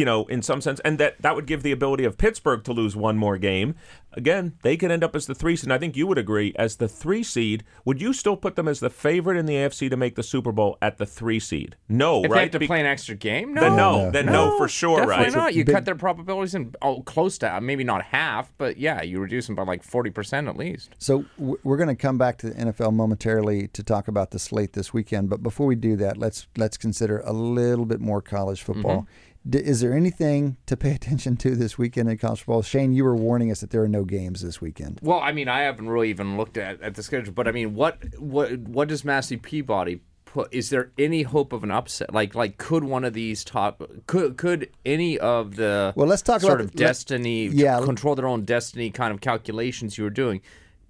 You 0.00 0.06
know, 0.06 0.24
in 0.28 0.40
some 0.40 0.62
sense, 0.62 0.80
and 0.80 0.96
that 0.96 1.20
that 1.20 1.34
would 1.36 1.44
give 1.44 1.62
the 1.62 1.72
ability 1.72 2.04
of 2.04 2.16
Pittsburgh 2.16 2.64
to 2.64 2.72
lose 2.72 2.96
one 2.96 3.18
more 3.18 3.36
game. 3.36 3.74
Again, 4.14 4.54
they 4.62 4.78
could 4.78 4.90
end 4.90 5.04
up 5.04 5.14
as 5.14 5.26
the 5.26 5.34
three 5.34 5.54
seed. 5.56 5.66
And 5.66 5.74
I 5.74 5.78
think 5.78 5.94
you 5.94 6.06
would 6.06 6.16
agree 6.16 6.52
as 6.56 6.76
the 6.76 6.88
three 6.88 7.22
seed. 7.22 7.62
Would 7.84 8.00
you 8.00 8.12
still 8.14 8.36
put 8.36 8.56
them 8.56 8.66
as 8.66 8.80
the 8.80 8.88
favorite 8.88 9.36
in 9.38 9.44
the 9.44 9.54
AFC 9.54 9.88
to 9.90 9.96
make 9.96 10.14
the 10.16 10.22
Super 10.22 10.52
Bowl 10.52 10.78
at 10.80 10.96
the 10.96 11.04
three 11.06 11.38
seed? 11.38 11.76
No, 11.88 12.24
If 12.24 12.30
right? 12.30 12.36
they 12.36 12.42
have 12.44 12.50
to 12.52 12.58
Be- 12.60 12.66
play 12.66 12.80
an 12.80 12.86
extra 12.86 13.14
game, 13.14 13.52
no. 13.54 13.60
then 13.60 13.76
no, 13.76 14.10
then 14.10 14.26
no, 14.26 14.56
for 14.56 14.68
sure, 14.68 15.00
Definitely 15.00 15.24
right? 15.26 15.34
not. 15.34 15.54
You 15.54 15.64
Big- 15.66 15.74
cut 15.74 15.84
their 15.84 15.94
probabilities 15.94 16.54
in 16.54 16.74
oh, 16.80 17.02
close 17.02 17.36
to 17.38 17.60
maybe 17.60 17.84
not 17.84 18.02
half, 18.02 18.50
but 18.56 18.78
yeah, 18.78 19.02
you 19.02 19.20
reduce 19.20 19.46
them 19.46 19.54
by 19.54 19.64
like 19.64 19.82
forty 19.84 20.10
percent 20.10 20.48
at 20.48 20.56
least. 20.56 20.90
So 20.98 21.26
we're 21.38 21.76
going 21.76 21.88
to 21.90 21.94
come 21.94 22.16
back 22.16 22.38
to 22.38 22.48
the 22.50 22.54
NFL 22.56 22.94
momentarily 22.94 23.68
to 23.68 23.82
talk 23.82 24.08
about 24.08 24.30
the 24.30 24.38
slate 24.38 24.72
this 24.72 24.94
weekend. 24.94 25.28
But 25.28 25.42
before 25.42 25.66
we 25.66 25.74
do 25.76 25.94
that, 25.96 26.16
let's 26.16 26.48
let's 26.56 26.78
consider 26.78 27.20
a 27.20 27.32
little 27.34 27.84
bit 27.84 28.00
more 28.00 28.22
college 28.22 28.62
football. 28.62 29.02
Mm-hmm. 29.02 29.12
D- 29.48 29.58
is 29.58 29.80
there 29.80 29.94
anything 29.94 30.56
to 30.66 30.76
pay 30.76 30.90
attention 30.94 31.36
to 31.38 31.56
this 31.56 31.78
weekend 31.78 32.08
in 32.10 32.18
college 32.18 32.40
football? 32.40 32.62
Shane, 32.62 32.92
you 32.92 33.04
were 33.04 33.16
warning 33.16 33.50
us 33.50 33.60
that 33.60 33.70
there 33.70 33.82
are 33.82 33.88
no 33.88 34.04
games 34.04 34.42
this 34.42 34.60
weekend. 34.60 35.00
Well, 35.02 35.20
I 35.20 35.32
mean, 35.32 35.48
I 35.48 35.60
haven't 35.62 35.88
really 35.88 36.10
even 36.10 36.36
looked 36.36 36.56
at, 36.56 36.80
at 36.82 36.94
the 36.94 37.02
schedule, 37.02 37.32
but 37.32 37.48
I 37.48 37.52
mean, 37.52 37.74
what 37.74 37.98
what 38.18 38.52
what 38.58 38.88
does 38.88 39.04
Massey 39.04 39.36
Peabody 39.36 40.00
put? 40.26 40.52
Is 40.52 40.70
there 40.70 40.90
any 40.98 41.22
hope 41.22 41.52
of 41.52 41.64
an 41.64 41.70
upset? 41.70 42.12
Like 42.12 42.34
like 42.34 42.58
could 42.58 42.84
one 42.84 43.04
of 43.04 43.14
these 43.14 43.42
top 43.44 43.82
could 44.06 44.36
could 44.36 44.70
any 44.84 45.18
of 45.18 45.56
the 45.56 45.92
Well, 45.96 46.06
let's 46.06 46.22
talk 46.22 46.42
sort 46.42 46.54
about 46.60 46.64
of 46.66 46.72
the- 46.72 46.78
destiny 46.78 47.46
yeah. 47.46 47.80
control 47.80 48.14
their 48.14 48.26
own 48.28 48.44
destiny 48.44 48.90
kind 48.90 49.12
of 49.14 49.20
calculations 49.20 49.96
you 49.96 50.04
were 50.04 50.10
doing 50.10 50.40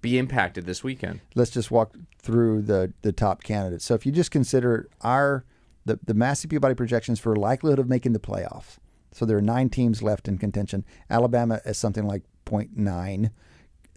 be 0.01 0.17
impacted 0.17 0.65
this 0.65 0.83
weekend? 0.83 1.21
Let's 1.35 1.51
just 1.51 1.69
walk 1.71 1.95
through 2.19 2.63
the 2.63 2.91
the 3.01 3.11
top 3.13 3.43
candidates. 3.43 3.85
So 3.85 3.93
if 3.93 4.05
you 4.05 4.11
just 4.11 4.31
consider 4.31 4.89
our 5.01 5.45
the 5.85 5.99
the 6.05 6.13
Massey 6.13 6.47
Peabody 6.47 6.75
projections 6.75 7.19
for 7.19 7.35
likelihood 7.35 7.79
of 7.79 7.89
making 7.89 8.13
the 8.13 8.19
playoffs. 8.19 8.77
So 9.11 9.25
there 9.25 9.37
are 9.37 9.41
nine 9.41 9.69
teams 9.69 10.01
left 10.01 10.27
in 10.27 10.37
contention. 10.37 10.85
Alabama 11.09 11.61
is 11.65 11.77
something 11.77 12.05
like 12.05 12.23
0.9. 12.45 13.31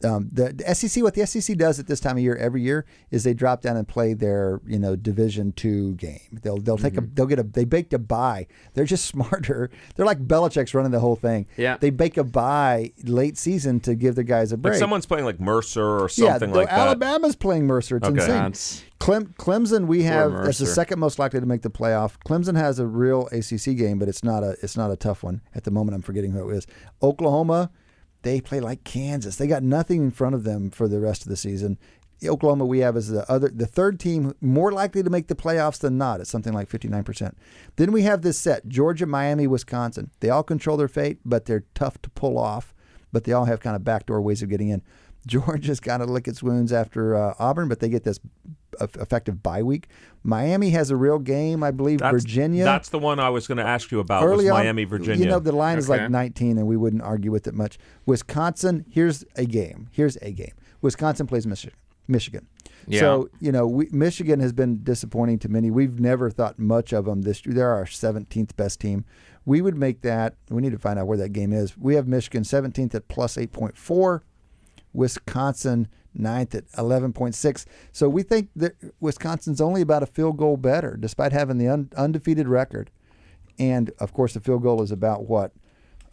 Um, 0.05 0.29
the, 0.33 0.53
the 0.53 0.75
SEC, 0.75 1.03
what 1.03 1.15
the 1.15 1.27
SEC 1.27 1.57
does 1.57 1.79
at 1.81 1.87
this 1.87 1.99
time 2.01 2.17
of 2.17 2.23
year 2.23 2.37
every 2.37 2.63
year 2.63 2.85
is 3.11 3.25
they 3.25 3.35
drop 3.35 3.63
down 3.63 3.77
and 3.77 3.87
play 3.89 4.15
their 4.15 4.61
you 4.67 4.79
know 4.79 4.97
Division 4.97 5.53
two 5.53 5.95
game. 5.95 6.39
They'll 6.43 6.59
they'll 6.59 6.79
take 6.79 6.97
a 6.97 7.01
they'll 7.01 7.27
get 7.27 7.39
a 7.39 7.43
they 7.43 7.65
bake 7.65 7.93
a 7.93 7.99
bye. 7.99 8.47
They're 8.75 8.85
just 8.85 9.05
smarter. 9.15 9.71
They're 9.97 10.07
like 10.07 10.27
Belichick's 10.27 10.75
running 10.75 10.93
the 10.93 11.01
whole 11.01 11.17
thing. 11.17 11.47
Yeah. 11.57 11.77
they 11.79 11.91
bake 11.91 12.17
a 12.17 12.25
bye 12.25 12.93
late 13.05 13.39
season 13.39 13.81
to 13.81 13.95
give 13.95 14.15
their 14.15 14.25
guys 14.25 14.53
a 14.53 14.57
break. 14.57 14.73
Like 14.75 14.79
someone's 14.81 15.07
playing 15.07 15.25
like 15.25 15.41
Mercer 15.41 15.83
or 15.83 16.09
yeah, 16.17 16.33
something 16.33 16.53
though 16.53 16.61
like 16.61 16.69
that. 16.71 16.79
Alabama's 16.79 17.37
playing 17.37 17.67
Mercer. 17.67 17.97
It's 17.97 18.07
Okay. 18.09 18.15
insane. 18.23 18.29
That's- 18.29 18.83
Clem, 19.01 19.35
Clemson, 19.39 19.87
we 19.87 20.05
have 20.05 20.33
as 20.35 20.57
the 20.59 20.67
second 20.67 20.99
most 20.99 21.19
likely 21.19 21.39
to 21.39 21.45
make 21.45 21.61
the 21.61 21.69
playoff. 21.69 22.13
Clemson 22.27 22.57
has 22.57 22.79
a 22.79 22.87
real 22.87 23.27
ACC 23.33 23.77
game, 23.77 23.99
but 23.99 24.09
it's 24.09 24.25
not 24.25 24.43
a 24.43 24.57
it's 24.63 24.79
not 24.79 24.91
a 24.91 24.97
tough 24.97 25.23
one 25.23 25.43
at 25.55 25.65
the 25.65 25.71
moment. 25.71 25.95
I'm 25.95 26.01
forgetting 26.01 26.31
who 26.31 26.49
it 26.49 26.57
is. 26.57 26.67
Oklahoma, 27.03 27.71
they 28.25 28.41
play 28.41 28.59
like 28.59 28.83
Kansas. 28.83 29.37
They 29.37 29.47
got 29.47 29.63
nothing 29.63 30.03
in 30.03 30.11
front 30.11 30.35
of 30.35 30.45
them 30.45 30.71
for 30.71 30.89
the 30.89 30.99
rest 30.99 31.23
of 31.23 31.29
the 31.29 31.37
season. 31.37 31.79
Oklahoma, 32.27 32.65
we 32.65 32.79
have 32.79 32.97
as 32.97 33.09
the 33.09 33.31
other 33.31 33.49
the 33.49 33.67
third 33.67 34.01
team 34.01 34.35
more 34.41 34.73
likely 34.73 35.03
to 35.03 35.11
make 35.11 35.29
the 35.29 35.35
playoffs 35.35 35.79
than 35.79 35.99
not. 35.99 36.21
It's 36.21 36.31
something 36.31 36.55
like 36.55 36.69
59 36.69 37.05
percent. 37.05 37.39
Then 37.77 37.93
we 37.93 38.03
have 38.03 38.23
this 38.23 38.39
set: 38.39 38.67
Georgia, 38.67 39.07
Miami, 39.07 39.47
Wisconsin. 39.47 40.11
They 40.21 40.31
all 40.31 40.43
control 40.43 40.77
their 40.77 40.89
fate, 40.89 41.19
but 41.25 41.45
they're 41.45 41.65
tough 41.75 42.01
to 42.03 42.11
pull 42.11 42.39
off. 42.39 42.75
But 43.13 43.25
they 43.25 43.33
all 43.33 43.45
have 43.45 43.61
kind 43.61 43.77
of 43.77 43.85
backdoor 43.85 44.21
ways 44.23 44.43
of 44.43 44.49
getting 44.49 44.71
in. 44.71 44.83
Georgia's 45.27 45.81
got 45.81 45.99
to 45.99 46.05
lick 46.05 46.29
its 46.29 46.43
wounds 46.43 46.73
after 46.73 47.15
uh, 47.15 47.35
Auburn, 47.39 47.69
but 47.69 47.81
they 47.81 47.89
get 47.89 48.05
this 48.05 48.21
effective 48.81 49.43
bye 49.43 49.63
week. 49.63 49.89
Miami 50.23 50.71
has 50.71 50.91
a 50.91 50.97
real 50.97 51.19
game, 51.19 51.63
I 51.63 51.71
believe. 51.71 52.01
That's, 52.01 52.13
Virginia 52.13 52.65
That's 52.65 52.89
the 52.89 52.99
one 52.99 53.21
I 53.21 53.29
was 53.29 53.47
going 53.47 53.59
to 53.59 53.65
ask 53.65 53.91
you 53.91 54.01
about. 54.01 54.25
early 54.25 54.45
was 54.45 54.53
on, 54.53 54.61
Miami, 54.61 54.85
Virginia. 54.85 55.25
You 55.25 55.31
know, 55.31 55.39
the 55.39 55.53
line 55.53 55.79
is 55.79 55.89
like 55.89 56.11
19, 56.11 56.59
and 56.59 56.67
we 56.67 56.77
wouldn't 56.77 57.03
argue 57.03 57.31
with 57.31 57.47
it 57.47 57.55
much. 57.55 57.79
Wisconsin, 58.07 58.85
here's 58.91 59.25
a 59.37 59.45
game. 59.45 59.89
Here's 59.93 60.17
a 60.17 60.33
game. 60.33 60.53
Wisconsin 60.81 61.27
plays 61.27 61.47
Michigan. 61.47 61.79
Michigan. 62.09 62.47
Yeah. 62.87 63.01
So 63.01 63.31
you 63.41 63.51
know, 63.51 63.67
we, 63.67 63.89
Michigan 63.91 64.41
has 64.41 64.53
been 64.53 64.83
disappointing 64.83 65.39
to 65.41 65.49
many. 65.49 65.71
We've 65.71 65.99
never 65.99 66.31
thought 66.31 66.59
much 66.59 66.93
of 66.93 67.07
them 67.07 67.23
this 67.23 67.45
year. 67.47 67.55
They're 67.55 67.71
our 67.71 67.87
17th 67.87 68.57
best 68.57 68.81
team. 68.81 69.05
We 69.47 69.63
would 69.63 69.77
make 69.77 70.03
that. 70.03 70.35
We 70.51 70.61
need 70.63 70.73
to 70.73 70.79
find 70.79 70.99
out 70.99 71.07
where 71.07 71.19
that 71.19 71.31
game 71.31 71.53
is. 71.53 71.77
We 71.79 71.95
have 71.95 72.07
Michigan 72.07 72.43
17th 72.43 72.95
at 72.95 73.09
plus 73.09 73.37
8.4. 73.37 74.21
Wisconsin 74.95 75.89
ninth 76.15 76.55
at 76.55 76.71
11.6. 76.73 77.66
So 77.93 78.09
we 78.09 78.23
think 78.23 78.49
that 78.57 78.75
Wisconsin's 79.01 79.61
only 79.61 79.83
about 79.83 80.03
a 80.03 80.07
field 80.07 80.37
goal 80.37 80.57
better, 80.57 80.97
despite 80.97 81.33
having 81.33 81.59
the 81.59 81.69
un- 81.69 81.91
undefeated 81.97 82.49
record. 82.49 82.91
And 83.59 83.91
of 83.99 84.12
course, 84.12 84.35
the 84.35 84.41
field 84.41 84.62
goal 84.62 84.83
is 84.83 84.91
about 84.91 85.29
what 85.29 85.53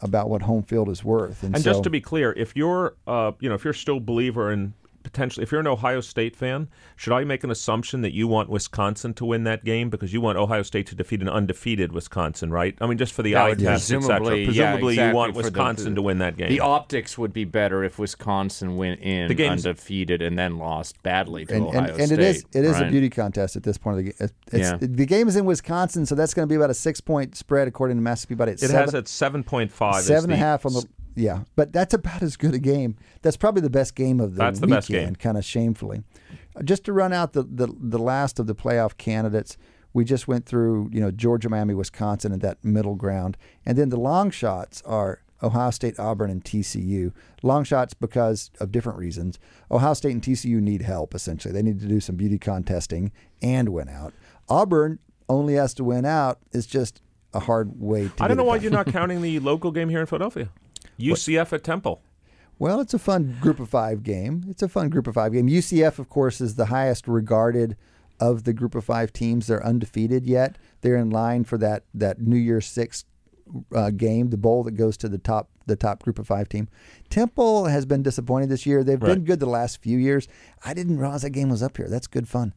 about 0.04 0.30
what 0.30 0.42
home 0.42 0.64
field 0.64 0.90
is 0.90 1.04
worth. 1.04 1.44
And, 1.44 1.56
And 1.56 1.64
so, 1.64 1.72
just 1.72 1.84
to 1.84 1.90
be 1.92 2.02
clear, 2.02 2.34
if 2.34 2.56
you're, 2.56 2.96
uh, 3.06 3.34
you 3.40 3.48
know, 3.50 3.56
if 3.56 3.64
you're 3.64 3.74
still 3.74 4.00
believer 4.00 4.52
in 4.52 4.74
potentially, 5.04 5.44
if 5.44 5.52
you're 5.52 5.62
an 5.62 5.68
Ohio 5.68 6.02
State 6.02 6.36
fan, 6.36 6.70
should 6.96 7.14
I 7.14 7.24
make 7.24 7.44
an 7.44 7.52
assumption 7.52 8.02
that 8.02 8.14
you 8.14 8.28
want 8.28 8.50
Wisconsin 8.50 9.14
to 9.16 9.26
win 9.26 9.44
that 9.46 9.64
game 9.64 9.90
because 9.90 10.14
you 10.14 10.22
want 10.22 10.38
Ohio 10.38 10.62
State 10.64 10.88
to 10.88 10.96
defeat 10.96 11.22
an 11.22 11.30
undefeated 11.30 11.92
Wisconsin, 11.92 12.52
right? 12.52 12.76
I 12.82 12.88
mean, 12.88 12.98
just 12.98 13.14
for 13.14 13.24
the 13.24 13.34
That 13.34 13.46
eye 13.46 13.54
test, 13.56 13.92
etc. 13.92 14.00
presumably- 14.20 14.40
yeah, 14.40 14.46
Presumably, 14.46 14.94
you 14.96 15.02
exactly, 15.02 15.16
want 15.16 15.34
for 15.36 15.42
the- 15.42 15.48
Wisconsin 15.50 15.96
to 15.96 16.02
win 16.02 16.18
that 16.20 16.38
game. 16.38 16.50
The 16.50 16.60
optics 16.60 17.18
would 17.18 17.34
be 17.34 17.46
better 17.46 17.84
if 17.84 17.98
Wisconsin 18.00 18.78
went 18.78 19.00
in 19.02 19.28
The 19.28 19.34
game's- 19.34 19.66
undefeated 19.66 20.22
and 20.22 20.38
then 20.38 20.58
lost 20.58 21.02
badly 21.04 21.46
to 21.46 21.54
and, 21.56 21.66
Ohio 21.66 21.80
and, 21.80 21.90
and 21.90 22.08
State. 22.08 22.12
it 22.20 22.20
is 22.20 22.46
it 22.54 22.64
is 22.66 22.74
right? 22.74 22.88
a 22.88 22.92
beauty 22.92 23.10
contest 23.10 23.56
at 23.56 23.64
this 23.64 23.78
point 23.78 24.00
of 24.00 24.06
the 24.06 24.12
game. 24.12 24.30
It's, 24.52 24.70
Yeah. 24.72 24.78
The 24.80 25.06
game 25.06 25.28
is 25.28 25.36
in 25.36 25.46
Wisconsin, 25.46 26.06
so 26.06 26.16
that's 26.16 26.34
going 26.34 26.48
to 26.48 26.52
be 26.52 26.56
about 26.56 26.70
a 26.70 26.74
six 26.76 27.02
point 27.02 27.36
spread 27.36 27.68
according 27.68 27.98
to 27.98 28.02
Mass 28.02 28.26
Peabody. 28.26 28.52
It's 28.54 28.64
it 28.64 28.68
seven, 28.68 28.86
has 28.86 28.96
at 28.96 29.08
seven 29.08 29.44
point 29.44 29.72
five. 29.72 30.04
seven 30.04 30.32
and 30.32 30.42
a 30.42 30.44
half 30.46 30.66
on 30.66 30.74
the 30.74 30.86
yeah, 31.16 31.44
but 31.56 31.74
that's 31.74 31.94
about 31.94 32.22
as 32.22 32.38
good 32.38 32.54
a 32.54 32.60
game. 32.60 32.96
That's 33.22 33.38
probably 33.38 33.62
the 33.62 33.70
best 33.70 33.96
game 33.96 34.20
of 34.20 34.36
the 34.36 34.38
That's 34.38 34.60
the 34.60 34.68
best 34.68 34.88
game. 34.88 35.16
kind 35.16 35.38
of 35.38 35.46
shamefully. 35.46 36.04
Just 36.64 36.84
to 36.86 36.94
run 36.94 37.14
out 37.14 37.34
the, 37.34 37.44
the 37.44 37.68
the 37.80 38.00
last 38.00 38.40
of 38.40 38.48
the 38.48 38.56
playoff 38.56 38.98
candidates, 38.98 39.58
we 39.94 40.04
just 40.06 40.28
went 40.28 40.46
through 40.46 40.90
you 40.92 41.00
know 41.00 41.12
Georgia, 41.12 41.50
Miami, 41.50 41.74
Wisconsin, 41.74 42.32
and 42.32 42.42
that 42.42 42.64
middle 42.64 42.96
ground, 42.96 43.38
and 43.66 43.78
then 43.78 43.90
the 43.90 44.00
long 44.00 44.32
shots 44.32 44.82
are 44.86 45.22
Ohio 45.44 45.72
State, 45.72 46.00
Auburn, 46.00 46.30
and 46.30 46.44
TCU. 46.44 47.14
Long 47.42 47.64
shots 47.64 47.94
because 47.94 48.52
of 48.60 48.72
different 48.72 49.00
reasons. 49.00 49.40
Ohio 49.70 49.94
State 49.94 50.12
and 50.12 50.22
TCU 50.22 50.62
need 50.62 50.84
help. 50.84 51.16
Essentially, 51.16 51.54
they 51.54 51.62
need 51.64 51.80
to 51.80 51.88
do 51.88 52.00
some 52.00 52.16
beauty 52.16 52.38
contesting 52.38 53.12
and 53.42 53.70
win 53.70 53.90
out. 53.90 54.14
Auburn 54.50 55.00
only 55.30 55.56
has 55.56 55.74
to 55.76 55.84
win 55.84 56.06
out. 56.06 56.40
It's 56.52 56.68
just 56.68 57.02
a 57.34 57.40
hard 57.40 57.80
way 57.80 58.10
to. 58.10 58.24
I 58.24 58.28
don't 58.28 58.38
know 58.38 58.44
why 58.44 58.58
you're 58.58 58.72
not 58.72 58.88
counting 58.92 59.22
the 59.22 59.40
local 59.40 59.72
game 59.72 59.90
here 59.90 60.02
in 60.02 60.06
Philadelphia. 60.06 60.50
UCF 61.02 61.54
at 61.54 61.64
Temple. 61.64 62.02
Well, 62.60 62.80
it's 62.80 62.94
a 62.94 63.00
fun 63.00 63.38
group 63.42 63.60
of 63.60 63.70
five 63.70 64.04
game. 64.04 64.46
It's 64.48 64.62
a 64.62 64.70
fun 64.70 64.90
group 64.90 65.08
of 65.08 65.16
five 65.16 65.34
game. 65.34 65.48
UCF, 65.48 65.98
of 65.98 66.10
course, 66.10 66.40
is 66.40 66.56
the 66.56 66.68
highest 66.68 67.08
regarded 67.08 67.76
of 68.20 68.44
the 68.44 68.54
group 68.54 68.76
of 68.76 68.86
five 68.86 69.12
teams. 69.12 69.48
They're 69.48 69.66
undefeated 69.66 70.28
yet. 70.28 70.58
They're 70.82 70.98
in 70.98 71.10
line 71.10 71.44
for 71.44 71.58
that 71.58 71.86
that 71.96 72.22
New 72.22 72.38
Year's 72.38 72.68
Six 72.68 73.06
uh, 73.76 73.90
game, 73.90 74.30
the 74.30 74.38
bowl 74.38 74.64
that 74.64 74.74
goes 74.74 74.96
to 74.98 75.10
the 75.10 75.18
top 75.18 75.50
the 75.66 75.76
top 75.76 76.04
group 76.04 76.20
of 76.20 76.28
five 76.28 76.50
team. 76.50 76.68
Temple 77.10 77.66
has 77.66 77.86
been 77.86 78.04
disappointed 78.04 78.50
this 78.50 78.66
year. 78.66 78.84
They've 78.84 79.00
been 79.00 79.26
good 79.26 79.40
the 79.40 79.46
last 79.48 79.82
few 79.82 79.98
years. 79.98 80.28
I 80.64 80.74
didn't 80.74 80.98
realize 80.98 81.24
that 81.24 81.32
game 81.32 81.50
was 81.50 81.64
up 81.64 81.78
here. 81.78 81.88
That's 81.90 82.08
good 82.08 82.28
fun. 82.28 82.54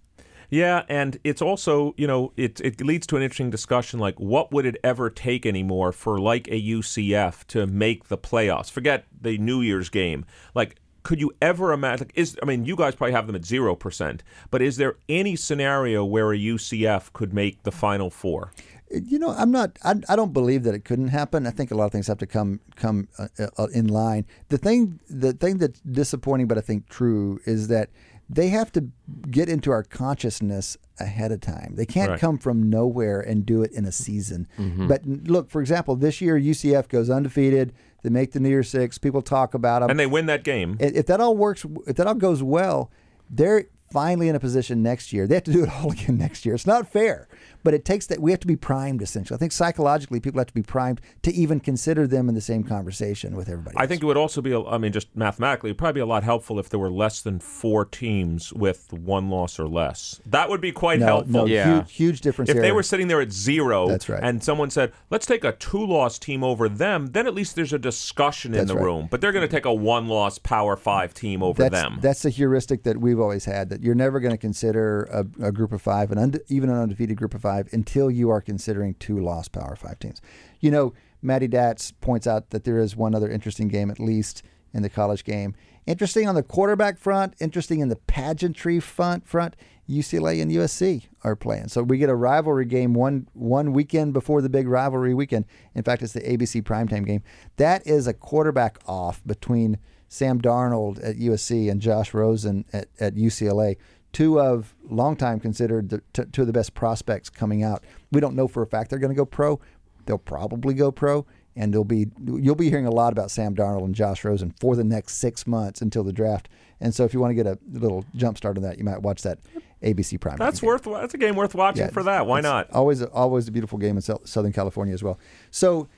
Yeah, 0.50 0.84
and 0.88 1.18
it's 1.24 1.42
also, 1.42 1.94
you 1.96 2.06
know, 2.06 2.32
it 2.36 2.60
it 2.60 2.80
leads 2.80 3.06
to 3.08 3.16
an 3.16 3.22
interesting 3.22 3.50
discussion 3.50 3.98
like 3.98 4.18
what 4.18 4.52
would 4.52 4.66
it 4.66 4.76
ever 4.84 5.10
take 5.10 5.46
anymore 5.46 5.92
for 5.92 6.18
like 6.18 6.48
a 6.48 6.60
UCF 6.60 7.46
to 7.48 7.66
make 7.66 8.08
the 8.08 8.18
playoffs? 8.18 8.70
Forget 8.70 9.06
the 9.20 9.38
New 9.38 9.60
Year's 9.60 9.88
game. 9.88 10.24
Like 10.54 10.76
could 11.04 11.20
you 11.20 11.32
ever 11.40 11.72
imagine 11.72 12.10
is 12.14 12.36
I 12.42 12.46
mean, 12.46 12.64
you 12.64 12.74
guys 12.74 12.96
probably 12.96 13.12
have 13.12 13.28
them 13.28 13.36
at 13.36 13.42
0%, 13.42 14.20
but 14.50 14.60
is 14.60 14.76
there 14.76 14.96
any 15.08 15.36
scenario 15.36 16.04
where 16.04 16.32
a 16.32 16.38
UCF 16.38 17.12
could 17.12 17.32
make 17.32 17.62
the 17.62 17.70
final 17.70 18.10
4? 18.10 18.50
You 18.90 19.18
know, 19.18 19.30
I'm 19.30 19.50
not. 19.50 19.78
I, 19.82 19.94
I 20.08 20.16
don't 20.16 20.32
believe 20.32 20.62
that 20.64 20.74
it 20.74 20.84
couldn't 20.84 21.08
happen. 21.08 21.46
I 21.46 21.50
think 21.50 21.70
a 21.70 21.74
lot 21.74 21.86
of 21.86 21.92
things 21.92 22.06
have 22.06 22.18
to 22.18 22.26
come 22.26 22.60
come 22.76 23.08
uh, 23.18 23.28
uh, 23.58 23.66
in 23.72 23.88
line. 23.88 24.24
The 24.50 24.58
thing, 24.58 25.00
the 25.08 25.32
thing 25.32 25.58
that's 25.58 25.80
disappointing, 25.80 26.46
but 26.46 26.58
I 26.58 26.60
think 26.60 26.88
true, 26.88 27.40
is 27.44 27.68
that 27.68 27.90
they 28.28 28.48
have 28.48 28.72
to 28.72 28.88
get 29.30 29.48
into 29.48 29.70
our 29.70 29.82
consciousness 29.82 30.76
ahead 30.98 31.32
of 31.32 31.40
time. 31.40 31.74
They 31.76 31.86
can't 31.86 32.10
Right. 32.12 32.20
come 32.20 32.38
from 32.38 32.70
nowhere 32.70 33.20
and 33.20 33.44
do 33.44 33.62
it 33.62 33.72
in 33.72 33.84
a 33.84 33.92
season. 33.92 34.46
Mm-hmm. 34.58 34.86
But 34.88 35.04
look, 35.06 35.50
for 35.50 35.60
example, 35.60 35.96
this 35.96 36.20
year 36.20 36.38
UCF 36.38 36.88
goes 36.88 37.10
undefeated. 37.10 37.72
They 38.02 38.10
make 38.10 38.32
the 38.32 38.40
New 38.40 38.48
Year 38.48 38.62
Six. 38.62 38.98
People 38.98 39.22
talk 39.22 39.54
about 39.54 39.80
them. 39.80 39.90
And 39.90 39.98
they 39.98 40.06
win 40.06 40.26
that 40.26 40.44
game. 40.44 40.76
if 40.80 41.06
that 41.06 41.20
all 41.20 41.36
works, 41.36 41.66
if 41.86 41.96
that 41.96 42.06
all 42.06 42.14
goes 42.14 42.42
well, 42.42 42.90
they're 43.28 43.66
finally 43.94 44.28
in 44.28 44.34
a 44.34 44.40
position 44.40 44.82
next 44.82 45.12
year. 45.12 45.26
They 45.28 45.36
have 45.36 45.44
to 45.44 45.52
do 45.52 45.62
it 45.62 45.70
all 45.80 45.92
again 45.92 46.18
next 46.18 46.44
year. 46.44 46.54
It's 46.56 46.66
not 46.66 46.90
fair, 46.90 47.28
but 47.62 47.72
it 47.74 47.84
takes 47.84 48.06
that. 48.08 48.18
We 48.20 48.32
have 48.32 48.40
to 48.40 48.46
be 48.46 48.56
primed 48.56 49.00
essentially. 49.00 49.36
I 49.36 49.38
think 49.38 49.52
psychologically, 49.52 50.18
people 50.18 50.40
have 50.40 50.48
to 50.48 50.52
be 50.54 50.62
primed 50.64 51.00
to 51.22 51.32
even 51.32 51.60
consider 51.60 52.06
them 52.08 52.28
in 52.28 52.34
the 52.34 52.40
same 52.40 52.64
conversation 52.64 53.36
with 53.36 53.48
everybody. 53.48 53.76
I 53.76 53.82
else. 53.82 53.88
think 53.88 54.02
it 54.02 54.06
would 54.06 54.16
also 54.16 54.42
be, 54.42 54.52
I 54.54 54.78
mean, 54.78 54.92
just 54.92 55.14
mathematically, 55.16 55.70
it'd 55.70 55.78
probably 55.78 56.00
be 56.00 56.02
a 56.02 56.06
lot 56.06 56.24
helpful 56.24 56.58
if 56.58 56.68
there 56.68 56.80
were 56.80 56.90
less 56.90 57.22
than 57.22 57.38
four 57.38 57.84
teams 57.84 58.52
with 58.52 58.92
one 58.92 59.30
loss 59.30 59.58
or 59.60 59.68
less. 59.68 60.20
That 60.26 60.50
would 60.50 60.60
be 60.60 60.72
quite 60.72 60.98
no, 60.98 61.06
helpful. 61.06 61.32
no, 61.32 61.46
Yeah. 61.46 61.76
huge, 61.84 61.92
huge 61.92 62.20
difference. 62.20 62.48
If 62.50 62.56
here. 62.56 62.62
they 62.62 62.72
were 62.72 62.82
sitting 62.82 63.06
there 63.06 63.20
at 63.20 63.32
zero, 63.32 63.86
That's 63.86 64.08
right. 64.08 64.20
and 64.22 64.42
someone 64.42 64.70
said, 64.70 64.92
"Let's 65.10 65.24
take 65.26 65.44
a 65.44 65.52
two-loss 65.52 66.18
team 66.18 66.42
over 66.42 66.68
them," 66.68 67.08
then 67.12 67.28
at 67.28 67.34
least 67.34 67.54
there's 67.54 67.72
a 67.72 67.78
discussion 67.78 68.52
in 68.54 68.58
That's 68.58 68.70
the 68.70 68.76
right. 68.76 68.84
room. 68.84 69.08
But 69.10 69.20
they're 69.20 69.32
going 69.32 69.46
to 69.48 69.54
take 69.54 69.64
a 69.66 69.72
one-loss 69.72 70.38
Power 70.38 70.76
Five 70.76 71.14
team 71.14 71.42
over 71.42 71.62
that's, 71.62 71.72
them. 71.72 71.98
That's 72.00 72.22
the 72.22 72.30
heuristic 72.30 72.82
that 72.82 72.98
we've 72.98 73.20
always 73.20 73.44
had 73.44 73.68
that 73.70 73.82
you're 73.84 73.94
never 73.94 74.18
going 74.18 74.32
to 74.32 74.38
consider 74.38 75.02
a, 75.12 75.48
a 75.48 75.52
group 75.52 75.70
of 75.70 75.82
five, 75.82 76.10
an 76.10 76.16
unde- 76.16 76.40
even 76.48 76.70
an 76.70 76.76
undefeated 76.76 77.18
group 77.18 77.34
of 77.34 77.42
five, 77.42 77.68
until 77.70 78.10
you 78.10 78.30
are 78.30 78.40
considering 78.40 78.94
two 78.94 79.20
lost 79.20 79.52
Power 79.52 79.76
Five 79.76 79.98
teams. 79.98 80.22
You 80.58 80.70
know, 80.70 80.94
Matty 81.20 81.48
Datz 81.48 81.92
points 82.00 82.26
out 82.26 82.48
that 82.48 82.64
there 82.64 82.78
is 82.78 82.96
one 82.96 83.14
other 83.14 83.30
interesting 83.30 83.68
game, 83.68 83.90
at 83.90 84.00
least 84.00 84.42
in 84.72 84.82
the 84.82 84.88
college 84.88 85.22
game. 85.22 85.54
Interesting 85.86 86.26
on 86.26 86.34
the 86.34 86.42
quarterback 86.42 86.96
front, 86.96 87.34
interesting 87.40 87.80
in 87.80 87.90
the 87.90 87.96
pageantry 87.96 88.80
front. 88.80 89.28
Front, 89.28 89.54
UCLA 89.86 90.40
and 90.40 90.50
USC 90.50 91.08
are 91.22 91.36
playing, 91.36 91.68
so 91.68 91.82
we 91.82 91.98
get 91.98 92.08
a 92.08 92.14
rivalry 92.14 92.64
game 92.64 92.94
one 92.94 93.28
one 93.34 93.74
weekend 93.74 94.14
before 94.14 94.40
the 94.40 94.48
big 94.48 94.66
rivalry 94.66 95.12
weekend. 95.12 95.44
In 95.74 95.82
fact, 95.82 96.02
it's 96.02 96.14
the 96.14 96.22
ABC 96.22 96.62
primetime 96.62 97.04
game. 97.04 97.22
That 97.58 97.86
is 97.86 98.06
a 98.06 98.14
quarterback 98.14 98.78
off 98.86 99.22
between 99.26 99.76
Sam 100.14 100.40
Darnold 100.40 101.04
at 101.04 101.16
USC 101.16 101.68
and 101.68 101.80
Josh 101.80 102.14
Rosen 102.14 102.64
at, 102.72 102.86
at 103.00 103.16
UCLA. 103.16 103.76
Two 104.12 104.40
of 104.40 104.72
long 104.88 105.16
time 105.16 105.40
considered 105.40 105.88
the, 105.88 106.02
t- 106.12 106.30
two 106.30 106.42
of 106.42 106.46
the 106.46 106.52
best 106.52 106.72
prospects 106.74 107.28
coming 107.28 107.64
out. 107.64 107.82
We 108.12 108.20
don't 108.20 108.36
know 108.36 108.46
for 108.46 108.62
a 108.62 108.66
fact 108.66 108.90
they're 108.90 109.00
going 109.00 109.10
to 109.10 109.16
go 109.16 109.24
pro. 109.24 109.58
They'll 110.06 110.18
probably 110.18 110.72
go 110.74 110.92
pro, 110.92 111.26
and 111.56 111.74
they'll 111.74 111.82
be 111.82 112.06
you'll 112.24 112.54
be 112.54 112.70
hearing 112.70 112.86
a 112.86 112.92
lot 112.92 113.12
about 113.12 113.32
Sam 113.32 113.56
Darnold 113.56 113.86
and 113.86 113.94
Josh 113.94 114.22
Rosen 114.24 114.54
for 114.60 114.76
the 114.76 114.84
next 114.84 115.14
six 115.16 115.48
months 115.48 115.82
until 115.82 116.04
the 116.04 116.12
draft. 116.12 116.48
And 116.80 116.94
so, 116.94 117.04
if 117.04 117.12
you 117.12 117.18
want 117.18 117.32
to 117.32 117.34
get 117.34 117.46
a 117.46 117.58
little 117.72 118.04
jump 118.14 118.36
start 118.36 118.56
on 118.56 118.62
that, 118.62 118.78
you 118.78 118.84
might 118.84 119.02
watch 119.02 119.22
that 119.22 119.40
ABC 119.82 120.20
prime. 120.20 120.36
that's 120.36 120.60
game. 120.60 120.68
worth. 120.68 120.84
That's 120.84 121.14
a 121.14 121.18
game 121.18 121.34
worth 121.34 121.56
watching 121.56 121.86
Yeah, 121.86 121.90
for 121.90 122.04
that. 122.04 122.26
Why 122.26 122.40
not? 122.40 122.70
Always, 122.70 123.02
always 123.02 123.48
a 123.48 123.50
beautiful 123.52 123.78
game 123.78 123.96
in 123.96 124.02
Southern 124.02 124.52
California 124.52 124.94
as 124.94 125.02
well. 125.02 125.18
So 125.50 125.88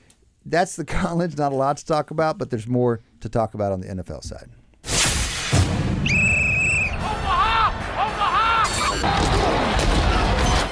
that's 0.43 0.75
the 0.75 0.85
college. 1.01 1.37
Not 1.37 1.51
a 1.51 1.55
lot 1.55 1.77
to 1.77 1.85
talk 1.85 2.09
about, 2.09 2.39
but 2.39 2.49
there's 2.49 2.67
more 2.67 3.01
to 3.21 3.29
talk 3.29 3.53
about 3.53 3.71
on 3.71 3.81
the 3.81 3.87
NFL 3.87 4.23
side. 4.23 4.49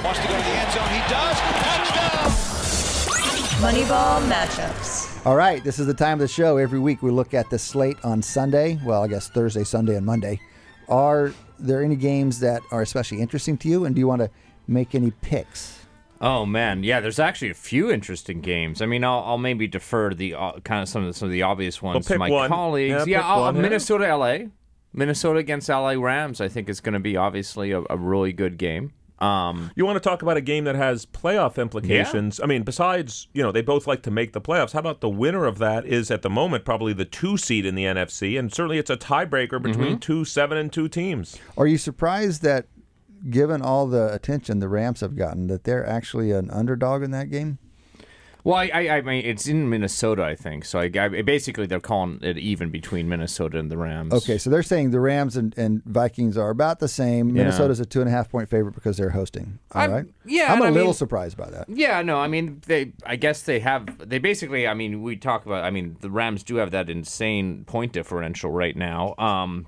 Wants 0.04 0.20
to 0.20 0.28
go 0.28 0.36
to 0.36 0.42
the 0.42 0.50
end 0.50 0.72
zone. 0.72 0.88
He 0.88 1.00
does. 1.08 1.36
Touchdown. 1.64 2.30
Moneyball 3.60 4.28
matchups. 4.28 5.26
All 5.26 5.34
right, 5.34 5.64
this 5.64 5.78
is 5.78 5.86
the 5.86 5.94
time 5.94 6.14
of 6.14 6.20
the 6.20 6.28
show. 6.28 6.56
Every 6.56 6.78
week 6.78 7.02
we 7.02 7.10
look 7.10 7.34
at 7.34 7.50
the 7.50 7.58
slate 7.58 7.96
on 8.04 8.22
Sunday. 8.22 8.78
Well, 8.84 9.02
I 9.02 9.08
guess 9.08 9.28
Thursday, 9.28 9.64
Sunday, 9.64 9.96
and 9.96 10.06
Monday. 10.06 10.40
Are 10.88 11.32
there 11.58 11.82
any 11.82 11.96
games 11.96 12.38
that 12.40 12.62
are 12.70 12.82
especially 12.82 13.20
interesting 13.20 13.56
to 13.58 13.68
you, 13.68 13.84
and 13.84 13.94
do 13.94 13.98
you 13.98 14.06
want 14.06 14.20
to 14.20 14.30
make 14.68 14.94
any 14.94 15.10
picks? 15.10 15.75
Oh 16.20 16.46
man, 16.46 16.82
yeah. 16.82 17.00
There's 17.00 17.18
actually 17.18 17.50
a 17.50 17.54
few 17.54 17.90
interesting 17.90 18.40
games. 18.40 18.80
I 18.80 18.86
mean, 18.86 19.04
I'll, 19.04 19.22
I'll 19.24 19.38
maybe 19.38 19.66
defer 19.66 20.14
the 20.14 20.34
uh, 20.34 20.52
kind 20.64 20.82
of 20.82 20.88
some 20.88 21.02
of 21.02 21.08
the, 21.08 21.14
some 21.18 21.26
of 21.26 21.32
the 21.32 21.42
obvious 21.42 21.82
ones 21.82 22.06
to 22.06 22.18
my 22.18 22.30
one. 22.30 22.48
colleagues. 22.48 23.06
Yeah, 23.06 23.18
Yeah, 23.18 23.18
pick 23.18 23.26
I'll- 23.26 23.54
yeah. 23.54 23.60
Minnesota, 23.60 24.16
LA, 24.16 24.38
Minnesota 24.92 25.38
against 25.38 25.68
LA 25.68 25.90
Rams. 25.92 26.40
I 26.40 26.48
think 26.48 26.68
is 26.68 26.80
going 26.80 26.94
to 26.94 27.00
be 27.00 27.16
obviously 27.16 27.70
a, 27.72 27.82
a 27.90 27.96
really 27.96 28.32
good 28.32 28.56
game. 28.58 28.92
Um, 29.18 29.70
You 29.74 29.86
want 29.86 29.96
to 29.96 30.06
talk 30.06 30.20
about 30.20 30.36
a 30.36 30.42
game 30.42 30.64
that 30.64 30.74
has 30.74 31.06
playoff 31.06 31.56
implications? 31.56 32.38
I 32.38 32.44
mean, 32.44 32.64
besides, 32.64 33.28
you 33.32 33.42
know, 33.42 33.50
they 33.50 33.62
both 33.62 33.86
like 33.86 34.02
to 34.02 34.10
make 34.10 34.34
the 34.34 34.42
playoffs. 34.42 34.72
How 34.72 34.80
about 34.80 35.00
the 35.00 35.08
winner 35.08 35.46
of 35.46 35.56
that 35.56 35.86
is 35.86 36.10
at 36.10 36.20
the 36.20 36.28
moment 36.28 36.66
probably 36.66 36.92
the 36.92 37.06
two 37.06 37.38
seed 37.38 37.64
in 37.64 37.74
the 37.76 37.84
NFC, 37.84 38.38
and 38.38 38.52
certainly 38.52 38.76
it's 38.76 38.90
a 38.90 38.96
tiebreaker 38.96 39.60
between 39.62 39.86
Mm-hmm. 39.92 39.98
two 40.00 40.26
seven 40.26 40.58
and 40.58 40.70
two 40.70 40.86
teams. 40.88 41.38
Are 41.56 41.66
you 41.66 41.78
surprised 41.78 42.42
that, 42.42 42.66
given 43.30 43.62
all 43.62 43.86
the 43.86 44.12
attention 44.12 44.58
the 44.58 44.68
Rams 44.68 45.00
have 45.00 45.16
gotten, 45.16 45.46
that 45.48 45.64
they're 45.64 45.86
actually 45.86 46.32
an 46.32 46.50
underdog 46.50 47.02
in 47.02 47.10
that 47.12 47.30
game? 47.30 47.58
well, 48.44 48.54
I, 48.58 48.70
I, 48.72 48.90
I 48.98 49.00
mean, 49.00 49.24
it's 49.26 49.48
in 49.48 49.68
Minnesota, 49.68 50.22
I 50.22 50.36
think. 50.36 50.64
So 50.64 50.78
I, 50.78 50.88
I 50.94 51.08
basically 51.22 51.66
they're 51.66 51.80
calling 51.80 52.20
it 52.22 52.38
even 52.38 52.70
between 52.70 53.08
Minnesota 53.08 53.58
and 53.58 53.68
the 53.72 53.76
Rams. 53.76 54.12
Okay, 54.12 54.38
so 54.38 54.50
they're 54.50 54.62
saying 54.62 54.92
the 54.92 55.00
Rams 55.00 55.36
and, 55.36 55.52
and 55.58 55.82
Vikings 55.84 56.38
are 56.38 56.50
about 56.50 56.78
the 56.78 56.86
same. 56.86 57.30
Yeah. 57.30 57.42
Minnesota's 57.42 57.80
a 57.80 57.84
two 57.84 57.98
and 58.00 58.08
a 58.08 58.12
half 58.12 58.30
point 58.30 58.48
favorite 58.48 58.76
because 58.76 58.98
they're 58.98 59.10
hosting. 59.10 59.58
All 59.72 59.82
I'm- 59.82 59.90
right. 59.90 60.04
yeah, 60.24 60.52
I'm 60.52 60.62
a 60.62 60.70
little 60.70 60.84
mean- 60.84 60.94
surprised 60.94 61.36
by 61.36 61.50
that. 61.50 61.68
Yeah, 61.68 62.02
no, 62.02 62.18
I 62.18 62.28
mean 62.28 62.62
they. 62.66 62.92
I 63.04 63.16
guess 63.16 63.42
they 63.42 63.58
have. 63.58 64.08
They 64.08 64.20
basically. 64.20 64.68
I 64.68 64.74
mean, 64.74 65.02
we 65.02 65.16
talk 65.16 65.44
about. 65.44 65.64
I 65.64 65.70
mean, 65.70 65.96
the 66.00 66.10
Rams 66.10 66.44
do 66.44 66.54
have 66.56 66.70
that 66.70 66.88
insane 66.88 67.64
point 67.64 67.92
differential 67.92 68.52
right 68.52 68.76
now, 68.76 69.16
um, 69.18 69.66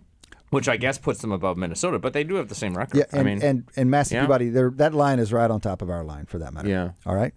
which 0.50 0.68
I 0.68 0.76
guess 0.76 0.98
puts 0.98 1.20
them 1.20 1.32
above 1.32 1.56
Minnesota. 1.56 1.98
But 1.98 2.12
they 2.12 2.24
do 2.24 2.36
have 2.36 2.48
the 2.48 2.54
same 2.54 2.76
record. 2.76 2.98
Yeah, 2.98 3.04
and 3.10 3.20
I 3.20 3.22
mean, 3.22 3.42
and 3.42 3.68
and 3.76 3.90
Massey 3.90 4.14
yeah. 4.14 4.22
Peabody, 4.22 4.50
that 4.50 4.94
line 4.94 5.18
is 5.18 5.32
right 5.32 5.50
on 5.50 5.60
top 5.60 5.82
of 5.82 5.90
our 5.90 6.04
line 6.04 6.26
for 6.26 6.38
that 6.38 6.52
matter. 6.52 6.68
Yeah. 6.68 6.90
All 7.06 7.14
right. 7.14 7.32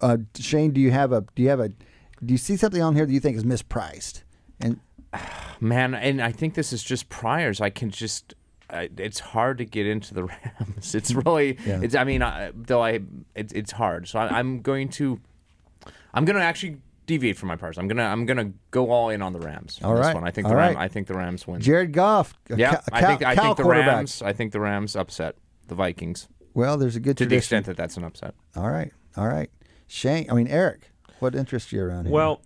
Uh, 0.00 0.18
Shane, 0.38 0.72
do 0.72 0.80
you 0.80 0.90
have 0.90 1.12
a 1.12 1.24
do 1.34 1.42
you 1.42 1.48
have 1.48 1.60
a 1.60 1.68
do 1.68 2.32
you 2.32 2.38
see 2.38 2.56
something 2.56 2.82
on 2.82 2.94
here 2.94 3.06
that 3.06 3.12
you 3.12 3.20
think 3.20 3.36
is 3.36 3.44
mispriced? 3.44 4.22
And 4.60 4.80
man, 5.60 5.94
and 5.94 6.22
I 6.22 6.32
think 6.32 6.54
this 6.54 6.72
is 6.72 6.82
just 6.82 7.08
priors. 7.08 7.60
I 7.60 7.70
can 7.70 7.90
just. 7.90 8.34
I, 8.70 8.88
it's 8.96 9.20
hard 9.20 9.58
to 9.58 9.66
get 9.66 9.86
into 9.86 10.14
the 10.14 10.24
Rams. 10.60 10.94
It's 10.94 11.12
really. 11.12 11.58
Yeah. 11.66 11.80
It's. 11.82 11.94
I 11.94 12.04
mean, 12.04 12.22
I, 12.22 12.50
though 12.54 12.82
I. 12.82 13.00
It's. 13.34 13.52
It's 13.52 13.72
hard. 13.72 14.08
So 14.08 14.18
I, 14.18 14.38
I'm 14.38 14.60
going 14.62 14.88
to. 14.90 15.20
I'm 16.12 16.24
going 16.24 16.36
to 16.36 16.42
actually 16.42 16.78
deviate 17.06 17.36
from 17.36 17.48
my 17.48 17.56
priors. 17.56 17.78
I'm 17.78 17.88
gonna. 17.88 18.04
I'm 18.04 18.26
gonna 18.26 18.52
go 18.70 18.90
all 18.90 19.10
in 19.10 19.22
on 19.22 19.32
the 19.32 19.40
Rams. 19.40 19.78
on 19.82 19.90
All 19.90 19.96
this 19.96 20.14
one. 20.14 20.26
I 20.26 20.30
think 20.30 20.46
All 20.46 20.50
the 20.52 20.56
Ram, 20.56 20.74
right. 20.74 20.84
I 20.84 20.88
think 20.88 21.06
the 21.06 21.14
Rams 21.14 21.46
win. 21.46 21.60
Jared 21.60 21.92
Goff, 21.92 22.34
Yeah, 22.48 22.70
Cal, 22.70 22.82
I 22.92 23.02
think 23.06 23.22
I 23.24 23.34
Cal 23.34 23.44
think 23.44 23.56
the. 23.58 23.64
Rams. 23.64 24.22
I 24.22 24.32
think 24.32 24.52
the 24.52 24.60
Rams 24.60 24.96
upset 24.96 25.36
the 25.68 25.74
Vikings 25.74 26.28
Well, 26.52 26.76
there's 26.76 26.96
a 26.96 27.00
good 27.00 27.16
to 27.18 27.26
the 27.26 27.36
extent 27.36 27.66
that 27.66 27.76
that's 27.76 27.96
an 27.96 28.04
upset. 28.04 28.34
All 28.56 28.70
right. 28.70 28.92
All 29.16 29.28
right. 29.28 29.50
Shane, 29.86 30.30
I 30.30 30.34
mean 30.34 30.48
Eric, 30.48 30.90
what 31.20 31.34
interests 31.34 31.72
you 31.72 31.82
around 31.82 32.06
here? 32.06 32.12
Well, 32.12 32.42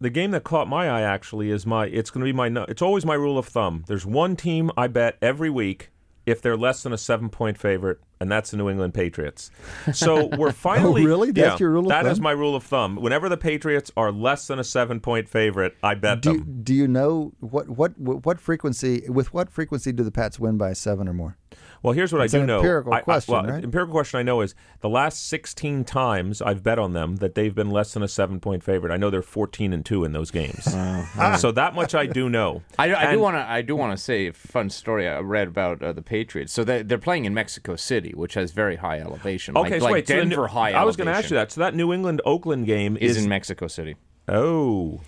the 0.00 0.10
game 0.10 0.32
that 0.32 0.44
caught 0.44 0.68
my 0.68 0.88
eye 0.88 1.02
actually 1.02 1.50
is 1.50 1.64
my. 1.66 1.86
It's 1.86 2.10
going 2.10 2.20
to 2.20 2.24
be 2.24 2.32
my. 2.32 2.64
It's 2.68 2.82
always 2.82 3.04
my 3.06 3.14
rule 3.14 3.38
of 3.38 3.46
thumb. 3.46 3.84
There's 3.86 4.04
one 4.04 4.36
team 4.36 4.70
I 4.76 4.86
bet 4.86 5.16
every 5.22 5.50
week 5.50 5.90
if 6.26 6.40
they're 6.40 6.56
less 6.56 6.82
than 6.82 6.92
a 6.92 6.98
seven 6.98 7.28
point 7.28 7.58
favorite, 7.58 8.00
and 8.20 8.30
that's 8.30 8.50
the 8.50 8.56
New 8.56 8.70
England 8.70 8.94
Patriots. 8.94 9.50
So 9.92 10.26
we're 10.38 10.48
oh, 10.48 10.52
finally. 10.52 11.02
Oh, 11.02 11.06
really? 11.06 11.30
That's 11.30 11.60
yeah, 11.60 11.64
your 11.64 11.70
rule 11.70 11.84
of 11.84 11.88
That 11.90 12.06
is 12.06 12.18
thumb? 12.18 12.24
my 12.24 12.32
rule 12.32 12.56
of 12.56 12.64
thumb. 12.64 12.96
Whenever 12.96 13.28
the 13.28 13.36
Patriots 13.36 13.90
are 13.96 14.10
less 14.10 14.46
than 14.46 14.58
a 14.58 14.64
seven 14.64 15.00
point 15.00 15.28
favorite, 15.28 15.76
I 15.82 15.94
bet 15.94 16.22
do, 16.22 16.38
them. 16.38 16.60
do 16.62 16.74
you 16.74 16.88
know 16.88 17.32
what 17.40 17.68
what 17.68 17.98
what 17.98 18.40
frequency 18.40 19.04
with 19.08 19.34
what 19.34 19.50
frequency 19.50 19.92
do 19.92 20.02
the 20.02 20.12
Pats 20.12 20.38
win 20.38 20.56
by 20.56 20.72
seven 20.72 21.08
or 21.08 21.12
more? 21.14 21.36
Well, 21.82 21.92
here's 21.92 22.12
what 22.12 22.22
It's 22.22 22.32
I 22.32 22.38
do 22.38 22.40
an 22.42 22.46
know. 22.46 22.56
empirical 22.58 22.94
I- 22.94 22.98
I- 22.98 23.00
question, 23.02 23.34
well, 23.34 23.44
right? 23.44 23.62
Empirical 23.62 23.92
question 23.92 24.18
I 24.20 24.22
know 24.22 24.40
is 24.40 24.54
the 24.80 24.88
last 24.88 25.26
16 25.28 25.84
times 25.84 26.40
I've 26.40 26.62
bet 26.62 26.78
on 26.78 26.94
them 26.94 27.16
that 27.16 27.34
they've 27.34 27.54
been 27.54 27.70
less 27.70 27.92
than 27.92 28.02
a 28.02 28.08
seven 28.08 28.40
point 28.40 28.62
favorite. 28.62 28.92
I 28.92 28.96
know 28.96 29.10
they're 29.10 29.20
14 29.22 29.72
and 29.72 29.84
two 29.84 30.02
in 30.04 30.12
those 30.12 30.30
games. 30.30 30.64
so 31.38 31.52
that 31.52 31.74
much 31.74 31.94
I 31.94 32.06
do 32.06 32.30
know. 32.30 32.62
I, 32.78 32.94
I 32.94 33.12
do 33.12 33.20
want 33.20 33.36
to. 33.36 33.40
I 33.40 33.60
do 33.62 33.76
want 33.76 33.96
to 33.96 34.02
say 34.02 34.28
a 34.28 34.32
fun 34.32 34.70
story 34.70 35.06
I 35.08 35.18
read 35.20 35.48
about 35.48 35.82
uh, 35.82 35.92
the 35.92 36.02
Patriots. 36.02 36.52
So 36.52 36.64
they, 36.64 36.82
they're 36.82 36.96
playing 36.98 37.26
in 37.26 37.34
Mexico 37.34 37.76
City, 37.76 38.12
which 38.14 38.34
has 38.34 38.52
very 38.52 38.76
high 38.76 39.00
elevation. 39.00 39.56
Okay, 39.56 39.72
like, 39.72 39.78
so 39.80 39.84
like 39.84 39.92
wait. 39.92 40.08
so 40.08 40.14
the 40.14 40.20
Denver 40.20 40.36
New- 40.42 40.46
high. 40.48 40.72
I 40.72 40.84
was 40.84 40.96
going 40.96 41.06
to 41.08 41.12
ask 41.12 41.30
you 41.30 41.36
that. 41.36 41.52
So 41.52 41.60
that 41.60 41.74
New 41.74 41.92
England 41.92 42.22
Oakland 42.24 42.66
game 42.66 42.96
is 42.96 43.16
is, 43.16 43.24
in 43.24 43.28
Mexico 43.28 43.66
City. 43.68 43.96
oh, 44.28 45.00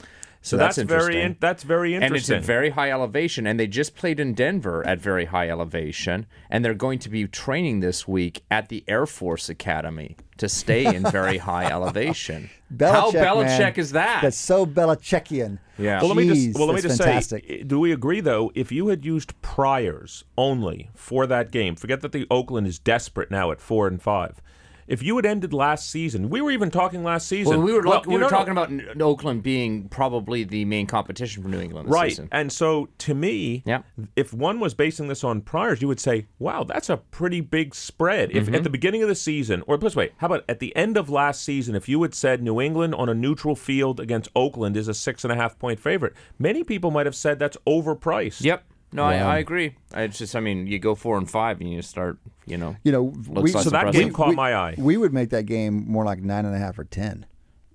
so, 0.46 0.56
that's 0.56 0.76
that's, 0.76 0.88
very 0.88 1.16
interesting. 1.16 1.22
in, 1.22 1.36
that's 1.40 1.62
very 1.64 1.94
And 1.94 2.04
it's 2.04 2.10
interesting. 2.10 2.36
at 2.36 2.44
very 2.44 2.70
high 2.70 2.90
elevation, 2.90 3.46
and 3.46 3.58
they 3.58 3.66
just 3.66 3.96
played 3.96 4.20
in 4.20 4.32
Denver 4.34 4.86
at 4.86 5.00
very 5.00 5.24
high 5.24 5.48
elevation, 5.48 6.26
and 6.48 6.64
they're 6.64 6.74
going 6.74 7.00
to 7.00 7.08
be 7.08 7.26
training 7.26 7.80
this 7.80 8.06
week 8.06 8.42
at 8.50 8.68
the 8.68 8.84
Air 8.86 9.06
Force 9.06 9.48
Academy 9.48 10.16
to 10.36 10.48
stay 10.48 10.84
in 10.84 11.02
very 11.10 11.38
high 11.50 11.66
elevation. 11.66 12.48
How 12.78 13.10
Belichick, 13.10 13.24
Belichick 13.24 13.58
man. 13.58 13.72
is 13.76 13.92
that? 13.92 14.22
That's 14.22 14.36
so 14.36 14.64
Belichickian. 14.64 15.58
Yeah. 15.78 16.00
well, 16.00 16.08
let 16.08 16.16
me 16.16 16.28
just 16.28 16.58
well 16.58 16.68
let 16.68 16.76
me 16.76 16.82
just 16.82 16.98
fantastic. 16.98 17.44
say, 17.46 17.62
do 17.62 17.80
we 17.80 17.92
agree 17.92 18.20
though? 18.20 18.50
If 18.54 18.70
you 18.70 18.88
had 18.88 19.04
used 19.04 19.40
priors 19.42 20.24
only 20.38 20.90
for 20.94 21.26
that 21.26 21.50
game, 21.50 21.74
forget 21.74 22.00
that 22.02 22.12
the 22.12 22.26
Oakland 22.30 22.66
is 22.66 22.78
desperate 22.78 23.30
now 23.30 23.50
at 23.50 23.60
four 23.60 23.86
and 23.86 24.00
five. 24.00 24.40
If 24.88 25.02
you 25.02 25.16
had 25.16 25.26
ended 25.26 25.52
last 25.52 25.90
season, 25.90 26.30
we 26.30 26.40
were 26.40 26.50
even 26.50 26.70
talking 26.70 27.02
last 27.02 27.26
season. 27.26 27.56
well, 27.58 27.66
we 27.66 27.72
were 27.72 27.82
look, 27.82 28.06
we 28.06 28.14
were 28.14 28.20
know, 28.20 28.26
no, 28.26 28.30
talking 28.30 28.52
about 28.52 28.68
N- 28.70 29.02
Oakland 29.02 29.42
being 29.42 29.88
probably 29.88 30.44
the 30.44 30.64
main 30.64 30.86
competition 30.86 31.42
for 31.42 31.48
New 31.48 31.60
England 31.60 31.88
this 31.88 31.92
right. 31.94 32.10
season. 32.10 32.28
And 32.32 32.52
so 32.52 32.88
to 32.98 33.14
me, 33.14 33.62
Yeah. 33.66 33.82
if 34.14 34.32
one 34.32 34.60
was 34.60 34.74
basing 34.74 35.08
this 35.08 35.24
on 35.24 35.40
priors, 35.40 35.82
you 35.82 35.88
would 35.88 36.00
say, 36.00 36.26
wow, 36.38 36.62
that's 36.64 36.88
a 36.88 36.98
pretty 36.98 37.40
big 37.40 37.74
spread. 37.74 38.30
If 38.30 38.44
Mm-hmm. 38.46 38.54
at 38.54 38.62
the 38.64 38.70
beginning 38.70 39.02
of 39.02 39.08
the 39.08 39.14
season, 39.16 39.62
or 39.66 39.76
plus, 39.78 39.96
way, 39.96 40.12
how 40.18 40.26
about 40.26 40.44
at 40.48 40.60
the 40.60 40.74
end 40.76 40.96
of 40.96 41.10
last 41.10 41.42
season, 41.42 41.74
if 41.74 41.88
you 41.88 42.00
had 42.02 42.14
said 42.14 42.42
New 42.42 42.60
England 42.60 42.94
on 42.94 43.08
a 43.08 43.14
neutral 43.14 43.56
field 43.56 43.98
against 43.98 44.30
Oakland 44.36 44.76
is 44.76 44.86
a 44.88 44.94
six 44.94 45.24
and 45.24 45.32
a 45.32 45.36
half 45.36 45.58
point 45.58 45.80
favorite, 45.80 46.14
many 46.38 46.62
people 46.62 46.90
might 46.90 47.06
have 47.06 47.16
said 47.16 47.38
that's 47.38 47.56
overpriced. 47.66 48.42
Yep. 48.42 48.64
No, 48.92 49.04
I, 49.04 49.16
I 49.16 49.38
agree. 49.38 49.74
It's 49.94 50.18
just, 50.18 50.34
I 50.36 50.40
mean, 50.40 50.66
you 50.66 50.78
go 50.78 50.94
four 50.94 51.18
and 51.18 51.28
five, 51.28 51.60
and 51.60 51.70
you 51.70 51.82
start, 51.82 52.18
you 52.46 52.56
know. 52.56 52.76
You 52.84 52.92
know, 52.92 53.12
Looks 53.28 53.54
less 53.54 53.64
So 53.64 53.70
that 53.70 53.86
impressive. 53.88 54.00
game 54.00 54.12
caught 54.12 54.34
my 54.34 54.54
eye. 54.54 54.74
We 54.78 54.96
would 54.96 55.12
make 55.12 55.30
that 55.30 55.44
game 55.44 55.84
more 55.86 56.04
like 56.04 56.20
nine 56.20 56.44
and 56.46 56.54
a 56.54 56.58
half 56.58 56.78
or 56.78 56.84
ten, 56.84 57.26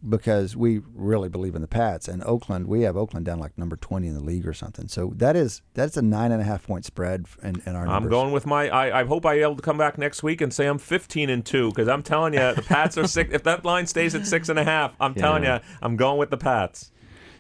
because 0.07 0.55
we 0.55 0.81
really 0.95 1.29
believe 1.29 1.53
in 1.53 1.61
the 1.61 1.67
Pats. 1.67 2.07
And 2.07 2.23
Oakland, 2.23 2.67
we 2.67 2.81
have 2.83 2.97
Oakland 2.97 3.25
down 3.25 3.39
like 3.39 3.55
number 3.57 3.75
twenty 3.75 4.07
in 4.07 4.15
the 4.15 4.23
league 4.23 4.47
or 4.47 4.53
something. 4.53 4.88
So 4.88 5.13
that 5.17 5.35
is 5.35 5.61
that's 5.73 5.97
a 5.97 6.01
nine 6.01 6.31
and 6.31 6.41
a 6.41 6.45
half 6.45 6.65
point 6.65 6.85
spread 6.85 7.25
in, 7.43 7.61
in 7.65 7.75
our. 7.75 7.88
I'm 7.88 8.09
going 8.09 8.31
with 8.31 8.45
my. 8.45 8.69
I, 8.69 9.01
I 9.01 9.03
hope 9.03 9.25
I 9.25 9.33
able 9.41 9.57
to 9.57 9.61
come 9.61 9.77
back 9.77 9.97
next 9.97 10.23
week 10.23 10.41
and 10.41 10.51
say 10.53 10.65
I'm 10.65 10.79
15 10.79 11.29
and 11.29 11.45
two 11.45 11.69
because 11.69 11.88
I'm 11.88 12.01
telling 12.03 12.33
you 12.33 12.55
the 12.55 12.63
Pats 12.63 12.97
are 12.97 13.05
six. 13.17 13.31
If 13.33 13.43
that 13.43 13.63
line 13.63 13.85
stays 13.85 14.15
at 14.15 14.25
six 14.25 14.49
and 14.49 14.57
a 14.57 14.63
half, 14.63 14.95
I'm 14.99 15.13
telling 15.13 15.43
you 15.43 15.59
I'm 15.81 15.97
going 15.97 16.17
with 16.17 16.31
the 16.31 16.38
Pats. 16.38 16.91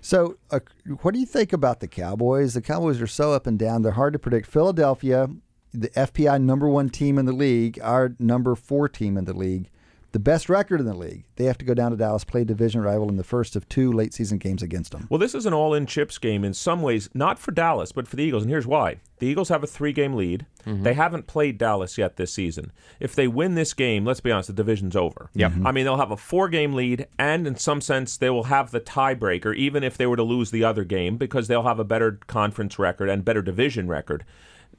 So, 0.01 0.37
uh, 0.49 0.59
what 1.01 1.13
do 1.13 1.19
you 1.19 1.27
think 1.27 1.53
about 1.53 1.79
the 1.79 1.87
Cowboys? 1.87 2.55
The 2.55 2.61
Cowboys 2.61 2.99
are 2.99 3.07
so 3.07 3.33
up 3.33 3.45
and 3.45 3.57
down; 3.57 3.83
they're 3.83 3.91
hard 3.91 4.13
to 4.13 4.19
predict. 4.19 4.47
Philadelphia, 4.47 5.29
the 5.71 5.89
FPI 5.89 6.41
number 6.41 6.67
one 6.67 6.89
team 6.89 7.19
in 7.19 7.25
the 7.25 7.33
league, 7.33 7.79
our 7.83 8.15
number 8.17 8.55
four 8.55 8.89
team 8.89 9.15
in 9.15 9.25
the 9.25 9.33
league, 9.33 9.69
the 10.11 10.19
best 10.19 10.49
record 10.49 10.79
in 10.79 10.85
the 10.85 10.93
league. 10.93 11.25
They 11.35 11.45
have 11.45 11.57
to 11.59 11.65
go 11.65 11.73
down 11.73 11.91
to 11.91 11.97
Dallas, 11.97 12.23
play 12.23 12.43
division 12.43 12.81
rival 12.81 13.09
in 13.09 13.17
the 13.17 13.23
first 13.23 13.55
of 13.55 13.67
two 13.69 13.91
late 13.91 14.13
season 14.13 14.37
games 14.37 14.61
against 14.61 14.91
them. 14.91 15.07
Well, 15.09 15.19
this 15.19 15.33
is 15.33 15.45
an 15.45 15.53
all-in 15.53 15.85
chips 15.85 16.17
game 16.17 16.43
in 16.43 16.53
some 16.53 16.81
ways, 16.81 17.09
not 17.13 17.39
for 17.39 17.51
Dallas, 17.51 17.91
but 17.91 18.07
for 18.07 18.15
the 18.15 18.23
Eagles. 18.23 18.43
And 18.43 18.49
here's 18.49 18.67
why: 18.67 18.97
the 19.19 19.27
Eagles 19.27 19.49
have 19.49 19.63
a 19.63 19.67
three-game 19.67 20.13
lead. 20.13 20.45
Mm-hmm. 20.65 20.83
They 20.83 20.93
haven't 20.93 21.27
played 21.27 21.57
Dallas 21.57 21.97
yet 21.97 22.17
this 22.17 22.33
season. 22.33 22.71
If 22.99 23.15
they 23.15 23.27
win 23.27 23.55
this 23.55 23.73
game, 23.73 24.05
let's 24.05 24.19
be 24.19 24.31
honest, 24.31 24.47
the 24.47 24.53
division's 24.53 24.95
over. 24.95 25.29
Yep. 25.33 25.53
I 25.65 25.71
mean, 25.71 25.85
they'll 25.85 25.97
have 25.97 26.11
a 26.11 26.17
four-game 26.17 26.73
lead, 26.73 27.07
and 27.17 27.47
in 27.47 27.55
some 27.55 27.81
sense, 27.81 28.17
they 28.17 28.29
will 28.29 28.43
have 28.43 28.71
the 28.71 28.81
tiebreaker, 28.81 29.55
even 29.55 29.83
if 29.83 29.97
they 29.97 30.05
were 30.05 30.17
to 30.17 30.23
lose 30.23 30.51
the 30.51 30.63
other 30.63 30.83
game, 30.83 31.17
because 31.17 31.47
they'll 31.47 31.63
have 31.63 31.79
a 31.79 31.83
better 31.83 32.19
conference 32.27 32.77
record 32.77 33.09
and 33.09 33.25
better 33.25 33.41
division 33.41 33.87
record. 33.87 34.23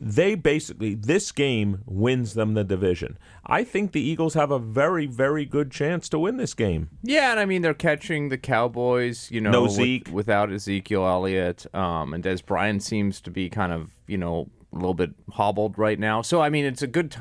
They 0.05 0.35
basically 0.35 0.97
this 0.97 1.31
game 1.31 1.83
wins 1.87 2.35
them 2.35 2.55
the 2.55 2.65
division. 2.65 3.17
I 3.47 3.63
think 3.63 3.93
the 3.93 4.01
Eagles 4.01 4.35
have 4.35 4.51
a 4.51 4.59
very, 4.59 5.07
very 5.07 5.45
good 5.45 5.71
chance 5.71 6.09
to 6.09 6.19
win 6.19 6.39
this 6.39 6.55
game. 6.55 6.91
Yeah, 7.05 7.31
and 7.31 7.39
I 7.39 7.45
mean 7.45 7.63
they're 7.63 7.73
catching 7.73 8.29
the 8.29 8.37
Cowboys. 8.37 9.31
You 9.31 9.41
know, 9.41 9.53
No 9.53 9.63
with- 9.63 10.09
without 10.11 10.51
Ezekiel 10.53 11.07
Elliott, 11.07 11.73
um, 11.73 12.15
and 12.15 12.25
Dez 12.25 12.45
Bryant 12.45 12.83
seems 12.83 13.21
to 13.21 13.31
be 13.31 13.49
kind 13.49 13.73
of 13.73 13.93
you 14.09 14.19
know 14.19 14.49
a 14.73 14.77
little 14.77 14.95
bit 14.95 15.11
hobbled 15.31 15.79
right 15.79 16.01
now. 16.01 16.21
So 16.21 16.41
I 16.41 16.49
mean, 16.49 16.65
it's 16.65 16.83
a 16.83 16.89
good. 16.89 17.13
T- 17.13 17.21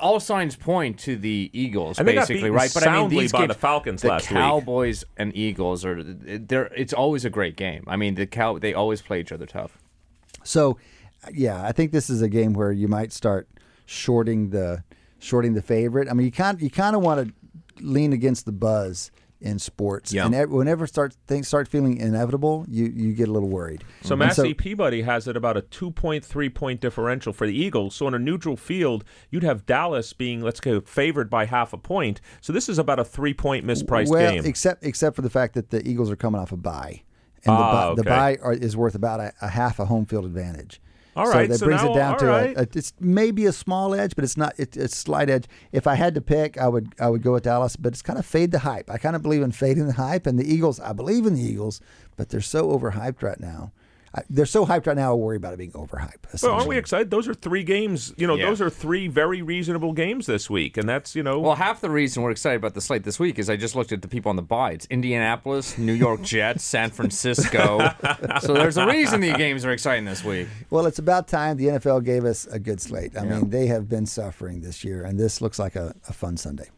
all 0.00 0.20
signs 0.20 0.54
point 0.54 0.98
to 1.00 1.16
the 1.16 1.50
Eagles, 1.52 1.98
And 1.98 2.06
they 2.06 2.14
got 2.14 2.28
basically, 2.28 2.50
right? 2.50 2.70
But 2.72 2.86
I 2.86 3.00
mean, 3.00 3.08
these 3.10 3.32
by 3.32 3.40
games, 3.40 3.48
the 3.48 3.54
Falcons 3.58 4.02
the 4.02 4.08
last 4.08 4.30
week. 4.30 4.38
Cowboys 4.38 5.04
and 5.16 5.36
Eagles 5.36 5.84
are 5.84 6.02
they're. 6.02 6.66
It's 6.74 6.92
always 6.92 7.24
a 7.24 7.30
great 7.30 7.56
game. 7.56 7.84
I 7.86 7.96
mean, 7.96 8.14
the 8.14 8.26
cow 8.26 8.58
they 8.58 8.72
always 8.72 9.02
play 9.02 9.20
each 9.20 9.32
other 9.32 9.44
tough. 9.46 9.76
So, 10.44 10.78
yeah, 11.32 11.62
I 11.64 11.72
think 11.72 11.92
this 11.92 12.10
is 12.10 12.22
a 12.22 12.28
game 12.28 12.52
where 12.52 12.72
you 12.72 12.88
might 12.88 13.12
start 13.12 13.48
shorting 13.86 14.50
the 14.50 14.84
shorting 15.18 15.54
the 15.54 15.62
favorite. 15.62 16.08
I 16.08 16.14
mean, 16.14 16.26
you 16.26 16.32
kind 16.32 16.60
you 16.60 16.70
kind 16.70 16.96
of 16.96 17.02
want 17.02 17.28
to 17.28 17.82
lean 17.84 18.12
against 18.12 18.44
the 18.46 18.52
buzz 18.52 19.10
in 19.40 19.58
sports, 19.58 20.12
Yeah. 20.12 20.26
and 20.26 20.50
whenever 20.52 20.86
start 20.86 21.16
things 21.26 21.48
start 21.48 21.66
feeling 21.66 21.96
inevitable, 21.96 22.64
you 22.68 22.84
you 22.86 23.12
get 23.12 23.28
a 23.28 23.32
little 23.32 23.48
worried. 23.48 23.82
So 24.02 24.12
And 24.14 24.20
Massey 24.20 24.54
Peabody 24.54 25.02
has 25.02 25.26
it 25.26 25.36
about 25.36 25.56
a 25.56 25.62
2.3 25.62 26.48
point 26.54 26.80
differential 26.80 27.32
for 27.32 27.46
the 27.46 27.52
Eagles. 27.60 27.96
So 27.96 28.06
on 28.06 28.14
a 28.14 28.20
neutral 28.20 28.56
field, 28.56 29.02
you'd 29.30 29.42
have 29.42 29.66
Dallas 29.66 30.12
being, 30.12 30.42
let's 30.42 30.60
go, 30.60 30.80
favored 30.82 31.28
by 31.28 31.46
half 31.46 31.72
a 31.72 31.76
point. 31.78 32.20
So 32.40 32.52
this 32.52 32.68
is 32.68 32.78
about 32.78 33.00
a 33.00 33.04
three 33.04 33.34
point 33.34 33.66
mispriced 33.66 34.10
well, 34.10 34.30
game. 34.32 34.44
except 34.46 34.84
except 34.84 35.16
for 35.16 35.22
the 35.22 35.30
fact 35.30 35.54
that 35.54 35.70
the 35.70 35.86
Eagles 35.88 36.08
are 36.10 36.16
coming 36.16 36.40
off 36.40 36.52
a 36.52 36.56
bye, 36.56 37.02
and 37.44 37.52
Ah, 37.56 37.56
the, 37.56 37.64
okay. 37.64 38.08
bye, 38.08 38.34
the 38.34 38.38
bye 38.38 38.44
are, 38.44 38.52
is 38.52 38.76
worth 38.76 38.94
about 38.94 39.18
a, 39.18 39.32
a 39.42 39.48
half 39.48 39.80
a 39.80 39.86
home 39.86 40.06
field 40.06 40.24
advantage. 40.24 40.80
All 41.14 41.26
so 41.26 41.46
that 41.46 41.58
so 41.58 41.66
brings 41.66 41.82
now- 41.82 41.92
it 41.92 41.96
down 41.96 42.18
to 42.18 42.26
right. 42.26 42.56
a, 42.56 42.60
a, 42.60 42.66
it's 42.74 42.92
maybe 42.98 43.44
a 43.46 43.52
small 43.52 43.94
edge, 43.94 44.14
but 44.14 44.24
it's 44.24 44.36
not. 44.36 44.54
It, 44.58 44.76
it's 44.76 44.96
slight 44.96 45.28
edge. 45.28 45.44
If 45.70 45.86
I 45.86 45.94
had 45.94 46.14
to 46.14 46.20
pick, 46.20 46.56
I 46.58 46.68
would 46.68 46.94
I 46.98 47.08
would 47.08 47.22
go 47.22 47.32
with 47.32 47.42
Dallas, 47.44 47.76
but 47.76 47.92
it's 47.92 48.02
kind 48.02 48.18
of 48.18 48.24
fade 48.24 48.50
the 48.50 48.60
hype. 48.60 48.90
I 48.90 48.98
kind 48.98 49.14
of 49.14 49.22
believe 49.22 49.42
in 49.42 49.52
fading 49.52 49.86
the 49.86 49.92
hype, 49.94 50.26
and 50.26 50.38
the 50.38 50.50
Eagles. 50.50 50.80
I 50.80 50.92
believe 50.92 51.26
in 51.26 51.34
the 51.34 51.42
Eagles, 51.42 51.80
but 52.16 52.30
they're 52.30 52.40
so 52.40 52.70
overhyped 52.76 53.22
right 53.22 53.40
now. 53.40 53.72
I, 54.14 54.22
they're 54.28 54.44
so 54.44 54.66
hyped 54.66 54.86
right 54.86 54.96
now. 54.96 55.12
I 55.12 55.14
worry 55.14 55.38
about 55.38 55.54
it 55.54 55.56
being 55.56 55.72
overhyped. 55.72 56.16
But 56.30 56.44
aren't 56.44 56.68
we 56.68 56.76
excited? 56.76 57.10
Those 57.10 57.26
are 57.28 57.32
three 57.34 57.62
games. 57.64 58.12
You 58.18 58.26
know, 58.26 58.34
Yeah. 58.34 58.46
those 58.46 58.60
are 58.60 58.68
three 58.68 59.08
very 59.08 59.40
reasonable 59.40 59.94
games 59.94 60.26
this 60.26 60.50
week, 60.50 60.76
and 60.76 60.86
that's 60.88 61.14
you 61.16 61.22
know. 61.22 61.40
Well, 61.40 61.54
half 61.54 61.80
the 61.80 61.88
reason 61.88 62.22
we're 62.22 62.30
excited 62.30 62.56
about 62.56 62.74
the 62.74 62.80
slate 62.82 63.04
this 63.04 63.18
week 63.18 63.38
is 63.38 63.48
I 63.48 63.56
just 63.56 63.74
looked 63.74 63.90
at 63.90 64.02
the 64.02 64.08
people 64.08 64.28
on 64.28 64.36
the 64.36 64.42
bye. 64.42 64.72
It's 64.72 64.84
Indianapolis, 64.86 65.78
New 65.78 65.94
York 65.94 66.20
Jets, 66.32 66.62
San 66.64 66.90
Francisco. 66.90 67.88
so 68.40 68.52
there's 68.52 68.76
a 68.76 68.86
reason 68.86 69.20
the 69.22 69.32
games 69.32 69.64
are 69.64 69.72
exciting 69.72 70.04
this 70.04 70.22
week. 70.22 70.48
Well, 70.68 70.84
it's 70.86 70.98
about 70.98 71.26
time 71.28 71.56
the 71.56 71.68
NFL 71.68 72.04
gave 72.04 72.24
us 72.26 72.46
a 72.46 72.58
good 72.58 72.80
slate. 72.82 73.16
I 73.16 73.24
mean, 73.24 73.48
they 73.50 73.66
have 73.68 73.88
been 73.88 74.04
suffering 74.06 74.60
this 74.60 74.84
year, 74.84 75.04
and 75.04 75.18
this 75.18 75.40
looks 75.40 75.58
like 75.58 75.74
a, 75.76 75.94
a 76.08 76.12
fun 76.12 76.36
Sunday. 76.36 76.68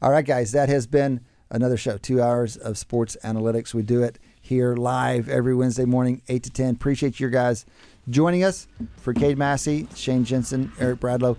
All 0.00 0.10
right, 0.10 0.24
guys, 0.24 0.52
that 0.52 0.68
has 0.68 0.86
been 0.86 1.20
another 1.50 1.76
show. 1.76 1.98
Two 1.98 2.20
hours 2.22 2.56
of 2.56 2.78
sports 2.78 3.16
analytics. 3.22 3.74
We 3.74 3.82
do 3.82 4.02
it 4.02 4.18
here 4.52 4.76
live 4.76 5.30
every 5.30 5.54
Wednesday 5.54 5.86
morning, 5.86 6.20
8 6.28 6.42
to 6.42 6.50
10. 6.50 6.74
Appreciate 6.74 7.18
you 7.18 7.30
guys 7.30 7.64
joining 8.10 8.44
us. 8.44 8.68
For 8.98 9.14
Cade 9.14 9.38
Massey, 9.38 9.88
Shane 9.94 10.26
Jensen, 10.26 10.70
Eric 10.78 11.00
Bradlow, 11.00 11.38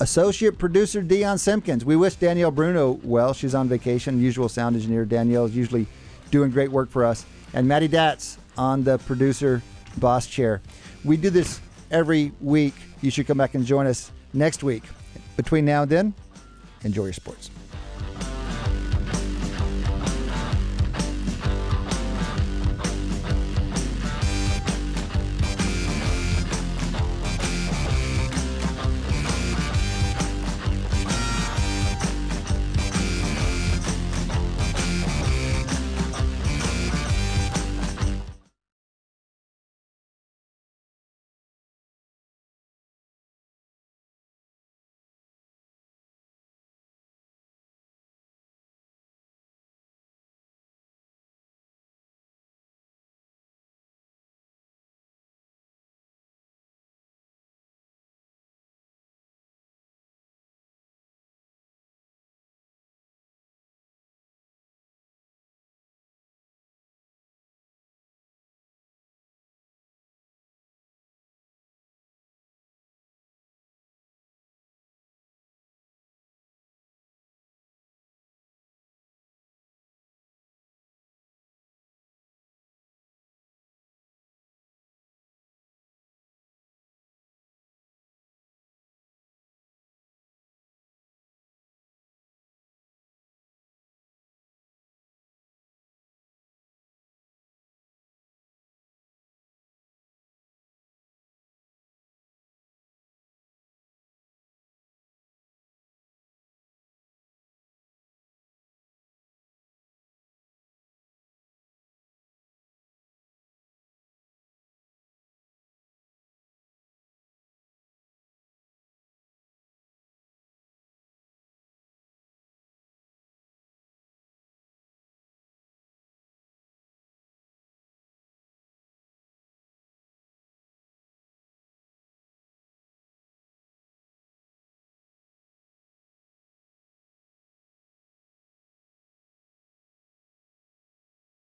associate 0.00 0.58
producer 0.58 1.00
Dion 1.00 1.38
Simpkins. 1.38 1.84
We 1.84 1.94
wish 1.94 2.16
Danielle 2.16 2.50
Bruno 2.50 2.98
well. 3.04 3.32
She's 3.32 3.54
on 3.54 3.68
vacation. 3.68 4.20
Usual 4.20 4.48
sound 4.48 4.74
engineer 4.74 5.04
Danielle 5.04 5.44
is 5.44 5.54
usually 5.54 5.86
doing 6.32 6.50
great 6.50 6.72
work 6.72 6.90
for 6.90 7.04
us. 7.04 7.24
And 7.54 7.68
Maddie 7.68 7.88
Datz 7.88 8.38
on 8.56 8.82
the 8.82 8.98
producer 8.98 9.62
boss 9.98 10.26
chair. 10.26 10.60
We 11.04 11.16
do 11.16 11.30
this 11.30 11.60
every 11.92 12.32
week. 12.40 12.74
You 13.02 13.12
should 13.12 13.28
come 13.28 13.38
back 13.38 13.54
and 13.54 13.64
join 13.64 13.86
us 13.86 14.10
next 14.32 14.64
week. 14.64 14.82
Between 15.36 15.64
now 15.64 15.82
and 15.82 15.90
then, 15.90 16.14
enjoy 16.82 17.04
your 17.04 17.12
sports. 17.12 17.50